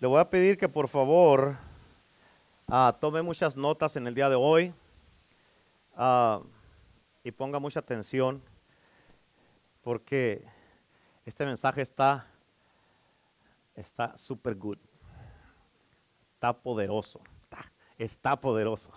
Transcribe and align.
Le 0.00 0.06
voy 0.06 0.20
a 0.20 0.30
pedir 0.30 0.56
que 0.56 0.68
por 0.68 0.86
favor 0.86 1.56
ah, 2.68 2.96
tome 3.00 3.20
muchas 3.20 3.56
notas 3.56 3.96
en 3.96 4.06
el 4.06 4.14
día 4.14 4.28
de 4.28 4.36
hoy 4.36 4.72
ah, 5.96 6.40
y 7.24 7.32
ponga 7.32 7.58
mucha 7.58 7.80
atención 7.80 8.40
porque 9.82 10.44
este 11.26 11.44
mensaje 11.44 11.82
está 11.82 12.28
está 13.74 14.16
super 14.16 14.54
good. 14.54 14.78
Está 16.34 16.52
poderoso. 16.52 17.20
Está, 17.98 18.40
poderoso. 18.40 18.92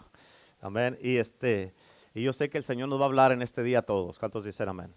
Amén. 0.61 0.99
Y 1.01 1.17
este 1.17 1.73
y 2.13 2.21
yo 2.21 2.31
sé 2.31 2.51
que 2.51 2.59
el 2.59 2.63
Señor 2.63 2.89
nos 2.89 2.99
va 2.99 3.05
a 3.05 3.07
hablar 3.07 3.31
en 3.31 3.41
este 3.41 3.63
día 3.63 3.79
a 3.79 3.81
todos. 3.81 4.19
¿Cuántos 4.19 4.43
dicen 4.43 4.69
amén? 4.69 4.93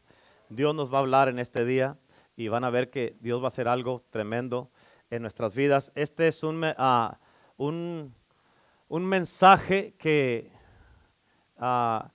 Dios 0.51 0.75
nos 0.75 0.93
va 0.93 0.99
a 0.99 1.01
hablar 1.01 1.31
en 1.31 1.39
este 1.39 1.65
día 1.65 1.97
y 2.37 2.49
van 2.49 2.65
a 2.65 2.69
ver 2.69 2.91
que 2.91 3.17
Dios 3.21 3.41
va 3.41 3.47
a 3.47 3.49
hacer 3.49 3.69
algo 3.69 4.03
tremendo 4.11 4.69
en 5.15 5.23
nuestras 5.23 5.55
vidas. 5.55 5.93
Este 5.95 6.29
es 6.29 6.43
un, 6.43 6.65
uh, 6.65 7.17
un, 7.57 8.15
un, 8.89 9.07
mensaje 9.07 9.95
que 9.97 10.51
uh, 11.57 12.09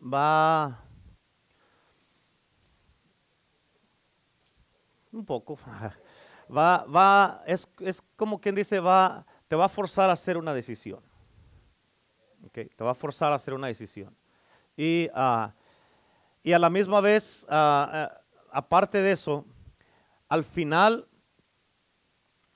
va 0.00 0.80
un 5.10 5.24
poco, 5.24 5.58
va, 6.56 6.84
va, 6.84 7.42
es, 7.46 7.68
es, 7.80 8.00
como 8.16 8.40
quien 8.40 8.54
dice, 8.54 8.78
va, 8.78 9.26
te 9.48 9.56
va 9.56 9.64
a 9.64 9.68
forzar 9.68 10.08
a 10.08 10.12
hacer 10.12 10.36
una 10.36 10.54
decisión. 10.54 11.02
Okay, 12.46 12.66
te 12.66 12.84
va 12.84 12.92
a 12.92 12.94
forzar 12.94 13.32
a 13.32 13.36
hacer 13.36 13.54
una 13.54 13.66
decisión. 13.66 14.14
Y, 14.76 15.08
uh, 15.14 15.50
y 16.44 16.52
a 16.52 16.58
la 16.58 16.70
misma 16.70 17.00
vez, 17.00 17.44
aparte 17.48 18.98
de 18.98 19.12
eso, 19.12 19.46
al 20.28 20.44
final 20.44 21.06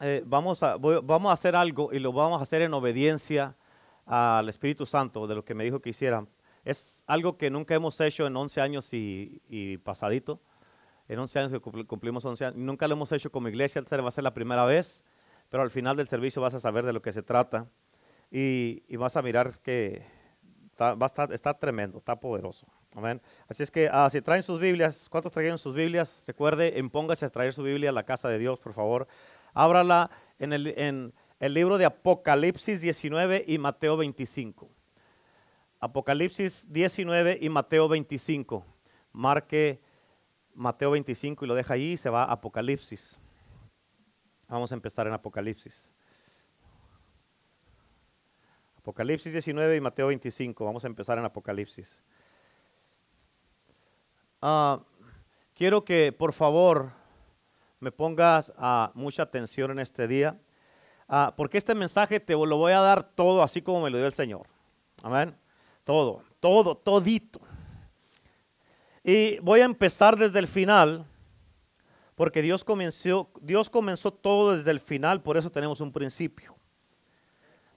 eh, 0.01 0.23
vamos, 0.25 0.63
a, 0.63 0.77
vamos 0.77 1.31
a 1.31 1.33
hacer 1.33 1.57
algo 1.57 1.93
y 1.93 1.99
lo 1.99 2.13
vamos 2.13 2.39
a 2.39 2.43
hacer 2.43 2.63
en 2.63 2.73
obediencia 2.73 3.57
al 4.07 4.49
Espíritu 4.49 4.87
Santo 4.87 5.27
de 5.27 5.35
lo 5.35 5.45
que 5.45 5.55
me 5.55 5.65
dijo 5.65 5.81
que 5.81 5.91
hiciera. 5.91 6.27
Es 6.65 7.03
algo 7.07 7.37
que 7.37 7.51
nunca 7.51 7.75
hemos 7.75 8.01
hecho 8.01 8.27
en 8.27 8.37
11 8.37 8.61
años 8.61 8.89
y, 8.93 9.79
pasadito. 9.85 10.41
En 11.09 11.19
11 11.19 11.39
años 11.39 11.53
que 11.53 11.61
cumplimos 11.87 12.25
11 12.25 12.45
años. 12.45 12.57
Nunca 12.57 12.87
lo 12.87 12.95
hemos 12.95 13.11
hecho 13.13 13.31
como 13.33 13.49
iglesia, 13.49 13.81
esta 13.81 14.01
va 14.01 14.09
a 14.09 14.13
ser 14.13 14.25
la 14.25 14.35
primera 14.35 14.65
vez, 14.65 15.05
pero 15.49 15.63
al 15.63 15.71
final 15.71 15.97
del 15.97 16.07
servicio 16.07 16.43
vas 16.43 16.55
a 16.55 16.61
saber 16.61 16.85
de 16.85 16.93
lo 16.93 17.03
que 17.03 17.13
se 17.13 17.23
trata 17.23 17.67
y, 18.31 18.97
vas 18.97 19.17
a 19.17 19.23
mirar 19.23 19.59
que 19.61 20.05
está, 20.73 21.29
está 21.33 21.55
tremendo, 21.55 21.99
está 21.99 22.21
poderoso. 22.21 22.67
Así 23.49 23.63
es 23.63 23.71
que 23.71 23.89
ah, 23.93 24.09
si 24.11 24.21
traen 24.21 24.43
sus 24.43 24.59
Biblias, 24.59 25.09
¿cuántos 25.09 25.31
trajeron 25.31 25.59
sus 25.59 25.75
Biblias? 25.75 26.25
Recuerde, 26.27 26.79
empóngase 26.79 27.27
a 27.27 27.29
traer 27.29 27.53
su 27.53 27.63
Biblia 27.63 27.91
a 27.91 27.93
la 27.93 28.05
casa 28.05 28.29
de 28.29 28.39
Dios, 28.39 28.59
por 28.59 28.75
favor. 28.75 29.07
Ábrala 29.55 30.11
en 30.39 30.53
el, 30.53 30.67
en 30.79 31.13
el 31.39 31.55
libro 31.55 31.79
de 31.79 31.85
Apocalipsis 31.85 32.81
19 32.81 33.45
y 33.47 33.59
Mateo 33.59 33.97
25. 33.97 34.69
Apocalipsis 35.81 36.67
19 36.73 37.39
y 37.41 37.49
Mateo 37.49 37.89
25. 37.89 38.65
Marque 39.13 39.81
Mateo 40.55 40.91
25 40.91 41.45
y 41.45 41.49
lo 41.49 41.55
deja 41.55 41.75
ahí 41.75 41.93
y 41.93 41.97
se 41.97 42.11
va 42.11 42.25
a 42.25 42.33
Apocalipsis. 42.33 43.21
Vamos 44.49 44.73
a 44.73 44.75
empezar 44.75 45.07
en 45.07 45.13
Apocalipsis. 45.13 45.89
Apocalipsis 48.79 49.33
19 49.33 49.77
y 49.77 49.81
Mateo 49.81 50.09
25. 50.09 50.65
Vamos 50.65 50.83
a 50.85 50.89
empezar 50.89 51.19
en 51.19 51.25
Apocalipsis. 51.25 52.01
Ah, 54.41 54.81
quiero 55.55 55.85
que 55.85 56.13
por 56.13 56.33
favor 56.33 56.93
me 57.81 57.91
pongas 57.91 58.53
uh, 58.57 58.89
mucha 58.95 59.23
atención 59.23 59.71
en 59.73 59.79
este 59.81 60.07
día, 60.07 60.39
uh, 61.09 61.33
porque 61.37 61.59
este 61.59 61.75
mensaje 61.75 62.21
te 62.21 62.35
lo 62.35 62.57
voy 62.57 62.73
a 62.73 62.81
dar 62.81 63.03
todo 63.03 63.43
así 63.43 63.63
como 63.63 63.83
me 63.83 63.91
lo 63.91 63.99
dio 63.99 64.07
el 64.07 64.13
Señor. 64.13 64.47
Amén. 65.03 65.37
Todo, 65.85 66.23
todo, 66.41 66.77
todito. 66.77 67.41
Y 69.03 69.39
voy 69.39 69.61
a 69.61 69.65
empezar 69.65 70.17
desde 70.17 70.39
el 70.39 70.47
final, 70.47 71.07
porque 72.15 72.43
Dios 72.43 72.65
comenzó, 72.65 73.31
Dios 73.41 73.71
comenzó 73.71 74.13
todo 74.13 74.57
desde 74.57 74.71
el 74.71 74.81
final, 74.81 75.23
por 75.23 75.37
eso 75.37 75.51
tenemos 75.51 75.81
un 75.81 75.93
principio. 75.93 76.55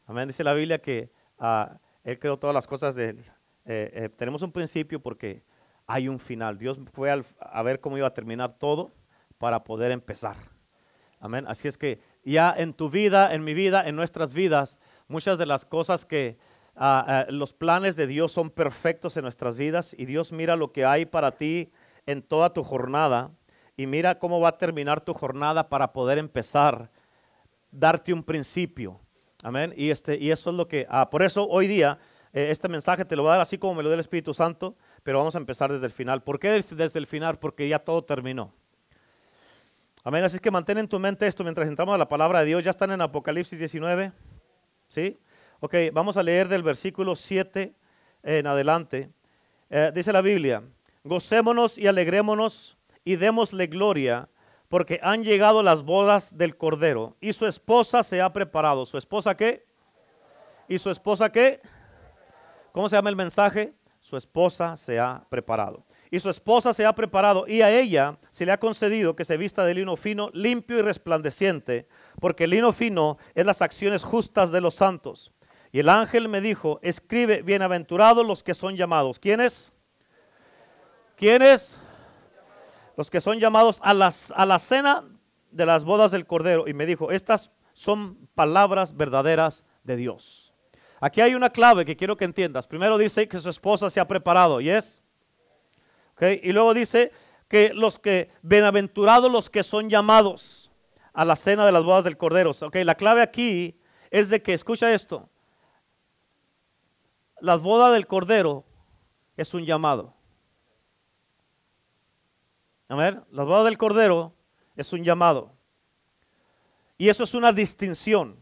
Amén. 0.06 0.28
Dice 0.28 0.44
la 0.44 0.54
Biblia 0.54 0.82
que 0.82 1.12
Él 2.04 2.20
creó 2.20 2.38
todas 2.38 2.54
las 2.54 2.68
cosas 2.68 2.96
de 2.96 3.10
Él. 3.10 3.26
Eh, 3.66 3.92
eh, 3.94 4.10
tenemos 4.10 4.42
un 4.42 4.52
principio 4.52 5.00
porque 5.00 5.44
hay 5.92 6.08
un 6.08 6.20
final. 6.20 6.58
Dios 6.58 6.80
fue 6.94 7.12
a 7.12 7.64
ver 7.64 7.82
cómo 7.82 7.98
iba 7.98 8.08
a 8.08 8.14
terminar 8.14 8.58
todo 8.58 8.92
para 9.38 9.64
poder 9.64 9.92
empezar. 9.92 10.38
Amén. 11.20 11.46
Así 11.48 11.68
es 11.68 11.78
que 11.78 12.00
ya 12.24 12.54
en 12.56 12.74
tu 12.74 12.90
vida, 12.90 13.34
en 13.34 13.44
mi 13.44 13.54
vida, 13.54 13.86
en 13.86 13.98
nuestras 13.98 14.34
vidas, 14.34 14.80
muchas 15.10 15.38
de 15.38 15.46
las 15.46 15.66
cosas 15.66 16.06
que 16.06 16.38
ah, 16.76 17.04
ah, 17.06 17.26
los 17.30 17.52
planes 17.52 17.98
de 17.98 18.08
Dios 18.08 18.32
son 18.32 18.50
perfectos 18.50 19.18
en 19.18 19.24
nuestras 19.24 19.58
vidas 19.58 19.94
y 19.98 20.06
Dios 20.06 20.32
mira 20.32 20.56
lo 20.56 20.72
que 20.72 20.86
hay 20.86 21.06
para 21.06 21.32
ti 21.32 21.74
en 22.06 22.22
toda 22.22 22.54
tu 22.54 22.64
jornada 22.64 23.32
y 23.76 23.86
mira 23.86 24.18
cómo 24.18 24.40
va 24.40 24.50
a 24.50 24.58
terminar 24.58 25.02
tu 25.02 25.14
jornada 25.14 25.68
para 25.68 25.92
poder 25.92 26.18
empezar, 26.18 26.90
darte 27.70 28.14
un 28.14 28.24
principio. 28.24 29.02
Amén. 29.44 29.74
Y, 29.76 29.90
este, 29.90 30.18
y 30.18 30.32
eso 30.32 30.52
es 30.52 30.56
lo 30.56 30.70
que, 30.70 30.88
ah, 30.90 31.10
por 31.10 31.22
eso 31.22 31.48
hoy 31.50 31.68
día 31.68 32.00
eh, 32.34 32.48
este 32.50 32.70
mensaje 32.70 33.04
te 33.04 33.16
lo 33.16 33.24
voy 33.24 33.30
a 33.30 33.34
dar 33.34 33.42
así 33.42 33.58
como 33.58 33.76
me 33.76 33.84
lo 33.84 33.90
dio 33.90 33.96
el 33.96 34.00
Espíritu 34.00 34.34
Santo 34.34 34.78
pero 35.04 35.20
vamos 35.20 35.36
a 35.36 35.40
empezar 35.40 35.72
desde 35.72 35.86
el 35.86 35.92
final. 35.92 36.22
¿Por 36.24 36.40
qué 36.40 36.50
desde 36.50 37.00
el 37.00 37.08
final? 37.08 37.40
Porque 37.40 37.68
ya 37.68 37.80
todo 37.80 38.04
terminó. 38.04 38.54
Amén. 40.04 40.24
Así 40.24 40.40
que 40.40 40.52
mantén 40.52 40.78
en 40.78 40.88
tu 40.88 41.00
mente 41.00 41.28
esto 41.28 41.44
mientras 41.44 41.68
entramos 41.68 41.96
a 41.96 41.98
la 41.98 42.08
palabra 42.08 42.42
de 42.42 42.48
Dios. 42.48 42.64
Ya 42.64 42.72
están 42.72 42.92
en 42.92 43.02
Apocalipsis 43.02 43.60
19. 43.60 44.12
¿Sí? 44.88 45.20
Ok, 45.60 45.76
vamos 45.94 46.18
a 46.18 46.24
leer 46.24 46.48
del 46.48 46.64
versículo 46.64 47.16
7 47.16 47.74
en 48.24 48.48
adelante. 48.48 49.10
Eh, 49.70 49.92
dice 49.94 50.12
la 50.12 50.22
Biblia, 50.22 50.64
gocémonos 51.04 51.78
y 51.78 51.88
alegrémonos 51.88 52.78
y 53.04 53.16
démosle 53.16 53.68
gloria 53.68 54.28
porque 54.70 55.00
han 55.04 55.24
llegado 55.24 55.64
las 55.64 55.84
bodas 55.84 56.38
del 56.38 56.58
Cordero 56.58 57.16
y 57.20 57.34
su 57.34 57.46
esposa 57.46 58.04
se 58.04 58.22
ha 58.22 58.32
preparado. 58.34 58.86
¿Su 58.86 58.98
esposa 58.98 59.36
qué? 59.36 59.66
¿Y 60.68 60.78
su 60.80 60.90
esposa 60.90 61.32
qué? 61.32 61.62
¿Cómo 62.72 62.88
se 62.88 62.96
llama 62.96 63.10
el 63.10 63.16
mensaje? 63.16 63.74
Su 64.12 64.18
esposa 64.18 64.76
se 64.76 65.00
ha 65.00 65.24
preparado. 65.30 65.86
Y 66.10 66.20
su 66.20 66.30
esposa 66.30 66.74
se 66.74 66.86
ha 66.86 66.94
preparado 66.94 67.46
y 67.48 67.62
a 67.62 67.70
ella 67.72 68.18
se 68.30 68.46
le 68.46 68.52
ha 68.52 68.60
concedido 68.60 69.16
que 69.16 69.24
se 69.24 69.38
vista 69.38 69.64
de 69.64 69.74
lino 69.74 69.96
fino, 69.96 70.30
limpio 70.34 70.80
y 70.80 70.82
resplandeciente, 70.82 71.88
porque 72.20 72.44
el 72.44 72.50
lino 72.50 72.74
fino 72.74 73.18
es 73.36 73.46
las 73.46 73.62
acciones 73.62 74.04
justas 74.04 74.52
de 74.52 74.60
los 74.60 74.76
santos. 74.76 75.32
Y 75.72 75.80
el 75.80 75.88
ángel 75.88 76.28
me 76.28 76.42
dijo, 76.42 76.82
escribe, 76.82 77.42
bienaventurados 77.42 78.28
los 78.28 78.44
que 78.44 78.54
son 78.54 78.76
llamados. 78.76 79.18
¿Quiénes? 79.18 79.72
¿Quiénes? 81.16 81.78
Los 82.98 83.10
que 83.10 83.22
son 83.22 83.40
llamados 83.40 83.80
a, 83.82 83.94
las, 83.94 84.34
a 84.36 84.46
la 84.46 84.60
cena 84.60 85.06
de 85.52 85.66
las 85.66 85.86
bodas 85.86 86.12
del 86.12 86.28
Cordero. 86.28 86.68
Y 86.68 86.74
me 86.74 86.86
dijo, 86.86 87.12
estas 87.12 87.50
son 87.72 88.28
palabras 88.36 88.98
verdaderas 88.98 89.64
de 89.86 89.96
Dios. 89.96 90.41
Aquí 91.04 91.20
hay 91.20 91.34
una 91.34 91.50
clave 91.50 91.84
que 91.84 91.98
quiero 91.98 92.16
que 92.16 92.26
entiendas. 92.26 92.68
Primero 92.68 92.96
dice 93.00 93.28
que 93.28 93.40
su 93.40 93.50
esposa 93.50 93.90
se 93.90 94.00
ha 94.00 94.08
preparado, 94.08 94.62
¿y 94.62 94.70
es? 94.70 95.02
Y 96.44 96.52
luego 96.52 96.76
dice 96.76 97.12
que 97.48 97.74
los 97.74 97.98
que, 97.98 98.32
bienaventurados 98.44 99.32
los 99.32 99.50
que 99.50 99.64
son 99.64 99.90
llamados 99.90 100.72
a 101.12 101.26
la 101.26 101.36
cena 101.36 101.66
de 101.66 101.72
las 101.72 101.84
bodas 101.84 102.04
del 102.04 102.18
Cordero. 102.18 102.52
Okay, 102.52 102.84
la 102.84 102.94
clave 102.94 103.24
aquí 103.24 103.80
es 104.12 104.30
de 104.30 104.44
que, 104.44 104.54
escucha 104.54 104.94
esto, 104.94 105.28
la 107.40 107.56
boda 107.56 107.92
del 107.92 108.06
Cordero 108.06 108.64
es 109.36 109.56
un 109.56 109.66
llamado. 109.66 110.14
A 112.90 112.96
ver, 112.96 113.24
la 113.32 113.44
boda 113.44 113.64
del 113.64 113.80
Cordero 113.80 114.36
es 114.76 114.94
un 114.94 115.04
llamado. 115.04 115.52
Y 117.00 117.10
eso 117.10 117.24
es 117.24 117.34
una 117.34 117.52
distinción. 117.52 118.41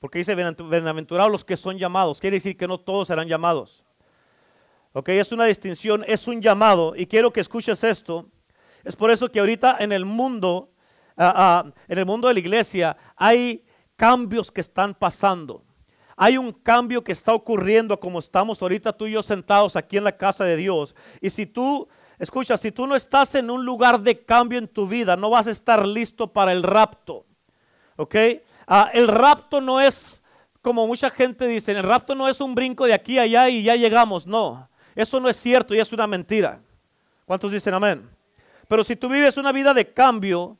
Porque 0.00 0.18
dice, 0.18 0.34
bienaventurados 0.34 1.30
los 1.30 1.44
que 1.44 1.58
son 1.58 1.78
llamados. 1.78 2.20
Quiere 2.20 2.38
decir 2.38 2.56
que 2.56 2.66
no 2.66 2.80
todos 2.80 3.08
serán 3.08 3.28
llamados. 3.28 3.84
Ok, 4.94 5.10
es 5.10 5.30
una 5.30 5.44
distinción, 5.44 6.04
es 6.08 6.26
un 6.26 6.40
llamado. 6.40 6.94
Y 6.96 7.06
quiero 7.06 7.30
que 7.30 7.40
escuches 7.40 7.84
esto. 7.84 8.26
Es 8.82 8.96
por 8.96 9.10
eso 9.10 9.30
que 9.30 9.40
ahorita 9.40 9.76
en 9.78 9.92
el 9.92 10.06
mundo, 10.06 10.72
ah, 11.18 11.34
ah, 11.36 11.72
en 11.86 11.98
el 11.98 12.06
mundo 12.06 12.28
de 12.28 12.34
la 12.34 12.40
iglesia, 12.40 12.96
hay 13.14 13.62
cambios 13.94 14.50
que 14.50 14.62
están 14.62 14.94
pasando. 14.94 15.62
Hay 16.16 16.38
un 16.38 16.50
cambio 16.50 17.04
que 17.04 17.12
está 17.12 17.34
ocurriendo 17.34 18.00
como 18.00 18.20
estamos 18.20 18.60
ahorita 18.62 18.94
tú 18.94 19.06
y 19.06 19.12
yo 19.12 19.22
sentados 19.22 19.76
aquí 19.76 19.98
en 19.98 20.04
la 20.04 20.16
casa 20.16 20.44
de 20.44 20.56
Dios. 20.56 20.94
Y 21.20 21.28
si 21.28 21.44
tú, 21.44 21.86
escucha, 22.18 22.56
si 22.56 22.72
tú 22.72 22.86
no 22.86 22.96
estás 22.96 23.34
en 23.34 23.50
un 23.50 23.66
lugar 23.66 24.00
de 24.00 24.24
cambio 24.24 24.58
en 24.58 24.66
tu 24.66 24.88
vida, 24.88 25.14
no 25.14 25.28
vas 25.28 25.46
a 25.46 25.50
estar 25.50 25.86
listo 25.86 26.32
para 26.32 26.52
el 26.52 26.62
rapto. 26.62 27.26
¿Ok? 27.96 28.16
Ah, 28.72 28.88
el 28.94 29.08
rapto 29.08 29.60
no 29.60 29.80
es, 29.80 30.22
como 30.62 30.86
mucha 30.86 31.10
gente 31.10 31.48
dice, 31.48 31.72
el 31.72 31.82
rapto 31.82 32.14
no 32.14 32.28
es 32.28 32.40
un 32.40 32.54
brinco 32.54 32.84
de 32.84 32.94
aquí 32.94 33.18
a 33.18 33.22
allá 33.22 33.48
y 33.48 33.64
ya 33.64 33.74
llegamos. 33.74 34.28
No, 34.28 34.70
eso 34.94 35.18
no 35.18 35.28
es 35.28 35.36
cierto 35.36 35.74
y 35.74 35.80
es 35.80 35.92
una 35.92 36.06
mentira. 36.06 36.62
¿Cuántos 37.24 37.50
dicen 37.50 37.74
amén? 37.74 38.08
Pero 38.68 38.84
si 38.84 38.94
tú 38.94 39.08
vives 39.08 39.36
una 39.36 39.50
vida 39.50 39.74
de 39.74 39.92
cambio, 39.92 40.56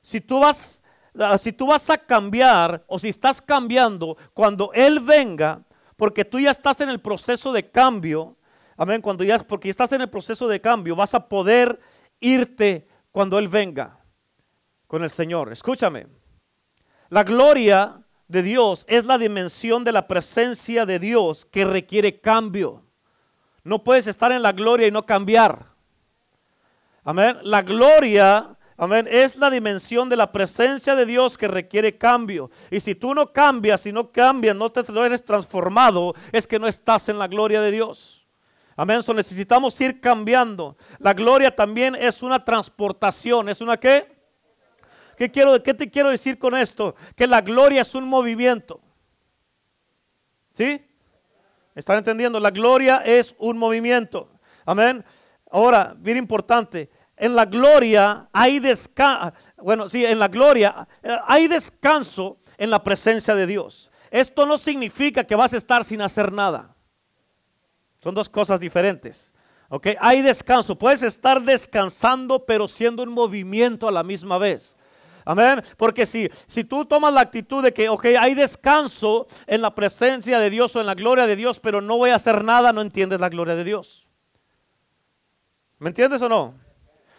si 0.00 0.22
tú 0.22 0.40
vas, 0.40 0.82
ah, 1.18 1.36
si 1.36 1.52
tú 1.52 1.66
vas 1.66 1.90
a 1.90 1.98
cambiar 1.98 2.82
o 2.86 2.98
si 2.98 3.10
estás 3.10 3.42
cambiando 3.42 4.16
cuando 4.32 4.70
Él 4.72 5.00
venga, 5.00 5.60
porque 5.98 6.24
tú 6.24 6.40
ya 6.40 6.52
estás 6.52 6.80
en 6.80 6.88
el 6.88 7.00
proceso 7.02 7.52
de 7.52 7.70
cambio, 7.70 8.38
amén, 8.78 9.02
cuando 9.02 9.24
ya, 9.24 9.38
porque 9.40 9.68
estás 9.68 9.92
en 9.92 10.00
el 10.00 10.08
proceso 10.08 10.48
de 10.48 10.62
cambio, 10.62 10.96
vas 10.96 11.12
a 11.12 11.28
poder 11.28 11.78
irte 12.18 12.88
cuando 13.12 13.38
Él 13.38 13.48
venga 13.48 14.00
con 14.86 15.02
el 15.02 15.10
Señor. 15.10 15.52
Escúchame, 15.52 16.06
la 17.08 17.24
gloria 17.24 18.02
de 18.28 18.42
Dios 18.42 18.84
es 18.88 19.04
la 19.04 19.18
dimensión 19.18 19.84
de 19.84 19.92
la 19.92 20.08
presencia 20.08 20.86
de 20.86 20.98
Dios 20.98 21.44
que 21.44 21.64
requiere 21.64 22.20
cambio. 22.20 22.82
No 23.62 23.82
puedes 23.82 24.06
estar 24.06 24.32
en 24.32 24.42
la 24.42 24.52
gloria 24.52 24.86
y 24.86 24.90
no 24.90 25.06
cambiar. 25.06 25.66
Amén. 27.04 27.38
La 27.42 27.62
gloria, 27.62 28.56
amén, 28.76 29.06
es 29.08 29.36
la 29.36 29.48
dimensión 29.48 30.08
de 30.08 30.16
la 30.16 30.32
presencia 30.32 30.96
de 30.96 31.06
Dios 31.06 31.38
que 31.38 31.46
requiere 31.46 31.96
cambio. 31.96 32.50
Y 32.70 32.80
si 32.80 32.96
tú 32.96 33.14
no 33.14 33.32
cambias, 33.32 33.82
si 33.82 33.92
no 33.92 34.10
cambias, 34.10 34.56
no 34.56 34.70
te 34.70 34.82
no 34.92 35.04
eres 35.04 35.24
transformado, 35.24 36.14
es 36.32 36.46
que 36.46 36.58
no 36.58 36.66
estás 36.66 37.08
en 37.08 37.18
la 37.18 37.28
gloria 37.28 37.60
de 37.60 37.70
Dios. 37.70 38.26
Amén. 38.76 39.02
So 39.02 39.14
necesitamos 39.14 39.80
ir 39.80 40.00
cambiando. 40.00 40.76
La 40.98 41.14
gloria 41.14 41.54
también 41.54 41.94
es 41.94 42.22
una 42.22 42.44
transportación. 42.44 43.48
¿Es 43.48 43.60
una 43.60 43.78
qué? 43.78 44.15
¿Qué, 45.16 45.30
quiero, 45.30 45.62
¿Qué 45.62 45.74
te 45.74 45.90
quiero 45.90 46.10
decir 46.10 46.38
con 46.38 46.56
esto? 46.56 46.94
Que 47.14 47.26
la 47.26 47.40
gloria 47.40 47.82
es 47.82 47.94
un 47.94 48.08
movimiento. 48.08 48.80
¿Sí? 50.52 50.84
¿Están 51.74 51.98
entendiendo? 51.98 52.40
La 52.40 52.50
gloria 52.50 53.02
es 53.04 53.34
un 53.38 53.58
movimiento. 53.58 54.30
Amén. 54.64 55.04
Ahora, 55.50 55.94
bien 55.98 56.16
importante, 56.16 56.90
en 57.16 57.34
la 57.34 57.44
gloria 57.44 58.28
hay 58.32 58.58
descanso. 58.58 59.32
Bueno, 59.58 59.88
sí, 59.88 60.04
en 60.04 60.18
la 60.18 60.28
gloria 60.28 60.88
eh, 61.02 61.16
hay 61.26 61.48
descanso 61.48 62.38
en 62.58 62.70
la 62.70 62.82
presencia 62.82 63.34
de 63.34 63.46
Dios. 63.46 63.90
Esto 64.10 64.46
no 64.46 64.58
significa 64.58 65.24
que 65.24 65.34
vas 65.34 65.52
a 65.52 65.56
estar 65.56 65.84
sin 65.84 66.00
hacer 66.00 66.32
nada. 66.32 66.74
Son 68.02 68.14
dos 68.14 68.28
cosas 68.28 68.60
diferentes. 68.60 69.32
¿Ok? 69.68 69.88
Hay 69.98 70.22
descanso. 70.22 70.78
Puedes 70.78 71.02
estar 71.02 71.42
descansando, 71.42 72.44
pero 72.44 72.68
siendo 72.68 73.02
un 73.02 73.10
movimiento 73.10 73.88
a 73.88 73.92
la 73.92 74.02
misma 74.02 74.38
vez. 74.38 74.76
Amén. 75.28 75.60
Porque 75.76 76.06
si, 76.06 76.30
si 76.46 76.62
tú 76.62 76.84
tomas 76.84 77.12
la 77.12 77.20
actitud 77.20 77.60
de 77.60 77.74
que, 77.74 77.88
ok, 77.88 78.04
hay 78.18 78.34
descanso 78.34 79.26
en 79.48 79.60
la 79.60 79.74
presencia 79.74 80.38
de 80.38 80.50
Dios 80.50 80.76
o 80.76 80.80
en 80.80 80.86
la 80.86 80.94
gloria 80.94 81.26
de 81.26 81.34
Dios, 81.34 81.58
pero 81.58 81.80
no 81.80 81.98
voy 81.98 82.10
a 82.10 82.14
hacer 82.14 82.44
nada, 82.44 82.72
no 82.72 82.80
entiendes 82.80 83.18
la 83.18 83.28
gloria 83.28 83.56
de 83.56 83.64
Dios. 83.64 84.06
¿Me 85.80 85.88
entiendes 85.88 86.22
o 86.22 86.28
no? 86.28 86.54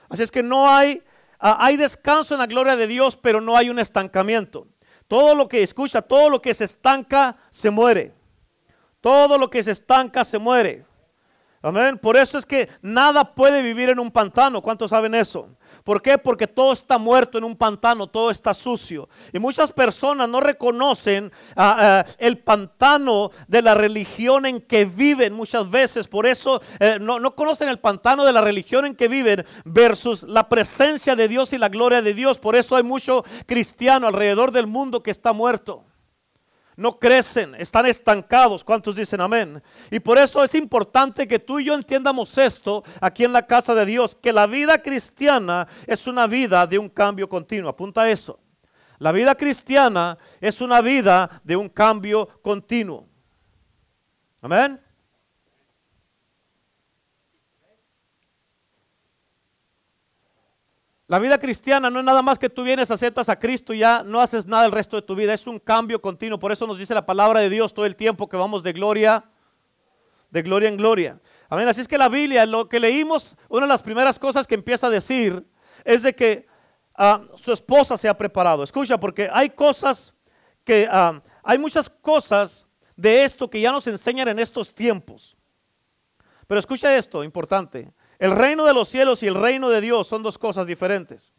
Así 0.08 0.24
es 0.24 0.32
que 0.32 0.42
no 0.42 0.72
hay, 0.72 1.04
ah, 1.38 1.58
hay 1.60 1.76
descanso 1.76 2.34
en 2.34 2.40
la 2.40 2.48
gloria 2.48 2.78
de 2.78 2.88
Dios, 2.88 3.18
pero 3.18 3.42
no 3.42 3.58
hay 3.58 3.70
un 3.70 3.78
estancamiento. 3.78 4.68
Todo 5.10 5.36
lo 5.36 5.50
que 5.50 5.62
escucha, 5.62 6.02
todo 6.02 6.30
lo 6.30 6.42
que 6.42 6.54
se 6.54 6.64
estanca, 6.64 7.36
se 7.50 7.70
muere. 7.70 8.14
Todo 9.02 9.38
lo 9.38 9.50
que 9.50 9.62
se 9.62 9.72
estanca, 9.72 10.24
se 10.24 10.38
muere. 10.38 10.86
Amén. 11.62 11.98
Por 11.98 12.16
eso 12.16 12.38
es 12.38 12.46
que 12.46 12.70
nada 12.82 13.36
puede 13.36 13.62
vivir 13.62 13.90
en 13.90 14.00
un 14.00 14.12
pantano. 14.12 14.62
¿Cuántos 14.62 14.92
saben 14.92 15.14
eso? 15.14 15.57
¿Por 15.88 16.02
qué? 16.02 16.18
Porque 16.18 16.48
todo 16.48 16.74
está 16.74 16.98
muerto 16.98 17.38
en 17.38 17.46
un 17.46 17.56
pantano, 17.56 18.08
todo 18.08 18.30
está 18.30 18.54
sucio. 18.54 19.08
Y 19.32 19.40
muchas 19.40 19.72
personas 19.72 20.28
no 20.28 20.42
reconocen 20.42 21.32
ah, 21.56 22.04
ah, 22.06 22.12
el 22.18 22.40
pantano 22.40 23.32
de 23.48 23.62
la 23.62 23.74
religión 23.74 24.46
en 24.46 24.60
que 24.60 24.84
viven 24.84 25.32
muchas 25.32 25.72
veces. 25.72 26.10
Por 26.10 26.26
eso 26.26 26.62
eh, 26.82 26.98
no, 27.00 27.20
no 27.20 27.36
conocen 27.36 27.70
el 27.70 27.80
pantano 27.80 28.26
de 28.26 28.34
la 28.34 28.42
religión 28.42 28.86
en 28.86 28.96
que 28.96 29.08
viven 29.08 29.46
versus 29.64 30.24
la 30.24 30.50
presencia 30.50 31.16
de 31.16 31.30
Dios 31.30 31.54
y 31.54 31.58
la 31.58 31.70
gloria 31.70 32.02
de 32.02 32.14
Dios. 32.14 32.38
Por 32.38 32.58
eso 32.58 32.76
hay 32.76 32.84
mucho 32.84 33.24
cristiano 33.46 34.08
alrededor 34.08 34.52
del 34.52 34.68
mundo 34.68 35.02
que 35.02 35.12
está 35.12 35.32
muerto 35.32 35.87
no 36.78 37.00
crecen, 37.00 37.56
están 37.56 37.88
estancados. 37.88 38.64
¿Cuántos 38.64 38.96
dicen 38.96 39.20
amén? 39.20 39.62
Y 39.90 40.00
por 40.00 40.18
eso 40.18 40.44
es 40.44 40.54
importante 40.56 41.28
que 41.28 41.40
tú 41.40 41.60
y 41.60 41.66
yo 41.66 41.74
entiendamos 41.74 42.38
esto 42.38 42.84
aquí 43.02 43.26
en 43.26 43.34
la 43.34 43.46
casa 43.46 43.74
de 43.74 43.86
Dios, 43.86 44.16
que 44.16 44.32
la 44.32 44.46
vida 44.46 44.82
cristiana 44.82 45.68
es 45.88 46.06
una 46.06 46.28
vida 46.28 46.68
de 46.68 46.78
un 46.78 46.88
cambio 46.88 47.28
continuo. 47.28 47.70
Apunta 47.70 48.10
eso. 48.10 48.40
La 49.00 49.12
vida 49.12 49.34
cristiana 49.36 50.18
es 50.40 50.62
una 50.62 50.82
vida 50.82 51.42
de 51.44 51.56
un 51.56 51.68
cambio 51.68 52.28
continuo. 52.42 53.08
Amén. 54.42 54.80
La 61.10 61.20
vida 61.20 61.38
cristiana 61.38 61.90
no 61.90 62.00
es 62.00 62.06
nada 62.06 62.22
más 62.22 62.38
que 62.38 62.50
tú 62.50 62.64
vienes, 62.64 62.92
aceptas 62.92 63.30
a 63.30 63.40
Cristo 63.40 63.74
y 63.74 63.80
ya 63.80 64.04
no 64.04 64.20
haces 64.20 64.46
nada 64.46 64.66
el 64.66 64.74
resto 64.74 64.98
de 64.98 65.02
tu 65.02 65.16
vida. 65.16 65.34
Es 65.34 65.48
un 65.48 65.58
cambio 65.58 66.02
continuo. 66.02 66.38
Por 66.38 66.52
eso 66.52 66.68
nos 66.68 66.78
dice 66.78 66.94
la 66.94 67.06
palabra 67.06 67.40
de 67.40 67.50
Dios 67.50 67.74
todo 67.74 67.86
el 67.86 67.96
tiempo 67.96 68.28
que 68.28 68.36
vamos 68.36 68.62
de 68.62 68.74
gloria, 68.74 69.24
de 70.30 70.42
gloria 70.42 70.68
en 70.68 70.76
gloria. 70.76 71.22
Amén. 71.48 71.66
Así 71.70 71.80
es 71.80 71.88
que 71.88 71.98
la 71.98 72.10
Biblia, 72.10 72.46
lo 72.46 72.68
que 72.68 72.82
leímos, 72.82 73.38
una 73.48 73.66
de 73.66 73.70
las 73.70 73.82
primeras 73.82 74.20
cosas 74.20 74.46
que 74.46 74.56
empieza 74.56 74.88
a 74.88 74.90
decir 74.90 75.48
es 75.86 76.04
de 76.04 76.14
que 76.14 76.46
ah, 76.94 77.22
su 77.42 77.54
esposa 77.54 77.96
se 77.96 78.10
ha 78.10 78.18
preparado. 78.18 78.64
Escucha, 78.64 79.00
porque 79.00 79.30
hay 79.32 79.50
cosas 79.52 80.14
que, 80.66 80.90
ah, 80.92 81.22
hay 81.42 81.58
muchas 81.58 81.90
cosas 81.90 82.68
de 82.98 83.24
esto 83.24 83.50
que 83.50 83.62
ya 83.62 83.72
nos 83.72 83.88
enseñan 83.88 84.28
en 84.28 84.40
estos 84.40 84.76
tiempos. 84.76 85.38
Pero 86.48 86.60
escucha 86.60 86.98
esto, 86.98 87.24
importante. 87.24 87.94
El 88.20 88.32
reino 88.32 88.66
de 88.66 88.74
los 88.74 88.90
cielos 88.90 89.22
y 89.24 89.28
el 89.28 89.36
reino 89.36 89.70
de 89.70 89.82
Dios 89.82 90.08
son 90.08 90.24
dos 90.24 90.38
cosas 90.38 90.66
diferentes. 90.66 91.32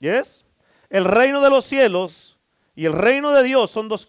¿Yes? 0.00 0.44
El 0.90 1.04
reino 1.04 1.40
de 1.40 1.50
los 1.50 1.64
cielos 1.64 2.38
y 2.74 2.84
el 2.84 2.92
reino 2.92 3.32
de 3.32 3.42
Dios 3.42 3.70
son 3.70 3.88
dos, 3.88 4.06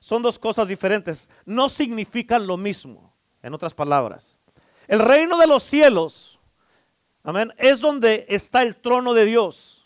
son 0.00 0.22
dos 0.22 0.38
cosas 0.38 0.68
diferentes. 0.68 1.28
No 1.44 1.68
significan 1.68 2.46
lo 2.46 2.56
mismo, 2.56 3.14
en 3.42 3.54
otras 3.54 3.74
palabras. 3.74 4.38
El 4.86 4.98
reino 4.98 5.38
de 5.38 5.46
los 5.46 5.62
cielos, 5.62 6.38
amén, 7.22 7.52
es 7.56 7.80
donde 7.80 8.26
está 8.28 8.62
el 8.62 8.76
trono 8.76 9.14
de 9.14 9.24
Dios. 9.24 9.80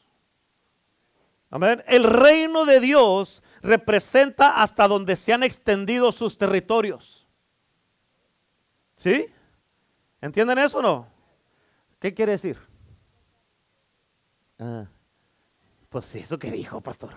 Amén. 1.50 1.84
El 1.86 2.02
reino 2.02 2.64
de 2.64 2.80
Dios 2.80 3.40
representa 3.62 4.60
hasta 4.60 4.88
donde 4.88 5.14
se 5.14 5.32
han 5.32 5.44
extendido 5.44 6.10
sus 6.10 6.36
territorios. 6.36 7.28
¿Sí? 8.96 9.26
¿Entienden 10.24 10.56
eso 10.56 10.78
o 10.78 10.82
no? 10.82 11.06
¿Qué 12.00 12.14
quiere 12.14 12.32
decir? 12.32 12.58
Ah, 14.58 14.86
pues 15.90 16.14
eso 16.14 16.38
que 16.38 16.50
dijo, 16.50 16.80
pastor. 16.80 17.10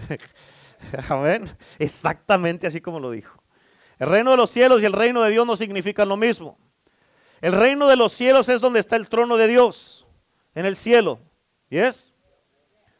Amén. 1.08 1.48
Exactamente 1.78 2.66
así 2.66 2.80
como 2.80 2.98
lo 2.98 3.12
dijo. 3.12 3.40
El 4.00 4.08
reino 4.08 4.32
de 4.32 4.36
los 4.36 4.50
cielos 4.50 4.82
y 4.82 4.84
el 4.84 4.94
reino 4.94 5.22
de 5.22 5.30
Dios 5.30 5.46
no 5.46 5.56
significan 5.56 6.08
lo 6.08 6.16
mismo. 6.16 6.58
El 7.40 7.52
reino 7.52 7.86
de 7.86 7.94
los 7.94 8.12
cielos 8.12 8.48
es 8.48 8.60
donde 8.60 8.80
está 8.80 8.96
el 8.96 9.08
trono 9.08 9.36
de 9.36 9.46
Dios, 9.46 10.04
en 10.56 10.66
el 10.66 10.74
cielo. 10.74 11.20
¿Yes? 11.70 12.14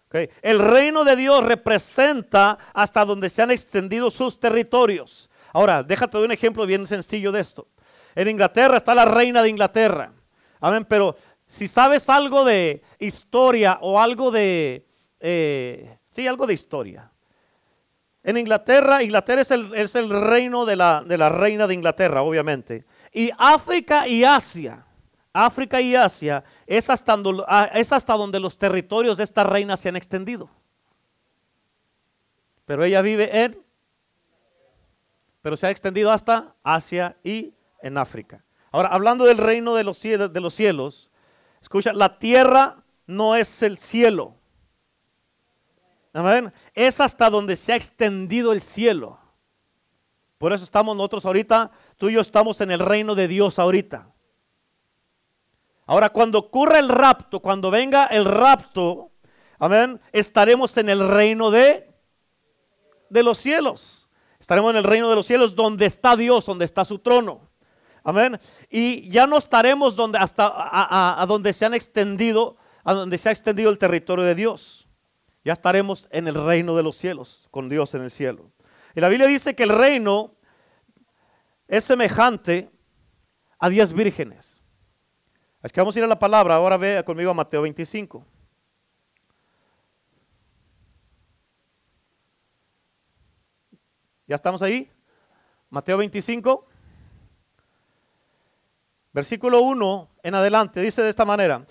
Okay. 0.07 0.31
El 0.43 0.61
reino 0.61 1.03
de 1.03 1.17
Dios 1.17 1.43
representa 1.43 2.57
hasta 2.73 3.05
donde 3.05 3.31
se 3.31 3.43
han 3.43 3.51
extendido 3.51 4.13
sus 4.13 4.39
territorios. 4.39 5.29
Ahora, 5.53 5.83
déjate 5.83 6.19
de 6.19 6.25
un 6.25 6.31
ejemplo 6.31 6.65
bien 6.67 6.87
sencillo 6.87 7.33
de 7.33 7.41
esto. 7.41 7.67
En 8.15 8.29
Inglaterra 8.29 8.77
está 8.77 8.95
la 8.95 9.05
reina 9.05 9.43
de 9.43 9.49
Inglaterra. 9.49 10.13
Amén, 10.61 10.85
pero 10.85 11.17
si 11.47 11.69
sabes 11.69 12.09
algo 12.09 12.45
de 12.45 12.83
historia 12.99 13.79
o 13.81 14.01
algo 14.01 14.31
de, 14.31 14.87
eh, 15.21 15.99
sí, 16.11 16.27
algo 16.27 16.47
de 16.47 16.55
historia. 16.55 17.11
En 18.23 18.37
Inglaterra, 18.37 19.03
Inglaterra 19.03 19.41
es 19.41 19.51
el, 19.51 19.75
es 19.75 19.95
el 19.95 20.11
reino 20.11 20.67
de 20.67 20.77
la, 20.77 21.03
de 21.07 21.17
la 21.17 21.29
reina 21.29 21.67
de 21.67 21.75
Inglaterra, 21.75 22.23
obviamente. 22.23 22.85
Y 23.13 23.31
África 23.39 24.07
y 24.07 24.25
Asia, 24.25 24.85
África 25.33 25.81
y 25.81 25.95
Asia 25.95 26.45
es 26.67 26.91
hasta, 26.91 27.17
ah, 27.47 27.71
es 27.73 27.93
hasta 27.93 28.15
donde 28.15 28.41
los 28.41 28.59
territorios 28.59 29.17
de 29.17 29.25
esta 29.25 29.45
reina 29.45 29.77
se 29.77 29.89
han 29.89 29.97
extendido. 29.97 30.51
Pero 32.67 32.85
ella 32.85 33.01
vive 33.01 33.45
en, 33.45 33.63
pero 35.41 35.57
se 35.57 35.67
ha 35.67 35.71
extendido 35.71 36.13
hasta 36.13 36.55
Asia 36.63 37.17
y 37.25 37.55
en 37.83 37.99
África. 37.99 38.45
Ahora, 38.71 38.89
hablando 38.89 39.25
del 39.25 39.39
reino 39.39 39.75
de 39.75 39.85
los, 39.85 39.99
cielos, 39.99 41.11
escucha, 41.63 41.93
la 41.93 42.19
tierra 42.19 42.85
no 43.07 43.35
es 43.35 43.63
el 43.63 43.79
cielo. 43.79 44.35
Amén. 46.13 46.53
Es 46.75 47.01
hasta 47.01 47.31
donde 47.31 47.57
se 47.57 47.73
ha 47.73 47.77
extendido 47.77 48.53
el 48.53 48.61
cielo. 48.61 49.19
Por 50.37 50.53
eso 50.53 50.65
estamos 50.65 50.97
nosotros 50.97 51.27
ahorita, 51.27 51.71
tú 51.97 52.09
y 52.09 52.15
yo 52.15 52.21
estamos 52.21 52.61
en 52.61 52.71
el 52.71 52.81
reino 52.81 53.15
de 53.15 53.27
Dios 53.27 53.59
ahorita. 53.59 54.13
Ahora, 55.87 56.11
cuando 56.11 56.39
ocurra 56.39 56.79
el 56.79 56.89
rapto, 56.89 57.41
cuando 57.41 57.71
venga 57.71 58.07
el 58.07 58.25
rapto, 58.25 59.11
amén, 59.59 60.01
estaremos 60.13 60.77
en 60.77 60.91
el 60.91 61.09
reino 61.09 61.51
de, 61.51 61.91
de 63.09 63.23
los 63.23 63.39
cielos. 63.39 64.09
Estaremos 64.39 64.71
en 64.71 64.77
el 64.77 64.85
reino 64.85 65.09
de 65.09 65.17
los 65.17 65.27
cielos 65.27 65.57
donde 65.57 65.87
está 65.87 66.15
Dios, 66.15 66.47
donde 66.47 66.67
está 66.67 66.85
su 66.85 66.99
trono. 66.99 67.48
Amén. 68.09 68.41
Y 68.71 69.07
ya 69.11 69.27
no 69.27 69.37
estaremos 69.37 69.95
donde, 69.95 70.17
hasta 70.17 70.51
a, 70.51 71.27
donde 71.27 71.53
se 71.53 71.67
han 71.67 71.75
extendido 71.75 72.57
a 72.83 72.95
donde 72.95 73.19
se 73.19 73.29
ha 73.29 73.33
extendido 73.33 73.69
el 73.69 73.77
territorio 73.77 74.25
de 74.25 74.35
Dios. 74.35 74.89
Ya 75.45 75.53
estaremos 75.53 76.09
en 76.11 76.27
el 76.27 76.33
reino 76.33 76.75
de 76.75 76.83
los 76.83 76.97
cielos, 76.97 77.49
con 77.51 77.69
Dios 77.69 77.93
en 77.93 78.01
el 78.01 78.11
cielo. 78.11 78.51
Y 78.95 79.03
la 79.03 79.11
Biblia 79.11 79.27
dice 79.27 79.55
que 79.55 79.65
el 79.65 79.69
reino 79.69 80.37
es 81.67 81.85
semejante 81.85 82.71
a 83.59 83.69
diez 83.69 83.93
vírgenes. 83.93 84.63
Es 85.63 85.71
que 85.71 85.83
vamos 85.83 85.95
a 85.95 85.99
ir 85.99 86.05
a 86.07 86.09
la 86.09 86.19
palabra. 86.19 86.55
Ahora 86.55 86.79
ve 86.79 87.05
conmigo 87.05 87.31
a 87.31 87.35
Mateo 87.35 87.61
25. 87.61 88.25
¿Ya 94.27 94.35
estamos 94.35 94.63
ahí? 94.63 94.91
Mateo 95.69 95.99
25. 95.99 96.78
Versículo 99.19 99.63
1 99.63 100.11
en 100.23 100.35
adelante 100.37 100.81
dice 100.81 101.03
de 101.03 101.11
esta 101.11 101.25
manera. 101.25 101.67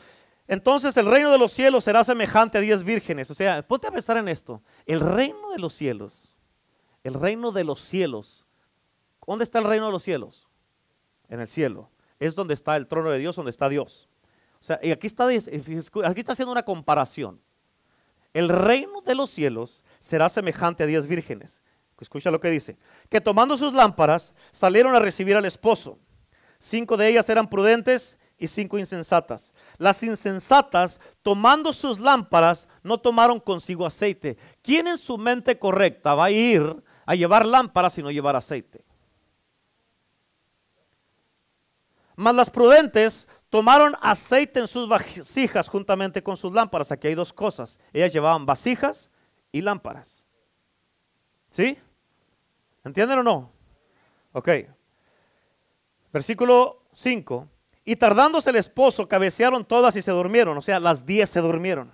Entonces 0.49 0.97
el 0.97 1.05
reino 1.05 1.31
de 1.31 1.37
los 1.37 1.53
cielos 1.53 1.85
será 1.85 2.03
semejante 2.03 2.57
a 2.57 2.61
diez 2.61 2.83
vírgenes. 2.83 3.31
O 3.31 3.33
sea, 3.33 3.65
ponte 3.65 3.87
a 3.87 3.91
pensar 3.91 4.17
en 4.17 4.27
esto. 4.27 4.61
El 4.85 4.99
reino 4.99 5.51
de 5.51 5.57
los 5.57 5.73
cielos, 5.73 6.35
el 7.05 7.13
reino 7.13 7.53
de 7.53 7.63
los 7.63 7.79
cielos. 7.79 8.45
¿Dónde 9.25 9.45
está 9.45 9.59
el 9.59 9.63
reino 9.63 9.85
de 9.85 9.93
los 9.93 10.03
cielos? 10.03 10.49
En 11.29 11.39
el 11.39 11.47
cielo. 11.47 11.89
Es 12.19 12.35
donde 12.35 12.53
está 12.53 12.75
el 12.75 12.85
trono 12.85 13.11
de 13.11 13.19
Dios, 13.19 13.37
donde 13.37 13.51
está 13.51 13.69
Dios. 13.69 14.09
O 14.59 14.65
sea, 14.65 14.77
y 14.83 14.91
aquí 14.91 15.07
está, 15.07 15.25
aquí 15.27 16.19
está 16.19 16.33
haciendo 16.33 16.51
una 16.51 16.63
comparación. 16.63 17.39
El 18.33 18.49
reino 18.49 18.99
de 18.99 19.15
los 19.15 19.29
cielos 19.29 19.85
será 19.99 20.27
semejante 20.27 20.83
a 20.83 20.85
diez 20.85 21.07
vírgenes. 21.07 21.61
Escucha 21.97 22.29
lo 22.29 22.41
que 22.41 22.49
dice. 22.49 22.77
Que 23.07 23.21
tomando 23.21 23.55
sus 23.55 23.73
lámparas 23.73 24.33
salieron 24.51 24.95
a 24.95 24.99
recibir 24.99 25.37
al 25.37 25.45
esposo. 25.45 25.97
Cinco 26.59 26.97
de 26.97 27.09
ellas 27.09 27.29
eran 27.29 27.47
prudentes 27.47 28.17
y 28.37 28.47
cinco 28.47 28.77
insensatas. 28.77 29.53
Las 29.77 30.01
insensatas, 30.03 30.99
tomando 31.21 31.73
sus 31.73 31.99
lámparas, 31.99 32.67
no 32.83 32.99
tomaron 32.99 33.39
consigo 33.39 33.85
aceite. 33.85 34.37
¿Quién 34.61 34.87
en 34.87 34.97
su 34.97 35.17
mente 35.17 35.57
correcta 35.57 36.13
va 36.13 36.25
a 36.25 36.31
ir 36.31 36.83
a 37.05 37.15
llevar 37.15 37.45
lámparas 37.45 37.97
y 37.97 38.03
no 38.03 38.11
llevar 38.11 38.35
aceite? 38.35 38.85
Mas 42.15 42.33
las 42.33 42.49
prudentes 42.49 43.27
tomaron 43.49 43.95
aceite 44.01 44.59
en 44.59 44.67
sus 44.67 44.89
vasijas 44.89 45.67
juntamente 45.67 46.23
con 46.23 46.37
sus 46.37 46.53
lámparas. 46.53 46.91
Aquí 46.91 47.07
hay 47.07 47.15
dos 47.15 47.31
cosas. 47.31 47.79
Ellas 47.93 48.11
llevaban 48.11 48.45
vasijas 48.45 49.11
y 49.51 49.61
lámparas. 49.61 50.23
¿Sí? 51.49 51.77
¿Entienden 52.83 53.19
o 53.19 53.23
no? 53.23 53.51
Ok. 54.31 54.49
Versículo 56.11 56.83
5. 56.93 57.47
Y 57.85 57.95
tardándose 57.95 58.49
el 58.49 58.57
esposo, 58.57 59.07
cabecearon 59.07 59.65
todas 59.65 59.95
y 59.95 60.01
se 60.01 60.11
durmieron. 60.11 60.57
O 60.57 60.61
sea, 60.61 60.79
las 60.79 61.05
diez 61.05 61.29
se 61.29 61.39
durmieron. 61.39 61.91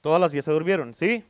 Todas 0.00 0.20
las 0.20 0.32
diez 0.32 0.44
se 0.44 0.52
durmieron, 0.52 0.94
¿sí? 0.94 1.24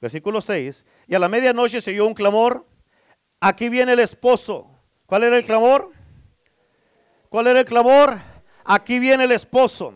Versículo 0.00 0.40
6. 0.40 0.84
Y 1.06 1.14
a 1.14 1.18
la 1.18 1.28
medianoche 1.28 1.80
se 1.80 1.90
oyó 1.90 2.06
un 2.06 2.14
clamor. 2.14 2.66
Aquí 3.40 3.68
viene 3.68 3.92
el 3.92 4.00
esposo. 4.00 4.68
¿Cuál 5.06 5.24
era 5.24 5.36
el 5.36 5.44
clamor? 5.44 5.92
¿Cuál 7.28 7.46
era 7.46 7.60
el 7.60 7.64
clamor? 7.64 8.18
Aquí 8.64 8.98
viene 8.98 9.24
el 9.24 9.32
esposo. 9.32 9.94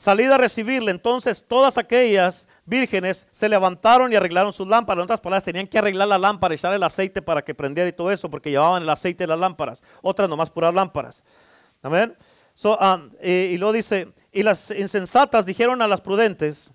Salida 0.00 0.36
a 0.36 0.38
recibirle. 0.38 0.92
Entonces 0.92 1.44
todas 1.46 1.76
aquellas 1.76 2.48
vírgenes 2.64 3.28
se 3.30 3.50
levantaron 3.50 4.10
y 4.10 4.16
arreglaron 4.16 4.50
sus 4.50 4.66
lámparas. 4.66 5.02
En 5.02 5.04
otras 5.04 5.20
palabras, 5.20 5.44
tenían 5.44 5.66
que 5.66 5.76
arreglar 5.76 6.08
la 6.08 6.16
lámpara 6.16 6.54
y 6.54 6.56
echarle 6.56 6.78
el 6.78 6.82
aceite 6.82 7.20
para 7.20 7.42
que 7.42 7.54
prendiera 7.54 7.86
y 7.86 7.92
todo 7.92 8.10
eso, 8.10 8.30
porque 8.30 8.48
llevaban 8.48 8.82
el 8.82 8.88
aceite 8.88 9.24
de 9.24 9.28
las 9.28 9.38
lámparas. 9.38 9.82
Otras 10.00 10.26
nomás 10.26 10.48
puras 10.48 10.72
lámparas. 10.72 11.22
Amén. 11.82 12.16
Um, 12.64 13.10
y, 13.22 13.58
luego 13.58 13.74
dice, 13.74 14.10
y 14.32 14.42
las 14.42 14.70
insensatas 14.70 15.44
dijeron 15.44 15.82
a 15.82 15.86
las 15.86 16.00
prudentes, 16.00 16.72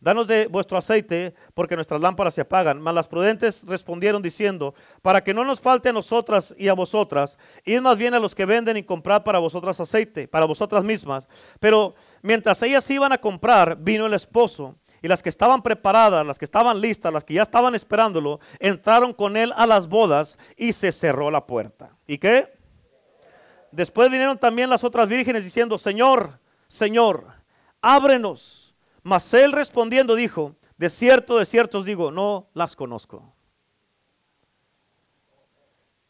danos 0.00 0.26
de 0.26 0.46
vuestro 0.46 0.76
aceite, 0.76 1.34
porque 1.54 1.76
nuestras 1.76 2.00
lámparas 2.00 2.34
se 2.34 2.40
apagan. 2.40 2.80
Mas 2.80 2.94
las 2.94 3.08
prudentes 3.08 3.64
respondieron 3.66 4.22
diciendo, 4.22 4.74
para 5.02 5.22
que 5.22 5.34
no 5.34 5.44
nos 5.44 5.60
falte 5.60 5.90
a 5.90 5.92
nosotras 5.92 6.54
y 6.58 6.68
a 6.68 6.74
vosotras, 6.74 7.38
id 7.64 7.80
más 7.80 7.96
bien 7.96 8.14
a 8.14 8.18
los 8.18 8.34
que 8.34 8.44
venden 8.44 8.76
y 8.76 8.82
comprad 8.82 9.22
para 9.22 9.38
vosotras 9.38 9.78
aceite, 9.80 10.26
para 10.26 10.46
vosotras 10.46 10.82
mismas. 10.82 11.28
Pero 11.60 11.94
mientras 12.22 12.62
ellas 12.62 12.88
iban 12.90 13.12
a 13.12 13.18
comprar, 13.18 13.76
vino 13.76 14.06
el 14.06 14.14
esposo. 14.14 14.76
Y 15.02 15.08
las 15.08 15.22
que 15.22 15.30
estaban 15.30 15.62
preparadas, 15.62 16.26
las 16.26 16.38
que 16.38 16.44
estaban 16.44 16.80
listas, 16.80 17.12
las 17.12 17.24
que 17.24 17.34
ya 17.34 17.42
estaban 17.42 17.74
esperándolo, 17.74 18.40
entraron 18.58 19.14
con 19.14 19.36
él 19.36 19.52
a 19.56 19.66
las 19.66 19.88
bodas 19.88 20.38
y 20.56 20.72
se 20.72 20.92
cerró 20.92 21.30
la 21.30 21.46
puerta. 21.46 21.96
¿Y 22.06 22.18
qué? 22.18 22.52
Después 23.72 24.10
vinieron 24.10 24.36
también 24.36 24.68
las 24.68 24.84
otras 24.84 25.08
vírgenes 25.08 25.44
diciendo, 25.44 25.78
Señor, 25.78 26.38
Señor, 26.68 27.26
ábrenos. 27.80 28.69
Mas 29.02 29.32
él 29.34 29.52
respondiendo 29.52 30.14
dijo, 30.14 30.56
de 30.76 30.90
cierto, 30.90 31.38
de 31.38 31.46
cierto 31.46 31.78
os 31.78 31.84
digo, 31.84 32.10
no 32.10 32.48
las 32.54 32.76
conozco. 32.76 33.34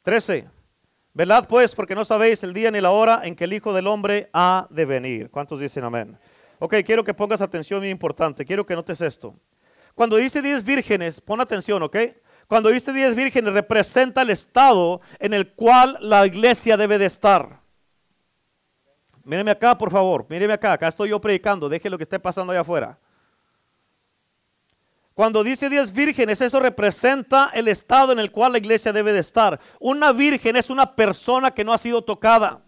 13. 0.02 0.48
Velad 1.12 1.46
pues, 1.46 1.74
porque 1.74 1.94
no 1.94 2.04
sabéis 2.04 2.42
el 2.44 2.54
día 2.54 2.70
ni 2.70 2.80
la 2.80 2.90
hora 2.90 3.22
en 3.24 3.34
que 3.34 3.44
el 3.44 3.52
Hijo 3.52 3.72
del 3.72 3.86
Hombre 3.86 4.30
ha 4.32 4.66
de 4.70 4.84
venir. 4.84 5.30
¿Cuántos 5.30 5.60
dicen 5.60 5.84
amén? 5.84 6.18
Ok, 6.58 6.76
quiero 6.84 7.02
que 7.02 7.14
pongas 7.14 7.40
atención, 7.40 7.80
muy 7.80 7.90
importante. 7.90 8.44
Quiero 8.44 8.64
que 8.64 8.74
notes 8.74 9.00
esto. 9.00 9.34
Cuando 9.94 10.16
dice 10.16 10.40
diez 10.40 10.62
vírgenes, 10.62 11.20
pon 11.20 11.40
atención, 11.40 11.82
¿ok? 11.82 11.96
Cuando 12.46 12.68
dice 12.68 12.92
diez 12.92 13.14
vírgenes, 13.14 13.52
representa 13.52 14.22
el 14.22 14.30
estado 14.30 15.00
en 15.18 15.34
el 15.34 15.52
cual 15.52 15.98
la 16.00 16.26
iglesia 16.26 16.76
debe 16.76 16.98
de 16.98 17.06
estar. 17.06 17.60
Míreme 19.30 19.52
acá, 19.52 19.78
por 19.78 19.92
favor. 19.92 20.26
Míreme 20.28 20.52
acá. 20.52 20.72
Acá 20.72 20.88
estoy 20.88 21.10
yo 21.10 21.20
predicando. 21.20 21.68
Deje 21.68 21.88
lo 21.88 21.96
que 21.96 22.02
esté 22.02 22.18
pasando 22.18 22.50
allá 22.50 22.62
afuera. 22.62 22.98
Cuando 25.14 25.44
dice 25.44 25.70
diez 25.70 25.92
vírgenes, 25.92 26.40
eso 26.40 26.58
representa 26.58 27.48
el 27.54 27.68
estado 27.68 28.10
en 28.10 28.18
el 28.18 28.32
cual 28.32 28.50
la 28.50 28.58
iglesia 28.58 28.92
debe 28.92 29.12
de 29.12 29.20
estar. 29.20 29.60
Una 29.78 30.10
virgen 30.12 30.56
es 30.56 30.68
una 30.68 30.96
persona 30.96 31.52
que 31.52 31.62
no 31.62 31.72
ha 31.72 31.78
sido 31.78 32.02
tocada. 32.02 32.60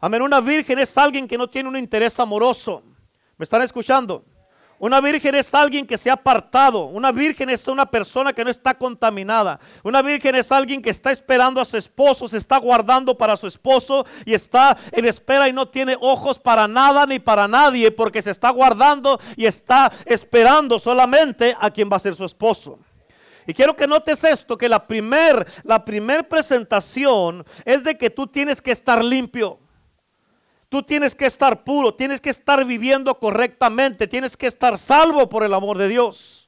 Amén. 0.00 0.22
Una 0.22 0.40
virgen 0.40 0.78
es 0.78 0.96
alguien 0.96 1.28
que 1.28 1.36
no 1.36 1.50
tiene 1.50 1.68
un 1.68 1.76
interés 1.76 2.18
amoroso. 2.18 2.82
¿Me 3.36 3.44
están 3.44 3.60
escuchando? 3.60 4.24
Una 4.84 5.00
virgen 5.00 5.34
es 5.34 5.54
alguien 5.54 5.86
que 5.86 5.96
se 5.96 6.10
ha 6.10 6.12
apartado. 6.12 6.84
Una 6.84 7.10
virgen 7.10 7.48
es 7.48 7.66
una 7.68 7.86
persona 7.86 8.34
que 8.34 8.44
no 8.44 8.50
está 8.50 8.74
contaminada. 8.74 9.58
Una 9.82 10.02
virgen 10.02 10.34
es 10.34 10.52
alguien 10.52 10.82
que 10.82 10.90
está 10.90 11.10
esperando 11.10 11.58
a 11.58 11.64
su 11.64 11.78
esposo, 11.78 12.28
se 12.28 12.36
está 12.36 12.58
guardando 12.58 13.16
para 13.16 13.34
su 13.34 13.46
esposo 13.46 14.04
y 14.26 14.34
está 14.34 14.76
en 14.92 15.06
espera 15.06 15.48
y 15.48 15.54
no 15.54 15.66
tiene 15.66 15.96
ojos 15.98 16.38
para 16.38 16.68
nada 16.68 17.06
ni 17.06 17.18
para 17.18 17.48
nadie 17.48 17.90
porque 17.92 18.20
se 18.20 18.30
está 18.30 18.50
guardando 18.50 19.18
y 19.36 19.46
está 19.46 19.90
esperando 20.04 20.78
solamente 20.78 21.56
a 21.58 21.70
quien 21.70 21.88
va 21.90 21.96
a 21.96 22.00
ser 22.00 22.14
su 22.14 22.26
esposo. 22.26 22.78
Y 23.46 23.54
quiero 23.54 23.74
que 23.74 23.86
notes 23.86 24.22
esto, 24.22 24.58
que 24.58 24.68
la 24.68 24.86
primer, 24.86 25.46
la 25.62 25.82
primer 25.82 26.28
presentación 26.28 27.42
es 27.64 27.84
de 27.84 27.96
que 27.96 28.10
tú 28.10 28.26
tienes 28.26 28.60
que 28.60 28.72
estar 28.72 29.02
limpio. 29.02 29.60
Tú 30.68 30.82
tienes 30.82 31.14
que 31.14 31.26
estar 31.26 31.64
puro, 31.64 31.94
tienes 31.94 32.20
que 32.20 32.30
estar 32.30 32.64
viviendo 32.64 33.18
correctamente, 33.18 34.06
tienes 34.06 34.36
que 34.36 34.46
estar 34.46 34.76
salvo 34.78 35.28
por 35.28 35.44
el 35.44 35.54
amor 35.54 35.78
de 35.78 35.88
Dios. 35.88 36.44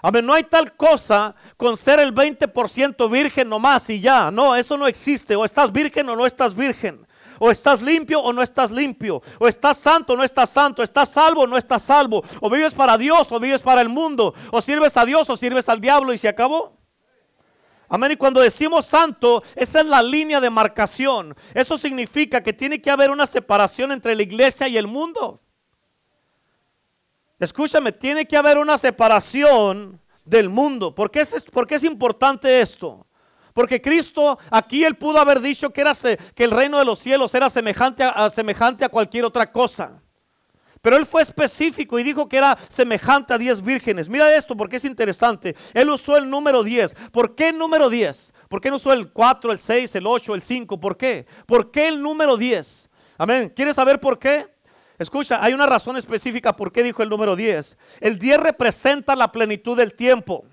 Amén, 0.00 0.24
no 0.24 0.32
hay 0.32 0.44
tal 0.44 0.76
cosa 0.76 1.34
con 1.56 1.76
ser 1.76 1.98
el 1.98 2.14
20% 2.14 3.10
virgen 3.10 3.48
nomás 3.48 3.90
y 3.90 4.00
ya. 4.00 4.30
No, 4.30 4.54
eso 4.54 4.76
no 4.76 4.86
existe. 4.86 5.34
O 5.34 5.44
estás 5.44 5.72
virgen 5.72 6.08
o 6.08 6.14
no 6.14 6.24
estás 6.24 6.54
virgen. 6.54 7.06
O 7.40 7.50
estás 7.50 7.82
limpio 7.82 8.20
o 8.20 8.32
no 8.32 8.42
estás 8.42 8.70
limpio. 8.70 9.20
O 9.38 9.48
estás 9.48 9.76
santo 9.78 10.12
o 10.12 10.16
no 10.16 10.22
estás 10.22 10.50
santo. 10.50 10.82
Estás 10.82 11.10
salvo 11.10 11.42
o 11.42 11.46
no 11.46 11.56
estás 11.56 11.82
salvo. 11.82 12.22
O 12.40 12.48
vives 12.48 12.74
para 12.74 12.96
Dios 12.96 13.30
o 13.32 13.40
vives 13.40 13.60
para 13.60 13.80
el 13.80 13.88
mundo. 13.88 14.34
O 14.52 14.62
sirves 14.62 14.96
a 14.96 15.04
Dios 15.04 15.28
o 15.30 15.36
sirves 15.36 15.68
al 15.68 15.80
diablo 15.80 16.12
y 16.12 16.18
se 16.18 16.28
acabó. 16.28 16.78
Amén. 17.88 18.12
Y 18.12 18.16
cuando 18.16 18.40
decimos 18.40 18.86
santo, 18.86 19.42
esa 19.56 19.80
es 19.80 19.86
la 19.86 20.02
línea 20.02 20.40
de 20.40 20.50
marcación. 20.50 21.34
Eso 21.54 21.78
significa 21.78 22.42
que 22.42 22.52
tiene 22.52 22.80
que 22.80 22.90
haber 22.90 23.10
una 23.10 23.26
separación 23.26 23.92
entre 23.92 24.14
la 24.14 24.22
iglesia 24.22 24.68
y 24.68 24.76
el 24.76 24.86
mundo. 24.86 25.40
Escúchame, 27.38 27.92
tiene 27.92 28.26
que 28.26 28.36
haber 28.36 28.58
una 28.58 28.76
separación 28.76 30.00
del 30.24 30.48
mundo. 30.48 30.94
¿Por 30.94 31.10
qué 31.10 31.20
es, 31.20 31.32
es 31.32 31.84
importante 31.84 32.60
esto? 32.60 33.06
Porque 33.54 33.80
Cristo 33.80 34.38
aquí 34.50 34.84
él 34.84 34.96
pudo 34.96 35.18
haber 35.18 35.40
dicho 35.40 35.70
que, 35.70 35.80
era, 35.80 35.92
que 36.34 36.44
el 36.44 36.50
reino 36.50 36.78
de 36.78 36.84
los 36.84 36.98
cielos 36.98 37.34
era 37.34 37.48
semejante 37.48 38.04
a, 38.04 38.28
semejante 38.30 38.84
a 38.84 38.88
cualquier 38.88 39.24
otra 39.24 39.50
cosa. 39.50 40.02
Pero 40.88 40.96
él 40.96 41.04
fue 41.04 41.20
específico 41.20 41.98
y 41.98 42.02
dijo 42.02 42.30
que 42.30 42.38
era 42.38 42.56
semejante 42.70 43.34
a 43.34 43.36
10 43.36 43.60
vírgenes. 43.60 44.08
Mira 44.08 44.34
esto 44.34 44.56
porque 44.56 44.76
es 44.76 44.86
interesante. 44.86 45.54
Él 45.74 45.90
usó 45.90 46.16
el 46.16 46.30
número 46.30 46.62
10. 46.62 46.94
¿Por 47.12 47.34
qué 47.34 47.50
el 47.50 47.58
número 47.58 47.90
10? 47.90 48.32
¿Por 48.48 48.58
qué 48.62 48.70
no 48.70 48.76
usó 48.76 48.94
el 48.94 49.12
4, 49.12 49.52
el 49.52 49.58
6, 49.58 49.96
el 49.96 50.06
8, 50.06 50.34
el 50.34 50.40
5? 50.40 50.80
¿Por 50.80 50.96
qué? 50.96 51.26
¿Por 51.44 51.70
qué 51.70 51.88
el 51.88 52.00
número 52.00 52.38
10? 52.38 52.88
Amén. 53.18 53.52
¿Quieres 53.54 53.76
saber 53.76 54.00
por 54.00 54.18
qué? 54.18 54.46
Escucha, 54.98 55.44
hay 55.44 55.52
una 55.52 55.66
razón 55.66 55.98
específica 55.98 56.56
por 56.56 56.72
qué 56.72 56.82
dijo 56.82 57.02
el 57.02 57.10
número 57.10 57.36
10. 57.36 57.76
El 58.00 58.18
10 58.18 58.40
representa 58.40 59.14
la 59.14 59.30
plenitud 59.30 59.76
del 59.76 59.92
tiempo. 59.92 60.46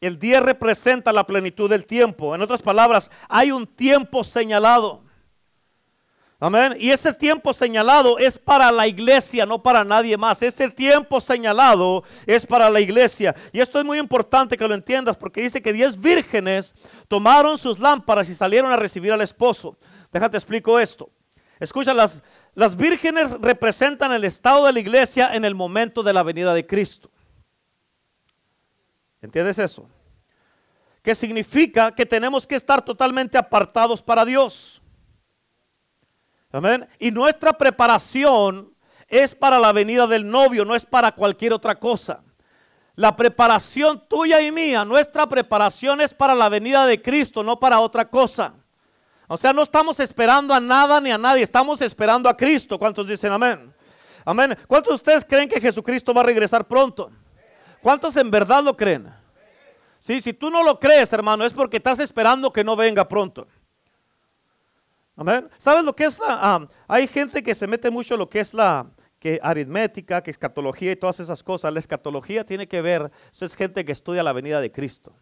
El 0.00 0.16
10 0.16 0.44
representa 0.44 1.12
la 1.12 1.26
plenitud 1.26 1.68
del 1.68 1.86
tiempo. 1.86 2.36
En 2.36 2.42
otras 2.42 2.62
palabras, 2.62 3.10
hay 3.28 3.50
un 3.50 3.66
tiempo 3.66 4.22
señalado. 4.22 5.05
Amén. 6.38 6.76
Y 6.78 6.90
ese 6.90 7.14
tiempo 7.14 7.54
señalado 7.54 8.18
es 8.18 8.36
para 8.36 8.70
la 8.70 8.86
iglesia, 8.86 9.46
no 9.46 9.62
para 9.62 9.84
nadie 9.84 10.18
más. 10.18 10.42
Ese 10.42 10.70
tiempo 10.70 11.18
señalado 11.18 12.04
es 12.26 12.44
para 12.44 12.68
la 12.68 12.78
iglesia. 12.80 13.34
Y 13.52 13.60
esto 13.60 13.78
es 13.78 13.86
muy 13.86 13.98
importante 13.98 14.58
que 14.58 14.68
lo 14.68 14.74
entiendas 14.74 15.16
porque 15.16 15.40
dice 15.40 15.62
que 15.62 15.72
diez 15.72 15.98
vírgenes 15.98 16.74
tomaron 17.08 17.56
sus 17.56 17.78
lámparas 17.78 18.28
y 18.28 18.34
salieron 18.34 18.70
a 18.70 18.76
recibir 18.76 19.12
al 19.12 19.22
esposo. 19.22 19.78
Déjate 20.12 20.36
explico 20.36 20.78
esto. 20.78 21.10
Escucha, 21.58 21.94
las, 21.94 22.22
las 22.54 22.76
vírgenes 22.76 23.30
representan 23.40 24.12
el 24.12 24.24
estado 24.24 24.66
de 24.66 24.74
la 24.74 24.80
iglesia 24.80 25.34
en 25.34 25.46
el 25.46 25.54
momento 25.54 26.02
de 26.02 26.12
la 26.12 26.22
venida 26.22 26.52
de 26.52 26.66
Cristo. 26.66 27.10
¿Entiendes 29.22 29.58
eso? 29.58 29.88
Que 31.02 31.14
significa 31.14 31.92
que 31.92 32.04
tenemos 32.04 32.46
que 32.46 32.56
estar 32.56 32.84
totalmente 32.84 33.38
apartados 33.38 34.02
para 34.02 34.26
Dios. 34.26 34.82
Amén. 36.52 36.88
Y 36.98 37.10
nuestra 37.10 37.52
preparación 37.52 38.74
es 39.08 39.34
para 39.34 39.58
la 39.58 39.72
venida 39.72 40.06
del 40.06 40.28
novio, 40.28 40.64
no 40.64 40.74
es 40.74 40.84
para 40.84 41.12
cualquier 41.12 41.52
otra 41.52 41.74
cosa. 41.78 42.22
La 42.94 43.14
preparación 43.14 44.02
tuya 44.08 44.40
y 44.40 44.50
mía, 44.50 44.84
nuestra 44.84 45.28
preparación 45.28 46.00
es 46.00 46.14
para 46.14 46.34
la 46.34 46.48
venida 46.48 46.86
de 46.86 47.00
Cristo, 47.02 47.42
no 47.42 47.58
para 47.60 47.78
otra 47.80 48.08
cosa. 48.08 48.54
O 49.28 49.36
sea, 49.36 49.52
no 49.52 49.62
estamos 49.62 50.00
esperando 50.00 50.54
a 50.54 50.60
nada 50.60 51.00
ni 51.00 51.10
a 51.10 51.18
nadie, 51.18 51.42
estamos 51.42 51.82
esperando 51.82 52.28
a 52.28 52.36
Cristo. 52.36 52.78
¿Cuántos 52.78 53.06
dicen 53.08 53.32
amén? 53.32 53.74
Amén. 54.24 54.56
¿Cuántos 54.66 54.92
de 54.92 54.94
ustedes 54.96 55.24
creen 55.24 55.48
que 55.48 55.60
Jesucristo 55.60 56.14
va 56.14 56.22
a 56.22 56.24
regresar 56.24 56.66
pronto? 56.66 57.10
¿Cuántos 57.82 58.16
en 58.16 58.30
verdad 58.30 58.62
lo 58.62 58.76
creen? 58.76 59.12
Sí, 59.98 60.22
si 60.22 60.32
tú 60.32 60.50
no 60.50 60.62
lo 60.62 60.78
crees, 60.78 61.12
hermano, 61.12 61.44
es 61.44 61.52
porque 61.52 61.78
estás 61.78 61.98
esperando 61.98 62.52
que 62.52 62.64
no 62.64 62.76
venga 62.76 63.06
pronto. 63.06 63.46
Amén. 65.16 65.48
¿Sabes 65.56 65.82
lo 65.82 65.96
que 65.96 66.04
es 66.04 66.18
la? 66.20 66.68
Hay 66.86 67.06
gente 67.06 67.42
que 67.42 67.54
se 67.54 67.66
mete 67.66 67.90
mucho 67.90 68.14
en 68.14 68.20
lo 68.20 68.28
que 68.28 68.40
es 68.40 68.52
la 68.52 68.86
que 69.18 69.40
aritmética, 69.42 70.22
que 70.22 70.30
escatología 70.30 70.92
y 70.92 70.96
todas 70.96 71.20
esas 71.20 71.42
cosas. 71.42 71.72
La 71.72 71.78
escatología 71.78 72.44
tiene 72.44 72.68
que 72.68 72.82
ver, 72.82 73.10
es 73.40 73.56
gente 73.56 73.84
que 73.84 73.92
estudia 73.92 74.22
la 74.22 74.34
venida 74.34 74.60
de 74.60 74.70
Cristo. 74.70 75.14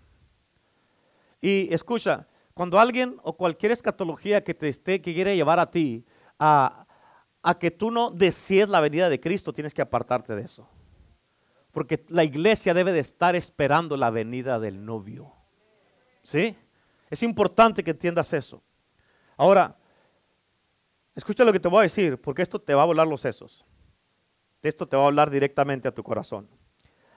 Y 1.41 1.73
escucha, 1.73 2.27
cuando 2.55 2.81
alguien 2.81 3.19
o 3.23 3.37
cualquier 3.37 3.71
escatología 3.71 4.43
que 4.43 4.53
te 4.53 4.69
esté, 4.69 5.01
que 5.01 5.15
quiere 5.15 5.37
llevar 5.37 5.61
a 5.61 5.71
ti 5.71 6.05
a, 6.41 6.87
a 7.43 7.59
que 7.59 7.71
tú 7.71 7.93
no 7.93 8.11
desees 8.11 8.69
la 8.69 8.81
venida 8.81 9.09
de 9.09 9.21
Cristo, 9.21 9.53
tienes 9.53 9.75
que 9.75 9.83
apartarte 9.83 10.35
de 10.35 10.43
eso. 10.43 10.69
Porque 11.71 12.05
la 12.09 12.25
iglesia 12.25 12.75
debe 12.75 12.93
de 12.93 13.01
estar 13.01 13.37
esperando 13.37 13.97
la 13.97 14.11
venida 14.11 14.59
del 14.59 14.85
novio. 14.85 15.33
¿Sí? 16.23 16.57
Es 17.11 17.23
importante 17.23 17.85
que 17.85 17.93
entiendas 17.93 18.33
eso. 18.33 18.63
Ahora, 19.37 19.77
Escucha 21.15 21.45
lo 21.45 21.53
que 21.53 21.61
te 21.61 21.69
voy 21.69 21.81
a 21.81 21.83
decir, 21.83 22.21
porque 22.21 22.43
esto 22.43 22.61
te 22.61 22.75
va 22.75 22.83
a 22.83 22.87
volar 22.87 23.07
los 23.07 23.21
sesos. 23.21 23.65
Esto 24.63 24.87
te 24.87 24.97
va 24.97 25.05
a 25.05 25.07
hablar 25.07 25.31
directamente 25.31 25.87
a 25.87 25.93
tu 25.93 26.03
corazón. 26.03 26.49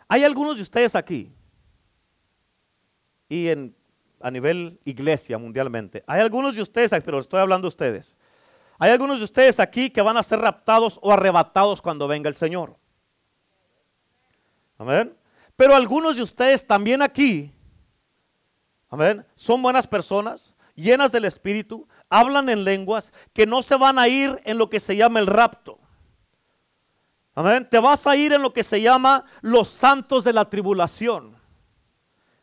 Hay 0.08 0.24
algunos 0.24 0.58
de 0.58 0.62
ustedes 0.62 0.96
aquí, 0.96 1.34
y 3.30 3.48
en, 3.48 3.76
a 4.22 4.32
nivel 4.32 4.80
iglesia 4.86 5.38
mundialmente, 5.38 6.04
hay 6.08 6.22
algunos 6.22 6.56
de 6.56 6.62
ustedes 6.62 6.92
pero 7.04 7.20
estoy 7.20 7.40
hablando 7.40 7.66
de 7.66 7.70
ustedes. 7.70 8.16
Hay 8.80 8.92
algunos 8.92 9.18
de 9.18 9.24
ustedes 9.24 9.60
aquí 9.60 9.90
que 9.90 10.02
van 10.02 10.18
a 10.18 10.24
ser 10.24 10.40
raptados 10.40 11.00
o 11.02 11.12
arrebatados 11.12 11.82
cuando 11.82 12.08
venga 12.08 12.30
el 12.30 12.36
Señor. 12.36 12.78
Amén. 14.78 15.18
Pero 15.56 15.76
algunos 15.76 16.16
de 16.16 16.22
ustedes 16.22 16.66
también 16.66 17.02
aquí, 17.02 17.52
amén, 18.90 19.26
son 19.36 19.62
buenas 19.64 19.88
personas, 19.88 20.56
llenas 20.76 21.12
del 21.12 21.26
Espíritu, 21.26 21.88
hablan 22.10 22.50
en 22.50 22.64
lenguas, 22.64 23.12
que 23.34 23.46
no 23.46 23.62
se 23.62 23.76
van 23.76 24.00
a 24.00 24.08
ir 24.08 24.42
en 24.46 24.58
lo 24.58 24.70
que 24.70 24.80
se 24.80 24.96
llama 24.96 25.20
el 25.20 25.28
rapto. 25.28 25.80
Amén. 27.36 27.68
Te 27.70 27.80
vas 27.80 28.08
a 28.08 28.16
ir 28.16 28.34
en 28.34 28.42
lo 28.42 28.52
que 28.52 28.64
se 28.64 28.82
llama 28.82 29.26
los 29.42 29.68
santos 29.68 30.24
de 30.24 30.34
la 30.34 30.50
tribulación. 30.50 31.38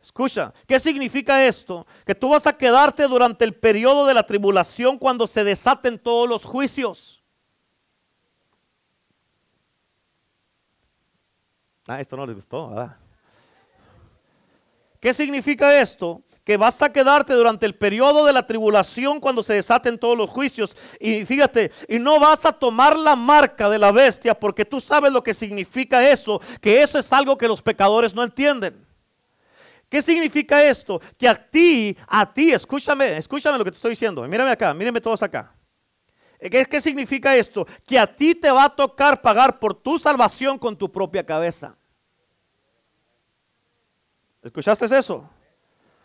Escucha, 0.00 0.52
¿qué 0.68 0.78
significa 0.78 1.44
esto? 1.46 1.86
Que 2.06 2.14
tú 2.14 2.28
vas 2.28 2.46
a 2.46 2.56
quedarte 2.56 3.08
durante 3.08 3.44
el 3.44 3.54
periodo 3.54 4.06
de 4.06 4.14
la 4.14 4.24
tribulación 4.24 4.98
cuando 4.98 5.26
se 5.26 5.42
desaten 5.42 5.98
todos 5.98 6.28
los 6.28 6.44
juicios. 6.44 7.24
Ah, 11.86 12.00
esto 12.00 12.16
no 12.16 12.26
les 12.26 12.36
gustó, 12.36 12.70
¿verdad? 12.70 12.96
¿Qué 15.00 15.12
significa 15.12 15.78
esto? 15.80 16.22
Que 16.44 16.58
vas 16.58 16.80
a 16.82 16.92
quedarte 16.92 17.32
durante 17.32 17.64
el 17.64 17.74
periodo 17.74 18.26
de 18.26 18.32
la 18.32 18.46
tribulación 18.46 19.18
cuando 19.18 19.42
se 19.42 19.54
desaten 19.54 19.98
todos 19.98 20.16
los 20.16 20.28
juicios. 20.28 20.76
Y 21.00 21.24
fíjate, 21.24 21.72
y 21.88 21.98
no 21.98 22.20
vas 22.20 22.44
a 22.44 22.52
tomar 22.52 22.98
la 22.98 23.16
marca 23.16 23.70
de 23.70 23.78
la 23.78 23.90
bestia 23.90 24.38
porque 24.38 24.66
tú 24.66 24.80
sabes 24.80 25.10
lo 25.10 25.22
que 25.22 25.32
significa 25.32 26.06
eso, 26.08 26.40
que 26.60 26.82
eso 26.82 26.98
es 26.98 27.12
algo 27.12 27.38
que 27.38 27.48
los 27.48 27.62
pecadores 27.62 28.14
no 28.14 28.22
entienden. 28.22 28.86
¿Qué 29.88 30.02
significa 30.02 30.62
esto? 30.62 31.00
Que 31.16 31.28
a 31.28 31.34
ti, 31.34 31.96
a 32.06 32.30
ti, 32.30 32.52
escúchame, 32.52 33.16
escúchame 33.16 33.56
lo 33.56 33.64
que 33.64 33.70
te 33.70 33.76
estoy 33.76 33.90
diciendo. 33.90 34.22
Mírame 34.28 34.50
acá, 34.50 34.74
mírenme 34.74 35.00
todos 35.00 35.22
acá. 35.22 35.54
¿Qué, 36.38 36.66
¿Qué 36.66 36.80
significa 36.80 37.34
esto? 37.34 37.66
Que 37.86 37.98
a 37.98 38.06
ti 38.06 38.34
te 38.34 38.50
va 38.50 38.64
a 38.64 38.68
tocar 38.68 39.22
pagar 39.22 39.58
por 39.58 39.74
tu 39.74 39.98
salvación 39.98 40.58
con 40.58 40.76
tu 40.76 40.92
propia 40.92 41.24
cabeza. 41.24 41.74
¿Escuchaste 44.42 44.84
eso? 44.84 45.26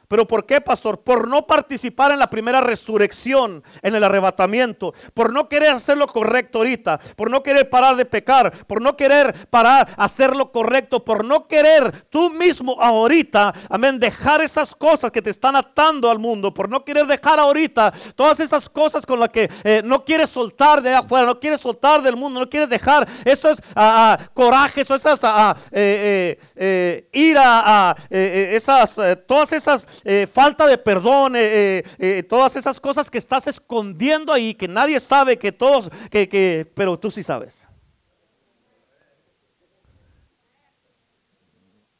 ¿Pero 0.10 0.28
por 0.28 0.48
qué, 0.48 0.60
pastor? 0.60 1.02
Por 1.02 1.28
no 1.28 1.46
participar 1.46 2.12
en 2.12 2.18
la 2.18 2.32
primera 2.32 2.62
resurrección, 2.62 3.64
en 3.84 3.94
el 3.94 4.04
arrebatamiento, 4.04 4.96
por 5.14 5.32
no 5.32 5.48
querer 5.48 5.70
hacer 5.70 6.00
lo 6.00 6.08
correcto 6.08 6.58
ahorita, 6.58 7.00
por 7.16 7.30
no 7.30 7.44
querer 7.44 7.70
parar 7.70 7.96
de 7.96 8.06
pecar, 8.06 8.52
por 8.66 8.82
no 8.82 8.98
querer 8.98 9.48
parar, 9.52 9.88
hacer 9.98 10.36
lo 10.36 10.52
correcto, 10.52 11.06
por 11.06 11.24
no 11.24 11.48
querer 11.48 12.08
tú 12.10 12.32
mismo 12.32 12.76
ahorita, 12.82 13.54
amén, 13.70 14.00
dejar 14.00 14.42
esas 14.42 14.74
cosas 14.74 15.12
que 15.12 15.22
te 15.22 15.30
están 15.30 15.56
atando 15.56 16.10
al 16.10 16.18
mundo, 16.18 16.52
por 16.52 16.70
no 16.70 16.84
querer 16.84 17.06
dejar 17.06 17.38
ahorita 17.40 17.94
todas 18.16 18.40
esas 18.40 18.68
cosas 18.68 19.06
con 19.06 19.20
las 19.20 19.30
que 19.30 19.48
eh, 19.64 19.84
no 19.86 20.04
quieres 20.04 20.32
soltar 20.32 20.82
de 20.82 20.92
afuera, 20.92 21.28
no 21.28 21.40
quieres 21.40 21.62
soltar 21.62 22.02
del 22.02 22.18
mundo, 22.18 22.40
no 22.40 22.50
quieres 22.50 22.70
dejar, 22.70 23.08
eso 23.24 23.52
es 23.52 23.60
ah, 23.76 24.18
ah, 24.18 24.30
coraje, 24.34 24.82
eso 24.82 24.96
es 24.96 25.06
ah, 25.06 25.56
eh, 25.72 26.40
eh, 26.56 27.10
ira, 27.14 27.96
esas, 28.10 29.00
todas 29.28 29.54
esas 29.54 29.88
eh, 30.04 30.28
falta 30.28 30.66
de 30.66 30.78
perdón, 30.78 31.36
eh, 31.36 31.84
eh, 31.98 32.24
todas 32.24 32.56
esas 32.56 32.80
cosas 32.80 33.10
que 33.10 33.18
estás 33.18 33.48
escondiendo 33.48 34.32
ahí, 34.32 34.54
que 34.54 34.68
nadie 34.68 35.00
sabe, 35.00 35.38
que 35.38 35.52
todos, 35.52 35.90
que, 36.10 36.72
pero 36.76 36.98
tú 36.98 37.12
sí 37.12 37.24
sabes. 37.24 37.68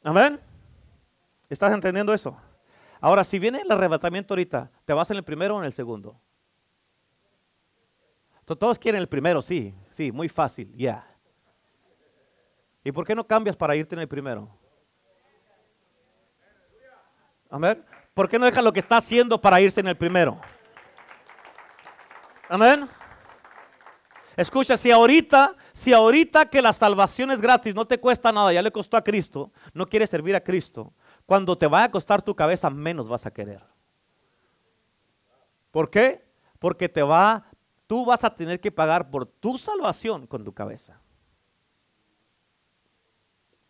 Amén. 0.02 0.40
¿Estás 1.48 1.72
entendiendo 1.72 2.14
eso? 2.14 2.36
Ahora, 3.00 3.24
si 3.24 3.38
viene 3.38 3.60
el 3.60 3.70
arrebatamiento 3.70 4.34
ahorita, 4.34 4.70
¿te 4.84 4.92
vas 4.92 5.10
en 5.10 5.16
el 5.16 5.24
primero 5.24 5.56
o 5.56 5.58
en 5.58 5.66
el 5.66 5.72
segundo? 5.72 6.20
Todos 8.44 8.78
quieren 8.78 9.00
el 9.00 9.08
primero, 9.08 9.42
sí, 9.42 9.72
sí, 9.90 10.10
muy 10.10 10.28
fácil, 10.28 10.74
ya. 10.76 11.06
¿Y 12.82 12.90
por 12.90 13.06
qué 13.06 13.14
no 13.14 13.24
cambias 13.24 13.56
para 13.56 13.76
irte 13.76 13.94
en 13.94 14.00
el 14.00 14.08
primero? 14.08 14.48
Amén. 17.48 17.84
¿Por 18.20 18.28
qué 18.28 18.38
no 18.38 18.44
deja 18.44 18.60
lo 18.60 18.70
que 18.70 18.80
está 18.80 18.98
haciendo 18.98 19.40
para 19.40 19.62
irse 19.62 19.80
en 19.80 19.88
el 19.88 19.96
primero? 19.96 20.38
Amén. 22.50 22.86
Escucha, 24.36 24.76
si 24.76 24.90
ahorita, 24.90 25.56
si 25.72 25.94
ahorita 25.94 26.44
que 26.44 26.60
la 26.60 26.74
salvación 26.74 27.30
es 27.30 27.40
gratis, 27.40 27.74
no 27.74 27.86
te 27.86 27.98
cuesta 27.98 28.30
nada, 28.30 28.52
ya 28.52 28.60
le 28.60 28.70
costó 28.70 28.98
a 28.98 29.02
Cristo, 29.02 29.52
no 29.72 29.86
quieres 29.86 30.10
servir 30.10 30.36
a 30.36 30.44
Cristo, 30.44 30.92
cuando 31.24 31.56
te 31.56 31.66
vaya 31.66 31.86
a 31.86 31.90
costar 31.90 32.20
tu 32.20 32.36
cabeza, 32.36 32.68
menos 32.68 33.08
vas 33.08 33.24
a 33.24 33.30
querer. 33.30 33.64
¿Por 35.70 35.88
qué? 35.88 36.22
Porque 36.58 36.90
te 36.90 37.02
va, 37.02 37.46
tú 37.86 38.04
vas 38.04 38.22
a 38.22 38.34
tener 38.34 38.60
que 38.60 38.70
pagar 38.70 39.08
por 39.08 39.24
tu 39.24 39.56
salvación 39.56 40.26
con 40.26 40.44
tu 40.44 40.52
cabeza. 40.52 41.00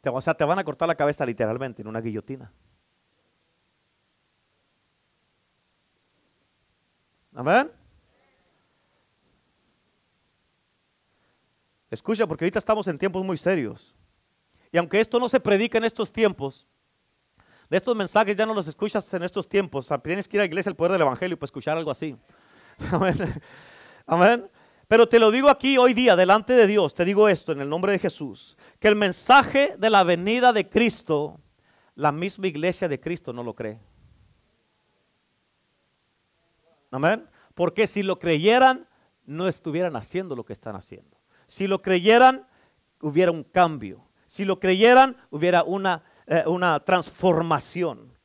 O 0.04 0.20
sea, 0.20 0.34
te 0.34 0.42
van 0.42 0.58
a 0.58 0.64
cortar 0.64 0.88
la 0.88 0.96
cabeza 0.96 1.24
literalmente 1.24 1.82
en 1.82 1.86
una 1.86 2.00
guillotina. 2.00 2.52
Amén. 7.40 7.70
Escucha, 11.90 12.26
porque 12.26 12.44
ahorita 12.44 12.58
estamos 12.58 12.86
en 12.86 12.98
tiempos 12.98 13.24
muy 13.24 13.38
serios. 13.38 13.94
Y 14.70 14.76
aunque 14.76 15.00
esto 15.00 15.18
no 15.18 15.26
se 15.26 15.40
predica 15.40 15.78
en 15.78 15.84
estos 15.84 16.12
tiempos, 16.12 16.66
de 17.70 17.78
estos 17.78 17.96
mensajes 17.96 18.36
ya 18.36 18.44
no 18.44 18.52
los 18.52 18.68
escuchas 18.68 19.14
en 19.14 19.22
estos 19.22 19.48
tiempos. 19.48 19.88
tienes 20.02 20.28
que 20.28 20.36
ir 20.36 20.40
a 20.40 20.42
la 20.42 20.48
iglesia 20.48 20.68
el 20.68 20.76
poder 20.76 20.92
del 20.92 21.00
evangelio 21.00 21.38
para 21.38 21.46
escuchar 21.46 21.78
algo 21.78 21.90
así. 21.90 22.14
Amén. 22.92 23.16
Amén. 24.04 24.50
Pero 24.86 25.08
te 25.08 25.18
lo 25.18 25.30
digo 25.30 25.48
aquí 25.48 25.78
hoy 25.78 25.94
día, 25.94 26.16
delante 26.16 26.52
de 26.52 26.66
Dios, 26.66 26.92
te 26.92 27.06
digo 27.06 27.26
esto 27.26 27.52
en 27.52 27.62
el 27.62 27.70
nombre 27.70 27.92
de 27.92 28.00
Jesús, 28.00 28.58
que 28.78 28.88
el 28.88 28.96
mensaje 28.96 29.76
de 29.78 29.88
la 29.88 30.04
venida 30.04 30.52
de 30.52 30.68
Cristo, 30.68 31.40
la 31.94 32.12
misma 32.12 32.48
iglesia 32.48 32.86
de 32.86 33.00
Cristo 33.00 33.32
no 33.32 33.42
lo 33.42 33.54
cree. 33.54 33.78
Amén. 36.90 37.29
Porque 37.60 37.86
si 37.86 38.02
lo 38.02 38.18
creyeran, 38.18 38.88
no 39.26 39.46
estuvieran 39.46 39.94
haciendo 39.94 40.34
lo 40.34 40.46
que 40.46 40.54
están 40.54 40.76
haciendo. 40.76 41.18
Si 41.46 41.66
lo 41.66 41.82
creyeran, 41.82 42.46
hubiera 43.02 43.30
un 43.32 43.44
cambio. 43.44 44.02
Si 44.24 44.46
lo 44.46 44.58
creyeran, 44.58 45.14
hubiera 45.28 45.62
una, 45.62 46.02
eh, 46.26 46.42
una 46.46 46.80
transformación. 46.80 48.16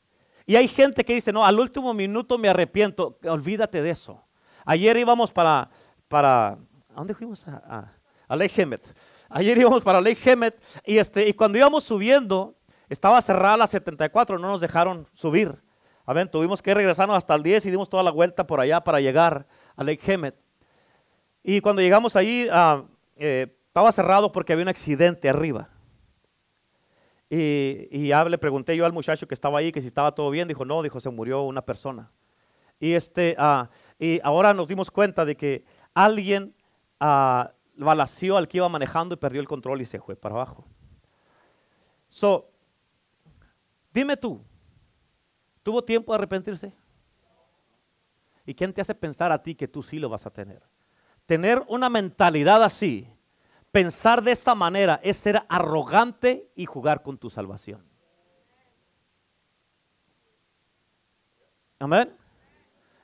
Y 0.45 0.55
hay 0.55 0.69
gente 0.69 1.03
que 1.03 1.15
dice, 1.15 1.33
no, 1.33 1.45
al 1.45 1.59
último 1.59 1.93
minuto 1.93 2.37
me 2.37 2.47
arrepiento. 2.47 3.19
Olvídate 3.25 3.81
de 3.81 3.89
eso. 3.89 4.23
Ayer 4.63 4.95
íbamos 4.95 5.33
para, 5.33 5.69
para 6.07 6.51
¿a 6.53 6.57
dónde 6.95 7.13
fuimos? 7.13 7.45
A, 7.45 7.91
a, 8.29 8.35
Lake 8.37 8.61
Hemet. 8.61 8.87
Ayer 9.27 9.57
íbamos 9.57 9.83
para 9.83 9.99
Lake 9.99 10.31
Hemet 10.31 10.57
y, 10.85 10.97
este, 10.97 11.27
y 11.27 11.33
cuando 11.33 11.57
íbamos 11.57 11.83
subiendo, 11.83 12.55
estaba 12.87 13.21
cerrada 13.21 13.57
la 13.57 13.67
74, 13.67 14.39
no 14.39 14.47
nos 14.47 14.61
dejaron 14.61 15.09
subir. 15.11 15.61
A 16.05 16.13
ver, 16.13 16.29
tuvimos 16.29 16.61
que 16.61 16.73
regresarnos 16.73 17.17
hasta 17.17 17.33
el 17.33 17.43
10 17.43 17.65
y 17.65 17.71
dimos 17.71 17.89
toda 17.89 18.03
la 18.03 18.11
vuelta 18.11 18.45
por 18.45 18.59
allá 18.59 18.83
para 18.83 18.99
llegar 18.99 19.47
a 19.75 19.83
Lake 19.83 20.11
Hemet. 20.11 20.35
Y 21.43 21.61
cuando 21.61 21.81
llegamos 21.81 22.15
allí, 22.15 22.47
ah, 22.51 22.83
eh, 23.15 23.55
estaba 23.67 23.91
cerrado 23.91 24.31
porque 24.31 24.53
había 24.53 24.63
un 24.63 24.69
accidente 24.69 25.29
arriba. 25.29 25.69
Y, 27.29 28.07
ya 28.07 28.23
le 28.23 28.37
pregunté 28.37 28.77
yo 28.77 28.85
al 28.85 28.93
muchacho 28.93 29.27
que 29.27 29.33
estaba 29.33 29.59
ahí 29.59 29.71
que 29.71 29.81
si 29.81 29.87
estaba 29.87 30.13
todo 30.13 30.29
bien. 30.29 30.47
Dijo, 30.47 30.63
no, 30.63 30.81
dijo, 30.83 30.99
se 30.99 31.09
murió 31.09 31.41
una 31.41 31.63
persona. 31.63 32.11
Y, 32.79 32.93
este, 32.93 33.35
ah, 33.37 33.69
y 33.99 34.19
ahora 34.23 34.53
nos 34.53 34.67
dimos 34.67 34.91
cuenta 34.91 35.25
de 35.25 35.35
que 35.35 35.65
alguien 35.93 36.53
uh, 37.01 37.45
balació 37.77 38.37
al 38.37 38.47
que 38.47 38.57
iba 38.57 38.69
manejando 38.69 39.15
y 39.15 39.17
perdió 39.17 39.41
el 39.41 39.47
control 39.47 39.81
y 39.81 39.85
se 39.85 39.99
fue 39.99 40.15
para 40.15 40.35
abajo. 40.35 40.65
So, 42.09 42.49
dime 43.93 44.17
tú, 44.17 44.41
¿tuvo 45.65 45.83
tiempo 45.83 46.13
de 46.13 46.19
arrepentirse? 46.19 46.71
¿Y 48.45 48.53
quién 48.53 48.71
te 48.71 48.79
hace 48.79 48.95
pensar 48.95 49.33
a 49.33 49.43
ti 49.43 49.55
que 49.55 49.67
tú 49.67 49.83
sí 49.83 49.99
lo 49.99 50.07
vas 50.07 50.25
a 50.25 50.29
tener? 50.29 50.61
Tener 51.25 51.61
una 51.67 51.89
mentalidad 51.89 52.63
así 52.63 53.11
Pensar 53.75 54.23
de 54.23 54.31
esa 54.31 54.55
manera 54.55 55.01
es 55.03 55.17
ser 55.17 55.43
arrogante 55.49 56.49
y 56.55 56.65
jugar 56.65 57.03
con 57.03 57.17
tu 57.17 57.29
salvación. 57.29 57.83
Amén. 61.77 62.15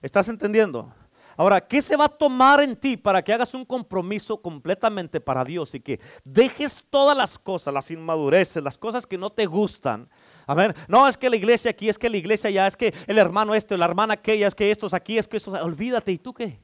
¿Estás 0.02 0.30
entendiendo? 0.30 0.90
Ahora, 1.36 1.60
¿qué 1.60 1.82
se 1.82 1.98
va 1.98 2.06
a 2.06 2.08
tomar 2.08 2.62
en 2.62 2.78
ti 2.78 2.96
para 2.96 3.22
que 3.22 3.34
hagas 3.34 3.54
un 3.54 3.66
compromiso 3.66 4.42
completamente 4.42 5.20
para 5.20 5.44
Dios 5.44 5.76
y 5.76 5.82
que 5.82 6.00
dejes 6.24 6.86
todas 6.90 7.18
las 7.18 7.38
cosas, 7.38 7.74
las 7.74 7.92
inmadureces, 7.92 8.64
las 8.64 8.78
cosas 8.78 9.06
que 9.06 9.18
no 9.18 9.30
te 9.30 9.48
gustan? 9.48 10.08
Amén. 10.52 10.74
No 10.88 11.08
es 11.08 11.18
que 11.18 11.30
la 11.30 11.36
iglesia 11.36 11.72
aquí, 11.72 11.90
es 11.90 11.98
que 11.98 12.10
la 12.10 12.18
iglesia 12.18 12.50
ya, 12.50 12.68
es 12.68 12.76
que 12.76 12.94
el 13.08 13.18
hermano 13.18 13.56
este, 13.56 13.78
la 13.78 13.86
hermana 13.86 14.16
aquella, 14.16 14.48
es 14.48 14.56
que 14.56 14.70
estos 14.70 14.94
aquí, 14.94 15.18
es 15.18 15.28
que 15.28 15.38
estos, 15.38 15.54
olvídate, 15.54 16.12
¿y 16.12 16.18
tú 16.18 16.34
qué? 16.34 16.60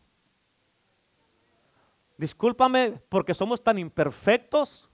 discúlpame 2.18 3.00
porque 3.10 3.34
somos 3.34 3.64
tan 3.64 3.78
imperfectos 3.78 4.90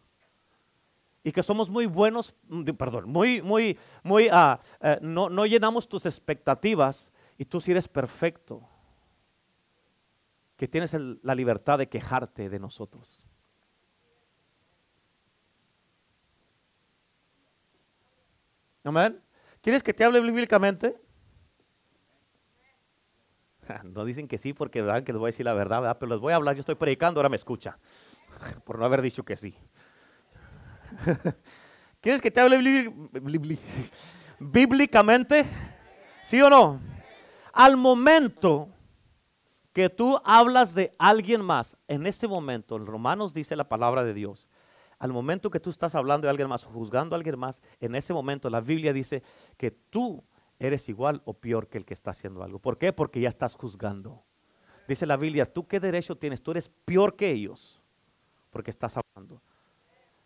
y 1.24 1.32
que 1.32 1.42
somos 1.42 1.70
muy 1.70 1.86
buenos, 1.86 2.36
perdón, 2.78 3.10
muy, 3.10 3.42
muy, 3.42 3.80
muy, 4.04 4.28
uh, 4.28 4.58
no, 5.02 5.30
no 5.30 5.46
llenamos 5.46 5.88
tus 5.88 6.06
expectativas 6.06 7.12
y 7.38 7.46
tú 7.46 7.62
sí 7.62 7.72
eres 7.72 7.88
perfecto, 7.88 8.62
que 10.58 10.68
tienes 10.68 10.94
la 10.94 11.34
libertad 11.34 11.78
de 11.78 11.88
quejarte 11.88 12.50
de 12.50 12.60
nosotros. 12.60 13.26
Amén. 18.84 19.22
¿Quieres 19.62 19.82
que 19.82 19.94
te 19.94 20.04
hable 20.04 20.20
bíblicamente? 20.20 20.96
No 23.84 24.04
dicen 24.04 24.28
que 24.28 24.38
sí 24.38 24.54
porque 24.54 24.82
¿verdad? 24.82 25.04
que 25.04 25.14
les 25.14 25.20
voy 25.20 25.28
a 25.28 25.32
decir 25.32 25.46
la 25.46 25.54
verdad, 25.54 25.98
pero 25.98 26.12
les 26.12 26.20
voy 26.20 26.34
a 26.34 26.36
hablar. 26.36 26.56
Yo 26.56 26.60
estoy 26.60 26.76
predicando, 26.76 27.20
ahora 27.20 27.30
me 27.30 27.38
escucha. 27.38 27.78
Por 28.66 28.78
no 28.78 28.86
haber 28.86 29.02
dicho 29.02 29.24
que 29.24 29.38
sí. 29.38 29.56
¿Quieres 32.02 32.22
que 32.22 32.30
te 32.30 32.42
hable 32.42 32.60
bíblicamente? 34.40 35.46
¿Sí 36.24 36.42
o 36.42 36.50
no? 36.50 36.82
Al 37.54 37.78
momento 37.78 38.68
que 39.72 39.90
tú 39.90 40.20
hablas 40.24 40.76
de 40.76 40.94
alguien 41.00 41.42
más, 41.42 41.78
en 41.88 42.06
este 42.06 42.28
momento, 42.28 42.76
en 42.76 42.86
Romanos 42.86 43.34
dice 43.34 43.56
la 43.56 43.70
palabra 43.70 44.04
de 44.04 44.14
Dios, 44.14 44.50
al 45.04 45.12
momento 45.12 45.50
que 45.50 45.60
tú 45.60 45.70
estás 45.70 45.96
hablando 45.96 46.28
de 46.28 46.30
alguien 46.30 46.48
más, 46.48 46.64
juzgando 46.64 47.14
a 47.14 47.18
alguien 47.18 47.38
más, 47.38 47.62
en 47.82 47.94
ese 47.94 48.14
momento 48.14 48.50
la 48.50 48.62
Biblia 48.62 48.94
dice 48.94 49.22
que 49.58 49.70
tú 49.70 50.24
eres 50.58 50.88
igual 50.88 51.22
o 51.26 51.34
peor 51.34 51.68
que 51.68 51.78
el 51.78 51.84
que 51.84 51.94
está 51.94 52.12
haciendo 52.12 52.42
algo. 52.42 52.58
¿Por 52.58 52.78
qué? 52.78 52.94
Porque 52.94 53.20
ya 53.20 53.28
estás 53.28 53.56
juzgando. 53.56 54.24
Dice 54.88 55.06
la 55.06 55.18
Biblia, 55.18 55.46
¿tú 55.46 55.68
qué 55.68 55.82
derecho 55.82 56.16
tienes? 56.16 56.42
Tú 56.42 56.52
eres 56.52 56.70
peor 56.70 57.18
que 57.18 57.30
ellos 57.30 57.82
porque 58.50 58.72
estás 58.72 58.96
hablando. 58.96 59.42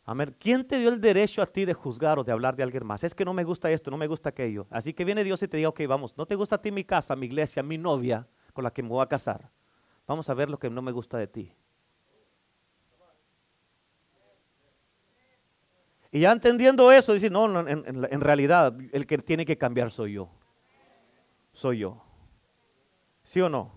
Amén. 0.05 0.35
¿Quién 0.37 0.63
te 0.63 0.77
dio 0.77 0.89
el 0.89 1.01
derecho 1.01 1.41
a 1.41 1.47
ti 1.47 1.65
de 1.65 1.73
juzgar 1.73 2.19
o 2.19 2.23
de 2.23 2.31
hablar 2.31 2.55
de 2.55 2.61
alguien 2.61 2.85
más? 2.85 3.03
Es 3.03 3.15
que 3.15 3.25
no 3.25 3.33
me 3.33 3.45
gusta 3.45 3.71
esto, 3.71 3.89
no 3.89 3.97
me 3.97 4.05
gusta 4.05 4.29
aquello. 4.29 4.67
Así 4.69 4.93
que 4.93 5.03
viene 5.03 5.23
Dios 5.23 5.41
y 5.41 5.47
te 5.47 5.57
diga, 5.57 5.69
ok, 5.69 5.81
vamos, 5.87 6.15
no 6.15 6.27
te 6.27 6.35
gusta 6.35 6.57
a 6.57 6.61
ti 6.61 6.71
mi 6.71 6.83
casa, 6.83 7.15
mi 7.15 7.25
iglesia, 7.25 7.63
mi 7.63 7.79
novia 7.79 8.27
con 8.53 8.63
la 8.63 8.69
que 8.69 8.83
me 8.83 8.89
voy 8.89 9.01
a 9.01 9.07
casar. 9.07 9.49
Vamos 10.05 10.29
a 10.29 10.35
ver 10.35 10.51
lo 10.51 10.59
que 10.59 10.69
no 10.69 10.83
me 10.83 10.91
gusta 10.91 11.17
de 11.17 11.25
ti. 11.25 11.51
Y 16.11 16.21
ya 16.21 16.31
entendiendo 16.31 16.91
eso, 16.91 17.13
dice, 17.13 17.29
no, 17.29 17.67
en, 17.67 18.21
realidad 18.21 18.73
el 18.91 19.05
que 19.05 19.17
tiene 19.17 19.45
que 19.45 19.57
cambiar 19.57 19.91
soy 19.91 20.13
yo. 20.13 20.29
Soy 21.51 21.79
yo. 21.79 22.01
¿Sí 23.23 23.41
o 23.41 23.49
no? 23.49 23.71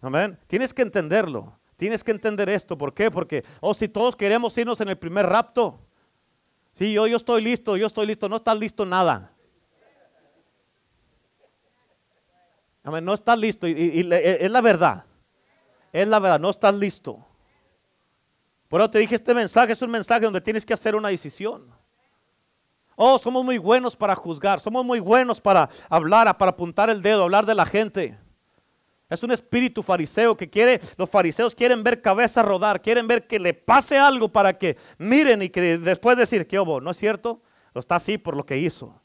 Amén. 0.00 0.38
Tienes 0.46 0.72
que 0.72 0.82
entenderlo. 0.82 1.58
Tienes 1.76 2.02
que 2.02 2.12
entender 2.12 2.48
esto. 2.48 2.78
¿Por 2.78 2.94
qué? 2.94 3.10
Porque, 3.10 3.44
oh, 3.60 3.74
si 3.74 3.88
todos 3.88 4.16
queremos 4.16 4.56
irnos 4.56 4.80
en 4.80 4.88
el 4.88 4.96
primer 4.96 5.26
rapto. 5.26 5.80
Sí, 6.72 6.92
yo, 6.92 7.06
yo 7.06 7.16
estoy 7.16 7.42
listo, 7.42 7.76
yo 7.76 7.86
estoy 7.86 8.06
listo. 8.06 8.28
No 8.28 8.36
está 8.36 8.54
listo 8.54 8.86
nada. 8.86 9.32
Amén. 12.82 13.04
No 13.04 13.12
estás 13.12 13.38
listo. 13.38 13.68
y 13.68 14.00
es 14.00 14.50
la 14.50 14.60
verdad. 14.62 15.04
Es 15.92 16.08
la 16.08 16.18
verdad. 16.18 16.40
No 16.40 16.48
estás 16.48 16.74
listo. 16.74 17.26
Por 18.70 18.80
eso 18.80 18.88
te 18.88 19.00
dije, 19.00 19.16
este 19.16 19.34
mensaje 19.34 19.72
es 19.72 19.82
un 19.82 19.90
mensaje 19.90 20.24
donde 20.24 20.40
tienes 20.40 20.64
que 20.64 20.72
hacer 20.72 20.94
una 20.94 21.08
decisión. 21.08 21.66
Oh, 22.94 23.18
somos 23.18 23.44
muy 23.44 23.58
buenos 23.58 23.96
para 23.96 24.14
juzgar, 24.14 24.60
somos 24.60 24.84
muy 24.84 25.00
buenos 25.00 25.40
para 25.40 25.68
hablar, 25.88 26.38
para 26.38 26.52
apuntar 26.52 26.88
el 26.88 27.02
dedo, 27.02 27.24
hablar 27.24 27.46
de 27.46 27.56
la 27.56 27.66
gente. 27.66 28.16
Es 29.08 29.24
un 29.24 29.32
espíritu 29.32 29.82
fariseo 29.82 30.36
que 30.36 30.48
quiere, 30.48 30.80
los 30.96 31.10
fariseos 31.10 31.52
quieren 31.52 31.82
ver 31.82 32.00
cabeza 32.00 32.44
rodar, 32.44 32.80
quieren 32.80 33.08
ver 33.08 33.26
que 33.26 33.40
le 33.40 33.54
pase 33.54 33.98
algo 33.98 34.28
para 34.28 34.56
que 34.56 34.76
miren 34.98 35.42
y 35.42 35.48
que 35.48 35.76
después 35.76 36.16
decir 36.16 36.46
que 36.46 36.60
hubo, 36.60 36.80
¿no 36.80 36.92
es 36.92 36.96
cierto? 36.96 37.42
Lo 37.74 37.80
está 37.80 37.96
así 37.96 38.18
por 38.18 38.36
lo 38.36 38.46
que 38.46 38.56
hizo. 38.56 39.02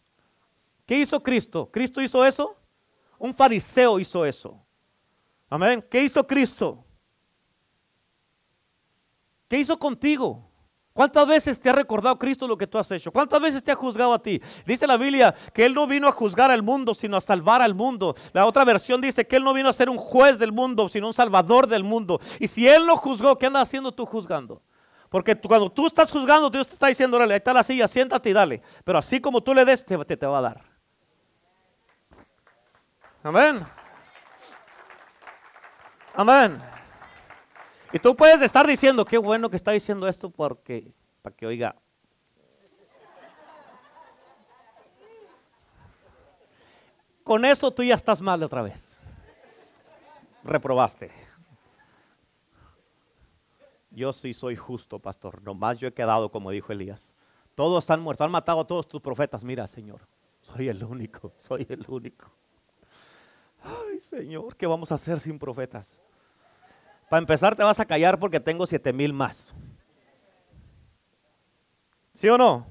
¿Qué 0.86 1.00
hizo 1.00 1.24
Cristo? 1.24 1.72
¿Cristo 1.72 2.04
hizo 2.04 2.24
eso? 2.24 2.56
Un 3.18 3.34
fariseo 3.34 4.00
hizo 4.00 4.28
eso. 4.28 4.64
Amén. 5.50 5.84
¿Qué 5.90 6.04
hizo 6.04 6.28
Cristo? 6.28 6.85
¿Qué 9.48 9.58
hizo 9.58 9.78
contigo? 9.78 10.50
¿Cuántas 10.96 11.28
veces 11.28 11.60
te 11.60 11.70
ha 11.70 11.74
recordado 11.74 12.18
Cristo 12.18 12.48
lo 12.48 12.58
que 12.58 12.68
tú 12.68 12.78
has 12.78 12.90
hecho? 12.90 13.12
¿Cuántas 13.12 13.42
veces 13.42 13.62
te 13.62 13.70
ha 13.70 13.76
juzgado 13.76 14.14
a 14.14 14.22
ti? 14.22 14.42
Dice 14.66 14.88
la 14.88 14.96
Biblia 14.96 15.36
que 15.54 15.66
Él 15.66 15.74
no 15.74 15.86
vino 15.88 16.08
a 16.08 16.14
juzgar 16.14 16.52
al 16.52 16.64
mundo, 16.64 16.94
sino 16.94 17.18
a 17.18 17.22
salvar 17.22 17.62
al 17.62 17.76
mundo. 17.76 18.16
La 18.32 18.46
otra 18.46 18.64
versión 18.64 19.02
dice 19.02 19.28
que 19.28 19.36
Él 19.36 19.44
no 19.44 19.54
vino 19.54 19.68
a 19.68 19.74
ser 19.74 19.90
un 19.90 19.98
juez 19.98 20.40
del 20.40 20.54
mundo, 20.54 20.88
sino 20.88 21.08
un 21.08 21.14
salvador 21.14 21.68
del 21.68 21.84
mundo. 21.84 22.22
Y 22.40 22.48
si 22.48 22.66
Él 22.66 22.88
lo 22.88 22.96
juzgó, 22.96 23.38
¿qué 23.38 23.48
andas 23.48 23.64
haciendo 23.64 23.92
tú 23.92 24.06
juzgando? 24.06 24.62
Porque 25.10 25.36
cuando 25.36 25.70
tú 25.70 25.88
estás 25.88 26.10
juzgando, 26.10 26.50
Dios 26.50 26.66
te 26.68 26.74
está 26.74 26.88
diciendo, 26.88 27.20
ahí 27.20 27.30
está 27.30 27.54
la 27.54 27.64
silla, 27.64 27.90
siéntate 27.90 28.30
y 28.30 28.34
dale. 28.34 28.62
Pero 28.86 28.98
así 28.98 29.20
como 29.20 29.44
tú 29.44 29.54
le 29.54 29.66
des, 29.66 29.86
te, 29.86 29.98
te 29.98 30.26
va 30.26 30.38
a 30.38 30.42
dar. 30.42 30.64
Amén. 33.22 33.66
Amén. 36.14 36.75
Y 37.96 38.00
tú 38.00 38.14
puedes 38.14 38.42
estar 38.42 38.68
diciendo, 38.68 39.06
qué 39.06 39.18
bueno 39.18 39.50
que 39.50 39.56
está 39.56 39.72
diciendo 39.72 40.06
esto 40.10 40.30
porque, 40.30 40.94
para 41.22 41.34
que 41.34 41.46
oiga. 41.48 41.78
Con 47.24 47.46
eso 47.46 47.72
tú 47.72 47.84
ya 47.84 47.96
estás 47.96 48.20
mal 48.20 48.44
otra 48.44 48.62
vez. 48.64 49.00
Reprobaste. 50.44 51.10
Yo 53.92 54.12
sí 54.12 54.34
soy 54.34 54.58
justo, 54.58 55.00
pastor. 55.00 55.42
Nomás 55.42 55.80
yo 55.80 55.88
he 55.88 55.94
quedado, 55.94 56.30
como 56.30 56.52
dijo 56.52 56.74
Elías. 56.74 57.14
Todos 57.56 57.86
están 57.86 58.02
muertos, 58.02 58.26
han 58.26 58.32
matado 58.32 58.60
a 58.60 58.68
todos 58.68 58.90
tus 58.90 59.00
profetas. 59.00 59.42
Mira, 59.46 59.68
Señor, 59.68 60.02
soy 60.42 60.68
el 60.68 60.84
único, 60.84 61.32
soy 61.38 61.66
el 61.70 61.86
único. 61.88 62.30
Ay, 63.64 64.02
Señor, 64.02 64.58
¿qué 64.58 64.68
vamos 64.68 64.92
a 64.92 64.96
hacer 64.96 65.22
sin 65.22 65.40
profetas? 65.40 66.02
Para 67.10 67.20
empezar 67.20 67.56
te 67.56 67.64
vas 67.64 67.80
a 67.80 67.86
callar 67.86 68.20
porque 68.20 68.40
tengo 68.40 68.66
siete 68.66 68.92
mil 68.92 69.14
más. 69.14 69.54
¿Sí 72.14 72.30
o 72.30 72.38
no? 72.38 72.66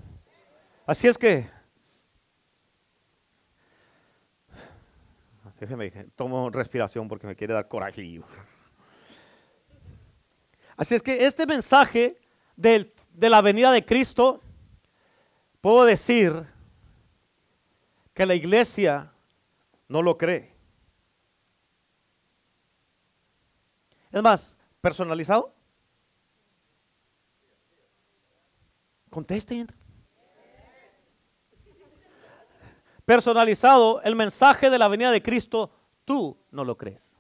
Así 0.87 1.07
es 1.07 1.19
que, 1.19 1.49
déjeme, 5.61 5.91
tomo 6.17 6.51
respiración 6.51 7.09
porque 7.09 7.27
me 7.27 7.37
quiere 7.37 7.55
dar 7.55 7.69
coraje. 7.69 8.21
Así 10.77 10.95
es 10.95 11.03
que 11.03 11.27
este 11.27 11.47
mensaje 11.47 12.19
de 12.57 12.91
la 13.15 13.41
venida 13.41 13.71
de 13.71 13.85
Cristo, 13.85 14.43
puedo 15.61 15.85
decir 15.85 16.47
que 18.13 18.27
la 18.27 18.35
iglesia 18.35 19.13
no 19.89 20.03
lo 20.03 20.19
cree. 20.19 20.54
Es 24.15 24.23
más, 24.23 24.57
personalizado. 24.81 25.53
Contesten. 29.11 29.67
Personalizado, 33.05 34.01
el 34.03 34.15
mensaje 34.15 34.71
de 34.71 34.79
la 34.79 34.87
venida 34.87 35.11
de 35.11 35.21
Cristo, 35.21 35.73
tú 36.05 36.39
no 36.53 36.65
lo 36.65 36.79
crees. 36.79 37.17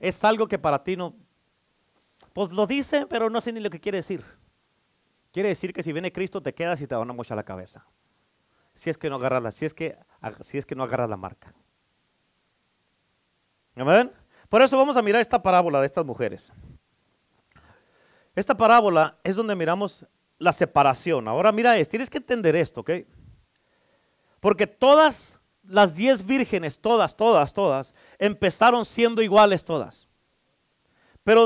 Es 0.00 0.24
algo 0.24 0.48
que 0.48 0.58
para 0.58 0.82
ti 0.82 0.96
no... 0.96 1.14
Pues 2.32 2.50
lo 2.50 2.66
dice, 2.66 3.06
pero 3.06 3.30
no 3.30 3.40
sé 3.40 3.52
ni 3.52 3.60
lo 3.60 3.70
que 3.70 3.80
quiere 3.80 3.98
decir. 3.98 4.24
Quiere 5.32 5.50
decir 5.50 5.72
que 5.72 5.84
si 5.84 5.92
viene 5.92 6.12
Cristo 6.12 6.42
te 6.42 6.52
quedas 6.52 6.80
y 6.80 6.88
te 6.88 6.96
van 6.96 7.08
a 7.08 7.12
mochar 7.12 7.36
la 7.36 7.44
cabeza. 7.44 7.86
Si 8.74 8.90
es 8.90 8.98
que 8.98 9.08
no 9.08 9.14
agarras 9.14 9.44
la, 9.44 9.52
si 9.52 9.64
es 9.64 9.74
que, 9.74 9.96
si 10.40 10.58
es 10.58 10.66
que 10.66 10.74
no 10.74 10.82
agarras 10.82 11.08
la 11.08 11.16
marca. 11.16 11.54
Amén. 13.76 14.19
Por 14.50 14.60
eso 14.62 14.76
vamos 14.76 14.96
a 14.96 15.02
mirar 15.02 15.22
esta 15.22 15.40
parábola 15.40 15.78
de 15.78 15.86
estas 15.86 16.04
mujeres. 16.04 16.52
Esta 18.34 18.56
parábola 18.56 19.16
es 19.22 19.36
donde 19.36 19.54
miramos 19.54 20.04
la 20.38 20.52
separación. 20.52 21.28
Ahora 21.28 21.52
mira 21.52 21.78
esto, 21.78 21.92
tienes 21.92 22.10
que 22.10 22.18
entender 22.18 22.56
esto, 22.56 22.80
¿ok? 22.80 22.90
Porque 24.40 24.66
todas 24.66 25.38
las 25.62 25.94
diez 25.94 26.26
vírgenes, 26.26 26.80
todas, 26.80 27.16
todas, 27.16 27.54
todas, 27.54 27.94
empezaron 28.18 28.84
siendo 28.84 29.22
iguales 29.22 29.64
todas. 29.64 30.08
Pero 31.22 31.44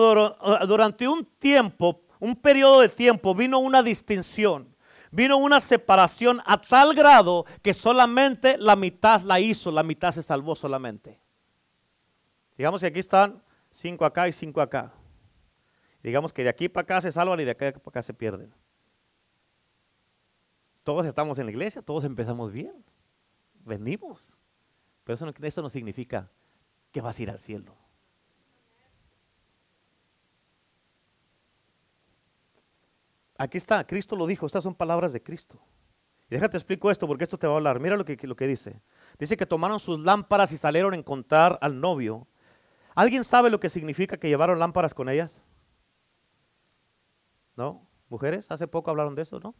durante 0.66 1.06
un 1.06 1.26
tiempo, 1.26 2.00
un 2.20 2.34
periodo 2.34 2.80
de 2.80 2.88
tiempo, 2.88 3.34
vino 3.34 3.58
una 3.58 3.82
distinción, 3.82 4.74
vino 5.10 5.36
una 5.36 5.60
separación 5.60 6.40
a 6.46 6.58
tal 6.58 6.94
grado 6.94 7.44
que 7.60 7.74
solamente 7.74 8.56
la 8.56 8.76
mitad 8.76 9.20
la 9.20 9.40
hizo, 9.40 9.70
la 9.70 9.82
mitad 9.82 10.10
se 10.12 10.22
salvó 10.22 10.56
solamente. 10.56 11.23
Digamos 12.56 12.80
que 12.80 12.86
aquí 12.86 12.98
están 12.98 13.42
cinco 13.70 14.04
acá 14.04 14.28
y 14.28 14.32
cinco 14.32 14.60
acá. 14.60 14.92
Digamos 16.02 16.32
que 16.32 16.42
de 16.42 16.50
aquí 16.50 16.68
para 16.68 16.82
acá 16.82 17.00
se 17.00 17.10
salvan 17.10 17.40
y 17.40 17.44
de 17.44 17.50
acá 17.50 17.72
para 17.72 17.90
acá 17.90 18.02
se 18.02 18.14
pierden. 18.14 18.52
Todos 20.82 21.06
estamos 21.06 21.38
en 21.38 21.46
la 21.46 21.52
iglesia, 21.52 21.80
todos 21.82 22.04
empezamos 22.04 22.52
bien. 22.52 22.84
Venimos. 23.64 24.36
Pero 25.02 25.14
eso 25.14 25.26
no, 25.26 25.32
eso 25.40 25.62
no 25.62 25.70
significa 25.70 26.30
que 26.92 27.00
vas 27.00 27.18
a 27.18 27.22
ir 27.22 27.30
al 27.30 27.40
cielo. 27.40 27.74
Aquí 33.36 33.58
está, 33.58 33.84
Cristo 33.86 34.14
lo 34.14 34.26
dijo, 34.26 34.46
estas 34.46 34.62
son 34.62 34.74
palabras 34.74 35.12
de 35.12 35.22
Cristo. 35.22 35.60
Y 36.30 36.34
déjate 36.34 36.56
explico 36.56 36.90
esto 36.90 37.06
porque 37.06 37.24
esto 37.24 37.38
te 37.38 37.46
va 37.46 37.54
a 37.54 37.56
hablar. 37.56 37.80
Mira 37.80 37.96
lo 37.96 38.04
que, 38.04 38.16
lo 38.26 38.36
que 38.36 38.46
dice. 38.46 38.80
Dice 39.18 39.36
que 39.36 39.46
tomaron 39.46 39.80
sus 39.80 40.00
lámparas 40.00 40.52
y 40.52 40.58
salieron 40.58 40.94
a 40.94 40.96
encontrar 40.96 41.58
al 41.60 41.80
novio. 41.80 42.26
¿Alguien 42.94 43.24
sabe 43.24 43.50
lo 43.50 43.58
que 43.60 43.68
significa 43.68 44.16
que 44.16 44.28
llevaron 44.28 44.58
lámparas 44.58 44.94
con 44.94 45.08
ellas? 45.08 45.40
¿No? 47.56 47.88
¿Mujeres? 48.08 48.50
Hace 48.50 48.68
poco 48.68 48.90
hablaron 48.90 49.14
de 49.14 49.22
eso, 49.22 49.40
¿no? 49.40 49.54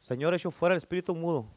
Señor, 0.00 0.34
hecho 0.34 0.50
fuera 0.50 0.74
el 0.74 0.78
espíritu 0.78 1.14
mudo. 1.14 1.50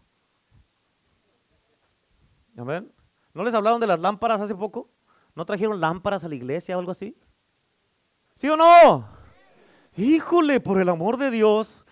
Amén. 2.58 2.92
¿No 3.34 3.44
les 3.44 3.54
hablaron 3.54 3.80
de 3.80 3.88
las 3.88 4.00
lámparas 4.00 4.42
hace 4.42 4.56
poco? 4.56 4.90
¿No 5.36 5.46
trajeron 5.46 5.80
lámparas 5.80 6.24
a 6.24 6.28
la 6.28 6.36
iglesia 6.36 6.76
o 6.76 6.80
algo 6.80 6.92
así? 6.92 7.18
¿Sí 8.36 8.50
o 8.50 8.58
no? 8.58 9.08
Híjole, 9.96 10.60
por 10.60 10.80
el 10.80 10.90
amor 10.90 11.18
de 11.18 11.32
Dios. 11.32 11.86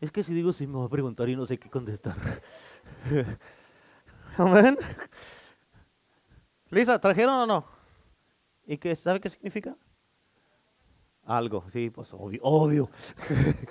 Es 0.00 0.10
que 0.10 0.22
si 0.22 0.32
digo, 0.32 0.52
si 0.52 0.66
me 0.66 0.78
va 0.78 0.86
a 0.86 0.88
preguntar 0.88 1.28
y 1.28 1.36
no 1.36 1.46
sé 1.46 1.58
qué 1.58 1.68
contestar. 1.68 2.16
Amén. 4.38 4.78
Lisa, 6.70 6.98
¿trajeron 6.98 7.34
o 7.34 7.46
no? 7.46 7.64
¿Y 8.66 8.78
qué, 8.78 8.96
sabe 8.96 9.20
qué 9.20 9.28
significa? 9.28 9.76
Algo, 11.24 11.64
sí, 11.70 11.90
pues 11.90 12.12
obvio, 12.14 12.40
obvio. 12.42 12.90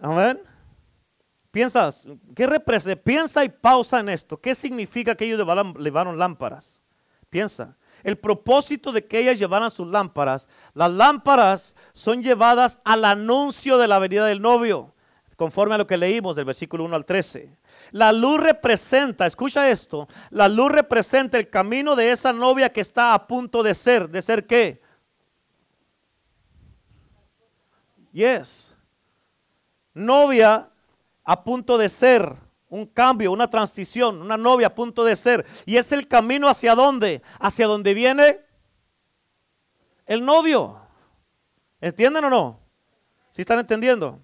Amén. 0.00 0.40
Piensas, 1.50 2.06
¿qué 2.34 2.46
representa? 2.46 3.02
Piensa 3.02 3.44
y 3.44 3.48
pausa 3.48 4.00
en 4.00 4.08
esto. 4.08 4.38
¿Qué 4.38 4.54
significa 4.54 5.14
que 5.14 5.24
ellos 5.24 5.38
llevaron, 5.38 6.18
lámparas? 6.18 6.82
Piensa. 7.30 7.76
El 8.06 8.18
propósito 8.18 8.92
de 8.92 9.04
que 9.04 9.18
ellas 9.18 9.36
llevaran 9.36 9.68
sus 9.68 9.88
lámparas, 9.88 10.46
las 10.74 10.92
lámparas 10.92 11.74
son 11.92 12.22
llevadas 12.22 12.78
al 12.84 13.04
anuncio 13.04 13.78
de 13.78 13.88
la 13.88 13.98
venida 13.98 14.24
del 14.26 14.40
novio, 14.40 14.94
conforme 15.34 15.74
a 15.74 15.78
lo 15.78 15.88
que 15.88 15.96
leímos 15.96 16.36
del 16.36 16.44
versículo 16.44 16.84
1 16.84 16.94
al 16.94 17.04
13. 17.04 17.58
La 17.90 18.12
luz 18.12 18.40
representa, 18.40 19.26
escucha 19.26 19.68
esto, 19.68 20.06
la 20.30 20.46
luz 20.46 20.70
representa 20.70 21.36
el 21.36 21.50
camino 21.50 21.96
de 21.96 22.12
esa 22.12 22.32
novia 22.32 22.72
que 22.72 22.80
está 22.80 23.12
a 23.12 23.26
punto 23.26 23.64
de 23.64 23.74
ser. 23.74 24.08
¿De 24.08 24.22
ser 24.22 24.46
qué? 24.46 24.80
Yes. 28.12 28.72
Novia 29.94 30.70
a 31.24 31.42
punto 31.42 31.76
de 31.76 31.88
ser, 31.88 32.36
un 32.68 32.86
cambio, 32.86 33.32
una 33.32 33.48
transición, 33.48 34.20
una 34.20 34.36
novia 34.36 34.68
a 34.68 34.74
punto 34.74 35.04
de 35.04 35.16
ser. 35.16 35.46
Y 35.64 35.76
es 35.76 35.92
el 35.92 36.08
camino 36.08 36.48
hacia 36.48 36.74
dónde? 36.74 37.22
Hacia 37.38 37.66
donde 37.66 37.94
viene 37.94 38.40
el 40.06 40.24
novio. 40.24 40.80
¿Entienden 41.80 42.24
o 42.24 42.30
no? 42.30 42.60
¿Sí 43.30 43.42
están 43.42 43.58
entendiendo? 43.58 44.20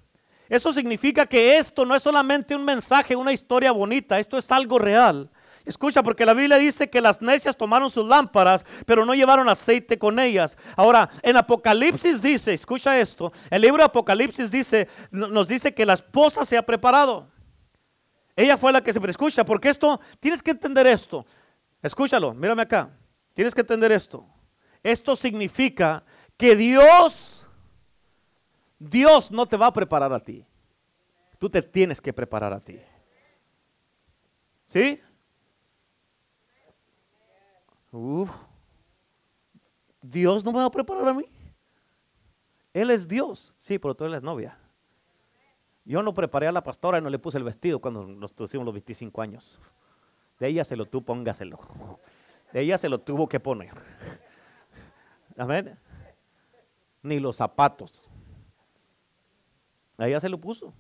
Eso 0.48 0.72
significa 0.72 1.26
que 1.26 1.57
esto 1.57 1.85
no 1.85 1.94
es 1.94 2.02
solamente 2.02 2.55
un 2.55 2.64
mensaje, 2.64 3.16
una 3.16 3.33
historia 3.33 3.72
bonita, 3.72 4.18
esto 4.18 4.37
es 4.37 4.50
algo 4.50 4.78
real. 4.78 5.31
Escucha, 5.64 6.02
porque 6.02 6.26
la 6.26 6.35
Biblia 6.35 6.59
dice 6.59 6.90
que 6.90 7.00
las 7.00 7.22
necias 7.22 7.57
tomaron 7.57 7.88
sus 7.88 8.07
lámparas, 8.07 8.64
pero 8.85 9.07
no 9.07 9.14
llevaron 9.14 9.48
aceite 9.48 9.98
con 9.98 10.18
ellas. 10.18 10.59
Ahora, 10.76 11.09
en 11.22 11.37
Apocalipsis 11.37 12.20
dice, 12.20 12.52
escucha 12.52 12.98
esto, 12.98 13.33
el 13.48 13.62
libro 13.62 13.78
de 13.78 13.85
Apocalipsis 13.85 14.50
dice, 14.50 14.88
nos 15.11 15.48
dice 15.48 15.72
que 15.72 15.87
la 15.87 15.94
esposa 15.94 16.44
se 16.44 16.59
ha 16.59 16.66
preparado. 16.66 17.32
Ella 18.35 18.57
fue 18.57 18.73
la 18.73 18.81
que 18.81 18.92
se 18.92 19.01
escucha, 19.11 19.45
porque 19.45 19.68
esto, 19.68 20.01
tienes 20.18 20.42
que 20.42 20.53
entender 20.53 20.87
esto. 20.87 21.27
Escúchalo, 21.83 22.33
mírame 22.33 22.62
acá. 22.62 22.90
Tienes 23.35 23.55
que 23.55 23.61
entender 23.61 23.92
esto. 23.92 24.27
Esto 24.83 25.16
significa 25.16 26.03
que 26.37 26.57
Dios, 26.57 27.47
Dios 28.79 29.31
no 29.31 29.47
te 29.47 29.57
va 29.57 29.66
a 29.66 29.73
preparar 29.73 30.12
a 30.12 30.21
ti. 30.21 30.45
Tú 31.38 31.51
te 31.51 31.61
tienes 31.61 32.01
que 32.01 32.12
preparar 32.12 32.53
a 32.53 32.61
ti. 32.61 32.81
¿Sí? 34.66 35.01
Dios 40.01 40.45
no 40.45 40.53
me 40.53 40.59
va 40.59 40.66
a 40.66 40.71
preparar 40.71 41.09
a 41.09 41.14
mí. 41.14 41.27
Él 42.73 42.90
es 42.90 43.07
Dios. 43.07 43.53
Sí, 43.59 43.79
pero 43.79 43.95
tú 43.95 44.05
eres 44.05 44.23
novia. 44.23 44.59
Yo 45.85 46.03
no 46.03 46.14
preparé 46.14 46.47
a 46.47 46.53
la 46.53 46.62
pastora 46.62 46.99
y 46.99 47.03
no 47.03 47.11
le 47.11 47.18
puse 47.18 47.38
el 47.38 47.45
vestido 47.45 47.81
cuando 47.81 48.07
nos 48.07 48.33
pusimos 48.33 48.64
los 48.64 48.75
25 48.75 49.21
años. 49.21 49.59
De 50.38 50.49
ella 50.49 50.64
se 50.64 50.77
lo 50.77 50.87
tuvo, 50.87 51.05
póngaselo. 51.05 51.59
De 52.53 52.61
ella 52.61 52.79
se 52.79 52.88
lo 52.88 53.01
tuvo 53.01 53.29
que 53.29 53.40
poner. 53.40 53.73
Amén. 55.37 55.79
Ni 57.03 57.18
los 57.18 57.37
zapatos. 57.37 58.03
Ella 59.99 60.21
se 60.21 60.29
lo 60.29 60.38
puso. 60.40 60.73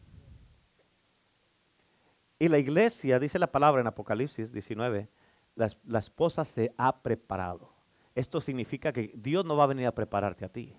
Y 2.38 2.48
la 2.48 2.58
iglesia, 2.58 3.20
dice 3.20 3.38
la 3.38 3.52
palabra 3.52 3.80
en 3.80 3.86
Apocalipsis 3.86 4.52
19, 4.52 5.08
la, 5.54 5.98
esposa 5.98 6.44
se 6.44 6.74
ha 6.76 7.00
preparado. 7.00 7.72
Esto 8.14 8.40
significa 8.40 8.92
que 8.92 9.12
Dios 9.14 9.44
no 9.44 9.56
va 9.56 9.64
a 9.64 9.68
venir 9.68 9.86
a 9.86 9.94
prepararte 9.94 10.44
a 10.44 10.48
ti. 10.48 10.74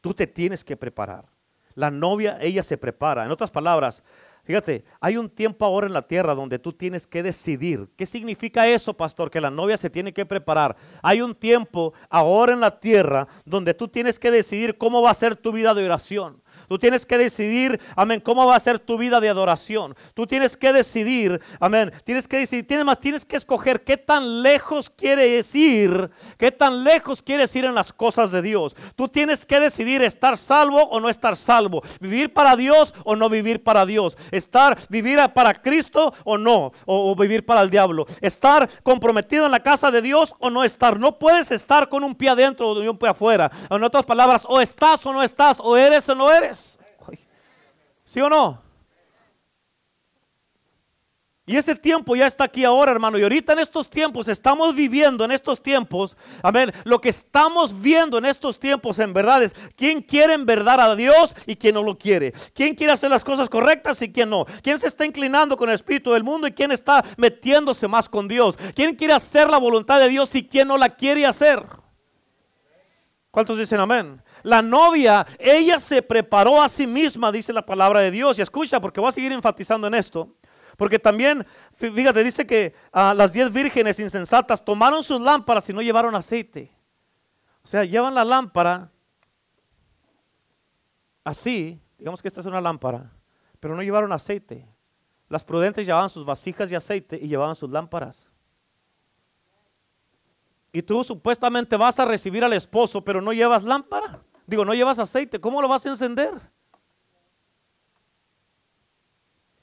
Tú 0.00 0.12
te 0.12 0.26
tienes 0.26 0.62
que 0.62 0.76
preparar. 0.76 1.35
La 1.76 1.92
novia, 1.92 2.38
ella 2.40 2.64
se 2.64 2.76
prepara. 2.76 3.24
En 3.24 3.30
otras 3.30 3.52
palabras, 3.52 4.02
fíjate, 4.42 4.84
hay 5.00 5.16
un 5.16 5.28
tiempo 5.30 5.64
ahora 5.64 5.86
en 5.86 5.92
la 5.92 6.08
tierra 6.08 6.34
donde 6.34 6.58
tú 6.58 6.72
tienes 6.72 7.06
que 7.06 7.22
decidir. 7.22 7.88
¿Qué 7.96 8.06
significa 8.06 8.66
eso, 8.66 8.94
pastor? 8.94 9.30
Que 9.30 9.40
la 9.40 9.50
novia 9.50 9.76
se 9.76 9.90
tiene 9.90 10.12
que 10.12 10.26
preparar. 10.26 10.74
Hay 11.02 11.20
un 11.20 11.34
tiempo 11.34 11.92
ahora 12.10 12.52
en 12.52 12.60
la 12.60 12.80
tierra 12.80 13.28
donde 13.44 13.74
tú 13.74 13.86
tienes 13.86 14.18
que 14.18 14.32
decidir 14.32 14.76
cómo 14.76 15.02
va 15.02 15.10
a 15.10 15.14
ser 15.14 15.36
tu 15.36 15.52
vida 15.52 15.72
de 15.74 15.84
oración 15.84 16.42
Tú 16.68 16.78
tienes 16.78 17.06
que 17.06 17.18
decidir, 17.18 17.80
amén, 17.94 18.20
cómo 18.20 18.46
va 18.46 18.56
a 18.56 18.60
ser 18.60 18.78
tu 18.78 18.98
vida 18.98 19.20
de 19.20 19.28
adoración. 19.28 19.94
Tú 20.14 20.26
tienes 20.26 20.56
que 20.56 20.72
decidir, 20.72 21.40
amén, 21.60 21.92
tienes 22.04 22.28
que 22.28 22.38
decidir, 22.38 22.66
tienes 22.66 22.84
más, 22.84 22.98
tienes 22.98 23.24
que 23.24 23.36
escoger 23.36 23.84
qué 23.84 23.96
tan 23.96 24.42
lejos 24.42 24.90
quieres 24.90 25.54
ir, 25.54 26.10
qué 26.38 26.52
tan 26.52 26.84
lejos 26.84 27.22
quieres 27.22 27.54
ir 27.56 27.64
en 27.64 27.74
las 27.74 27.92
cosas 27.92 28.30
de 28.32 28.42
Dios. 28.42 28.74
Tú 28.94 29.08
tienes 29.08 29.46
que 29.46 29.60
decidir 29.60 30.02
estar 30.02 30.36
salvo 30.36 30.82
o 30.84 31.00
no 31.00 31.08
estar 31.08 31.36
salvo, 31.36 31.82
vivir 32.00 32.32
para 32.32 32.56
Dios 32.56 32.94
o 33.04 33.16
no 33.16 33.28
vivir 33.28 33.62
para 33.62 33.86
Dios, 33.86 34.16
estar, 34.30 34.78
vivir 34.88 35.18
para 35.34 35.54
Cristo 35.54 36.12
o 36.24 36.36
no, 36.36 36.72
o, 36.84 37.10
o 37.10 37.16
vivir 37.16 37.44
para 37.46 37.62
el 37.62 37.70
diablo, 37.70 38.06
estar 38.20 38.68
comprometido 38.82 39.46
en 39.46 39.52
la 39.52 39.60
casa 39.60 39.90
de 39.90 40.02
Dios 40.02 40.34
o 40.38 40.50
no 40.50 40.64
estar. 40.64 40.98
No 40.98 41.18
puedes 41.18 41.50
estar 41.50 41.88
con 41.88 42.04
un 42.04 42.14
pie 42.14 42.30
adentro 42.30 42.68
o 42.68 42.90
un 42.90 42.98
pie 42.98 43.08
afuera. 43.08 43.50
En 43.70 43.82
otras 43.82 44.04
palabras, 44.04 44.44
o 44.48 44.60
estás 44.60 45.04
o 45.06 45.12
no 45.12 45.22
estás, 45.22 45.58
o 45.60 45.76
eres 45.76 46.08
o 46.08 46.14
no 46.14 46.30
eres. 46.30 46.55
¿Sí 48.16 48.22
o 48.22 48.30
no? 48.30 48.62
Y 51.44 51.54
ese 51.54 51.76
tiempo 51.76 52.16
ya 52.16 52.26
está 52.26 52.44
aquí 52.44 52.64
ahora, 52.64 52.90
hermano. 52.90 53.18
Y 53.18 53.22
ahorita 53.22 53.52
en 53.52 53.58
estos 53.58 53.90
tiempos, 53.90 54.26
estamos 54.28 54.74
viviendo 54.74 55.22
en 55.22 55.32
estos 55.32 55.62
tiempos. 55.62 56.16
Amén. 56.42 56.72
Lo 56.84 56.98
que 56.98 57.10
estamos 57.10 57.78
viendo 57.78 58.16
en 58.16 58.24
estos 58.24 58.58
tiempos, 58.58 59.00
en 59.00 59.12
verdad, 59.12 59.42
es 59.42 59.54
quién 59.76 60.00
quiere 60.00 60.32
en 60.32 60.46
verdad 60.46 60.80
a 60.80 60.96
Dios 60.96 61.36
y 61.44 61.56
quién 61.56 61.74
no 61.74 61.82
lo 61.82 61.98
quiere. 61.98 62.32
Quién 62.54 62.74
quiere 62.74 62.94
hacer 62.94 63.10
las 63.10 63.22
cosas 63.22 63.50
correctas 63.50 64.00
y 64.00 64.10
quién 64.10 64.30
no. 64.30 64.46
Quién 64.62 64.78
se 64.78 64.86
está 64.86 65.04
inclinando 65.04 65.54
con 65.54 65.68
el 65.68 65.74
espíritu 65.74 66.12
del 66.12 66.24
mundo 66.24 66.46
y 66.46 66.52
quién 66.52 66.72
está 66.72 67.04
metiéndose 67.18 67.86
más 67.86 68.08
con 68.08 68.28
Dios. 68.28 68.56
Quién 68.74 68.96
quiere 68.96 69.12
hacer 69.12 69.50
la 69.50 69.58
voluntad 69.58 70.00
de 70.00 70.08
Dios 70.08 70.34
y 70.34 70.48
quién 70.48 70.68
no 70.68 70.78
la 70.78 70.96
quiere 70.96 71.26
hacer. 71.26 71.62
¿Cuántos 73.30 73.58
dicen 73.58 73.78
amén? 73.78 74.22
La 74.46 74.62
novia, 74.62 75.26
ella 75.40 75.80
se 75.80 76.02
preparó 76.02 76.62
a 76.62 76.68
sí 76.68 76.86
misma, 76.86 77.32
dice 77.32 77.52
la 77.52 77.66
palabra 77.66 77.98
de 77.98 78.12
Dios. 78.12 78.38
Y 78.38 78.42
escucha, 78.42 78.80
porque 78.80 79.00
voy 79.00 79.08
a 79.08 79.12
seguir 79.12 79.32
enfatizando 79.32 79.88
en 79.88 79.94
esto. 79.94 80.36
Porque 80.76 81.00
también, 81.00 81.44
fíjate, 81.74 82.22
dice 82.22 82.46
que 82.46 82.72
ah, 82.92 83.12
las 83.12 83.32
diez 83.32 83.52
vírgenes 83.52 83.98
insensatas 83.98 84.64
tomaron 84.64 85.02
sus 85.02 85.20
lámparas 85.20 85.68
y 85.68 85.72
no 85.72 85.82
llevaron 85.82 86.14
aceite. 86.14 86.72
O 87.64 87.66
sea, 87.66 87.84
llevan 87.84 88.14
la 88.14 88.24
lámpara 88.24 88.92
así, 91.24 91.82
digamos 91.98 92.22
que 92.22 92.28
esta 92.28 92.38
es 92.38 92.46
una 92.46 92.60
lámpara, 92.60 93.10
pero 93.58 93.74
no 93.74 93.82
llevaron 93.82 94.12
aceite. 94.12 94.64
Las 95.28 95.42
prudentes 95.42 95.86
llevaban 95.86 96.08
sus 96.08 96.24
vasijas 96.24 96.70
de 96.70 96.76
aceite 96.76 97.18
y 97.20 97.26
llevaban 97.26 97.56
sus 97.56 97.68
lámparas. 97.68 98.30
Y 100.70 100.82
tú 100.82 101.02
supuestamente 101.02 101.76
vas 101.76 101.98
a 101.98 102.04
recibir 102.04 102.44
al 102.44 102.52
esposo, 102.52 103.04
pero 103.04 103.20
no 103.20 103.32
llevas 103.32 103.64
lámpara. 103.64 104.20
Digo, 104.46 104.64
no 104.64 104.74
llevas 104.74 104.98
aceite. 104.98 105.40
¿Cómo 105.40 105.60
lo 105.60 105.68
vas 105.68 105.84
a 105.86 105.90
encender? 105.90 106.30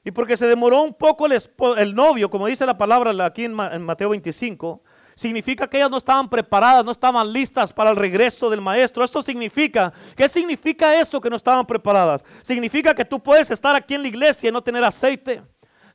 Y 0.04 0.12
porque 0.12 0.36
se 0.36 0.48
demoró 0.48 0.82
un 0.82 0.94
poco 0.94 1.28
el, 1.28 1.96
novio, 1.96 2.30
como 2.30 2.48
dice 2.48 2.66
la 2.66 2.78
palabra 2.78 3.26
aquí 3.26 3.46
en, 3.46 3.54
Mateo 3.54 4.10
25, 4.10 4.82
significa 5.16 5.70
que 5.70 5.78
ellas 5.78 5.90
no 5.90 5.98
estaban 5.98 6.30
preparadas, 6.30 6.84
no 6.84 6.92
estaban 6.92 7.32
listas 7.32 7.72
para 7.72 7.92
el 7.92 7.96
regreso 7.96 8.50
del 8.50 8.60
maestro. 8.60 9.04
Esto 9.04 9.22
significa, 9.22 9.94
¿qué 10.18 10.28
significa 10.28 11.00
eso 11.00 11.22
que 11.22 11.30
no 11.30 11.38
estaban 11.38 11.66
preparadas? 11.66 12.26
Significa 12.42 12.94
que 12.94 13.06
tú 13.06 13.24
puedes 13.24 13.50
estar 13.50 13.76
aquí 13.78 13.94
en 13.94 14.02
la 14.02 14.10
iglesia 14.10 14.50
y 14.50 14.52
no 14.52 14.62
tener 14.62 14.84
aceite. 14.84 15.42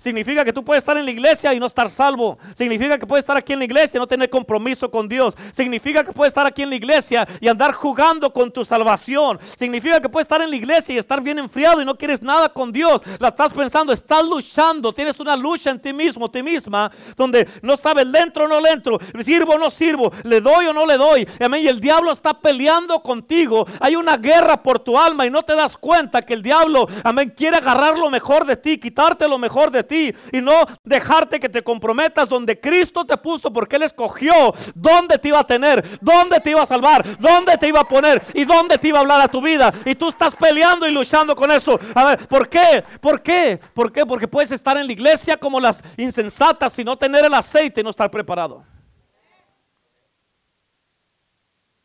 Significa 0.00 0.44
que 0.44 0.52
tú 0.52 0.64
puedes 0.64 0.82
estar 0.82 0.96
en 0.96 1.04
la 1.04 1.10
iglesia 1.10 1.52
y 1.52 1.58
no 1.58 1.66
estar 1.66 1.90
salvo. 1.90 2.38
Significa 2.54 2.96
que 3.00 3.04
puedes 3.04 3.24
estar 3.24 3.36
aquí 3.36 3.52
en 3.52 3.58
la 3.58 3.64
iglesia 3.64 3.98
y 3.98 4.00
no 4.00 4.06
tener 4.06 4.30
compromiso 4.30 4.88
con 4.88 5.08
Dios. 5.08 5.34
Significa 5.50 6.04
que 6.04 6.12
puedes 6.12 6.30
estar 6.30 6.46
aquí 6.46 6.62
en 6.62 6.70
la 6.70 6.76
iglesia 6.76 7.26
y 7.40 7.48
andar 7.48 7.72
jugando 7.72 8.32
con 8.32 8.52
tu 8.52 8.64
salvación. 8.64 9.40
Significa 9.56 10.00
que 10.00 10.08
puedes 10.08 10.26
estar 10.26 10.40
en 10.40 10.50
la 10.50 10.54
iglesia 10.54 10.94
y 10.94 10.98
estar 10.98 11.20
bien 11.20 11.40
enfriado 11.40 11.82
y 11.82 11.84
no 11.84 11.98
quieres 11.98 12.22
nada 12.22 12.48
con 12.48 12.70
Dios. 12.70 13.02
La 13.18 13.26
estás 13.26 13.52
pensando, 13.52 13.92
estás 13.92 14.24
luchando, 14.24 14.92
tienes 14.92 15.18
una 15.18 15.34
lucha 15.34 15.72
en 15.72 15.80
ti 15.80 15.92
mismo, 15.92 16.30
ti 16.30 16.44
misma, 16.44 16.92
donde 17.16 17.48
no 17.62 17.76
sabes, 17.76 18.06
le 18.06 18.20
entro 18.20 18.44
o 18.44 18.48
no 18.48 18.60
le 18.60 18.70
entro, 18.70 19.00
sirvo 19.18 19.54
o 19.54 19.58
no 19.58 19.68
sirvo, 19.68 20.12
le 20.22 20.40
doy 20.40 20.66
o 20.66 20.72
no 20.72 20.86
le 20.86 20.96
doy. 20.96 21.26
Amén. 21.40 21.64
Y 21.64 21.66
el 21.66 21.80
diablo 21.80 22.12
está 22.12 22.34
peleando 22.34 23.02
contigo. 23.02 23.66
Hay 23.80 23.96
una 23.96 24.16
guerra 24.16 24.62
por 24.62 24.78
tu 24.78 24.96
alma 24.96 25.26
y 25.26 25.30
no 25.30 25.42
te 25.42 25.56
das 25.56 25.76
cuenta 25.76 26.22
que 26.22 26.34
el 26.34 26.42
diablo, 26.44 26.86
amén, 27.02 27.34
quiere 27.36 27.56
agarrar 27.56 27.98
lo 27.98 28.08
mejor 28.10 28.46
de 28.46 28.56
ti, 28.56 28.78
quitarte 28.78 29.26
lo 29.26 29.38
mejor 29.38 29.72
de 29.72 29.82
ti 29.82 29.87
ti 29.88 30.14
y 30.30 30.40
no 30.40 30.66
dejarte 30.84 31.40
que 31.40 31.48
te 31.48 31.62
comprometas 31.62 32.28
donde 32.28 32.60
Cristo 32.60 33.04
te 33.04 33.16
puso 33.16 33.52
porque 33.52 33.76
Él 33.76 33.82
escogió 33.82 34.54
dónde 34.74 35.18
te 35.18 35.28
iba 35.28 35.40
a 35.40 35.46
tener, 35.46 35.98
dónde 36.00 36.38
te 36.40 36.50
iba 36.50 36.62
a 36.62 36.66
salvar, 36.66 37.18
dónde 37.18 37.56
te 37.58 37.66
iba 37.66 37.80
a 37.80 37.88
poner 37.88 38.22
y 38.34 38.44
dónde 38.44 38.78
te 38.78 38.88
iba 38.88 38.98
a 38.98 39.00
hablar 39.00 39.20
a 39.20 39.28
tu 39.28 39.40
vida. 39.40 39.72
Y 39.84 39.94
tú 39.94 40.08
estás 40.08 40.36
peleando 40.36 40.86
y 40.86 40.92
luchando 40.92 41.34
con 41.34 41.50
eso. 41.50 41.78
A 41.94 42.04
ver, 42.04 42.28
¿por 42.28 42.48
qué? 42.48 42.84
¿Por 43.00 43.22
qué? 43.22 43.58
¿Por 43.74 43.90
qué? 43.90 44.06
Porque 44.06 44.28
puedes 44.28 44.52
estar 44.52 44.76
en 44.76 44.86
la 44.86 44.92
iglesia 44.92 45.36
como 45.36 45.58
las 45.58 45.82
insensatas 45.96 46.78
y 46.78 46.84
no 46.84 46.96
tener 46.96 47.24
el 47.24 47.34
aceite 47.34 47.80
y 47.80 47.84
no 47.84 47.90
estar 47.90 48.10
preparado. 48.10 48.64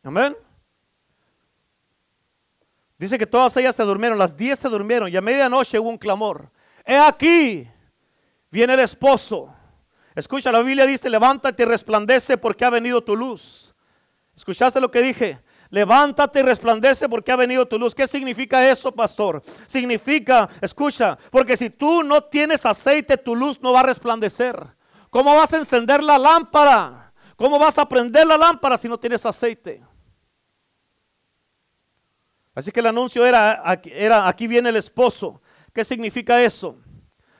Amén. 0.02 0.36
Dice 2.98 3.18
que 3.18 3.26
todas 3.26 3.56
ellas 3.56 3.74
se 3.74 3.82
durmieron, 3.82 4.18
las 4.18 4.36
diez 4.36 4.58
se 4.58 4.68
durmieron 4.68 5.12
y 5.12 5.16
a 5.16 5.20
medianoche 5.20 5.78
hubo 5.78 5.88
un 5.88 5.98
clamor. 5.98 6.50
He 6.86 6.96
aquí, 6.96 7.68
Viene 8.54 8.74
el 8.74 8.78
esposo. 8.78 9.52
Escucha, 10.14 10.52
la 10.52 10.62
Biblia 10.62 10.86
dice, 10.86 11.10
levántate 11.10 11.64
y 11.64 11.66
resplandece 11.66 12.38
porque 12.38 12.64
ha 12.64 12.70
venido 12.70 13.02
tu 13.02 13.16
luz. 13.16 13.74
¿Escuchaste 14.36 14.80
lo 14.80 14.92
que 14.92 15.02
dije? 15.02 15.40
Levántate 15.70 16.38
y 16.38 16.42
resplandece 16.44 17.08
porque 17.08 17.32
ha 17.32 17.36
venido 17.36 17.66
tu 17.66 17.80
luz. 17.80 17.96
¿Qué 17.96 18.06
significa 18.06 18.70
eso, 18.70 18.92
pastor? 18.92 19.42
Significa, 19.66 20.48
escucha, 20.60 21.18
porque 21.32 21.56
si 21.56 21.68
tú 21.68 22.04
no 22.04 22.22
tienes 22.22 22.64
aceite, 22.64 23.16
tu 23.16 23.34
luz 23.34 23.60
no 23.60 23.72
va 23.72 23.80
a 23.80 23.86
resplandecer. 23.86 24.64
¿Cómo 25.10 25.34
vas 25.34 25.52
a 25.52 25.58
encender 25.58 26.00
la 26.00 26.16
lámpara? 26.16 27.12
¿Cómo 27.34 27.58
vas 27.58 27.76
a 27.76 27.88
prender 27.88 28.24
la 28.24 28.36
lámpara 28.36 28.78
si 28.78 28.86
no 28.86 29.00
tienes 29.00 29.26
aceite? 29.26 29.82
Así 32.54 32.70
que 32.70 32.78
el 32.78 32.86
anuncio 32.86 33.26
era, 33.26 33.64
era 33.86 34.28
aquí 34.28 34.46
viene 34.46 34.68
el 34.68 34.76
esposo. 34.76 35.42
¿Qué 35.72 35.84
significa 35.84 36.40
eso? 36.40 36.78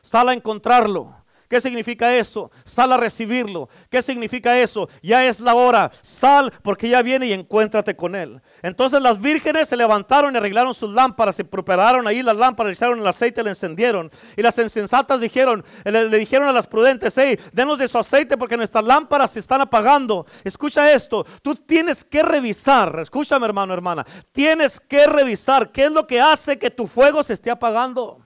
Sal 0.04 0.28
a 0.28 0.34
encontrarlo. 0.34 1.24
¿Qué 1.48 1.60
significa 1.60 2.14
eso? 2.14 2.50
Sal 2.64 2.92
a 2.92 2.96
recibirlo. 2.96 3.68
¿Qué 3.88 4.02
significa 4.02 4.58
eso? 4.58 4.88
Ya 5.02 5.24
es 5.24 5.40
la 5.40 5.54
hora. 5.54 5.90
Sal 6.02 6.52
porque 6.62 6.88
ya 6.88 7.00
viene 7.00 7.26
y 7.26 7.32
encuéntrate 7.32 7.96
con 7.96 8.14
él. 8.14 8.42
Entonces 8.60 9.00
las 9.00 9.20
vírgenes 9.20 9.68
se 9.68 9.76
levantaron 9.76 10.34
y 10.34 10.36
arreglaron 10.36 10.74
sus 10.74 10.92
lámparas, 10.92 11.36
se 11.36 11.44
prepararon 11.44 12.06
ahí 12.06 12.22
las 12.22 12.36
lámparas, 12.36 12.70
le 12.70 12.74
echaron 12.74 12.98
el 12.98 13.06
aceite, 13.06 13.42
le 13.42 13.50
encendieron. 13.50 14.10
Y 14.36 14.42
las 14.42 14.58
insensatas 14.58 15.20
dijeron, 15.20 15.64
le, 15.84 16.08
dijeron 16.18 16.48
a 16.48 16.52
las 16.52 16.66
prudentes, 16.66 17.16
hey, 17.16 17.38
denos 17.52 17.78
de 17.78 17.88
su 17.88 17.98
aceite 17.98 18.36
porque 18.36 18.56
nuestras 18.56 18.84
lámparas 18.84 19.30
se 19.30 19.40
están 19.40 19.60
apagando. 19.60 20.26
Escucha 20.42 20.92
esto, 20.92 21.24
tú 21.40 21.54
tienes 21.54 22.04
que 22.04 22.22
revisar, 22.22 22.98
escúchame 23.00 23.46
hermano, 23.46 23.72
hermana, 23.72 24.04
tienes 24.32 24.80
que 24.80 25.06
revisar 25.06 25.70
qué 25.70 25.84
es 25.84 25.92
lo 25.92 26.06
que 26.06 26.20
hace 26.20 26.58
que 26.58 26.70
tu 26.70 26.88
fuego 26.88 27.22
se 27.22 27.34
esté 27.34 27.50
apagando. 27.50 28.23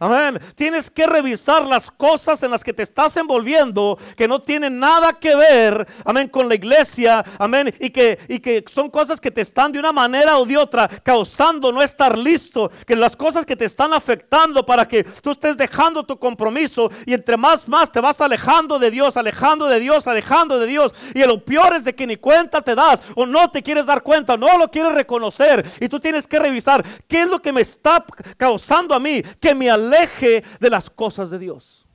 Amén. 0.00 0.38
Tienes 0.54 0.88
que 0.88 1.08
revisar 1.08 1.66
las 1.66 1.90
cosas 1.90 2.40
en 2.44 2.52
las 2.52 2.62
que 2.62 2.72
te 2.72 2.84
estás 2.84 3.16
envolviendo 3.16 3.98
que 4.16 4.28
no 4.28 4.40
tienen 4.40 4.78
nada 4.78 5.14
que 5.14 5.34
ver, 5.34 5.88
amén, 6.04 6.28
con 6.28 6.48
la 6.48 6.54
iglesia, 6.54 7.24
amén, 7.36 7.74
y 7.80 7.90
que, 7.90 8.16
y 8.28 8.38
que 8.38 8.64
son 8.68 8.90
cosas 8.90 9.20
que 9.20 9.32
te 9.32 9.40
están 9.40 9.72
de 9.72 9.80
una 9.80 9.90
manera 9.90 10.38
o 10.38 10.46
de 10.46 10.56
otra 10.56 10.86
causando 11.02 11.72
no 11.72 11.82
estar 11.82 12.16
listo, 12.16 12.70
que 12.86 12.94
las 12.94 13.16
cosas 13.16 13.44
que 13.44 13.56
te 13.56 13.64
están 13.64 13.92
afectando 13.92 14.64
para 14.64 14.86
que 14.86 15.02
tú 15.02 15.32
estés 15.32 15.56
dejando 15.56 16.04
tu 16.04 16.16
compromiso 16.16 16.92
y 17.04 17.12
entre 17.12 17.36
más 17.36 17.66
más 17.66 17.90
te 17.90 17.98
vas 17.98 18.20
alejando 18.20 18.78
de 18.78 18.92
Dios, 18.92 19.16
alejando 19.16 19.66
de 19.66 19.80
Dios, 19.80 20.06
alejando 20.06 20.60
de 20.60 20.68
Dios, 20.68 20.94
y 21.12 21.24
lo 21.24 21.44
peor 21.44 21.74
es 21.74 21.82
de 21.82 21.96
que 21.96 22.06
ni 22.06 22.16
cuenta 22.16 22.62
te 22.62 22.76
das 22.76 23.02
o 23.16 23.26
no 23.26 23.50
te 23.50 23.64
quieres 23.64 23.86
dar 23.86 24.04
cuenta, 24.04 24.36
no 24.36 24.58
lo 24.58 24.70
quieres 24.70 24.92
reconocer 24.92 25.68
y 25.80 25.88
tú 25.88 25.98
tienes 25.98 26.28
que 26.28 26.38
revisar 26.38 26.84
qué 27.08 27.22
es 27.22 27.28
lo 27.28 27.42
que 27.42 27.52
me 27.52 27.62
está 27.62 28.04
causando 28.36 28.94
a 28.94 29.00
mí 29.00 29.22
que 29.40 29.56
me 29.56 29.68
aleje 29.88 30.44
de 30.60 30.70
las 30.70 30.88
cosas 30.90 31.30
de 31.30 31.38
Dios. 31.38 31.86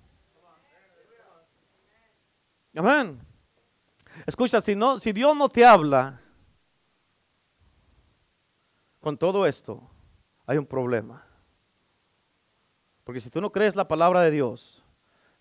Amén. 2.75 3.19
Escucha, 4.25 4.59
si, 4.61 4.75
no, 4.75 4.99
si 4.99 5.11
Dios 5.11 5.35
no 5.35 5.47
te 5.47 5.65
habla 5.65 6.19
con 8.99 9.17
todo 9.17 9.45
esto, 9.45 9.89
hay 10.45 10.57
un 10.57 10.65
problema. 10.65 11.25
Porque 13.03 13.19
si 13.19 13.29
tú 13.29 13.41
no 13.41 13.51
crees 13.51 13.75
la 13.75 13.87
palabra 13.87 14.21
de 14.21 14.31
Dios, 14.31 14.83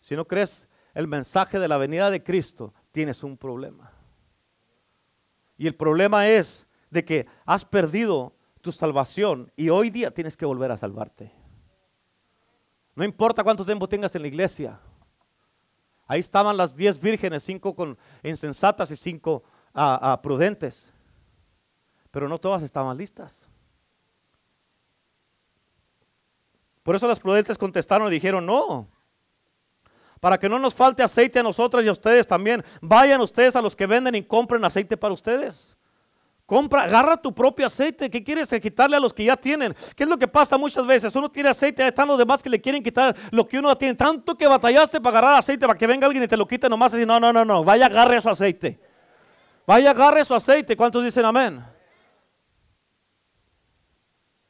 si 0.00 0.16
no 0.16 0.26
crees 0.26 0.66
el 0.94 1.06
mensaje 1.06 1.58
de 1.58 1.68
la 1.68 1.78
venida 1.78 2.10
de 2.10 2.22
Cristo, 2.22 2.74
tienes 2.90 3.22
un 3.22 3.36
problema. 3.36 3.92
Y 5.56 5.66
el 5.66 5.74
problema 5.74 6.28
es 6.28 6.66
de 6.90 7.04
que 7.04 7.26
has 7.46 7.64
perdido 7.64 8.34
tu 8.60 8.72
salvación 8.72 9.50
y 9.56 9.70
hoy 9.70 9.90
día 9.90 10.10
tienes 10.10 10.36
que 10.36 10.44
volver 10.44 10.72
a 10.72 10.76
salvarte. 10.76 11.41
No 12.94 13.04
importa 13.04 13.42
cuánto 13.42 13.64
tiempo 13.64 13.88
tengas 13.88 14.14
en 14.14 14.22
la 14.22 14.28
iglesia. 14.28 14.78
Ahí 16.06 16.20
estaban 16.20 16.56
las 16.56 16.76
diez 16.76 17.00
vírgenes, 17.00 17.42
cinco 17.42 17.74
con 17.74 17.96
insensatas 18.22 18.90
y 18.90 18.96
cinco 18.96 19.42
ah, 19.74 19.98
ah, 20.02 20.22
prudentes. 20.22 20.92
Pero 22.10 22.28
no 22.28 22.38
todas 22.38 22.62
estaban 22.62 22.96
listas. 22.96 23.48
Por 26.82 26.96
eso 26.96 27.06
los 27.06 27.20
prudentes 27.20 27.56
contestaron 27.56 28.08
y 28.08 28.10
dijeron, 28.10 28.44
no, 28.44 28.88
para 30.20 30.38
que 30.38 30.48
no 30.48 30.58
nos 30.58 30.74
falte 30.74 31.02
aceite 31.02 31.38
a 31.38 31.42
nosotros 31.42 31.84
y 31.84 31.88
a 31.88 31.92
ustedes 31.92 32.26
también. 32.26 32.64
Vayan 32.80 33.20
ustedes 33.20 33.56
a 33.56 33.62
los 33.62 33.74
que 33.74 33.86
venden 33.86 34.14
y 34.14 34.22
compren 34.22 34.64
aceite 34.64 34.96
para 34.96 35.14
ustedes. 35.14 35.76
Compra, 36.46 36.82
agarra 36.82 37.16
tu 37.16 37.34
propio 37.34 37.66
aceite. 37.66 38.10
¿Qué 38.10 38.22
quieres 38.22 38.50
quitarle 38.60 38.96
a 38.96 39.00
los 39.00 39.12
que 39.12 39.24
ya 39.24 39.36
tienen? 39.36 39.74
¿Qué 39.96 40.02
es 40.02 40.08
lo 40.08 40.18
que 40.18 40.28
pasa 40.28 40.58
muchas 40.58 40.84
veces? 40.86 41.14
Uno 41.14 41.30
tiene 41.30 41.48
aceite, 41.48 41.86
están 41.86 42.08
los 42.08 42.18
demás 42.18 42.42
que 42.42 42.50
le 42.50 42.60
quieren 42.60 42.82
quitar 42.82 43.16
lo 43.30 43.46
que 43.46 43.58
uno 43.58 43.76
tiene. 43.78 43.94
Tanto 43.94 44.36
que 44.36 44.46
batallaste 44.46 45.00
para 45.00 45.18
agarrar 45.18 45.38
aceite 45.38 45.66
para 45.66 45.78
que 45.78 45.86
venga 45.86 46.06
alguien 46.06 46.24
y 46.24 46.28
te 46.28 46.36
lo 46.36 46.46
quite 46.46 46.68
nomás 46.68 46.94
y 46.94 47.06
no, 47.06 47.18
no, 47.18 47.32
no, 47.32 47.44
no. 47.44 47.64
Vaya, 47.64 47.86
agarre 47.86 48.20
su 48.20 48.28
aceite. 48.28 48.80
Vaya, 49.66 49.92
agarre 49.92 50.24
su 50.24 50.34
aceite. 50.34 50.76
¿Cuántos 50.76 51.04
dicen 51.04 51.24
amén? 51.24 51.64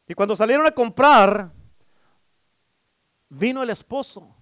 Y 0.08 0.14
cuando 0.14 0.34
salieron 0.34 0.66
a 0.66 0.70
comprar, 0.70 1.52
vino 3.28 3.62
el 3.62 3.70
esposo. 3.70 4.34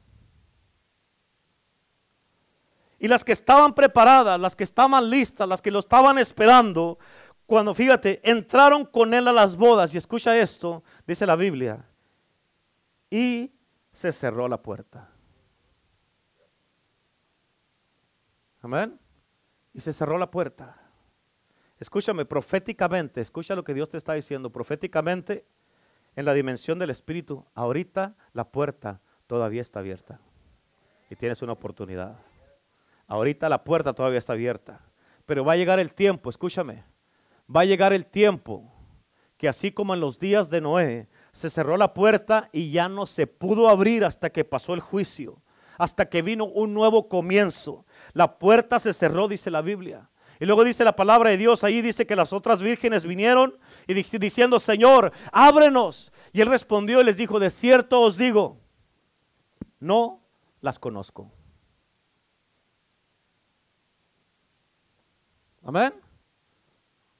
Y 2.99 3.09
las 3.09 3.25
que 3.25 3.33
estaban 3.33 3.73
preparadas, 3.73 4.39
las 4.39 4.55
que 4.55 4.65
estaban 4.65 5.09
listas, 5.09 5.49
las 5.49 5.63
que 5.63 5.71
lo 5.71 5.79
estaban 5.79 6.19
esperando, 6.19 6.99
cuando, 7.51 7.75
fíjate, 7.75 8.21
entraron 8.23 8.85
con 8.85 9.13
él 9.13 9.27
a 9.27 9.33
las 9.33 9.57
bodas, 9.57 9.93
y 9.93 9.99
escucha 9.99 10.39
esto, 10.39 10.85
dice 11.05 11.27
la 11.27 11.35
Biblia, 11.35 11.85
y 13.11 13.53
se 13.91 14.13
cerró 14.13 14.47
la 14.47 14.63
puerta. 14.63 15.11
Amén. 18.63 18.97
Y 19.75 19.81
se 19.81 19.93
cerró 19.93 20.17
la 20.17 20.31
puerta. 20.31 20.81
Escúchame, 21.81 22.25
proféticamente, 22.25 23.21
escucha 23.21 23.57
lo 23.57 23.65
que 23.65 23.75
Dios 23.75 23.89
te 23.89 23.99
está 23.99 24.13
diciendo. 24.13 24.51
Proféticamente, 24.51 25.45
en 26.15 26.27
la 26.27 26.35
dimensión 26.35 26.79
del 26.79 26.91
Espíritu, 26.91 27.45
ahorita 27.57 28.15
la 28.33 28.45
puerta 28.45 29.01
todavía 29.27 29.63
está 29.63 29.81
abierta. 29.81 30.21
Y 31.11 31.17
tienes 31.17 31.43
una 31.43 31.55
oportunidad. 31.55 32.17
Ahorita 33.09 33.49
la 33.49 33.65
puerta 33.65 33.93
todavía 33.93 34.21
está 34.21 34.35
abierta. 34.35 34.83
Pero 35.27 35.45
va 35.45 35.55
a 35.55 35.57
llegar 35.57 35.81
el 35.81 35.93
tiempo, 35.95 36.31
escúchame, 36.31 36.85
va 37.55 37.63
a 37.63 37.65
llegar 37.65 37.93
el 37.93 38.07
tiempo 38.07 38.71
que 39.41 39.49
así 39.49 39.73
como 39.73 39.95
en 39.95 40.01
los 40.01 40.19
días 40.19 40.51
de 40.51 40.61
Noé, 40.61 41.09
se 41.33 41.49
cerró 41.49 41.79
la 41.79 41.95
puerta 41.95 42.51
y 42.53 42.71
ya 42.73 42.91
no 42.91 43.07
se 43.07 43.27
pudo 43.27 43.71
abrir 43.71 44.05
hasta 44.05 44.29
que 44.29 44.45
pasó 44.45 44.75
el 44.75 44.81
juicio, 44.81 45.41
hasta 45.79 46.11
que 46.11 46.21
vino 46.21 46.45
un 46.45 46.75
nuevo 46.75 47.09
comienzo. 47.09 47.87
La 48.13 48.39
puerta 48.39 48.79
se 48.79 48.93
cerró, 48.93 49.29
dice 49.29 49.51
la 49.51 49.63
Biblia. 49.63 50.11
Y 50.39 50.45
luego 50.45 50.63
dice 50.63 50.85
la 50.85 50.95
palabra 50.95 51.31
de 51.31 51.39
Dios, 51.39 51.65
ahí 51.65 51.81
dice 51.81 52.07
que 52.07 52.17
las 52.17 52.35
otras 52.35 52.61
vírgenes 52.61 53.07
vinieron 53.07 53.59
y 53.87 53.95
diciendo, 53.95 54.61
Señor, 54.61 55.11
ábrenos. 55.33 56.13
Y 56.35 56.43
él 56.43 56.49
respondió 56.49 57.01
y 57.01 57.05
les 57.05 57.17
dijo, 57.17 57.41
de 57.41 57.49
cierto 57.49 58.03
os 58.03 58.19
digo, 58.19 58.61
no 59.79 60.21
las 60.61 60.79
conozco. 60.79 61.33
Amén. 65.65 65.95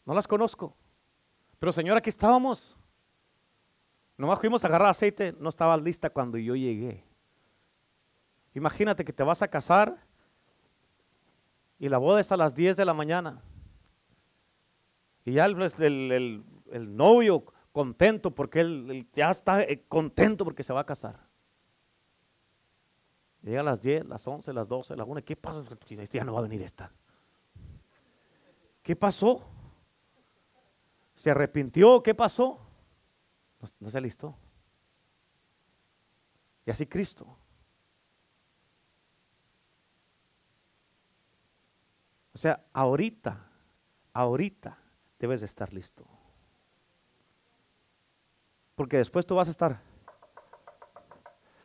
No 0.05 0.15
las 0.15 0.27
conozco. 0.27 0.77
Pero 1.59 1.73
Señor, 1.73 1.97
aquí 1.97 2.09
estábamos. 2.09 2.77
Nomás 4.17 4.39
fuimos 4.39 4.65
a 4.65 4.69
agarrar 4.69 4.91
aceite, 4.91 5.35
no 5.39 5.49
estaba 5.49 5.77
lista 5.77 6.11
cuando 6.11 6.37
yo 6.37 6.55
llegué. 6.55 7.05
Imagínate 8.55 9.05
que 9.05 9.13
te 9.13 9.23
vas 9.23 9.43
a 9.43 9.49
casar 9.49 9.97
y 11.79 11.89
la 11.89 11.99
boda 11.99 12.21
es 12.21 12.31
a 12.31 12.37
las 12.37 12.55
10 12.55 12.77
de 12.77 12.85
la 12.85 12.93
mañana. 12.93 13.43
Y 15.25 15.33
ya 15.33 15.47
el, 15.47 16.45
novio 16.97 17.45
contento 17.73 18.35
porque 18.35 18.61
él, 18.61 19.07
ya 19.13 19.31
está 19.31 19.63
eh, 19.63 19.85
contento 19.89 20.45
porque 20.45 20.63
se 20.63 20.73
va 20.73 20.81
a 20.81 20.87
casar. 20.87 21.21
Llega 23.43 23.61
a 23.61 23.65
las 23.65 23.81
10, 23.81 24.07
las 24.07 24.27
11, 24.27 24.53
las 24.53 24.69
12, 24.69 24.97
las 24.97 25.07
1. 25.07 25.25
¿Qué 25.25 25.37
pasa? 25.37 25.63
Ya 26.11 26.25
no 26.25 26.35
va 26.35 26.41
a 26.41 26.43
venir 26.43 26.61
esta. 26.63 26.93
¿Qué 28.83 28.95
pasó? 28.95 29.43
¿Se 31.21 31.31
arrepintió? 31.31 32.03
¿Qué 32.03 32.15
pasó? 32.15 32.59
No, 33.79 33.91
se 33.91 34.01
listó. 34.01 34.35
Y 36.65 36.71
así 36.71 36.87
Cristo. 36.87 37.27
O 42.33 42.39
sea, 42.39 42.65
ahorita, 42.73 43.39
ahorita 44.15 44.79
debes 45.19 45.41
de 45.41 45.47
estar 45.47 45.71
listo. 45.75 46.07
Porque 48.75 48.97
después 48.97 49.27
tú 49.27 49.35
vas 49.35 49.49
a 49.49 49.51
estar. 49.51 49.83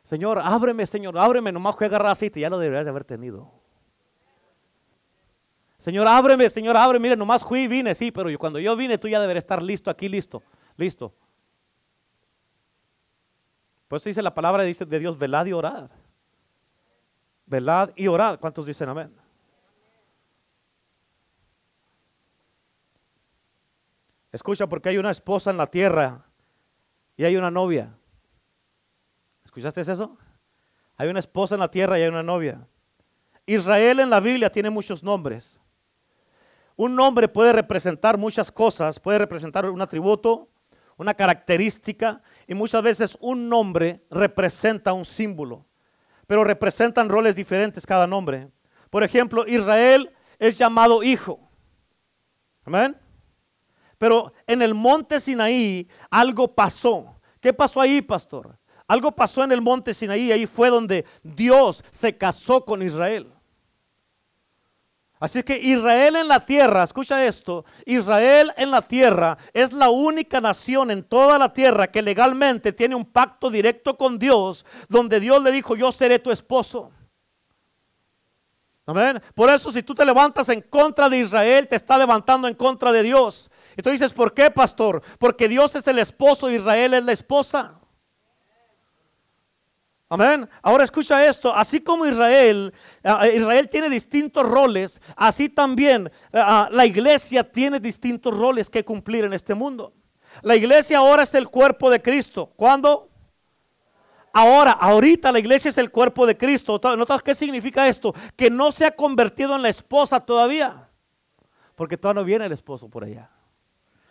Señor, 0.02 0.38
ábreme, 0.38 0.84
Señor, 0.84 1.16
ábreme, 1.16 1.50
nomás 1.50 1.76
que 1.76 1.86
agarrar 1.86 2.12
aceite, 2.12 2.40
ya 2.40 2.50
lo 2.50 2.58
deberías 2.58 2.84
de 2.84 2.90
haber 2.90 3.06
tenido. 3.06 3.55
Señor, 5.78 6.08
ábreme, 6.08 6.48
Señor, 6.48 6.76
ábreme. 6.76 7.02
Mire, 7.02 7.16
nomás 7.16 7.42
fui 7.42 7.60
y 7.60 7.68
vine, 7.68 7.94
sí, 7.94 8.10
pero 8.10 8.36
cuando 8.38 8.58
yo 8.58 8.74
vine, 8.76 8.98
tú 8.98 9.08
ya 9.08 9.20
deberías 9.20 9.44
estar 9.44 9.62
listo 9.62 9.90
aquí, 9.90 10.08
listo, 10.08 10.42
listo. 10.76 11.14
Pues 13.88 14.02
dice 14.02 14.22
la 14.22 14.34
palabra 14.34 14.64
de 14.64 14.98
Dios, 14.98 15.18
velad 15.18 15.46
y 15.46 15.52
orad. 15.52 15.90
Velad 17.46 17.90
y 17.94 18.08
orad. 18.08 18.40
¿Cuántos 18.40 18.66
dicen 18.66 18.88
amén? 18.88 19.14
Escucha, 24.32 24.66
porque 24.66 24.88
hay 24.88 24.98
una 24.98 25.10
esposa 25.10 25.50
en 25.50 25.56
la 25.56 25.66
tierra 25.66 26.24
y 27.16 27.24
hay 27.24 27.36
una 27.36 27.50
novia. 27.50 27.96
¿Escuchaste 29.44 29.80
eso? 29.80 30.18
Hay 30.96 31.08
una 31.08 31.20
esposa 31.20 31.54
en 31.54 31.60
la 31.60 31.70
tierra 31.70 31.98
y 31.98 32.02
hay 32.02 32.08
una 32.08 32.22
novia. 32.22 32.66
Israel 33.46 34.00
en 34.00 34.10
la 34.10 34.20
Biblia 34.20 34.50
tiene 34.50 34.68
muchos 34.68 35.02
nombres. 35.02 35.58
Un 36.76 36.94
nombre 36.94 37.26
puede 37.26 37.52
representar 37.54 38.18
muchas 38.18 38.52
cosas, 38.52 39.00
puede 39.00 39.18
representar 39.18 39.68
un 39.68 39.80
atributo, 39.80 40.50
una 40.98 41.14
característica, 41.14 42.22
y 42.46 42.54
muchas 42.54 42.82
veces 42.82 43.16
un 43.20 43.48
nombre 43.48 44.04
representa 44.10 44.92
un 44.92 45.04
símbolo, 45.04 45.64
pero 46.26 46.44
representan 46.44 47.08
roles 47.08 47.34
diferentes 47.34 47.86
cada 47.86 48.06
nombre. 48.06 48.50
Por 48.90 49.02
ejemplo, 49.02 49.46
Israel 49.46 50.12
es 50.38 50.58
llamado 50.58 51.02
hijo. 51.02 51.40
Amén. 52.64 52.96
Pero 53.98 54.32
en 54.46 54.60
el 54.60 54.74
monte 54.74 55.20
Sinaí 55.20 55.88
algo 56.10 56.54
pasó. 56.54 57.16
¿Qué 57.40 57.52
pasó 57.52 57.80
ahí, 57.80 58.02
pastor? 58.02 58.58
Algo 58.86 59.12
pasó 59.12 59.42
en 59.42 59.52
el 59.52 59.62
monte 59.62 59.94
Sinaí, 59.94 60.30
ahí 60.30 60.46
fue 60.46 60.68
donde 60.68 61.04
Dios 61.22 61.82
se 61.90 62.16
casó 62.16 62.64
con 62.64 62.82
Israel. 62.82 63.32
Así 65.18 65.42
que 65.42 65.56
Israel 65.58 66.16
en 66.16 66.28
la 66.28 66.44
tierra, 66.44 66.82
escucha 66.82 67.24
esto, 67.24 67.64
Israel 67.86 68.52
en 68.56 68.70
la 68.70 68.82
tierra 68.82 69.38
es 69.54 69.72
la 69.72 69.88
única 69.88 70.42
nación 70.42 70.90
en 70.90 71.02
toda 71.02 71.38
la 71.38 71.52
tierra 71.54 71.90
que 71.90 72.02
legalmente 72.02 72.72
tiene 72.72 72.94
un 72.94 73.06
pacto 73.06 73.50
directo 73.50 73.96
con 73.96 74.18
Dios, 74.18 74.66
donde 74.88 75.18
Dios 75.18 75.42
le 75.42 75.52
dijo, 75.52 75.74
yo 75.74 75.90
seré 75.90 76.18
tu 76.18 76.30
esposo. 76.30 76.90
Amén. 78.84 79.20
Por 79.34 79.50
eso 79.50 79.72
si 79.72 79.82
tú 79.82 79.94
te 79.94 80.04
levantas 80.04 80.48
en 80.50 80.60
contra 80.60 81.08
de 81.08 81.18
Israel, 81.18 81.66
te 81.66 81.76
está 81.76 81.96
levantando 81.96 82.46
en 82.46 82.54
contra 82.54 82.92
de 82.92 83.02
Dios. 83.02 83.50
Y 83.76 83.82
tú 83.82 83.90
dices, 83.90 84.12
¿por 84.12 84.34
qué, 84.34 84.50
pastor? 84.50 85.02
Porque 85.18 85.48
Dios 85.48 85.74
es 85.74 85.86
el 85.88 85.98
esposo, 85.98 86.50
Israel 86.50 86.94
es 86.94 87.04
la 87.04 87.12
esposa. 87.12 87.80
Amén. 90.08 90.48
Ahora 90.62 90.84
escucha 90.84 91.26
esto, 91.26 91.52
así 91.52 91.80
como 91.80 92.06
Israel, 92.06 92.72
ah, 93.02 93.26
eh, 93.26 93.36
Israel 93.36 93.68
tiene 93.68 93.88
distintos 93.88 94.48
roles, 94.48 95.00
así 95.16 95.48
también 95.48 96.08
ah, 96.32 96.68
ah, 96.68 96.68
la 96.70 96.86
iglesia 96.86 97.42
tiene 97.42 97.80
distintos 97.80 98.36
roles 98.36 98.70
que 98.70 98.84
cumplir 98.84 99.24
en 99.24 99.32
este 99.32 99.54
mundo. 99.54 99.92
La 100.42 100.54
iglesia 100.54 100.98
ahora 100.98 101.24
es 101.24 101.34
el 101.34 101.48
cuerpo 101.48 101.90
de 101.90 102.00
Cristo. 102.00 102.52
¿Cuándo? 102.56 103.08
Ahora, 104.32 104.72
ahorita 104.72 105.32
la 105.32 105.38
iglesia 105.38 105.70
es 105.70 105.78
el 105.78 105.90
cuerpo 105.90 106.26
de 106.26 106.36
Cristo. 106.36 106.78
¿Notas 106.96 107.22
qué 107.22 107.34
significa 107.34 107.88
esto? 107.88 108.14
Que 108.36 108.50
no 108.50 108.70
se 108.70 108.84
ha 108.84 108.90
convertido 108.90 109.56
en 109.56 109.62
la 109.62 109.70
esposa 109.70 110.20
todavía. 110.20 110.90
Porque 111.74 111.96
todavía 111.96 112.20
no 112.20 112.26
viene 112.26 112.46
el 112.46 112.52
esposo 112.52 112.88
por 112.88 113.04
allá. 113.04 113.30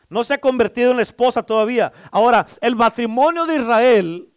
No 0.10 0.24
se 0.24 0.34
ha 0.34 0.40
convertido 0.40 0.92
en 0.92 0.98
la 0.98 1.04
esposa 1.04 1.44
todavía. 1.44 1.94
Ahora, 2.12 2.46
el 2.60 2.76
matrimonio 2.76 3.46
de 3.46 3.58
Israel 3.58 4.30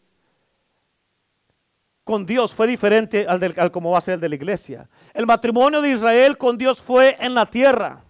con 2.09 2.24
Dios 2.24 2.54
fue 2.54 2.66
diferente 2.66 3.26
al, 3.28 3.38
del, 3.38 3.54
como 3.70 3.90
va 3.90 3.98
a 3.98 4.00
ser 4.00 4.14
el 4.14 4.20
de 4.20 4.30
la 4.30 4.34
iglesia. 4.34 4.88
El 5.12 5.26
matrimonio 5.26 5.82
de 5.82 5.90
Israel 5.90 6.38
con 6.38 6.56
Dios 6.56 6.80
fue 6.80 7.18
en 7.20 7.34
la 7.34 7.44
tierra. 7.44 8.02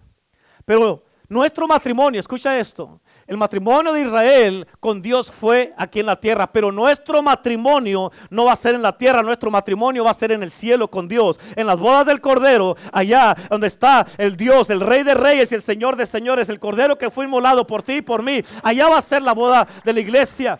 Pero 0.63 1.03
nuestro 1.27 1.67
matrimonio, 1.67 2.17
escucha 2.17 2.57
esto, 2.57 3.01
el 3.27 3.35
matrimonio 3.35 3.91
de 3.91 4.03
Israel 4.03 4.65
con 4.79 5.01
Dios 5.01 5.29
fue 5.29 5.73
aquí 5.75 5.99
en 5.99 6.05
la 6.05 6.17
tierra, 6.17 6.49
pero 6.49 6.71
nuestro 6.71 7.21
matrimonio 7.21 8.09
no 8.29 8.45
va 8.45 8.53
a 8.53 8.55
ser 8.55 8.73
en 8.73 8.83
la 8.83 8.97
tierra, 8.97 9.21
nuestro 9.21 9.51
matrimonio 9.51 10.05
va 10.05 10.11
a 10.11 10.13
ser 10.13 10.31
en 10.31 10.43
el 10.43 10.51
cielo 10.51 10.89
con 10.89 11.09
Dios, 11.09 11.37
en 11.57 11.67
las 11.67 11.77
bodas 11.77 12.05
del 12.05 12.21
Cordero, 12.21 12.77
allá 12.93 13.35
donde 13.49 13.67
está 13.67 14.07
el 14.17 14.37
Dios, 14.37 14.69
el 14.69 14.79
Rey 14.79 15.03
de 15.03 15.13
Reyes 15.13 15.51
y 15.51 15.55
el 15.55 15.61
Señor 15.61 15.97
de 15.97 16.05
Señores, 16.05 16.47
el 16.47 16.61
Cordero 16.61 16.97
que 16.97 17.11
fue 17.11 17.25
inmolado 17.25 17.67
por 17.67 17.83
ti 17.83 17.95
y 17.95 18.01
por 18.01 18.23
mí. 18.23 18.41
Allá 18.63 18.87
va 18.87 18.99
a 18.99 19.01
ser 19.01 19.23
la 19.23 19.33
boda 19.33 19.67
de 19.83 19.91
la 19.91 19.99
iglesia, 19.99 20.57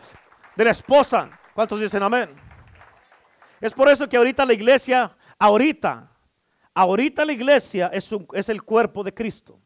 de 0.57 0.65
la 0.65 0.71
esposa. 0.71 1.29
¿Cuántos 1.53 1.79
dicen 1.79 2.03
amén? 2.03 2.48
Es 3.61 3.73
por 3.73 3.89
eso 3.89 4.07
que 4.07 4.17
ahorita 4.17 4.45
la 4.45 4.53
iglesia, 4.53 5.15
ahorita, 5.37 6.11
ahorita 6.73 7.25
la 7.25 7.33
iglesia 7.33 7.87
es, 7.93 8.09
es 8.33 8.49
el 8.49 8.63
cuerpo 8.63 9.03
de 9.03 9.13
Cristo. 9.13 9.59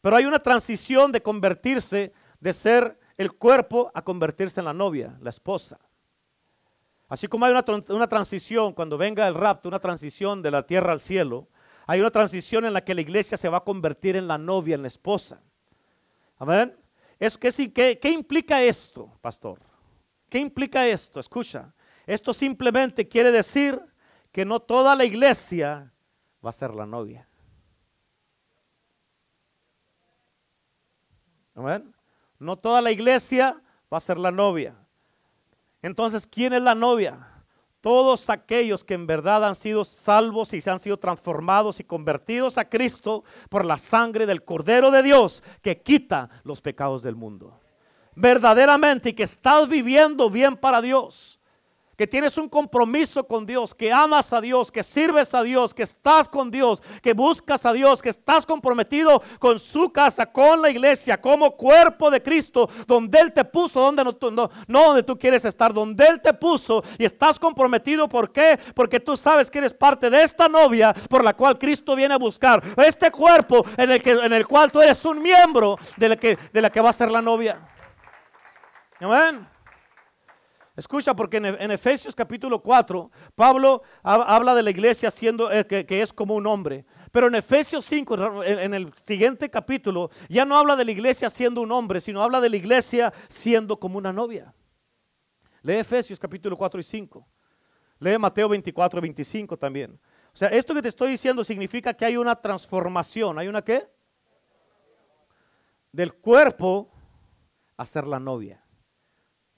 Pero 0.00 0.16
hay 0.16 0.24
una 0.24 0.38
transición 0.38 1.12
de 1.12 1.22
convertirse, 1.22 2.12
de 2.40 2.52
ser 2.52 2.98
el 3.16 3.32
cuerpo 3.32 3.90
a 3.94 4.02
convertirse 4.02 4.60
en 4.60 4.66
la 4.66 4.72
novia, 4.72 5.18
la 5.20 5.30
esposa. 5.30 5.78
Así 7.08 7.26
como 7.26 7.44
hay 7.46 7.52
una, 7.52 7.64
una, 7.88 8.08
transición 8.08 8.72
cuando 8.72 8.96
venga 8.96 9.26
el 9.26 9.34
rapto, 9.34 9.68
una 9.68 9.80
transición 9.80 10.42
de 10.42 10.50
la 10.50 10.66
tierra 10.66 10.92
al 10.92 11.00
cielo, 11.00 11.48
hay 11.86 12.00
una 12.00 12.10
transición 12.10 12.64
en 12.66 12.74
la 12.74 12.84
que 12.84 12.94
la 12.94 13.00
iglesia 13.00 13.36
se 13.36 13.48
va 13.48 13.58
a 13.58 13.64
convertir 13.64 14.14
en 14.14 14.28
la 14.28 14.36
novia, 14.38 14.74
en 14.74 14.82
la 14.82 14.88
esposa. 14.88 15.40
Amén. 16.38 16.76
Es 17.18 17.36
que, 17.36 17.50
¿qué, 17.72 17.98
¿Qué 17.98 18.10
implica 18.10 18.62
esto, 18.62 19.10
pastor? 19.20 19.58
¿Qué 20.28 20.38
implica 20.38 20.86
esto? 20.86 21.18
Escucha. 21.18 21.72
Esto 22.08 22.32
simplemente 22.32 23.06
quiere 23.06 23.30
decir 23.30 23.78
que 24.32 24.46
no 24.46 24.60
toda 24.60 24.96
la 24.96 25.04
iglesia 25.04 25.92
va 26.42 26.48
a 26.48 26.54
ser 26.54 26.74
la 26.74 26.86
novia. 26.86 27.28
Amén. 31.54 31.94
No 32.38 32.56
toda 32.56 32.80
la 32.80 32.92
iglesia 32.92 33.60
va 33.92 33.98
a 33.98 34.00
ser 34.00 34.18
la 34.18 34.30
novia. 34.30 34.74
Entonces, 35.82 36.26
¿quién 36.26 36.54
es 36.54 36.62
la 36.62 36.74
novia? 36.74 37.44
Todos 37.82 38.30
aquellos 38.30 38.84
que 38.84 38.94
en 38.94 39.06
verdad 39.06 39.44
han 39.44 39.54
sido 39.54 39.84
salvos 39.84 40.54
y 40.54 40.62
se 40.62 40.70
han 40.70 40.80
sido 40.80 40.98
transformados 40.98 41.78
y 41.78 41.84
convertidos 41.84 42.56
a 42.56 42.70
Cristo 42.70 43.22
por 43.50 43.66
la 43.66 43.76
sangre 43.76 44.24
del 44.24 44.46
Cordero 44.46 44.90
de 44.90 45.02
Dios 45.02 45.42
que 45.60 45.82
quita 45.82 46.30
los 46.42 46.62
pecados 46.62 47.02
del 47.02 47.16
mundo. 47.16 47.60
Verdaderamente 48.14 49.10
y 49.10 49.12
que 49.12 49.24
estás 49.24 49.68
viviendo 49.68 50.30
bien 50.30 50.56
para 50.56 50.80
Dios 50.80 51.37
que 51.98 52.06
tienes 52.06 52.38
un 52.38 52.48
compromiso 52.48 53.26
con 53.26 53.44
Dios, 53.44 53.74
que 53.74 53.92
amas 53.92 54.32
a 54.32 54.40
Dios, 54.40 54.70
que 54.70 54.84
sirves 54.84 55.34
a 55.34 55.42
Dios, 55.42 55.74
que 55.74 55.82
estás 55.82 56.28
con 56.28 56.48
Dios, 56.48 56.80
que 57.02 57.12
buscas 57.12 57.66
a 57.66 57.72
Dios, 57.72 58.00
que 58.00 58.10
estás 58.10 58.46
comprometido 58.46 59.20
con 59.40 59.58
su 59.58 59.90
casa, 59.90 60.24
con 60.26 60.62
la 60.62 60.70
iglesia, 60.70 61.20
como 61.20 61.56
cuerpo 61.56 62.08
de 62.08 62.22
Cristo, 62.22 62.70
donde 62.86 63.18
Él 63.18 63.32
te 63.32 63.44
puso, 63.44 63.80
donde 63.80 64.04
no, 64.04 64.16
no, 64.30 64.48
no 64.68 64.84
donde 64.84 65.02
tú 65.02 65.18
quieres 65.18 65.44
estar, 65.44 65.74
donde 65.74 66.06
Él 66.06 66.20
te 66.22 66.32
puso 66.34 66.84
y 66.98 67.04
estás 67.04 67.36
comprometido. 67.36 68.08
¿Por 68.08 68.30
qué? 68.30 68.56
Porque 68.76 69.00
tú 69.00 69.16
sabes 69.16 69.50
que 69.50 69.58
eres 69.58 69.74
parte 69.74 70.08
de 70.08 70.22
esta 70.22 70.48
novia 70.48 70.94
por 71.10 71.24
la 71.24 71.34
cual 71.34 71.58
Cristo 71.58 71.96
viene 71.96 72.14
a 72.14 72.18
buscar. 72.18 72.62
Este 72.76 73.10
cuerpo 73.10 73.66
en 73.76 73.90
el, 73.90 74.00
que, 74.00 74.12
en 74.12 74.32
el 74.32 74.46
cual 74.46 74.70
tú 74.70 74.80
eres 74.80 75.04
un 75.04 75.20
miembro 75.20 75.76
de 75.96 76.10
la 76.10 76.16
que, 76.16 76.38
de 76.52 76.62
la 76.62 76.70
que 76.70 76.80
va 76.80 76.90
a 76.90 76.92
ser 76.92 77.10
la 77.10 77.20
novia. 77.20 77.60
Amén. 79.00 79.57
Escucha, 80.78 81.12
porque 81.12 81.38
en, 81.38 81.72
Efesios 81.72 82.14
capítulo 82.14 82.62
4, 82.62 83.10
Pablo 83.34 83.82
habla 84.00 84.54
de 84.54 84.62
la 84.62 84.70
iglesia 84.70 85.10
siendo 85.10 85.50
eh, 85.50 85.66
que, 85.66 86.02
es 86.02 86.12
como 86.12 86.36
un 86.36 86.46
hombre. 86.46 86.84
Pero 87.10 87.26
en 87.26 87.34
Efesios 87.34 87.84
5, 87.84 88.44
en, 88.44 88.72
el 88.72 88.94
siguiente 88.94 89.50
capítulo, 89.50 90.08
ya 90.28 90.44
no 90.44 90.56
habla 90.56 90.76
de 90.76 90.84
la 90.84 90.92
iglesia 90.92 91.30
siendo 91.30 91.62
un 91.62 91.72
hombre, 91.72 92.00
sino 92.00 92.22
habla 92.22 92.40
de 92.40 92.48
la 92.48 92.56
iglesia 92.56 93.12
siendo 93.28 93.80
como 93.80 93.98
una 93.98 94.12
novia. 94.12 94.54
Lee 95.62 95.78
Efesios 95.78 96.16
capítulo 96.16 96.56
4 96.56 96.78
y 96.78 96.84
5. 96.84 97.26
Lee 97.98 98.16
Mateo 98.16 98.48
24 98.48 98.98
y 98.98 99.02
25 99.02 99.56
también. 99.56 99.98
O 100.32 100.36
sea, 100.36 100.46
esto 100.46 100.74
que 100.74 100.82
te 100.82 100.90
estoy 100.90 101.10
diciendo 101.10 101.42
significa 101.42 101.92
que 101.92 102.04
hay 102.04 102.16
una 102.16 102.36
transformación. 102.36 103.36
¿Hay 103.40 103.48
una 103.48 103.64
qué? 103.64 103.88
Del 105.90 106.14
cuerpo 106.14 106.88
a 107.76 107.84
ser 107.84 108.06
la 108.06 108.20
novia. 108.20 108.64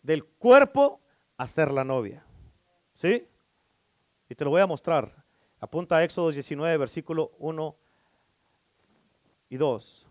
Del 0.01 0.25
cuerpo 0.25 1.00
a 1.41 1.47
ser 1.47 1.71
la 1.71 1.85
novia. 1.85 2.23
¿Sí? 2.93 3.27
Y 4.29 4.35
te 4.35 4.45
lo 4.45 4.51
voy 4.51 4.61
a 4.61 4.67
mostrar. 4.67 5.25
Apunta 5.59 5.97
a 5.97 6.05
Éxodo 6.05 6.31
19, 6.31 6.77
versículo 6.77 7.33
1 7.39 7.77
y 9.49 9.57
2. 9.57 10.07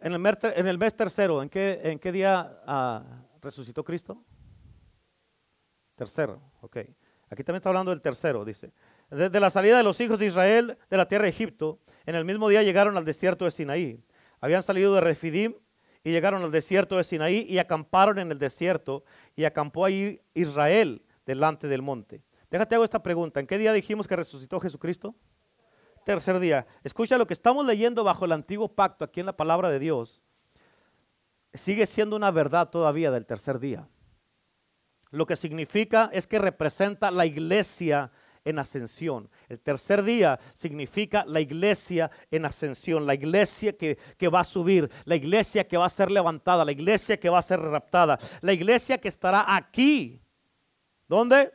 En 0.00 0.12
el, 0.14 0.78
mes, 0.78 0.96
tercero, 0.96 1.42
¿en 1.42 1.50
qué, 1.50 1.80
en 1.84 1.98
qué 1.98 2.12
día 2.12 2.62
ah, 2.66 3.04
resucitó 3.42 3.84
Cristo? 3.84 4.24
Tercero, 5.96 6.40
ok. 6.62 6.78
Aquí 7.28 7.44
también 7.44 7.56
está 7.56 7.68
hablando 7.68 7.90
del 7.90 8.00
tercero, 8.00 8.42
dice. 8.42 8.72
Desde 9.10 9.38
la 9.38 9.50
salida 9.50 9.76
de 9.76 9.82
los 9.82 10.00
hijos 10.00 10.18
de 10.18 10.26
Israel 10.26 10.78
de 10.88 10.96
la 10.96 11.06
tierra 11.06 11.24
de 11.24 11.30
Egipto, 11.30 11.78
en 12.06 12.14
el 12.14 12.24
mismo 12.24 12.48
día 12.48 12.62
llegaron 12.62 12.96
al 12.96 13.04
desierto 13.04 13.44
de 13.44 13.50
Sinaí. 13.50 14.02
Habían 14.40 14.62
salido 14.62 14.94
de 14.94 15.02
Refidim 15.02 15.56
y 16.02 16.10
llegaron 16.10 16.42
al 16.42 16.50
desierto 16.50 16.96
de 16.96 17.04
Sinaí 17.04 17.46
y 17.48 17.58
acamparon 17.58 18.18
en 18.18 18.32
el 18.32 18.38
desierto 18.38 19.04
y 19.36 19.44
acampó 19.44 19.84
ahí 19.84 20.20
Israel 20.34 21.02
delante 21.26 21.68
del 21.68 21.82
monte. 21.82 22.22
Déjate 22.50 22.74
hago 22.74 22.84
esta 22.84 23.02
pregunta. 23.02 23.40
¿En 23.40 23.46
qué 23.46 23.58
día 23.58 23.72
dijimos 23.72 24.08
que 24.08 24.16
resucitó 24.16 24.58
Jesucristo? 24.60 25.14
Tercer 26.04 26.38
día. 26.40 26.66
Escucha 26.82 27.18
lo 27.18 27.26
que 27.26 27.34
estamos 27.34 27.66
leyendo 27.66 28.02
bajo 28.02 28.24
el 28.24 28.32
antiguo 28.32 28.68
pacto 28.74 29.04
aquí 29.04 29.20
en 29.20 29.26
la 29.26 29.36
palabra 29.36 29.70
de 29.70 29.78
Dios. 29.78 30.20
Sigue 31.52 31.86
siendo 31.86 32.16
una 32.16 32.30
verdad 32.30 32.70
todavía 32.70 33.10
del 33.10 33.26
tercer 33.26 33.58
día. 33.58 33.88
Lo 35.10 35.26
que 35.26 35.36
significa 35.36 36.08
es 36.12 36.26
que 36.26 36.38
representa 36.38 37.10
la 37.10 37.26
iglesia 37.26 38.10
en 38.44 38.58
ascensión. 38.58 39.28
El 39.48 39.60
tercer 39.60 40.02
día 40.02 40.38
significa 40.54 41.24
la 41.26 41.40
iglesia 41.40 42.10
en 42.30 42.44
ascensión, 42.44 43.06
la 43.06 43.14
iglesia 43.14 43.76
que, 43.76 43.96
va 44.28 44.40
a 44.40 44.44
subir, 44.44 44.90
la 45.04 45.16
iglesia 45.16 45.66
que 45.66 45.76
va 45.76 45.86
a 45.86 45.90
ser 45.90 46.10
levantada, 46.10 46.64
la 46.64 46.72
iglesia 46.72 47.18
que 47.18 47.28
va 47.28 47.38
a 47.38 47.42
ser 47.42 47.60
raptada, 47.60 48.18
la 48.40 48.52
iglesia 48.52 48.98
que 48.98 49.08
estará 49.08 49.54
aquí. 49.54 50.20
¿Dónde? 51.08 51.52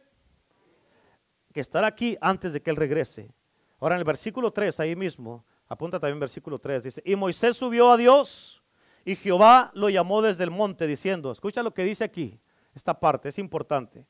Que 1.53 1.61
estará 1.61 1.87
aquí 1.87 2.17
antes 2.21 2.53
de 2.53 2.61
que 2.61 2.69
Él 2.69 2.75
regrese. 2.75 3.33
Ahora 3.79 3.95
en 3.95 3.99
el 3.99 4.05
versículo 4.05 4.51
3, 4.51 4.79
ahí 4.79 4.95
mismo, 4.95 5.45
apunta 5.67 5.99
también 5.99 6.19
versículo 6.19 6.59
3, 6.59 6.83
dice, 6.83 7.01
y 7.05 7.15
Moisés 7.15 7.57
subió 7.57 7.91
a 7.91 7.97
Dios 7.97 8.63
y 9.03 9.15
Jehová 9.15 9.71
lo 9.75 9.89
llamó 9.89 10.21
desde 10.21 10.43
el 10.43 10.51
monte 10.51 10.87
diciendo, 10.87 11.31
escucha 11.31 11.61
lo 11.61 11.73
que 11.73 11.83
dice 11.83 12.03
aquí, 12.03 12.39
esta 12.73 12.99
parte, 12.99 13.29
es 13.29 13.37
importante. 13.37 14.05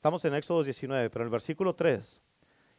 Estamos 0.00 0.24
en 0.24 0.32
Éxodo 0.32 0.64
19, 0.64 1.10
pero 1.10 1.24
en 1.24 1.26
el 1.26 1.30
versículo 1.30 1.74
3. 1.74 2.22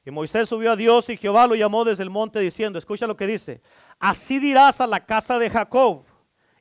Y 0.05 0.09
Moisés 0.09 0.49
subió 0.49 0.71
a 0.71 0.75
Dios 0.75 1.07
y 1.11 1.17
Jehová 1.17 1.45
lo 1.45 1.53
llamó 1.53 1.85
desde 1.85 2.01
el 2.01 2.09
monte 2.09 2.39
diciendo, 2.39 2.79
escucha 2.79 3.05
lo 3.05 3.15
que 3.15 3.27
dice, 3.27 3.61
así 3.99 4.39
dirás 4.39 4.81
a 4.81 4.87
la 4.87 5.05
casa 5.05 5.37
de 5.37 5.47
Jacob 5.47 6.03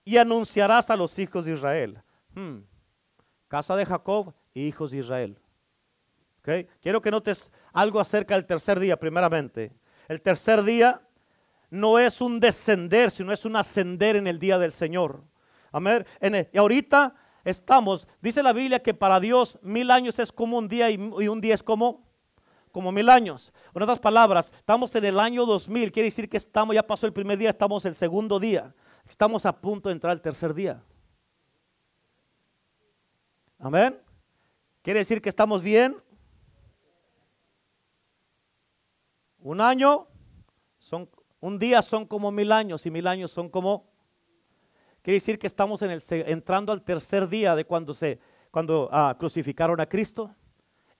y 0.04 0.18
anunciarás 0.18 0.90
a 0.90 0.96
los 0.96 1.18
hijos 1.18 1.46
de 1.46 1.54
Israel. 1.54 2.02
Hmm. 2.34 2.58
Casa 3.48 3.74
de 3.74 3.86
Jacob 3.86 4.34
y 4.52 4.66
hijos 4.66 4.90
de 4.90 4.98
Israel. 4.98 5.38
Okay. 6.40 6.68
Quiero 6.82 7.00
que 7.00 7.10
notes 7.10 7.50
algo 7.72 7.98
acerca 7.98 8.34
del 8.34 8.44
tercer 8.44 8.78
día, 8.78 8.98
primeramente. 8.98 9.72
El 10.08 10.20
tercer 10.20 10.62
día 10.62 11.00
no 11.70 11.98
es 11.98 12.20
un 12.20 12.38
descender, 12.38 13.10
sino 13.10 13.32
es 13.32 13.46
un 13.46 13.56
ascender 13.56 14.14
en 14.14 14.26
el 14.26 14.38
día 14.38 14.58
del 14.58 14.72
Señor. 14.72 15.24
Amén. 15.72 16.04
y 16.52 16.58
ahorita 16.58 17.14
estamos, 17.44 18.06
dice 18.20 18.42
la 18.42 18.52
Biblia 18.52 18.82
que 18.82 18.94
para 18.94 19.20
Dios 19.20 19.58
mil 19.62 19.90
años 19.90 20.18
es 20.18 20.32
como 20.32 20.58
un 20.58 20.68
día 20.68 20.90
y, 20.90 20.96
un 20.96 21.40
día 21.40 21.54
es 21.54 21.62
como, 21.62 22.06
como 22.72 22.92
mil 22.92 23.08
años. 23.08 23.52
En 23.74 23.82
otras 23.82 23.98
palabras, 23.98 24.52
estamos 24.56 24.94
en 24.94 25.04
el 25.04 25.20
año 25.20 25.46
2000, 25.46 25.92
quiere 25.92 26.06
decir 26.06 26.28
que 26.28 26.36
estamos, 26.36 26.74
ya 26.74 26.86
pasó 26.86 27.06
el 27.06 27.12
primer 27.12 27.38
día, 27.38 27.50
estamos 27.50 27.84
el 27.84 27.94
segundo 27.94 28.38
día. 28.38 28.74
Estamos 29.08 29.44
a 29.44 29.60
punto 29.60 29.88
de 29.88 29.94
entrar 29.94 30.12
el 30.12 30.20
tercer 30.20 30.54
día. 30.54 30.82
Amén. 33.58 34.00
Quiere 34.82 35.00
decir 35.00 35.20
que 35.20 35.28
estamos 35.28 35.62
bien. 35.62 35.96
Un 39.40 39.60
año 39.60 40.06
son, 40.78 41.08
un 41.40 41.58
día 41.58 41.82
son 41.82 42.06
como 42.06 42.30
mil 42.30 42.52
años 42.52 42.86
y 42.86 42.90
mil 42.90 43.06
años 43.06 43.30
son 43.30 43.48
como 43.48 43.89
Quiere 45.10 45.16
decir 45.16 45.40
que 45.40 45.48
estamos 45.48 45.82
entrando 45.82 46.70
al 46.70 46.84
tercer 46.84 47.26
día 47.26 47.56
de 47.56 47.64
cuando, 47.64 47.92
se, 47.94 48.20
cuando 48.52 48.88
ah, 48.92 49.16
crucificaron 49.18 49.80
a 49.80 49.86
Cristo. 49.86 50.36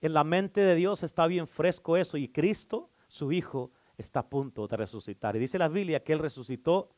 En 0.01 0.13
la 0.13 0.25
mente 0.25 0.59
de 0.59 0.75
Dios 0.75 1.01
está 1.03 1.25
bien 1.27 1.47
fresco 1.47 1.95
eso 1.95 2.17
y 2.17 2.27
Cristo, 2.27 2.89
su 3.07 3.31
Hijo, 3.31 3.71
está 3.97 4.19
a 4.19 4.27
punto 4.29 4.67
de 4.67 4.75
resucitar. 4.75 5.37
Y 5.37 5.39
dice 5.39 5.57
la 5.57 5.69
Biblia 5.69 6.03
que 6.03 6.11
Él 6.11 6.19
resucitó 6.19 6.89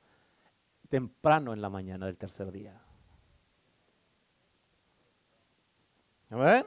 temprano 0.89 1.53
en 1.53 1.61
la 1.61 1.69
mañana 1.69 2.07
del 2.07 2.17
tercer 2.17 2.51
día. 2.51 2.81
¿Amén? 6.31 6.65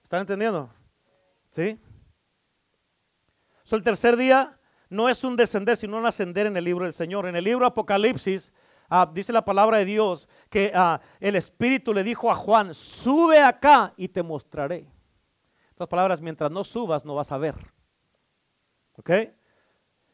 ¿Están 0.00 0.20
entendiendo? 0.20 0.70
¿Sí? 1.50 1.76
el 3.72 3.82
tercer 3.82 4.16
día 4.16 4.60
no 4.88 5.08
es 5.08 5.24
un 5.24 5.34
descender, 5.34 5.76
sino 5.76 5.96
un 5.96 6.06
ascender 6.06 6.46
en 6.46 6.56
el 6.56 6.62
libro 6.62 6.84
del 6.84 6.94
Señor. 6.94 7.26
En 7.26 7.34
el 7.34 7.42
libro 7.42 7.66
Apocalipsis 7.66 8.52
Ah, 8.88 9.10
dice 9.12 9.32
la 9.32 9.44
palabra 9.44 9.78
de 9.78 9.84
Dios 9.84 10.28
que 10.48 10.72
ah, 10.74 11.00
el 11.20 11.36
Espíritu 11.36 11.92
le 11.92 12.04
dijo 12.04 12.30
a 12.30 12.34
Juan, 12.34 12.74
sube 12.74 13.40
acá 13.40 13.92
y 13.96 14.08
te 14.08 14.22
mostraré. 14.22 14.86
En 15.78 15.86
palabras, 15.86 16.20
mientras 16.20 16.50
no 16.50 16.64
subas 16.64 17.04
no 17.04 17.14
vas 17.14 17.32
a 17.32 17.38
ver. 17.38 17.54
¿Ok? 18.96 19.10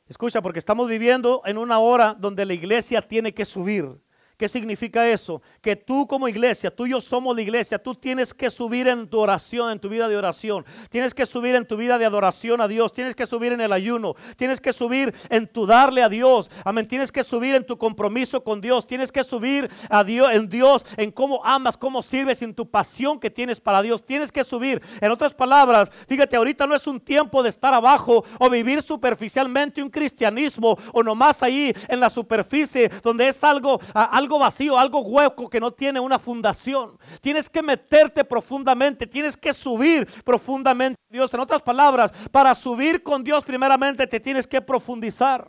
Escucha, 0.08 0.42
porque 0.42 0.58
estamos 0.58 0.88
viviendo 0.88 1.42
en 1.44 1.56
una 1.56 1.78
hora 1.78 2.14
donde 2.14 2.44
la 2.44 2.54
iglesia 2.54 3.06
tiene 3.06 3.32
que 3.32 3.44
subir. 3.44 4.00
¿Qué 4.36 4.48
significa 4.48 5.08
eso? 5.08 5.42
Que 5.60 5.76
tú 5.76 6.06
como 6.06 6.28
iglesia, 6.28 6.74
tú 6.74 6.86
y 6.86 6.90
yo 6.90 7.00
somos 7.00 7.36
la 7.36 7.42
iglesia, 7.42 7.78
tú 7.78 7.94
tienes 7.94 8.34
que 8.34 8.50
subir 8.50 8.88
en 8.88 9.08
tu 9.08 9.18
oración, 9.18 9.70
en 9.70 9.78
tu 9.78 9.88
vida 9.88 10.08
de 10.08 10.16
oración. 10.16 10.64
Tienes 10.88 11.14
que 11.14 11.26
subir 11.26 11.54
en 11.54 11.66
tu 11.66 11.76
vida 11.76 11.98
de 11.98 12.04
adoración 12.04 12.60
a 12.60 12.68
Dios. 12.68 12.92
Tienes 12.92 13.14
que 13.14 13.26
subir 13.26 13.52
en 13.52 13.60
el 13.60 13.72
ayuno. 13.72 14.14
Tienes 14.36 14.60
que 14.60 14.72
subir 14.72 15.14
en 15.28 15.46
tu 15.46 15.66
darle 15.66 16.02
a 16.02 16.08
Dios. 16.08 16.50
Amén. 16.64 16.88
Tienes 16.88 17.12
que 17.12 17.22
subir 17.22 17.54
en 17.54 17.64
tu 17.64 17.78
compromiso 17.78 18.42
con 18.42 18.60
Dios. 18.60 18.86
Tienes 18.86 19.12
que 19.12 19.22
subir 19.22 19.70
a 19.88 20.02
Dios, 20.04 20.32
en 20.32 20.48
Dios, 20.48 20.84
en 20.96 21.10
cómo 21.12 21.44
amas, 21.44 21.76
cómo 21.76 22.02
sirves, 22.02 22.42
en 22.42 22.54
tu 22.54 22.68
pasión 22.68 23.20
que 23.20 23.30
tienes 23.30 23.60
para 23.60 23.82
Dios. 23.82 24.04
Tienes 24.04 24.32
que 24.32 24.44
subir. 24.44 24.82
En 25.00 25.10
otras 25.10 25.34
palabras, 25.34 25.90
fíjate, 26.08 26.36
ahorita 26.36 26.66
no 26.66 26.74
es 26.74 26.86
un 26.86 27.00
tiempo 27.00 27.42
de 27.42 27.48
estar 27.48 27.74
abajo 27.74 28.24
o 28.38 28.50
vivir 28.50 28.82
superficialmente 28.82 29.82
un 29.82 29.90
cristianismo 29.90 30.78
o 30.92 31.02
nomás 31.02 31.42
ahí 31.42 31.74
en 31.88 32.00
la 32.00 32.10
superficie 32.10 32.90
donde 33.02 33.28
es 33.28 33.44
algo, 33.44 33.80
algo 34.22 34.38
vacío, 34.38 34.78
algo 34.78 35.00
hueco 35.00 35.50
que 35.50 35.60
no 35.60 35.70
tiene 35.72 36.00
una 36.00 36.18
fundación. 36.18 36.98
Tienes 37.20 37.50
que 37.50 37.62
meterte 37.62 38.24
profundamente, 38.24 39.06
tienes 39.06 39.36
que 39.36 39.52
subir 39.52 40.06
profundamente 40.24 41.00
Dios. 41.08 41.32
En 41.34 41.40
otras 41.40 41.60
palabras, 41.62 42.12
para 42.30 42.54
subir 42.54 43.02
con 43.02 43.22
Dios 43.22 43.44
primeramente 43.44 44.06
te 44.06 44.18
tienes 44.18 44.46
que 44.46 44.60
profundizar. 44.60 45.48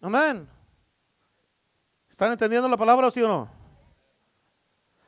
Amén. 0.00 0.48
¿Están 2.08 2.32
entendiendo 2.32 2.68
la 2.68 2.76
palabra, 2.76 3.10
sí 3.10 3.22
o 3.22 3.28
no? 3.28 3.50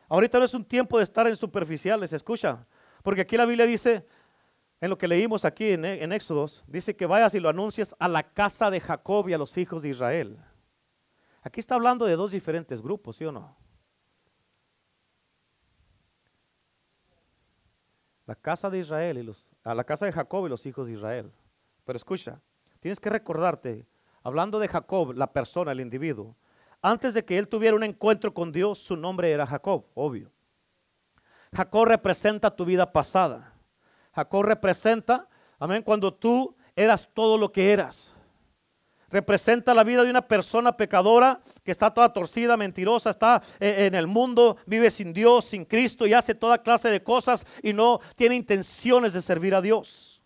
Ahorita 0.08 0.38
no 0.38 0.44
es 0.44 0.54
un 0.54 0.64
tiempo 0.64 0.98
de 0.98 1.04
estar 1.04 1.26
en 1.26 1.36
superficiales, 1.36 2.12
escucha. 2.12 2.66
Porque 3.02 3.20
aquí 3.22 3.36
la 3.36 3.44
Biblia 3.44 3.66
dice, 3.66 4.06
en 4.80 4.90
lo 4.90 4.96
que 4.96 5.08
leímos 5.08 5.44
aquí 5.44 5.72
en, 5.72 5.84
en 5.84 6.12
Éxodos, 6.12 6.64
dice 6.66 6.94
que 6.94 7.06
vayas 7.06 7.34
y 7.34 7.40
lo 7.40 7.48
anuncies 7.48 7.94
a 7.98 8.08
la 8.08 8.22
casa 8.22 8.70
de 8.70 8.80
Jacob 8.80 9.28
y 9.28 9.34
a 9.34 9.38
los 9.38 9.56
hijos 9.58 9.82
de 9.82 9.90
Israel. 9.90 10.38
Aquí 11.44 11.60
está 11.60 11.74
hablando 11.74 12.06
de 12.06 12.16
dos 12.16 12.30
diferentes 12.30 12.80
grupos, 12.80 13.16
¿sí 13.16 13.24
o 13.26 13.30
no? 13.30 13.54
La 18.24 18.34
casa 18.34 18.70
de 18.70 18.78
Israel 18.78 19.18
y 19.18 19.22
los, 19.22 19.44
a 19.62 19.74
la 19.74 19.84
casa 19.84 20.06
de 20.06 20.12
Jacob 20.12 20.46
y 20.46 20.48
los 20.48 20.64
hijos 20.64 20.86
de 20.86 20.94
Israel. 20.94 21.30
Pero 21.84 21.98
escucha, 21.98 22.40
tienes 22.80 22.98
que 22.98 23.10
recordarte, 23.10 23.84
hablando 24.22 24.58
de 24.58 24.68
Jacob, 24.68 25.12
la 25.12 25.30
persona, 25.30 25.72
el 25.72 25.80
individuo, 25.80 26.34
antes 26.80 27.12
de 27.12 27.26
que 27.26 27.36
él 27.36 27.46
tuviera 27.46 27.76
un 27.76 27.84
encuentro 27.84 28.32
con 28.32 28.50
Dios, 28.50 28.78
su 28.78 28.96
nombre 28.96 29.30
era 29.30 29.46
Jacob, 29.46 29.84
obvio. 29.92 30.32
Jacob 31.54 31.84
representa 31.84 32.56
tu 32.56 32.64
vida 32.64 32.90
pasada. 32.90 33.52
Jacob 34.14 34.44
representa, 34.44 35.28
amén, 35.58 35.82
cuando 35.82 36.14
tú 36.14 36.56
eras 36.74 37.06
todo 37.12 37.36
lo 37.36 37.52
que 37.52 37.70
eras 37.70 38.13
representa 39.14 39.74
la 39.74 39.84
vida 39.84 40.02
de 40.02 40.10
una 40.10 40.26
persona 40.26 40.76
pecadora 40.76 41.40
que 41.62 41.70
está 41.70 41.94
toda 41.94 42.12
torcida, 42.12 42.56
mentirosa, 42.56 43.10
está 43.10 43.40
eh, 43.60 43.86
en 43.86 43.94
el 43.94 44.08
mundo, 44.08 44.56
vive 44.66 44.90
sin 44.90 45.12
Dios, 45.12 45.44
sin 45.44 45.64
Cristo 45.64 46.04
y 46.04 46.12
hace 46.12 46.34
toda 46.34 46.58
clase 46.58 46.88
de 46.88 47.00
cosas 47.00 47.46
y 47.62 47.72
no 47.72 48.00
tiene 48.16 48.34
intenciones 48.34 49.12
de 49.12 49.22
servir 49.22 49.54
a 49.54 49.62
Dios. 49.62 50.20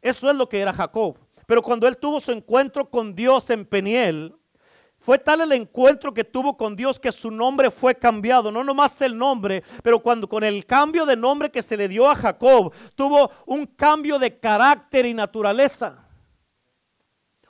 Eso 0.00 0.30
es 0.30 0.36
lo 0.36 0.48
que 0.48 0.60
era 0.60 0.72
Jacob. 0.72 1.18
Pero 1.44 1.62
cuando 1.62 1.88
él 1.88 1.96
tuvo 1.96 2.20
su 2.20 2.30
encuentro 2.30 2.88
con 2.88 3.12
Dios 3.12 3.50
en 3.50 3.66
Peniel, 3.66 4.36
fue 5.00 5.18
tal 5.18 5.40
el 5.40 5.50
encuentro 5.50 6.14
que 6.14 6.22
tuvo 6.22 6.56
con 6.56 6.76
Dios 6.76 7.00
que 7.00 7.10
su 7.10 7.28
nombre 7.32 7.72
fue 7.72 7.96
cambiado. 7.96 8.52
No 8.52 8.62
nomás 8.62 9.00
el 9.02 9.18
nombre, 9.18 9.64
pero 9.82 10.00
cuando 10.00 10.28
con 10.28 10.44
el 10.44 10.64
cambio 10.64 11.04
de 11.04 11.16
nombre 11.16 11.50
que 11.50 11.60
se 11.60 11.76
le 11.76 11.88
dio 11.88 12.08
a 12.08 12.14
Jacob, 12.14 12.72
tuvo 12.94 13.32
un 13.46 13.66
cambio 13.66 14.20
de 14.20 14.38
carácter 14.38 15.06
y 15.06 15.12
naturaleza. 15.12 16.01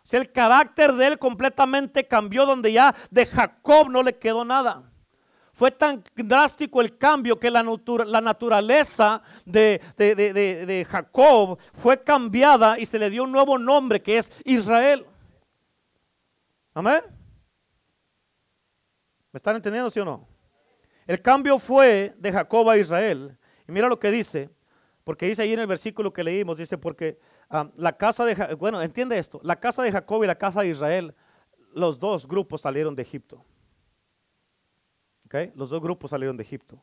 O 0.05 0.09
sea, 0.09 0.21
el 0.21 0.33
carácter 0.33 0.93
de 0.93 1.07
él 1.07 1.19
completamente 1.19 2.07
cambió 2.07 2.45
donde 2.45 2.73
ya 2.73 2.95
de 3.11 3.27
Jacob 3.27 3.89
no 3.89 4.03
le 4.03 4.19
quedó 4.19 4.45
nada. 4.45 4.83
Fue 5.55 5.71
tan 5.71 6.03
drástico 6.17 6.81
el 6.81 6.97
cambio 6.99 7.39
que 7.39 7.51
la, 7.51 7.63
naturaleza 7.63 9.23
de, 9.45 9.81
de 9.97 10.87
Jacob 10.91 11.59
fue 11.75 12.03
cambiada 12.03 12.79
y 12.79 12.87
se 12.87 12.99
le 12.99 13.11
dio 13.11 13.25
un 13.25 13.33
nuevo 13.33 13.59
nombre 13.59 14.03
que 14.03 14.19
es 14.19 14.33
Israel. 14.45 15.07
Amén. 16.75 17.03
¿Me 19.33 19.39
están 19.39 19.57
entendiendo, 19.57 19.91
sí 19.91 20.01
o 20.01 20.05
no? 20.05 20.29
El 21.07 21.21
cambio 21.21 21.59
fue 21.59 22.15
de 22.19 22.33
Jacob 22.33 22.69
a 22.69 22.77
Israel. 22.77 23.37
Y 23.67 23.73
mira 23.73 23.89
lo 23.89 23.99
que 23.99 24.11
dice, 24.11 24.51
porque 25.05 25.27
dice 25.27 25.43
ahí 25.43 25.53
en 25.53 25.61
el 25.61 25.67
versículo 25.67 26.13
que 26.13 26.23
leímos, 26.23 26.59
dice, 26.59 26.79
porque 26.79 27.19
la 27.77 27.97
casa 27.97 28.25
de, 28.25 28.55
bueno, 28.55 28.81
entiende 28.81 29.19
esto, 29.19 29.41
la 29.43 29.61
casa 29.61 29.83
de 29.83 29.93
Jacob 29.93 30.25
y 30.25 30.27
la 30.27 30.37
casa 30.37 30.63
de 30.63 30.69
Israel, 30.69 31.15
los 31.75 31.99
dos 31.99 32.27
grupos 32.27 32.63
salieron 32.63 32.95
de 32.95 33.03
Egipto. 33.03 33.45
¿Okay? 35.27 35.53
Los 35.55 35.71
dos 35.71 35.81
grupos 35.81 36.11
salieron 36.11 36.37
de 36.37 36.43
Egipto. 36.43 36.83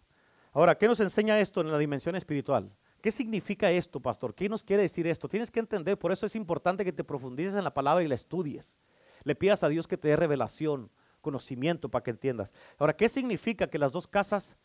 Ahora, 0.51 0.77
¿qué 0.77 0.87
nos 0.87 0.99
enseña 0.99 1.39
esto 1.39 1.61
en 1.61 1.71
la 1.71 1.77
dimensión 1.77 2.15
espiritual? 2.15 2.71
¿Qué 3.01 3.11
significa 3.11 3.71
esto, 3.71 3.99
pastor? 3.99 4.35
¿Qué 4.35 4.49
nos 4.49 4.63
quiere 4.63 4.83
decir 4.83 5.07
esto? 5.07 5.27
Tienes 5.27 5.49
que 5.51 5.59
entender, 5.59 5.97
por 5.97 6.11
eso 6.11 6.25
es 6.25 6.35
importante 6.35 6.83
que 6.83 6.91
te 6.91 7.03
profundices 7.03 7.55
en 7.55 7.63
la 7.63 7.73
palabra 7.73 8.03
y 8.03 8.07
la 8.07 8.15
estudies. 8.15 8.77
Le 9.23 9.35
pidas 9.35 9.63
a 9.63 9.69
Dios 9.69 9.87
que 9.87 9.97
te 9.97 10.09
dé 10.09 10.15
revelación, 10.15 10.91
conocimiento 11.21 11.89
para 11.89 12.03
que 12.03 12.11
entiendas. 12.11 12.53
Ahora, 12.77 12.95
¿qué 12.95 13.09
significa 13.09 13.67
que 13.67 13.79
las 13.79 13.91
dos 13.91 14.07
casas 14.07 14.55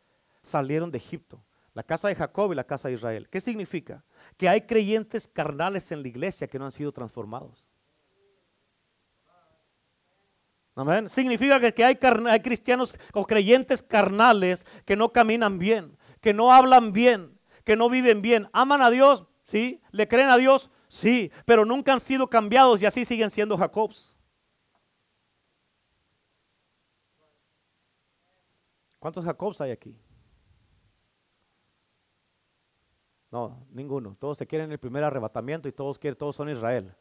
salieron 0.42 0.90
de 0.90 0.98
Egipto? 0.98 1.42
La 1.74 1.82
casa 1.82 2.06
de 2.08 2.14
Jacob 2.14 2.52
y 2.52 2.54
la 2.54 2.64
casa 2.64 2.88
de 2.88 2.94
Israel. 2.94 3.28
¿Qué 3.28 3.40
significa? 3.40 4.04
Que 4.36 4.48
hay 4.48 4.62
creyentes 4.62 5.26
carnales 5.26 5.90
en 5.90 6.02
la 6.02 6.08
iglesia 6.08 6.46
que 6.46 6.58
no 6.58 6.64
han 6.64 6.72
sido 6.72 6.92
transformados. 6.92 7.68
Amén. 10.76 11.08
Significa 11.08 11.60
que, 11.72 11.84
hay, 11.84 11.98
hay 12.00 12.40
cristianos 12.40 12.96
o 13.12 13.24
creyentes 13.24 13.82
carnales 13.82 14.64
que 14.84 14.96
no 14.96 15.12
caminan 15.12 15.58
bien, 15.58 15.96
que 16.20 16.32
no 16.32 16.52
hablan 16.52 16.92
bien, 16.92 17.38
que 17.64 17.76
no 17.76 17.90
viven 17.90 18.22
bien. 18.22 18.48
Aman 18.52 18.80
a 18.80 18.90
Dios, 18.90 19.24
sí. 19.42 19.82
Le 19.90 20.06
creen 20.06 20.28
a 20.28 20.36
Dios, 20.36 20.70
sí. 20.88 21.32
Pero 21.44 21.64
nunca 21.64 21.92
han 21.92 22.00
sido 22.00 22.28
cambiados 22.28 22.82
y 22.82 22.86
así 22.86 23.04
siguen 23.04 23.30
siendo 23.30 23.58
Jacobs. 23.58 24.16
¿Cuántos 29.00 29.24
Jacobs 29.24 29.60
hay 29.60 29.72
aquí? 29.72 29.94
No, 33.34 33.66
ninguno. 33.72 34.16
Todos 34.20 34.38
se 34.38 34.46
quieren 34.46 34.70
el 34.70 34.78
primer 34.78 35.02
arrebatamiento 35.02 35.66
y 35.68 35.72
todos 35.72 35.98
quieren, 35.98 36.16
todos 36.16 36.36
son 36.36 36.48
Israel. 36.48 36.94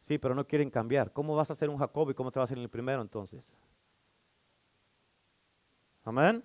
Sí, 0.00 0.16
pero 0.16 0.34
no 0.34 0.46
quieren 0.46 0.70
cambiar. 0.70 1.12
¿Cómo 1.12 1.36
vas 1.36 1.50
a 1.50 1.54
ser 1.54 1.68
un 1.68 1.76
Jacob 1.76 2.08
y 2.08 2.14
cómo 2.14 2.32
te 2.32 2.38
vas 2.38 2.50
a 2.50 2.54
ser 2.54 2.58
el 2.58 2.70
primero 2.70 3.02
entonces? 3.02 3.52
Amén. 6.02 6.42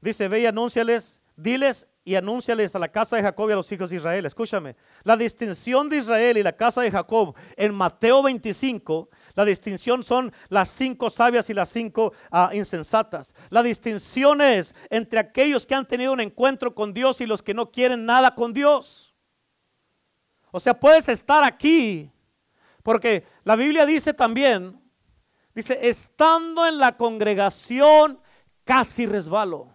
Dice, 0.00 0.28
ve 0.28 0.42
y 0.42 0.46
anúnciales, 0.46 1.20
diles 1.36 1.86
y 2.04 2.16
anúnciales 2.16 2.74
a 2.74 2.78
la 2.78 2.88
casa 2.88 3.16
de 3.16 3.22
Jacob 3.22 3.48
y 3.48 3.52
a 3.52 3.56
los 3.56 3.72
hijos 3.72 3.90
de 3.90 3.96
Israel. 3.96 4.26
Escúchame, 4.26 4.76
la 5.04 5.16
distinción 5.16 5.88
de 5.88 5.96
Israel 5.98 6.36
y 6.36 6.42
la 6.42 6.52
casa 6.52 6.82
de 6.82 6.90
Jacob 6.90 7.34
en 7.56 7.74
Mateo 7.74 8.22
25, 8.22 9.08
la 9.34 9.44
distinción 9.44 10.02
son 10.02 10.32
las 10.48 10.68
cinco 10.68 11.08
sabias 11.08 11.48
y 11.48 11.54
las 11.54 11.70
cinco 11.70 12.12
ah, 12.30 12.50
insensatas. 12.52 13.34
La 13.48 13.62
distinción 13.62 14.42
es 14.42 14.74
entre 14.90 15.18
aquellos 15.18 15.66
que 15.66 15.74
han 15.74 15.88
tenido 15.88 16.12
un 16.12 16.20
encuentro 16.20 16.74
con 16.74 16.92
Dios 16.92 17.20
y 17.20 17.26
los 17.26 17.42
que 17.42 17.54
no 17.54 17.70
quieren 17.70 18.04
nada 18.04 18.34
con 18.34 18.52
Dios. 18.52 19.14
O 20.50 20.60
sea, 20.60 20.78
puedes 20.78 21.08
estar 21.08 21.42
aquí, 21.42 22.10
porque 22.82 23.24
la 23.44 23.56
Biblia 23.56 23.86
dice 23.86 24.12
también, 24.12 24.80
dice, 25.54 25.78
estando 25.82 26.66
en 26.66 26.78
la 26.78 26.96
congregación 26.96 28.20
casi 28.62 29.06
resbalo. 29.06 29.73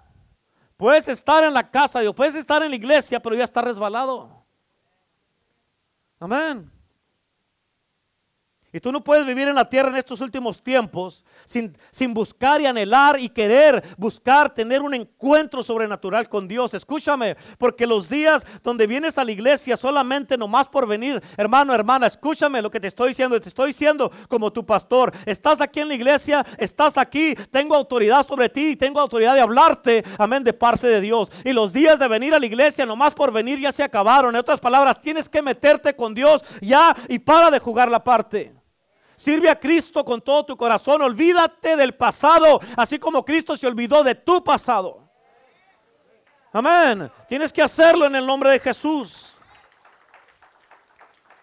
Puedes 0.80 1.10
estar 1.10 1.44
en 1.44 1.54
la 1.54 1.70
casa, 1.70 2.00
Dios, 2.00 2.16
puedes 2.16 2.36
estar 2.36 2.64
en 2.64 2.70
la 2.70 2.76
iglesia, 2.78 3.20
pero 3.20 3.36
ya 3.36 3.44
está 3.44 3.62
resbalado. 3.62 4.46
Amén. 6.22 6.72
Y 8.72 8.80
tú 8.80 8.92
no 8.92 9.04
puedes 9.04 9.26
vivir 9.26 9.48
en 9.48 9.56
la 9.56 9.68
tierra 9.68 9.90
en 9.90 9.96
estos 9.96 10.22
últimos 10.22 10.62
tiempos 10.62 11.26
sin, 11.46 11.76
sin, 11.90 12.14
buscar 12.14 12.62
y 12.62 12.68
anhelar 12.68 13.20
y 13.20 13.28
querer 13.28 13.84
buscar 13.98 14.54
tener 14.54 14.82
un 14.82 14.94
encuentro 14.94 15.64
sobrenatural 15.64 16.30
con 16.30 16.48
Dios. 16.48 16.76
Escúchame, 16.76 17.36
porque 17.58 17.88
los 17.88 18.08
días 18.08 18.46
donde 18.62 18.86
vienes 18.86 19.18
a 19.18 19.24
la 19.24 19.32
iglesia 19.32 19.76
solamente 19.76 20.38
nomás 20.38 20.68
por 20.68 20.88
venir, 20.88 21.22
hermano, 21.36 21.74
hermana, 21.74 22.06
escúchame 22.06 22.62
lo 22.62 22.70
que 22.70 22.80
te 22.80 22.88
estoy 22.88 23.10
diciendo. 23.10 23.42
Te 23.42 23.50
estoy 23.50 23.68
diciendo 23.68 24.12
como 24.28 24.54
tu 24.54 24.64
pastor. 24.64 25.12
Estás 25.26 25.62
aquí 25.62 25.80
en 25.80 25.88
la 25.88 25.96
iglesia, 25.96 26.46
estás 26.58 26.98
aquí, 26.98 27.34
tengo 27.50 27.76
autoridad 27.76 28.26
sobre 28.26 28.50
ti, 28.50 28.76
tengo 28.76 29.00
autoridad 29.00 29.34
de 29.34 29.42
hablarte, 29.42 30.04
amén, 30.20 30.44
de 30.44 30.54
parte 30.54 30.86
de 30.86 31.02
Dios. 31.02 31.32
Y 31.44 31.54
los 31.54 31.74
días 31.74 31.98
de 31.98 32.08
venir 32.08 32.36
a 32.36 32.40
la 32.40 32.46
iglesia 32.46 32.86
nomás 32.86 33.16
por 33.16 33.34
venir 33.34 33.60
ya 33.60 33.72
se 33.72 33.82
acabaron. 33.82 34.36
En 34.36 34.40
otras 34.40 34.60
palabras, 34.60 35.00
tienes 35.00 35.28
que 35.28 35.42
meterte 35.42 35.96
con 35.96 36.14
Dios 36.14 36.44
ya 36.62 36.96
y 37.08 37.18
para 37.18 37.50
de 37.50 37.58
jugar 37.58 37.90
la 37.90 38.04
parte. 38.04 38.60
Sirve 39.20 39.50
a 39.50 39.60
Cristo 39.60 40.06
con 40.06 40.22
todo 40.22 40.46
tu 40.46 40.56
corazón. 40.56 41.02
Olvídate 41.02 41.76
del 41.76 41.94
pasado, 41.94 42.62
así 42.78 42.98
como 42.98 43.26
Cristo 43.26 43.58
se 43.58 43.68
olvidó 43.68 44.02
de 44.02 44.16
tu 44.16 44.42
pasado. 44.42 45.10
Amén. 46.54 47.12
Tienes 47.28 47.52
que 47.52 47.62
hacerlo 47.62 48.06
en 48.06 48.16
el 48.16 48.26
nombre 48.26 48.52
de 48.52 48.62
Jesús. 48.62 49.36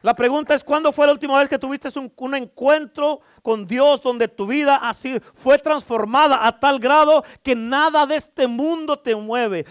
La 0.06 0.14
pregunta 0.14 0.54
es, 0.54 0.62
¿cuándo 0.62 0.92
fue 0.92 1.04
la 1.04 1.14
última 1.14 1.36
vez 1.36 1.48
que 1.48 1.58
tuviste 1.58 1.88
un, 1.98 2.34
encuentro 2.36 3.22
con 3.42 3.66
Dios 3.66 4.00
donde 4.00 4.28
tu 4.28 4.46
vida 4.46 4.76
así 4.76 5.18
fue 5.34 5.58
transformada 5.58 6.46
a 6.46 6.60
tal 6.60 6.78
grado 6.78 7.24
que 7.42 7.56
nada 7.56 8.06
de 8.06 8.14
este 8.14 8.46
mundo 8.46 8.96
te 8.96 9.16
mueve? 9.16 9.66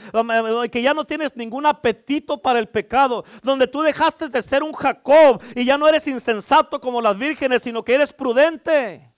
Que 0.69 0.81
ya 0.81 0.93
no 0.93 1.05
tienes 1.05 1.37
ningún 1.37 1.65
apetito 1.65 2.41
para 2.41 2.59
el 2.59 2.67
pecado. 2.67 3.23
Donde 3.43 3.65
tú 3.65 3.81
dejaste 3.81 4.27
de 4.27 4.41
ser 4.41 4.61
un 4.61 4.73
Jacob 4.73 5.41
y 5.55 5.63
ya 5.63 5.77
no 5.77 5.87
eres 5.87 6.05
insensato 6.05 6.81
como 6.81 7.01
las 7.01 7.17
vírgenes, 7.17 7.61
sino 7.61 7.81
que 7.81 7.95
eres 7.95 8.11
prudente. 8.11 9.09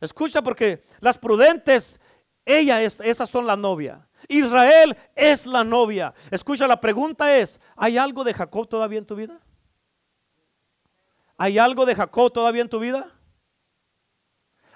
Escucha 0.00 0.42
porque 0.42 0.84
las 1.00 1.18
prudentes, 1.18 1.98
ella 2.44 2.80
es, 2.80 3.00
esas 3.00 3.28
son 3.28 3.48
la 3.48 3.56
novia. 3.56 4.06
Israel 4.28 4.96
es 5.14 5.46
la 5.46 5.64
novia. 5.64 6.14
Escucha, 6.30 6.66
la 6.66 6.80
pregunta 6.80 7.36
es, 7.36 7.60
¿hay 7.76 7.98
algo 7.98 8.24
de 8.24 8.34
Jacob 8.34 8.68
todavía 8.68 8.98
en 8.98 9.06
tu 9.06 9.16
vida? 9.16 9.40
¿Hay 11.36 11.58
algo 11.58 11.84
de 11.84 11.94
Jacob 11.94 12.32
todavía 12.32 12.62
en 12.62 12.68
tu 12.68 12.78
vida? 12.78 13.10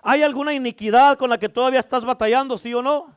¿Hay 0.03 0.23
alguna 0.23 0.53
iniquidad 0.53 1.17
con 1.17 1.31
la 1.31 1.39
que 1.39 1.49
todavía 1.49 1.81
estás 1.81 2.05
batallando, 2.05 2.59
sí 2.59 2.73
o 2.75 2.83
no? 2.83 3.17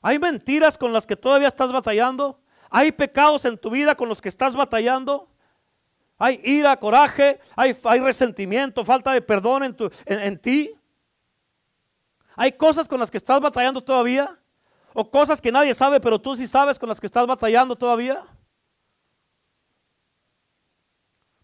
¿Hay 0.00 0.18
mentiras 0.18 0.78
con 0.78 0.92
las 0.92 1.06
que 1.06 1.16
todavía 1.16 1.48
estás 1.48 1.72
batallando? 1.72 2.40
¿Hay 2.70 2.92
pecados 2.92 3.44
en 3.44 3.58
tu 3.58 3.70
vida 3.70 3.94
con 3.94 4.08
los 4.08 4.20
que 4.20 4.28
estás 4.28 4.54
batallando? 4.54 5.28
¿Hay 6.18 6.40
ira, 6.44 6.76
coraje? 6.78 7.40
¿Hay, 7.56 7.74
resentimiento, 8.00 8.84
falta 8.84 9.12
de 9.12 9.22
perdón 9.22 9.64
en, 9.64 9.74
tu, 9.74 9.90
en 10.06 10.38
ti? 10.38 10.77
Hay 12.40 12.52
cosas 12.52 12.86
con 12.86 13.00
las 13.00 13.10
que 13.10 13.16
estás 13.16 13.40
batallando 13.40 13.82
todavía. 13.82 14.38
O 14.94 15.10
cosas 15.10 15.40
que 15.40 15.50
nadie 15.50 15.74
sabe, 15.74 16.00
pero 16.00 16.20
tú 16.20 16.36
sí 16.36 16.46
sabes 16.46 16.78
con 16.78 16.88
las 16.88 17.00
que 17.00 17.06
estás 17.06 17.26
batallando 17.26 17.74
todavía. 17.74 18.24